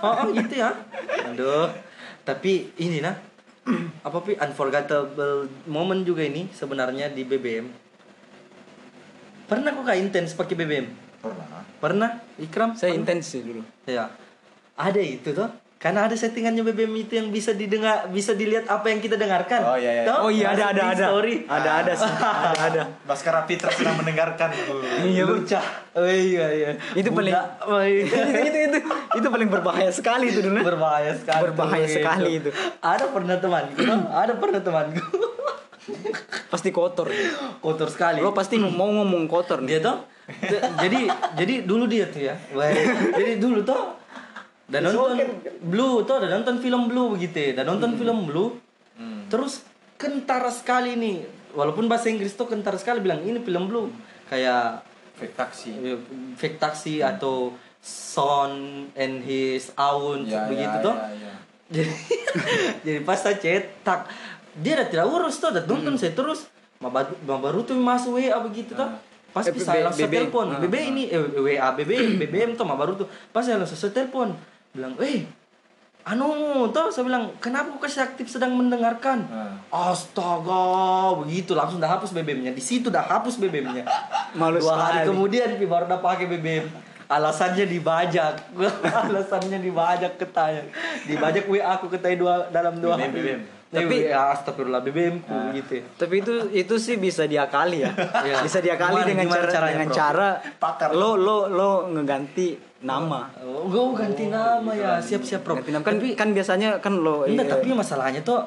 [0.00, 0.72] oh, oh gitu ya
[1.22, 1.68] aduh
[2.24, 3.12] tapi ini nah
[4.06, 7.85] apa pi unforgettable moment juga ini sebenarnya di BBM
[9.46, 10.86] pernah kok gak intens pakai BBM
[11.16, 11.46] Pernah.
[11.78, 13.00] pernah Ikram Saya Pernah?
[13.00, 13.62] intens sih dulu.
[13.84, 14.10] ya
[14.74, 18.98] ada itu tuh karena ada settingannya BBM itu yang bisa didengar bisa dilihat apa yang
[18.98, 20.12] kita dengarkan Oh, iya, iya.
[20.16, 21.06] Oh iya ada ada ada.
[21.06, 21.44] story.
[21.44, 22.10] Ada ada sih.
[22.48, 22.82] Ada ada.
[23.04, 24.48] Baskara Fitra sedang mendengarkan.
[24.98, 25.36] Iya, Bu.
[25.36, 25.60] Lucah.
[25.92, 26.70] Oh iya iya.
[26.90, 27.36] Itu paling-.
[27.62, 28.02] Oh, iya.
[28.08, 28.78] itu, itu itu
[29.14, 30.64] itu paling berbahaya sekali itu dulu.
[30.64, 32.50] berbahaya sekali Berbahaya sekali itu.
[32.80, 33.76] ada pernah temanku
[34.08, 35.04] ada pernah temanku
[36.46, 37.06] Pasti kotor.
[37.58, 39.68] kotor sekali Lo pasti mau ngomong kotor nih.
[39.68, 39.96] dia tuh
[40.76, 41.00] jadi
[41.34, 42.34] jadi dulu dia tuh ya
[43.14, 43.94] jadi dulu tuh
[44.66, 45.14] dan nonton
[45.62, 48.58] blue tuh dan nonton film blue begitu ya dan nonton film blue
[49.26, 49.62] terus
[49.94, 51.22] kentara sekali nih
[51.52, 53.86] walaupun bahasa Inggris tuh kentara sekali bilang ini film blue
[54.26, 54.82] kayak
[55.14, 55.70] Fake taksi.
[55.72, 55.96] eh,
[56.34, 58.52] fake taxi atau Son
[58.92, 61.34] and his aunt Ya, begitu ya, tuh ya, ya.
[61.70, 61.92] jadi
[62.84, 64.10] jadi pas saya cetak
[64.56, 68.72] dia udah tidak urus tuh udah nonton saya terus ma baru, tuh masuk WA begitu
[68.72, 68.88] tuh
[69.30, 69.84] pas Eh, saya BB.
[69.84, 73.56] langsung telepon Ah, BB ini eh, WA BB BBM tuh ma baru tuh pas saya
[73.56, 74.32] langsung telepon
[74.72, 75.24] bilang eh
[76.02, 76.28] anu
[76.70, 79.26] tuh saya bilang kenapa kok kasih aktif sedang mendengarkan?
[79.26, 79.90] Ah.
[79.90, 80.64] astaga
[81.18, 83.82] begitu langsung dah hapus BBM-nya di situ dah hapus BBM-nya
[84.38, 86.68] Malu dua hari kemudian Pi, baru udah pakai BBM
[87.06, 88.34] alasannya dibajak.
[89.06, 90.66] Alasannya dibajak ketanya
[91.06, 93.14] dibajak WA aku ketanya dua dalam dua BBM, hari.
[93.14, 93.40] BBM.
[93.68, 97.90] Tapi ya astagfirullah BBM ku gitu Tapi itu itu sih bisa diakali ya.
[98.22, 98.40] Iya.
[98.40, 99.96] Bisa diakali Gimana- dengan gimana cara caranya, dengan Bro?
[99.96, 100.90] cara Pakar.
[100.92, 102.48] lo lo lo ngeganti
[102.78, 103.26] nama.
[103.40, 106.94] oh gue ganti nama ya siap siap bro Ganti nama kan tapi kan biasanya kan
[106.94, 108.38] lo enggak eh, tapi masalahnya tuh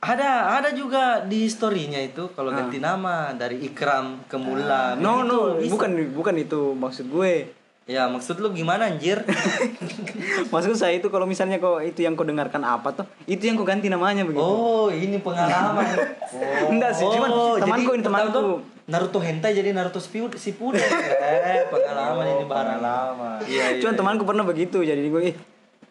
[0.00, 2.58] ada ada juga di storynya itu kalau Ah.
[2.58, 5.70] ganti nama dari Ikram ke Mula No no bisa.
[5.70, 7.63] bukan bukan itu maksud gue.
[7.84, 9.20] Ya maksud lu gimana anjir
[10.52, 13.66] Maksud saya itu kalau misalnya kok itu yang kau dengarkan apa tuh, itu yang kau
[13.66, 14.40] ganti namanya begitu.
[14.40, 15.84] oh ini pengalaman
[16.32, 16.70] oh.
[16.72, 17.30] Enggak sih, cuman
[17.60, 18.30] temanku ini temanku.
[18.32, 18.46] tuh
[18.84, 20.80] Naruto hentai jadi Naruto Shippuden
[21.50, 23.38] eh pengalaman ini barang Pengalaman.
[23.48, 25.36] iya iya Cuman temanku pernah begitu jadi gue eh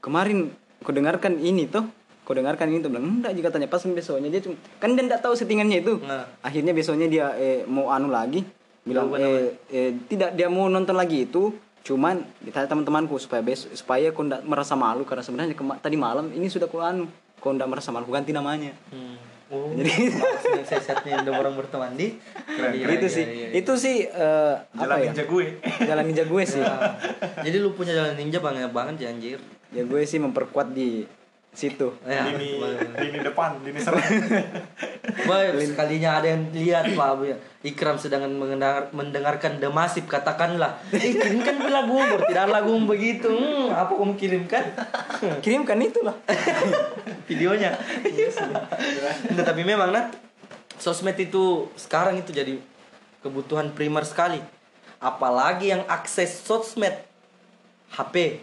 [0.01, 0.49] kemarin
[0.81, 1.85] kau dengarkan ini tuh
[2.23, 5.21] kau dengarkan ini tuh bilang enggak jika tanya pas besoknya dia cuma kan dia enggak
[5.21, 6.25] tahu settingannya itu Nah.
[6.39, 8.45] akhirnya besoknya dia eh, mau anu lagi
[8.83, 11.51] bilang eh, eh, tidak dia mau nonton lagi itu
[11.83, 16.27] cuman ditanya teman-temanku supaya besok supaya kau enggak merasa malu karena sebenarnya kema- tadi malam
[16.29, 19.19] ini sudah kau anu kau enggak merasa malu ganti namanya Hmm.
[19.51, 20.09] Oh, jadi
[20.65, 22.17] saya-sayanya udah orang berteman di
[22.49, 23.47] Iya, itu iya, sih iya, iya.
[23.53, 25.45] itu sih eh, apa Jalan ya ninja gue.
[25.83, 26.73] jalan ninja gue sih Ya.
[27.43, 29.37] Jadi lu punya jalan ninja banget banget ya anjir.
[29.69, 31.05] ya gue sih memperkuat di
[31.53, 32.57] situ Ya, Lini
[32.97, 34.01] lini depan, lini serang.
[35.29, 37.37] Boy, sekalinya ada yang lihat Pak Bu ya.
[37.63, 40.81] Ikram sedang mendengar, mendengarkan The Massive katakanlah.
[40.89, 43.29] Eh, kirimkan pula lagu, tidak lagu begitu.
[43.29, 44.63] Hmm, apa kamu kirimkan?
[45.45, 46.17] kirimkan itulah
[47.29, 47.77] Videonya.
[49.31, 50.11] Nah, tapi memang nah
[50.81, 52.57] sosmed itu sekarang itu jadi
[53.23, 54.41] kebutuhan primer sekali.
[54.99, 56.97] Apalagi yang akses sosmed
[57.93, 58.41] HP.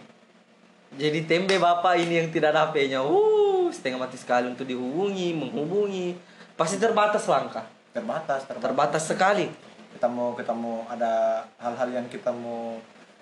[0.99, 2.99] Jadi tembe bapak ini yang tidak ada HP-nya.
[2.99, 6.15] Uh, setengah mati sekali untuk dihubungi, menghubungi.
[6.59, 7.63] Pasti terbatas langkah.
[7.95, 8.63] Terbatas, terbatas.
[8.67, 9.47] Terbatas sekali.
[9.95, 12.75] Kita mau kita mau ada hal-hal yang kita mau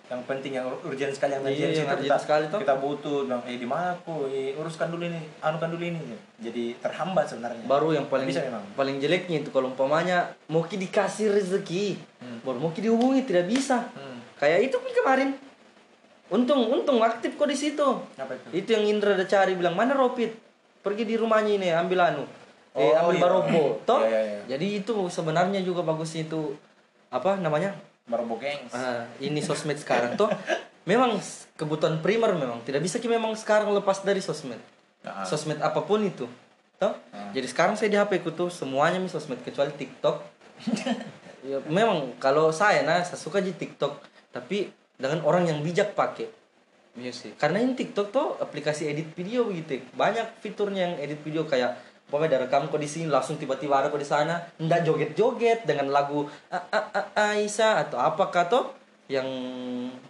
[0.10, 2.60] yang penting yang urgent sekali yang Iya, urgent urgent kita, sekali tuh.
[2.66, 6.02] kita butuh bilang eh di mana aku eh, uruskan dulu ini anukan dulu ini
[6.42, 11.30] jadi terhambat sebenarnya Baru yang paling bisa memang paling jeleknya itu kalau umpamanya mau dikasih
[11.30, 12.02] rezeki,
[12.42, 13.86] baru mau dihubungi tidak bisa.
[13.94, 14.18] Hmm.
[14.42, 15.30] Kayak itu kan kemarin.
[16.30, 17.86] Untung untung aktif kok di situ.
[18.16, 20.38] apa itu Itu yang Indra udah cari bilang mana Ropit?
[20.86, 22.24] Pergi di rumahnya ini ambil anu.
[22.78, 23.24] eh Oh, ambil iya.
[23.26, 23.64] barobo.
[23.90, 24.06] Toh?
[24.06, 24.42] Iya, iya, iya.
[24.56, 26.54] Jadi itu sebenarnya juga bagus itu
[27.10, 27.74] apa namanya?
[28.10, 30.30] Barbo gengs Ah, ini sosmed sekarang tuh
[30.86, 31.18] memang
[31.54, 34.58] kebutuhan primer memang tidak bisa ki memang sekarang lepas dari sosmed.
[35.06, 35.26] Ah.
[35.26, 36.26] Sosmed apa pun itu.
[36.78, 36.94] Toh?
[37.34, 40.26] Jadi sekarang saya di HP ku tuh semuanya mi sosmed kecuali TikTok.
[41.50, 43.96] ya, memang kalau saya nah saya suka di TikTok
[44.30, 44.70] tapi
[45.00, 46.28] dengan orang yang bijak pakai.
[46.94, 49.80] iya sih Karena ini TikTok tuh aplikasi edit video begitu.
[49.96, 51.80] Banyak fiturnya yang edit video kayak
[52.12, 55.88] pokoknya ada rekam kok di sini langsung tiba-tiba ada kok di sana, ndak joget-joget dengan
[55.88, 58.66] lagu "A- A- A- Aisyah atau apakah tuh
[59.08, 59.26] yang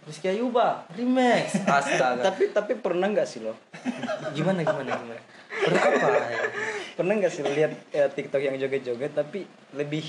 [0.04, 1.56] Rizky Ayuba remix.
[1.68, 2.20] Astaga.
[2.20, 3.54] tapi tapi pernah nggak sih lo
[4.36, 5.20] gimana gimana gimana?
[5.50, 6.06] Pernah apa?
[6.28, 6.40] ya?
[6.96, 10.04] pernah nggak sih lihat eh, TikTok yang joget-joget tapi lebih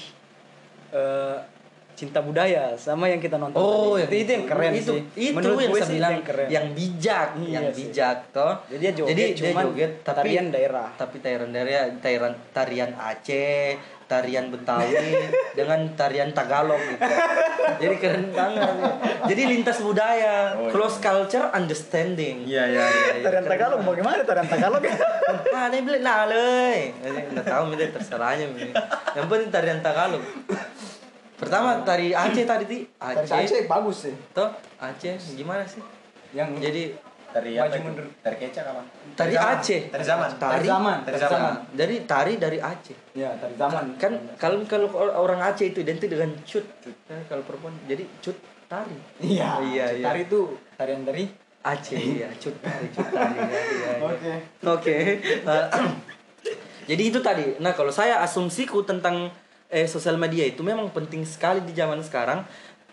[0.92, 1.38] eh,
[1.94, 4.02] cinta budaya sama yang kita nonton Oh, tadi.
[4.02, 5.02] yang itu, itu yang keren itu, sih.
[5.14, 6.48] Itu Menurut yang gue bilang yang keren.
[6.50, 7.76] yang bijak, Iya yang sih.
[7.88, 8.54] bijak toh.
[8.68, 10.88] Jadi dia joget, Jadi dia cuman joget tapi tarian daerah.
[10.94, 13.70] Tapi tarian daerah, tarian tarian Aceh,
[14.04, 14.92] tarian Betawi
[15.58, 17.04] dengan tarian Tagalog gitu.
[17.80, 18.68] Jadi keren banget.
[19.24, 20.70] Jadi lintas budaya, Oh, iya.
[20.70, 22.44] close culture understanding.
[22.44, 23.14] Iya iya iya.
[23.22, 24.84] Tarian Tagalog bagaimana tarian Tagalog?
[25.50, 26.92] Ah, ini beli nah leuy.
[27.00, 28.76] Enggak tahu milih terserahnya milih.
[29.14, 30.24] Yang penting tarian Tagalog.
[31.42, 33.34] Pertama tari Aceh tadi ti Tari Aceh.
[33.36, 34.14] Aceh bagus sih.
[34.32, 34.46] Toh
[34.78, 35.82] Aceh gimana sih?
[36.32, 36.84] Yang Jadi
[37.32, 37.86] Dari Maju apa itu?
[37.88, 38.06] mundur.
[38.20, 38.84] Dari kecak apa?
[39.16, 39.56] tari zaman.
[39.56, 39.82] Aceh.
[39.88, 40.30] Tari zaman.
[40.36, 40.98] Tari, Tari zaman.
[41.02, 41.54] Tari zaman.
[41.72, 42.98] Dari tari dari Aceh.
[43.16, 46.62] ya tari zaman Kan kalau kalau orang Aceh itu identik dengan cut.
[47.08, 48.36] Kan kalau perempuan jadi cut
[48.68, 48.96] tari.
[49.18, 50.06] Iya, Iya, iya.
[50.06, 50.40] Tari itu
[50.76, 51.24] tarian dari
[51.62, 53.32] Aceh iya, cut tari, cut tari.
[53.34, 53.92] ya, iya, iya.
[54.04, 54.34] Oke.
[54.68, 54.96] Oke.
[55.52, 55.66] Eh,
[56.92, 57.56] jadi itu tadi.
[57.58, 59.32] Nah, kalau saya asumsiku tentang
[59.72, 62.44] eh sosial media itu memang penting sekali di zaman sekarang.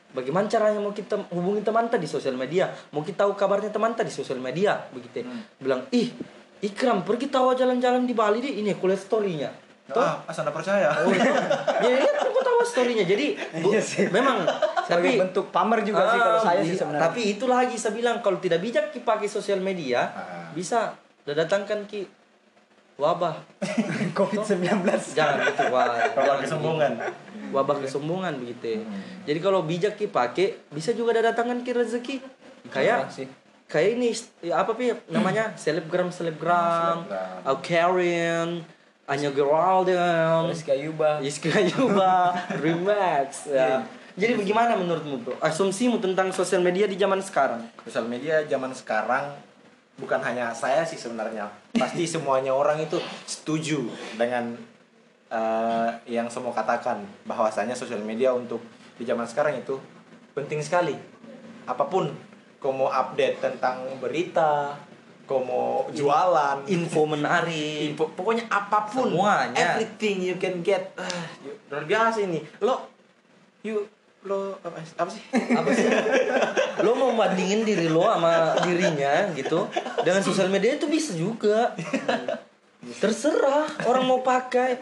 [0.09, 2.73] Bagaimana caranya mau kita hubungi teman tadi sosial media?
[2.91, 5.21] Mau kita tahu kabarnya teman tadi sosial media, begitu.
[5.59, 6.09] Bilang, "Ih,
[6.59, 9.51] Ikram pergi tahu jalan-jalan di Bali deh, ini kuliah story-nya."
[9.89, 10.01] Toh?
[10.01, 10.89] Ah, asal anda percaya.
[11.01, 11.29] Oh, itu.
[11.81, 13.05] ya, ya, aku tahu story-nya.
[13.05, 13.73] Jadi, bu-
[14.11, 14.45] memang
[14.85, 16.81] Tapi bentuk pamer juga sih kalau Ah, saya sih iya.
[16.81, 17.05] sebenarnya.
[17.09, 20.49] Tapi itu lagi saya bilang kalau tidak bijak ki pakai sosial media Ah.
[20.53, 22.09] bisa datangkan ki
[22.99, 23.39] wabah.
[24.19, 24.83] COVID-19.
[25.15, 26.03] Jangan gitu wah.
[26.13, 26.93] Kalau jangan kesombongan.
[27.55, 28.83] Wabah kesombongan begitu.
[29.25, 32.17] Jadi kalau bijak ki pakai bisa juga datangkan ki rezeki.
[32.69, 33.31] Kayak sih.
[33.69, 37.45] kayak ini ya apa pi namanya selebgram selebgram, Selebgram.
[37.45, 38.65] Au Karen,
[39.05, 41.21] Anya Geraldine, Rizky Ayuba.
[41.21, 42.33] Iska Yuba,
[42.65, 43.53] Remax.
[43.53, 43.85] Ya.
[44.19, 45.37] Jadi bagaimana menurutmu bro?
[45.39, 47.69] Asumsimu tentang sosial media di zaman sekarang?
[47.85, 49.37] Sosial media zaman sekarang
[49.99, 51.51] bukan hanya saya sih sebenarnya.
[51.75, 52.97] Pasti semuanya orang itu
[53.27, 54.55] setuju dengan
[55.29, 58.63] eh, yang semua katakan bahwasanya sosial media untuk
[58.97, 59.77] di zaman sekarang itu
[60.33, 60.95] penting sekali.
[61.67, 62.09] Apa pun
[62.59, 64.75] kau mau update tentang berita,
[65.29, 67.93] kau mau jualan, Info menarik.
[67.95, 69.77] info, pokoknya apa pun, Semuanya.
[69.77, 70.91] everything you can get.
[70.97, 71.27] Ah,
[71.71, 72.41] luar biasa ini.
[72.59, 72.89] Lo,
[73.63, 73.85] you,
[74.27, 75.23] lo apa, apa sih?
[75.31, 75.87] Apa sih?
[76.83, 79.71] Lo mau bandingin diri lo sama dirinya gitu
[80.03, 81.75] dengan sosial media itu bisa juga.
[82.99, 84.79] Terserah orang mau pakai.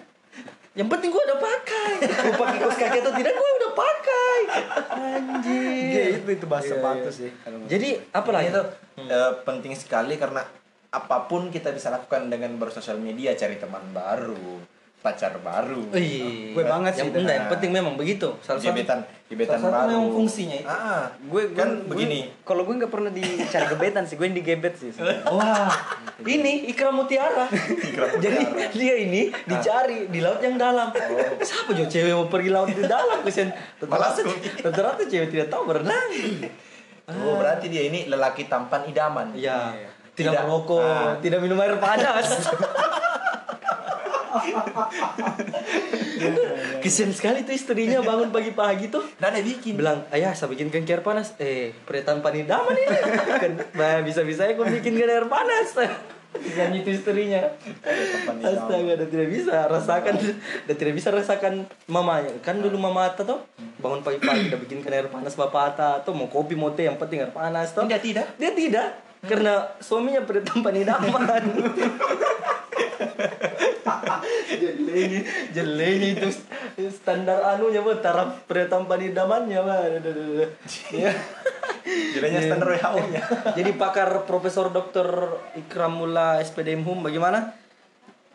[0.76, 1.90] Yang penting gua udah pakai.
[2.04, 4.38] Mau pakai kaos kaki atau tidak gua udah pakai.
[4.92, 5.88] Anjir.
[5.88, 7.16] Iya, itu itu bahasa Iya, sepatu iya.
[7.16, 7.30] sih.
[7.68, 8.48] Jadi apa lagi?
[8.52, 8.62] itu
[9.00, 10.44] eh, penting sekali karena
[10.92, 14.60] apa pun kita bisa lakukan dengan bersosial media cari teman baru
[14.98, 18.35] pacar baru Wih, Gue banget sih Yang, yang penting memang begitu.
[18.40, 18.73] Salah satu.
[18.73, 20.66] gebetan gebetan salah satu baru memang fungsinya itu.
[20.66, 24.35] ah Gue kan gue- begini gue- Kalau gue nggak pernah dicari gebetan sih, gue yang
[24.35, 24.90] digebet sih.
[24.90, 25.23] sebenarnya.
[25.28, 25.70] Wah,
[26.24, 27.47] ini Ikram Mutiara.
[28.16, 28.39] Jadi
[28.73, 30.90] dia ini dicari di laut yang dalam.
[31.40, 33.51] Siapa juga cewek mau pergi laut di dalam kesian.
[33.78, 34.20] Rata-rata
[34.60, 36.09] rata-rata cewek tidak tahu berenang.
[37.09, 39.70] oh berarti dia ini lelaki tampan idaman Iya.
[40.12, 40.43] Tidak, Tidak.
[40.43, 41.14] merokok, Ah.
[41.20, 42.27] tidak minum air panas.
[46.82, 49.02] Kesian sekali tuh istrinya bangun pagi-pagi tuh.
[49.18, 49.76] dan dia bikin.
[49.76, 51.34] Bilang ayah saya bikinkan air panas.
[51.40, 52.96] Eh pria tanpa idaman ini?
[53.42, 55.74] Kan nah, bisa bisanya kau bikinkan air panas.
[56.36, 57.48] Dan itu istrinya.
[58.44, 60.14] Astaga dan tidak bisa rasakan
[60.69, 62.32] dan tidak bisa rasakan mamanya.
[62.44, 63.40] Kan dulu mama Ata tuh
[63.80, 67.24] bangun pagi-pagi udah bikinkan air panas bapak Ata tuh mau kopi mau teh yang penting
[67.24, 67.88] air panas tuh.
[67.88, 68.27] Tidak, tidak.
[68.36, 68.88] dia tidak
[69.24, 71.43] karena suaminya pria tanpa idaman
[74.46, 75.20] jelenya
[75.54, 76.28] jelenya itu
[76.90, 79.72] standar anunya bu taraf pria tanpa idamannya bu
[80.95, 81.11] ya
[81.86, 83.22] jadinya standar WHO nya
[83.54, 85.38] jadi pakar Profesor Dr.
[85.54, 87.54] Ikramullah SPDM Hum bagaimana?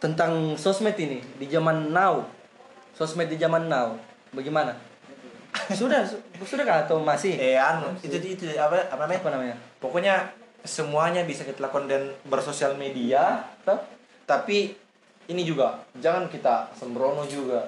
[0.01, 2.25] Tentang sosmed ini di zaman now.
[2.97, 3.93] Sosmed di zaman now
[4.33, 4.73] bagaimana?
[5.77, 7.35] Sudah su- sudah kah atau masih?
[7.37, 9.19] Eh anu itu itu apa apa namanya?
[9.21, 9.55] Apa namanya?
[9.77, 10.15] Pokoknya
[10.63, 13.77] semuanya bisa kita lakukan dan bersosial media toh.
[14.23, 14.73] tapi
[15.25, 17.65] ini juga jangan kita sembrono juga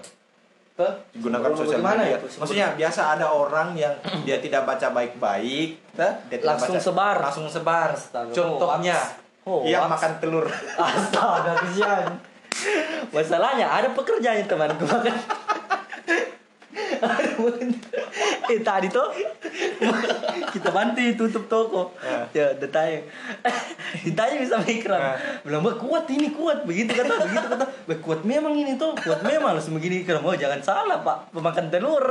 [0.73, 0.93] toh.
[1.15, 2.27] gunakan Sembrono sosial media itu?
[2.27, 2.39] Sembrono.
[2.39, 7.15] maksudnya biasa ada orang yang dia tidak baca baik-baik dia tidak Langsung baca- sebar.
[7.19, 8.97] langsung sebar Astaga, contohnya
[9.41, 9.63] hoax.
[9.65, 12.05] yang makan telur Astaga kesian.
[13.13, 15.09] Masalahnya ada pekerjaannya temanku makan.
[18.49, 19.07] Eh tadi tuh
[20.51, 21.81] kita bantu tutup toko.
[22.31, 23.03] Ya udah tanya
[24.03, 25.01] ditanya sama Ikram
[25.43, 26.63] bilang bah kuat ini kuat.
[26.63, 27.65] Begitu kata begitu kata.
[27.67, 29.55] Bah kuat memang ini tuh kuat memang.
[29.55, 31.31] Langsung begini Ikram oh jangan salah pak.
[31.31, 32.05] Pemakan telur.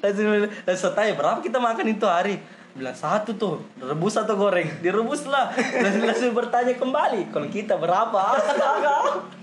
[0.00, 2.36] Langsung langsung tanya berapa kita makan itu hari
[2.72, 8.20] bilang satu tuh rebus atau goreng direbus lah langsung, langsung bertanya kembali kalau kita berapa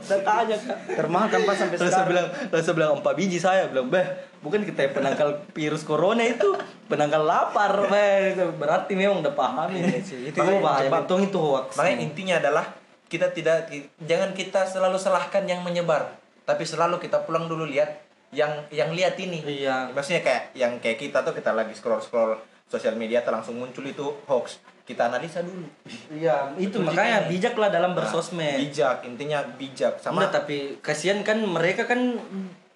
[0.00, 0.56] Udah tanya
[0.96, 4.02] termahal kan pas sampai sekarang bilang, saya bilang empat biji saya bilang, beh,
[4.40, 6.56] bukan kita yang penangkal virus corona itu,
[6.88, 8.34] penangkal lapar, beh.
[8.56, 10.00] Berarti memang udah paham ini.
[10.00, 11.76] sih, Itu bahaya, itu hoax.
[11.78, 12.64] Makanya intinya adalah
[13.06, 13.68] kita tidak
[14.02, 16.16] jangan kita selalu salahkan yang menyebar,
[16.48, 19.42] tapi selalu kita pulang dulu lihat yang yang lihat ini.
[19.42, 19.90] Iya.
[19.90, 22.38] Maksudnya kayak yang kayak kita tuh kita lagi scroll scroll
[22.70, 24.62] sosial media tuh langsung muncul itu hoax.
[24.86, 25.66] Kita analisa dulu.
[26.10, 27.34] Iya, itu makanya ini.
[27.34, 28.58] bijaklah dalam Nah, bersosmed.
[28.58, 32.14] bijak, intinya bijak sama tapi kasihan kan mereka kan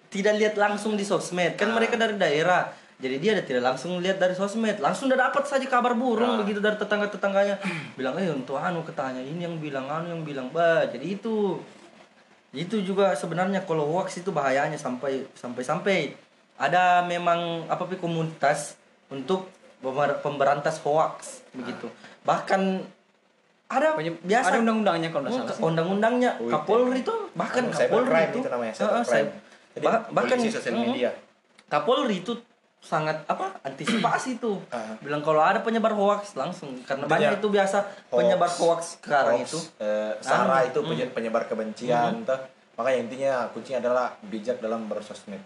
[0.07, 1.55] tidak lihat langsung di sosmed.
[1.55, 1.75] Kan Ah.
[1.75, 2.71] mereka dari daerah.
[2.95, 6.39] Jadi dia tidak langsung lihat dari sosmed, langsung udah dapat saja kabar burung Ah.
[6.39, 7.59] begitu dari tetangga-tetangganya.
[7.95, 11.59] bilang, "Eh, untuk anu ketanya ini yang bilang anu yang bilang." Bah, jadi itu
[12.55, 15.97] itu juga sebenarnya kalau hoax itu bahayanya sampai sampai sampai
[16.55, 18.79] ada memang apa komunitas
[19.11, 19.51] untuk
[20.19, 21.91] pemberantas hoax begitu.
[22.23, 22.61] Bahkan
[23.65, 28.39] ada biasa ada undang-undangnya kalau nggak Oh, salah undang-undangnya Oh, Kapolri itu bahkan Kapolri itu
[28.39, 28.73] itu namanya,
[29.81, 31.09] bah- bahkan sosial media.
[31.65, 32.33] Kapolri itu
[32.77, 34.93] sangat apa antisipasi itu Ah.
[35.01, 39.59] bilang kalau ada penyebar hoax langsung karena banyak itu biasa penyebar hoax sekarang hoax, itu
[39.81, 40.89] eh, sara Anu, itu hmm.
[40.93, 42.37] penye- penyebar kebencian tuh.
[42.77, 45.41] Makanya intinya kuncinya adalah bijak dalam bersosmed.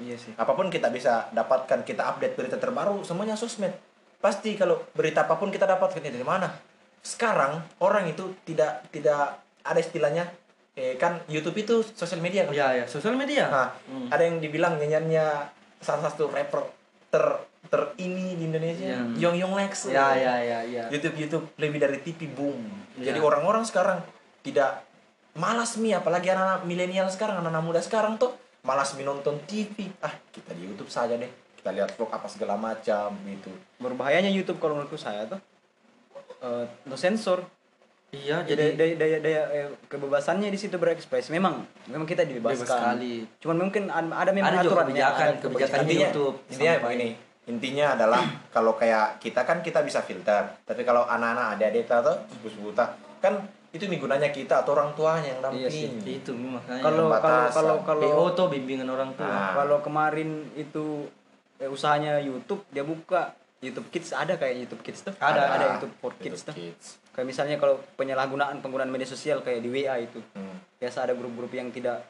[0.00, 0.32] Iya sih.
[0.34, 3.72] Apa pun kita bisa dapatkan, kita update berita terbaru semuanya sosmed.
[4.16, 6.48] Pasti kalau berita apa pun kita dapatkan dari mana?
[7.00, 10.24] Sekarang orang itu tidak tidak ada istilahnya
[10.72, 12.52] eh, kan YouTube itu sosial media kan.
[12.52, 14.08] ya ya sosial media Nah, Hmm.
[14.08, 15.26] ada yang dibilang nyanyiannya
[15.78, 16.64] salah satu rapper
[17.10, 17.24] ter
[17.66, 19.00] ter ini di Indonesia, Ya.
[19.20, 19.88] Yong Yong Lex.
[19.88, 22.56] ya ya ya ya YouTube YouTube lebih dari TV boom.
[22.96, 23.10] Ya.
[23.10, 24.00] Jadi orang-orang sekarang
[24.40, 24.84] tidak
[25.32, 29.88] malas mi apalagi anak-anak milenial sekarang, anak-anak muda sekarang tuh malas mi nonton TV.
[29.98, 31.28] Ah, kita di YouTube saja deh.
[31.56, 33.52] Kita lihat vlog apa segala macam gitu.
[33.76, 35.40] Berbahayanya YouTube kalau menurutku saya tuh
[36.40, 37.44] eh, no sensor.
[38.10, 41.30] iya Jadi jadi daya, daya, daya eh, kebebasannya di situ berekspresi.
[41.30, 42.58] Memang memang kita dibebaskan.
[42.58, 43.14] Bebas sekali.
[43.38, 46.74] Cuman mungkin ad- ada memang Ada juga aturannya, kebijakan, ada kebijakan di intinya, YouTube intinya
[46.82, 47.08] begini.
[47.40, 52.16] Intinya adalah kalau kayak kita kan kita bisa filter, tapi kalau anak-anak adik-adik kita tuh
[52.30, 52.82] sepupu-sepupu
[53.20, 53.34] kan
[53.70, 56.18] itu nih gunanya kita atau orang tuanya yang Iya sih, damping.
[56.18, 59.54] itu makanya Kalau kalau kalau kalau BO tuh bimbingan orang tua Nah.
[59.54, 61.06] kalau kemarin itu
[61.56, 65.64] eh, usahanya YouTube dia buka YouTube Kids ada kayak YouTube Kids tuh Ada, ada ada.
[65.72, 66.98] YouTube for Kids tuh Kids.
[67.10, 70.58] kayak misalnya kalau penyalahgunaan penggunaan media sosial kayak di WA itu Hmm.
[70.76, 72.02] biasa ada grup-grup yang tidak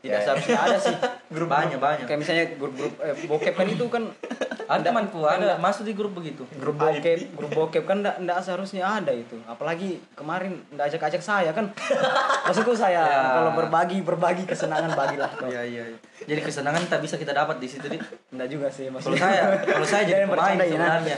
[0.00, 0.24] tidak Ya, ya.
[0.26, 0.96] seharusnya ada sih
[1.34, 4.04] grup banyak banyak kayak misalnya grup-grup eh, bokep kan itu kan
[4.70, 4.86] ada.
[4.86, 5.58] Temanku ada.
[5.58, 6.46] masuk di grup begitu.
[6.62, 9.34] Grup bokep grup bokep kan enggak, enggak seharusnya ada itu.
[9.50, 11.66] Apalagi kemarin enggak ajak-ajak saya kan.
[12.46, 13.32] Maksudku saya Ya.
[13.32, 15.98] kalau berbagi berbagi kesenangan bagilah iya iya iya.
[16.28, 18.02] jadi kesenangan tak bisa kita dapat di situ Dit.
[18.28, 19.22] enggak juga sih kalau maksudnya.
[19.24, 21.16] saya kalau saya jadi pemain ya, sebenarnya.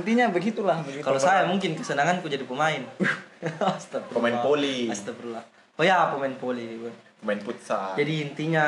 [0.00, 1.04] Intinya begitulah begitu.
[1.04, 2.80] kalau saya mungkin kesenanganku jadi pemain.
[3.76, 4.16] Astagfirullah.
[4.16, 4.88] Pemain poli.
[4.88, 5.44] Astagfirullah.
[5.76, 6.80] Oh ya pemain poli.
[7.20, 8.00] Main futsal.
[8.00, 8.64] jadi intinya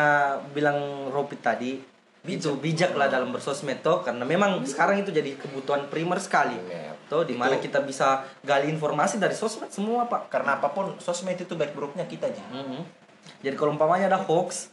[0.53, 1.81] bilang Ropit tadi
[2.23, 6.95] itu bijak lah dalam bersosmed toh karena memang sekarang itu jadi kebutuhan primer sekali Primer.
[7.11, 10.95] toh di mana Itu- kita bisa gali informasi dari sosmed semua pak karena apa pun
[11.03, 12.45] sosmed itu baik buruknya kita aja.
[12.55, 13.03] Mhm.
[13.43, 14.71] jadi kalau umpamanya ada hoax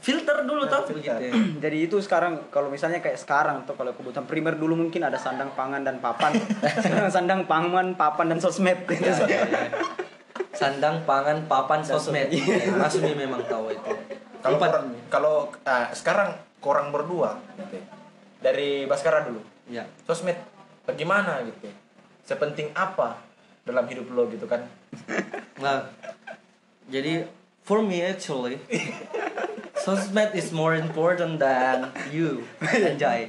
[0.00, 1.32] filter dulu toh begitu ya.
[1.66, 5.52] Jadi itu sekarang kalau misalnya kayak sekarang tuh kalau kebutuhan primer dulu mungkin ada sandang
[5.52, 6.32] pangan dan papan.
[6.84, 8.78] sekarang sandang pangan, papan dan sosmed.
[8.88, 9.68] Ya, ya, ya.
[10.56, 12.32] Sandang, pangan, papan, sosmed.
[12.32, 12.72] Iya.
[12.72, 13.92] Mas Umi memang tahu itu.
[14.40, 14.56] Kalau
[15.12, 15.34] kalau
[15.68, 17.78] ah, sekarang korang berdua gitu.
[18.40, 19.40] Dari Baskara dulu.
[19.66, 19.84] Ya.
[20.06, 20.38] Sosmed
[20.86, 21.68] bagaimana gitu.
[22.26, 23.18] Sepenting apa
[23.66, 24.64] dalam hidup lo gitu kan.
[25.56, 25.88] Nah,
[26.92, 27.24] jadi
[27.64, 28.60] for me actually,
[29.88, 33.24] sosmed is more important than you, anjay.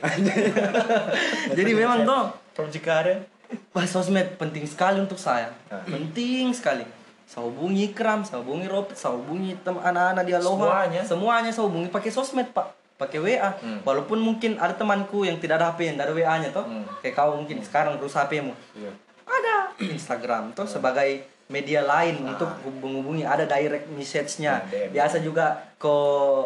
[1.58, 3.24] jadi memang tuh From Cikarang.
[3.72, 5.56] Wah, sosmed penting sekali untuk saya.
[5.72, 5.86] Ah.
[5.88, 6.84] Penting sekali.
[7.24, 10.58] Saya hubungi Kram, saya hubungi Ropit, saya hubungi tem anak-anak di Aloha.
[10.58, 11.02] Semuanya?
[11.06, 12.68] Semuanya saya hubungi pakai sosmed, Pak.
[12.98, 13.54] Pakai WA.
[13.62, 13.80] Hmm.
[13.86, 16.66] Walaupun mungkin ada temanku yang tidak ada HP, yang tidak ada WA-nya toh.
[16.66, 16.82] Hmm.
[17.00, 18.54] Kayak kau mungkin sekarang terus HP-mu.
[18.74, 18.92] Iya.
[19.24, 24.60] Ada Instagram toh sebagai media lain untuk hubung-hubungi ada direct message-nya.
[24.60, 24.92] Ah, DM.
[24.92, 25.46] Biasa juga
[25.78, 25.94] ke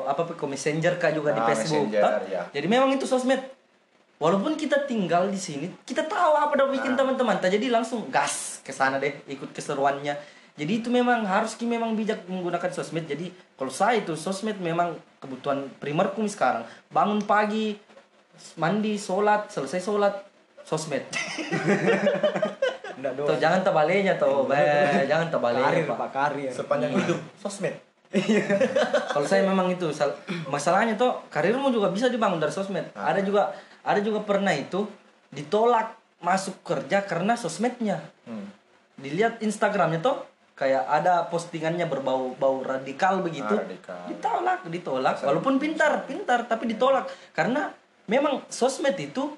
[0.06, 1.90] apa ke Messenger kah juga di Ah, Facebook.
[1.90, 2.46] Ya.
[2.52, 3.42] Jadi memang itu sosmed.
[4.22, 6.98] Walaupun kita tinggal di sini, kita tahu apa yang bikin Ah.
[7.02, 7.42] teman-teman.
[7.42, 10.14] Jadi langsung gas ke sana deh, ikut keseruannya.
[10.60, 13.08] Jadi itu memang harus ki memang bijak menggunakan sosmed.
[13.08, 16.68] Jadi kalau saya itu sosmed memang kebutuhan primerku sekarang.
[16.92, 17.80] Bangun pagi,
[18.60, 20.14] mandi, sholat, selesai sholat,
[20.68, 21.08] sosmed.
[23.02, 24.62] Enggak Tuh, jangan tebalenya tuh, Be.
[25.10, 26.10] jangan Karir, tebalenya Pak, pak.
[26.14, 26.52] karir.
[26.54, 27.74] Sepanjang hidup sosmed.
[29.10, 30.20] Kalau saya memang itu sal-
[30.52, 32.92] masalahnya tuh karirmu juga bisa dibangun dari sosmed.
[32.94, 33.10] Ah.
[33.16, 34.86] Ada juga ada juga pernah itu
[35.32, 38.04] ditolak masuk kerja karena sosmednya.
[38.28, 38.52] Hmm.
[39.00, 40.22] Dilihat Instagramnya tuh
[40.62, 44.06] kayak ada postingannya berbau bau radikal begitu Ah, radikal.
[44.06, 45.16] ditolak ditolak.
[45.26, 47.10] Walaupun pintar pintar tapi ditolak.
[47.34, 47.74] Karena
[48.06, 49.34] memang sosmed itu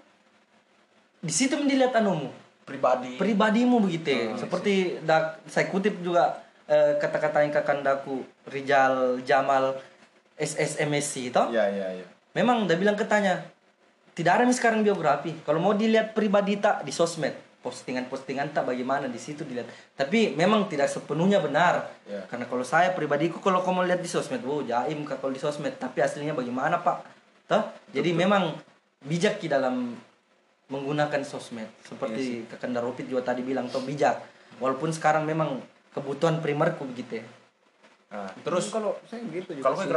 [1.24, 2.27] di situ dilihat anumu.
[2.68, 3.16] Pribadi.
[3.16, 4.11] Pribadimu begitu.
[4.11, 4.35] Ya.
[4.35, 9.80] seperti dak saya kutip juga eh, kata-kata yang kakandaku Rijal Jamal
[10.35, 13.48] SSMSC itu ya ya ya memang udah bilang ketanya
[14.11, 15.32] tidak ada nih sekarang biografi.
[15.48, 19.72] Kalau mau dilihat pribadi tak di sosmed postingan-postingan tak bagaimana di situ dilihat.
[19.95, 21.88] Tapi memang tidak sepenuhnya benar.
[22.03, 22.27] Ya.
[22.27, 25.72] karena kalau saya pribadiku kalau kamu lihat di sosmed wow jaim kak kalau di sosmed
[25.80, 27.08] tapi aslinya bagaimana pak?
[27.48, 27.64] Toh?
[27.95, 28.56] jadi memang
[29.03, 29.95] bijak di dalam
[30.67, 31.72] menggunakan sosmed.
[31.88, 34.19] Seperti kakanda Ropit juga tadi bilang toh bijak.
[34.59, 35.64] Walaupun sekarang memang
[35.95, 37.25] kebutuhan primerku begitu ya.
[38.14, 39.90] Nah, terus kalau saya gitu juga kalau sih.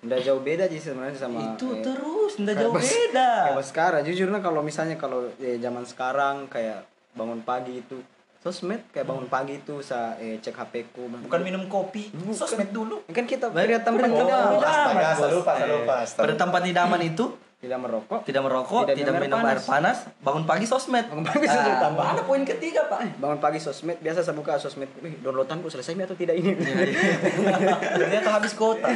[0.00, 3.30] Nggak jauh beda sih sebenarnya sama itu eh, terus kayak jauh pas- beda.
[3.46, 4.00] kayak sekarang.
[4.02, 8.00] Jujur nah kalau misalnya kalau eh, zaman sekarang kayak bangun pagi itu
[8.40, 13.04] sosmed kayak bangun pagi itu saya eh, cek HP ku bukan minum kopi sosmed dulu.
[13.06, 17.24] Kan kita beda- tidak beda amat, astaga lupa saya lupa pada tempat idaman itu
[17.60, 18.24] tidak merokok.
[18.24, 21.04] Tidak merokok, Tidak tidak, minum minum air air panas, bangun pagi sosmed.
[21.12, 22.04] Bangun pagi sosmed, Ah, tambah.
[22.16, 23.20] Ada poin ketiga pak.
[23.20, 24.88] bangun pagi sosmed biasa saya buka sosmed.
[25.04, 26.56] Wih, downloadanku selesai nih atau tidak ini.
[28.00, 28.88] Ternyata habis kota.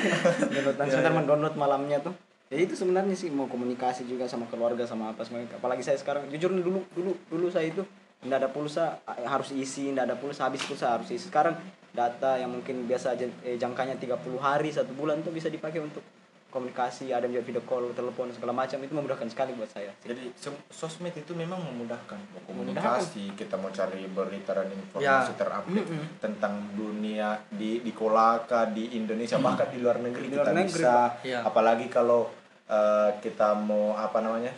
[0.48, 2.16] Downloadan sebentar mendownload malamnya tuh.
[2.48, 6.28] Ya itu sebenarnya sih mau komunikasi juga sama keluarga sama apa semuanya apalagi saya sekarang
[6.28, 7.82] jujur nih dulu dulu dulu saya itu
[8.20, 11.28] nggak ada pulsa eh, harus isi nggak ada pulsa habis pulsa harus isi.
[11.28, 11.56] Sekarang
[11.92, 16.00] data yang mungkin biasa eh, jangkanya 30 hari satu bulan tuh bisa dipakai untuk
[16.54, 19.90] komunikasi ada juga video call telepon segala macam itu memudahkan sekali buat saya.
[20.00, 20.30] Jadi
[20.70, 22.14] sosmed itu memang memudahkan.
[22.30, 25.34] Mau komunikasi kita mau cari berita dan informasi Ya.
[25.34, 25.90] terupdate
[26.22, 30.70] tentang dunia di di Kolaka di Indonesia bahkan di luar negeri Di luar kita negeri,
[30.78, 30.94] bisa
[31.26, 31.42] Ya.
[31.42, 32.30] apalagi kalau
[32.64, 34.54] eh, kita mau apa namanya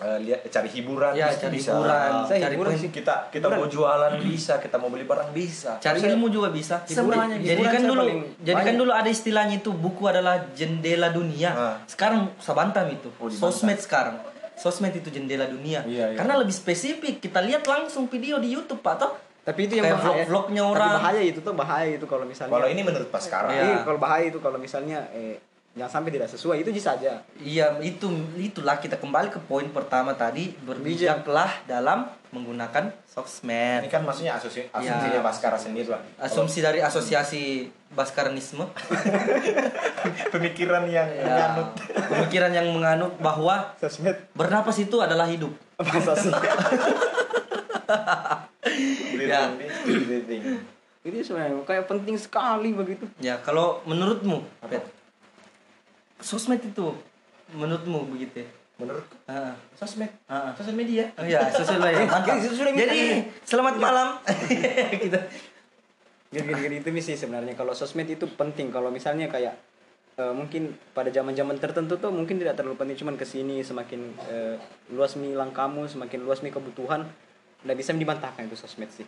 [0.00, 1.70] eh, lihat cari hiburan Ya, cari bisa.
[1.70, 2.90] hiburan, Saya cari hiburan sih.
[2.90, 6.80] kita kita mau jualan bisa kita mau beli barang bisa Cari ilmu juga bisa.
[6.82, 8.04] Hiburan- jadi hiburan kan dulu,
[8.40, 11.50] jadi kan dulu ada istilahnya itu buku adalah jendela dunia.
[11.50, 11.76] Ah.
[11.84, 13.12] Sekarang sabantam itu.
[13.14, 13.28] Oh.
[13.28, 14.16] Sosmed sekarang.
[14.54, 15.80] Sosmed itu jendela dunia.
[15.82, 16.16] Iya, iya.
[16.16, 17.16] Karena lebih spesifik.
[17.18, 19.12] Kita lihat langsung video di YouTube pak toh.
[19.40, 20.92] tapi itu yang Kayak bahaya vlog-vlognya Tapi orang.
[20.94, 23.62] bahaya itu tuh bahaya itu kalau misalnya kalau ini menurut pas sekarang Iya.
[23.64, 25.40] Iya, kalau bahaya itu kalau misalnya eh,
[25.70, 30.12] jangan sampai tidak sesuai itu bisa saja Iya, itu itulah kita kembali ke poin pertama
[30.12, 33.82] tadi berbijaklah dalam menggunakan sosmed.
[33.82, 35.22] ini kan maksudnya asumsi asumsinya Ya.
[35.22, 38.62] Baskara sendiri lah Asumsi dari asosiasi Baskaranisme.
[40.34, 41.68] pemikiran yang Ya, menganut
[42.06, 45.50] pemikiran yang menganut bahwa sosmed bernapas itu adalah hidup.
[49.20, 49.46] Ya.
[51.00, 54.84] itu sebenarnya kayak penting sekali begitu Ya, kalau menurutmu, Pet,
[56.22, 56.94] sosmed itu
[57.52, 58.46] menurutmu begitu?
[58.46, 58.48] ya?
[58.80, 60.56] menurut Ah, sosmed ah.
[60.56, 62.08] sosial media Oh iya, sosial media.
[62.16, 62.40] Mantap.
[62.72, 64.16] Jadi, selamat malam.
[65.04, 65.20] Kita
[66.30, 69.50] gini-gini itu sih sebenarnya kalau sosmed itu penting kalau misalnya kayak
[70.14, 74.54] eh, mungkin pada zaman-zaman tertentu tuh mungkin tidak terlalu penting cuman ke sini semakin eh,
[74.94, 77.02] luas mi kamu semakin luas mi kebutuhan
[77.66, 79.02] nggak bisa dibantahkan itu sosmed sih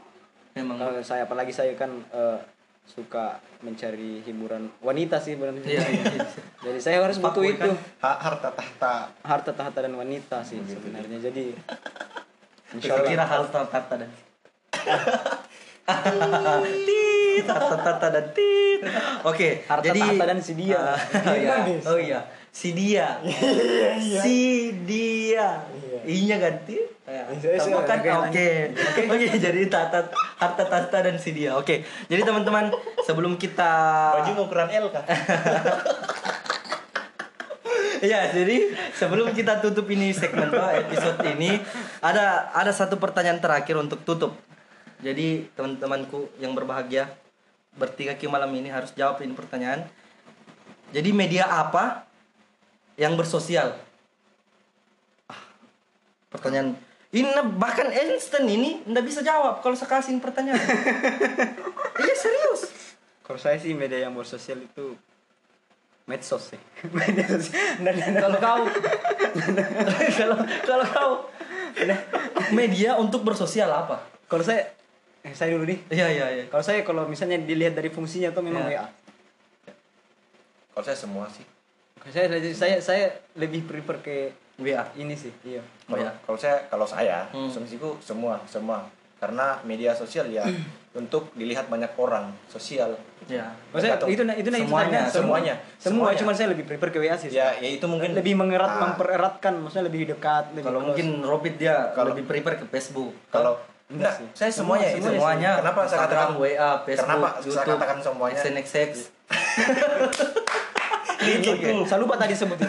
[0.59, 2.39] memang kalau saya apalagi saya kan eh,
[2.83, 6.05] suka mencari hiburan wanita sih benar Iya, iya.
[6.67, 7.73] jadi saya harus butuh itu kan?
[8.05, 8.95] Ha- harta tahta.
[9.23, 11.19] Harta tahta dan wanita sih sebenarnya.
[11.23, 11.55] Jadi
[12.77, 14.11] insya Saya kira Allah hal tata dan
[16.87, 18.81] tit tata tata dan tit
[19.25, 20.95] oke Harta jadi tahta dan si dia.
[20.95, 21.57] Ah, iya.
[21.87, 22.21] oh iya
[22.53, 23.19] si dia.
[24.23, 25.65] Si dia.
[26.05, 26.77] Inya ganti.
[27.03, 28.49] Ya, Iya, iya, iya, oke.
[29.11, 30.07] Oke jadi tata
[30.39, 31.57] harta tahta dan si dia.
[31.59, 31.83] Oke.
[32.07, 32.71] Jadi teman-teman
[33.03, 33.73] sebelum kita
[34.21, 35.05] baju mau ukuran L kah?
[38.03, 41.63] Ya, jadi sebelum kita tutup ini segmen episode ini
[42.03, 44.35] ada ada satu pertanyaan terakhir untuk tutup.
[45.07, 47.15] Jadi teman-temanku yang berbahagia
[47.79, 49.87] bertiga ki malam ini harus jawab ini pertanyaan.
[50.91, 52.11] Jadi media apa
[52.97, 53.73] yang bersosial?
[55.27, 55.41] Ah,
[56.29, 56.77] pertanyaan
[57.13, 60.57] ini bahkan Einstein ini ndak bisa jawab kalau saya kasih pertanyaan.
[62.05, 62.73] iya serius.
[63.23, 64.97] kalau saya sih media yang bersosial itu
[66.05, 66.61] medsos sih
[66.99, 67.25] media
[68.19, 68.65] Kalau kau
[70.19, 71.13] kalau kalau kau
[72.53, 74.01] media untuk bersosial apa?
[74.27, 74.73] kalau saya
[75.23, 76.45] eh, saya dulu nih Iya iya iya.
[76.49, 78.83] kalau saya kalau misalnya dilihat dari fungsinya tuh memang Ya.
[78.83, 78.87] WA
[80.73, 81.45] kalau saya semua sih
[82.05, 84.17] saya saya saya lebih prefer ke
[84.57, 84.83] WA.
[84.95, 86.13] ini sih iya Oh, kalau ya.
[86.21, 87.47] kalau saya kalau saya Hmm.
[87.47, 88.83] asumsiku semua semua
[89.17, 90.43] karena media sosial ya
[90.93, 93.55] untuk dilihat banyak orang sosial Ya.
[93.71, 94.67] Maksudnya itu itu itu Semuanya,
[94.99, 96.19] tanya, semuanya, semua semuanya.
[96.19, 99.55] cuma saya lebih prefer ke WA sih ya ya itu mungkin lebih mengerat Ah, mempereratkan
[99.57, 100.89] maksudnya lebih dekat lebih Kalau close.
[100.91, 103.15] mungkin Robit dia Kalau- lebih prefer ke Facebook.
[103.31, 105.07] kalau Enggak, saya semuanya, itu.
[105.07, 108.41] semuanya Kenapa saya katakan WA Facebook Kenapa saya YouTube katakan semuanya?
[108.41, 108.91] SNXX
[111.21, 111.75] Link itu.
[111.85, 112.67] Saya lupa tadi sebutin.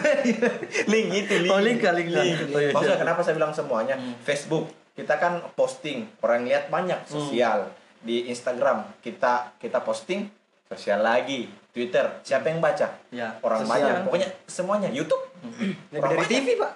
[0.92, 1.50] link itu link.
[1.50, 2.36] Oh, link kah, link, link.
[2.48, 3.94] Oh, iya, Maksudnya kenapa saya bilang semuanya?
[4.20, 7.72] Facebook kita kan posting, orang lihat banyak sosial.
[7.98, 10.28] Di Instagram kita kita posting
[10.64, 11.48] sosial lagi.
[11.70, 12.86] Twitter siapa yang baca?
[13.10, 13.82] Ya, Orang sosial.
[13.82, 14.06] banyak.
[14.06, 15.18] Pokoknya semuanya YouTube.
[15.42, 16.30] Lebih Orang dari banyak.
[16.30, 16.72] TV, Pak.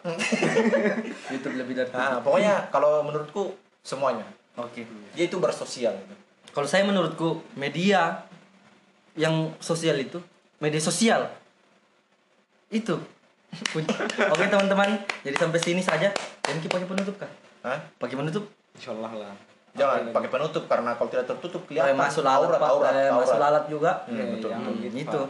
[1.32, 4.26] YouTube lebih dari Nah, pokoknya kalau menurutku semuanya.
[4.54, 4.82] oke
[5.14, 6.14] Dia itu bersosial gitu.
[6.50, 8.26] kalau saya menurutku media
[9.14, 10.18] yang sosial itu
[10.58, 11.30] media sosial
[12.70, 12.96] itu
[14.28, 14.88] oke teman-teman
[15.20, 17.30] jadi sampai sini saja dan kita pakai penutup kah
[17.60, 17.78] Hah?
[17.96, 19.34] pakai penutup Insyaallah lah.
[19.70, 22.68] Jangan pakai penutup karena kalau tidak tertutup kelihatan Kayak masuk lalat, aurat, Pak.
[22.68, 23.42] aurat, Eh, masuk aurat.
[23.44, 24.48] lalat juga Hmm, betul.
[24.48, 25.20] jangan gitu, gitu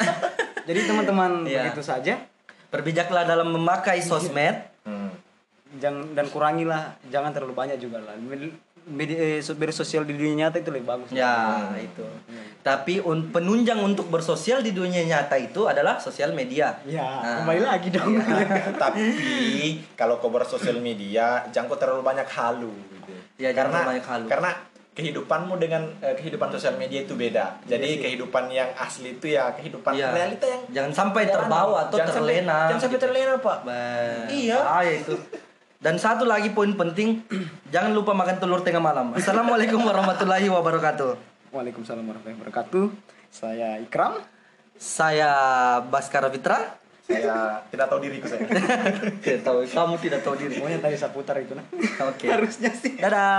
[0.68, 1.60] Jadi teman-teman Iya.
[1.64, 2.14] begitu saja.
[2.68, 5.10] berbijaklah dalam memakai sosmed Hmm.
[5.76, 8.14] Jangan dan kurangilah jangan terlalu banyak juga lah.
[8.82, 11.08] Eh, so- media sosial di dunia nyata itu lebih bagus.
[11.10, 11.32] ya
[11.76, 12.02] itu
[12.60, 17.36] tapi un- penunjang untuk bersosial di dunia nyata itu adalah sosial media Ya, Nah.
[17.40, 18.12] kembali lagi dong.
[18.82, 19.04] Tapi
[19.94, 23.12] kalau kau bersosial media jangan kau terlalu banyak halu gitu.
[23.38, 24.26] Ya, karena banyak halu.
[24.26, 24.50] karena
[24.90, 27.62] kehidupanmu dengan eh, kehidupan sosial media itu beda.
[27.64, 30.10] Jadi kehidupan yang asli itu ya kehidupan Iya.
[30.10, 33.04] realita yang jangan sampai terbawa atau jangan sampai- terlena jangan sampai gitu.
[33.06, 33.58] terlena, Pak.
[33.62, 34.56] Bah, Iya.
[34.58, 35.14] bahaya itu
[35.80, 37.24] dan satu lagi poin penting
[37.74, 42.84] jangan lupa makan telur tengah malam assalamualaikum warahmatullahi wabarakatuh Waalaikumsalam warahmatullahi wabarakatuh.
[43.26, 44.22] Saya Ikram.
[44.78, 45.30] saya
[45.90, 46.78] Baskara Fitra
[47.10, 48.46] saya tidak tahu diriku saya.
[49.26, 51.66] tidak tahu kamu tidak tahu diri Pokoknya tadi saya putar itu nah.
[52.06, 53.34] oke harusnya sih dadah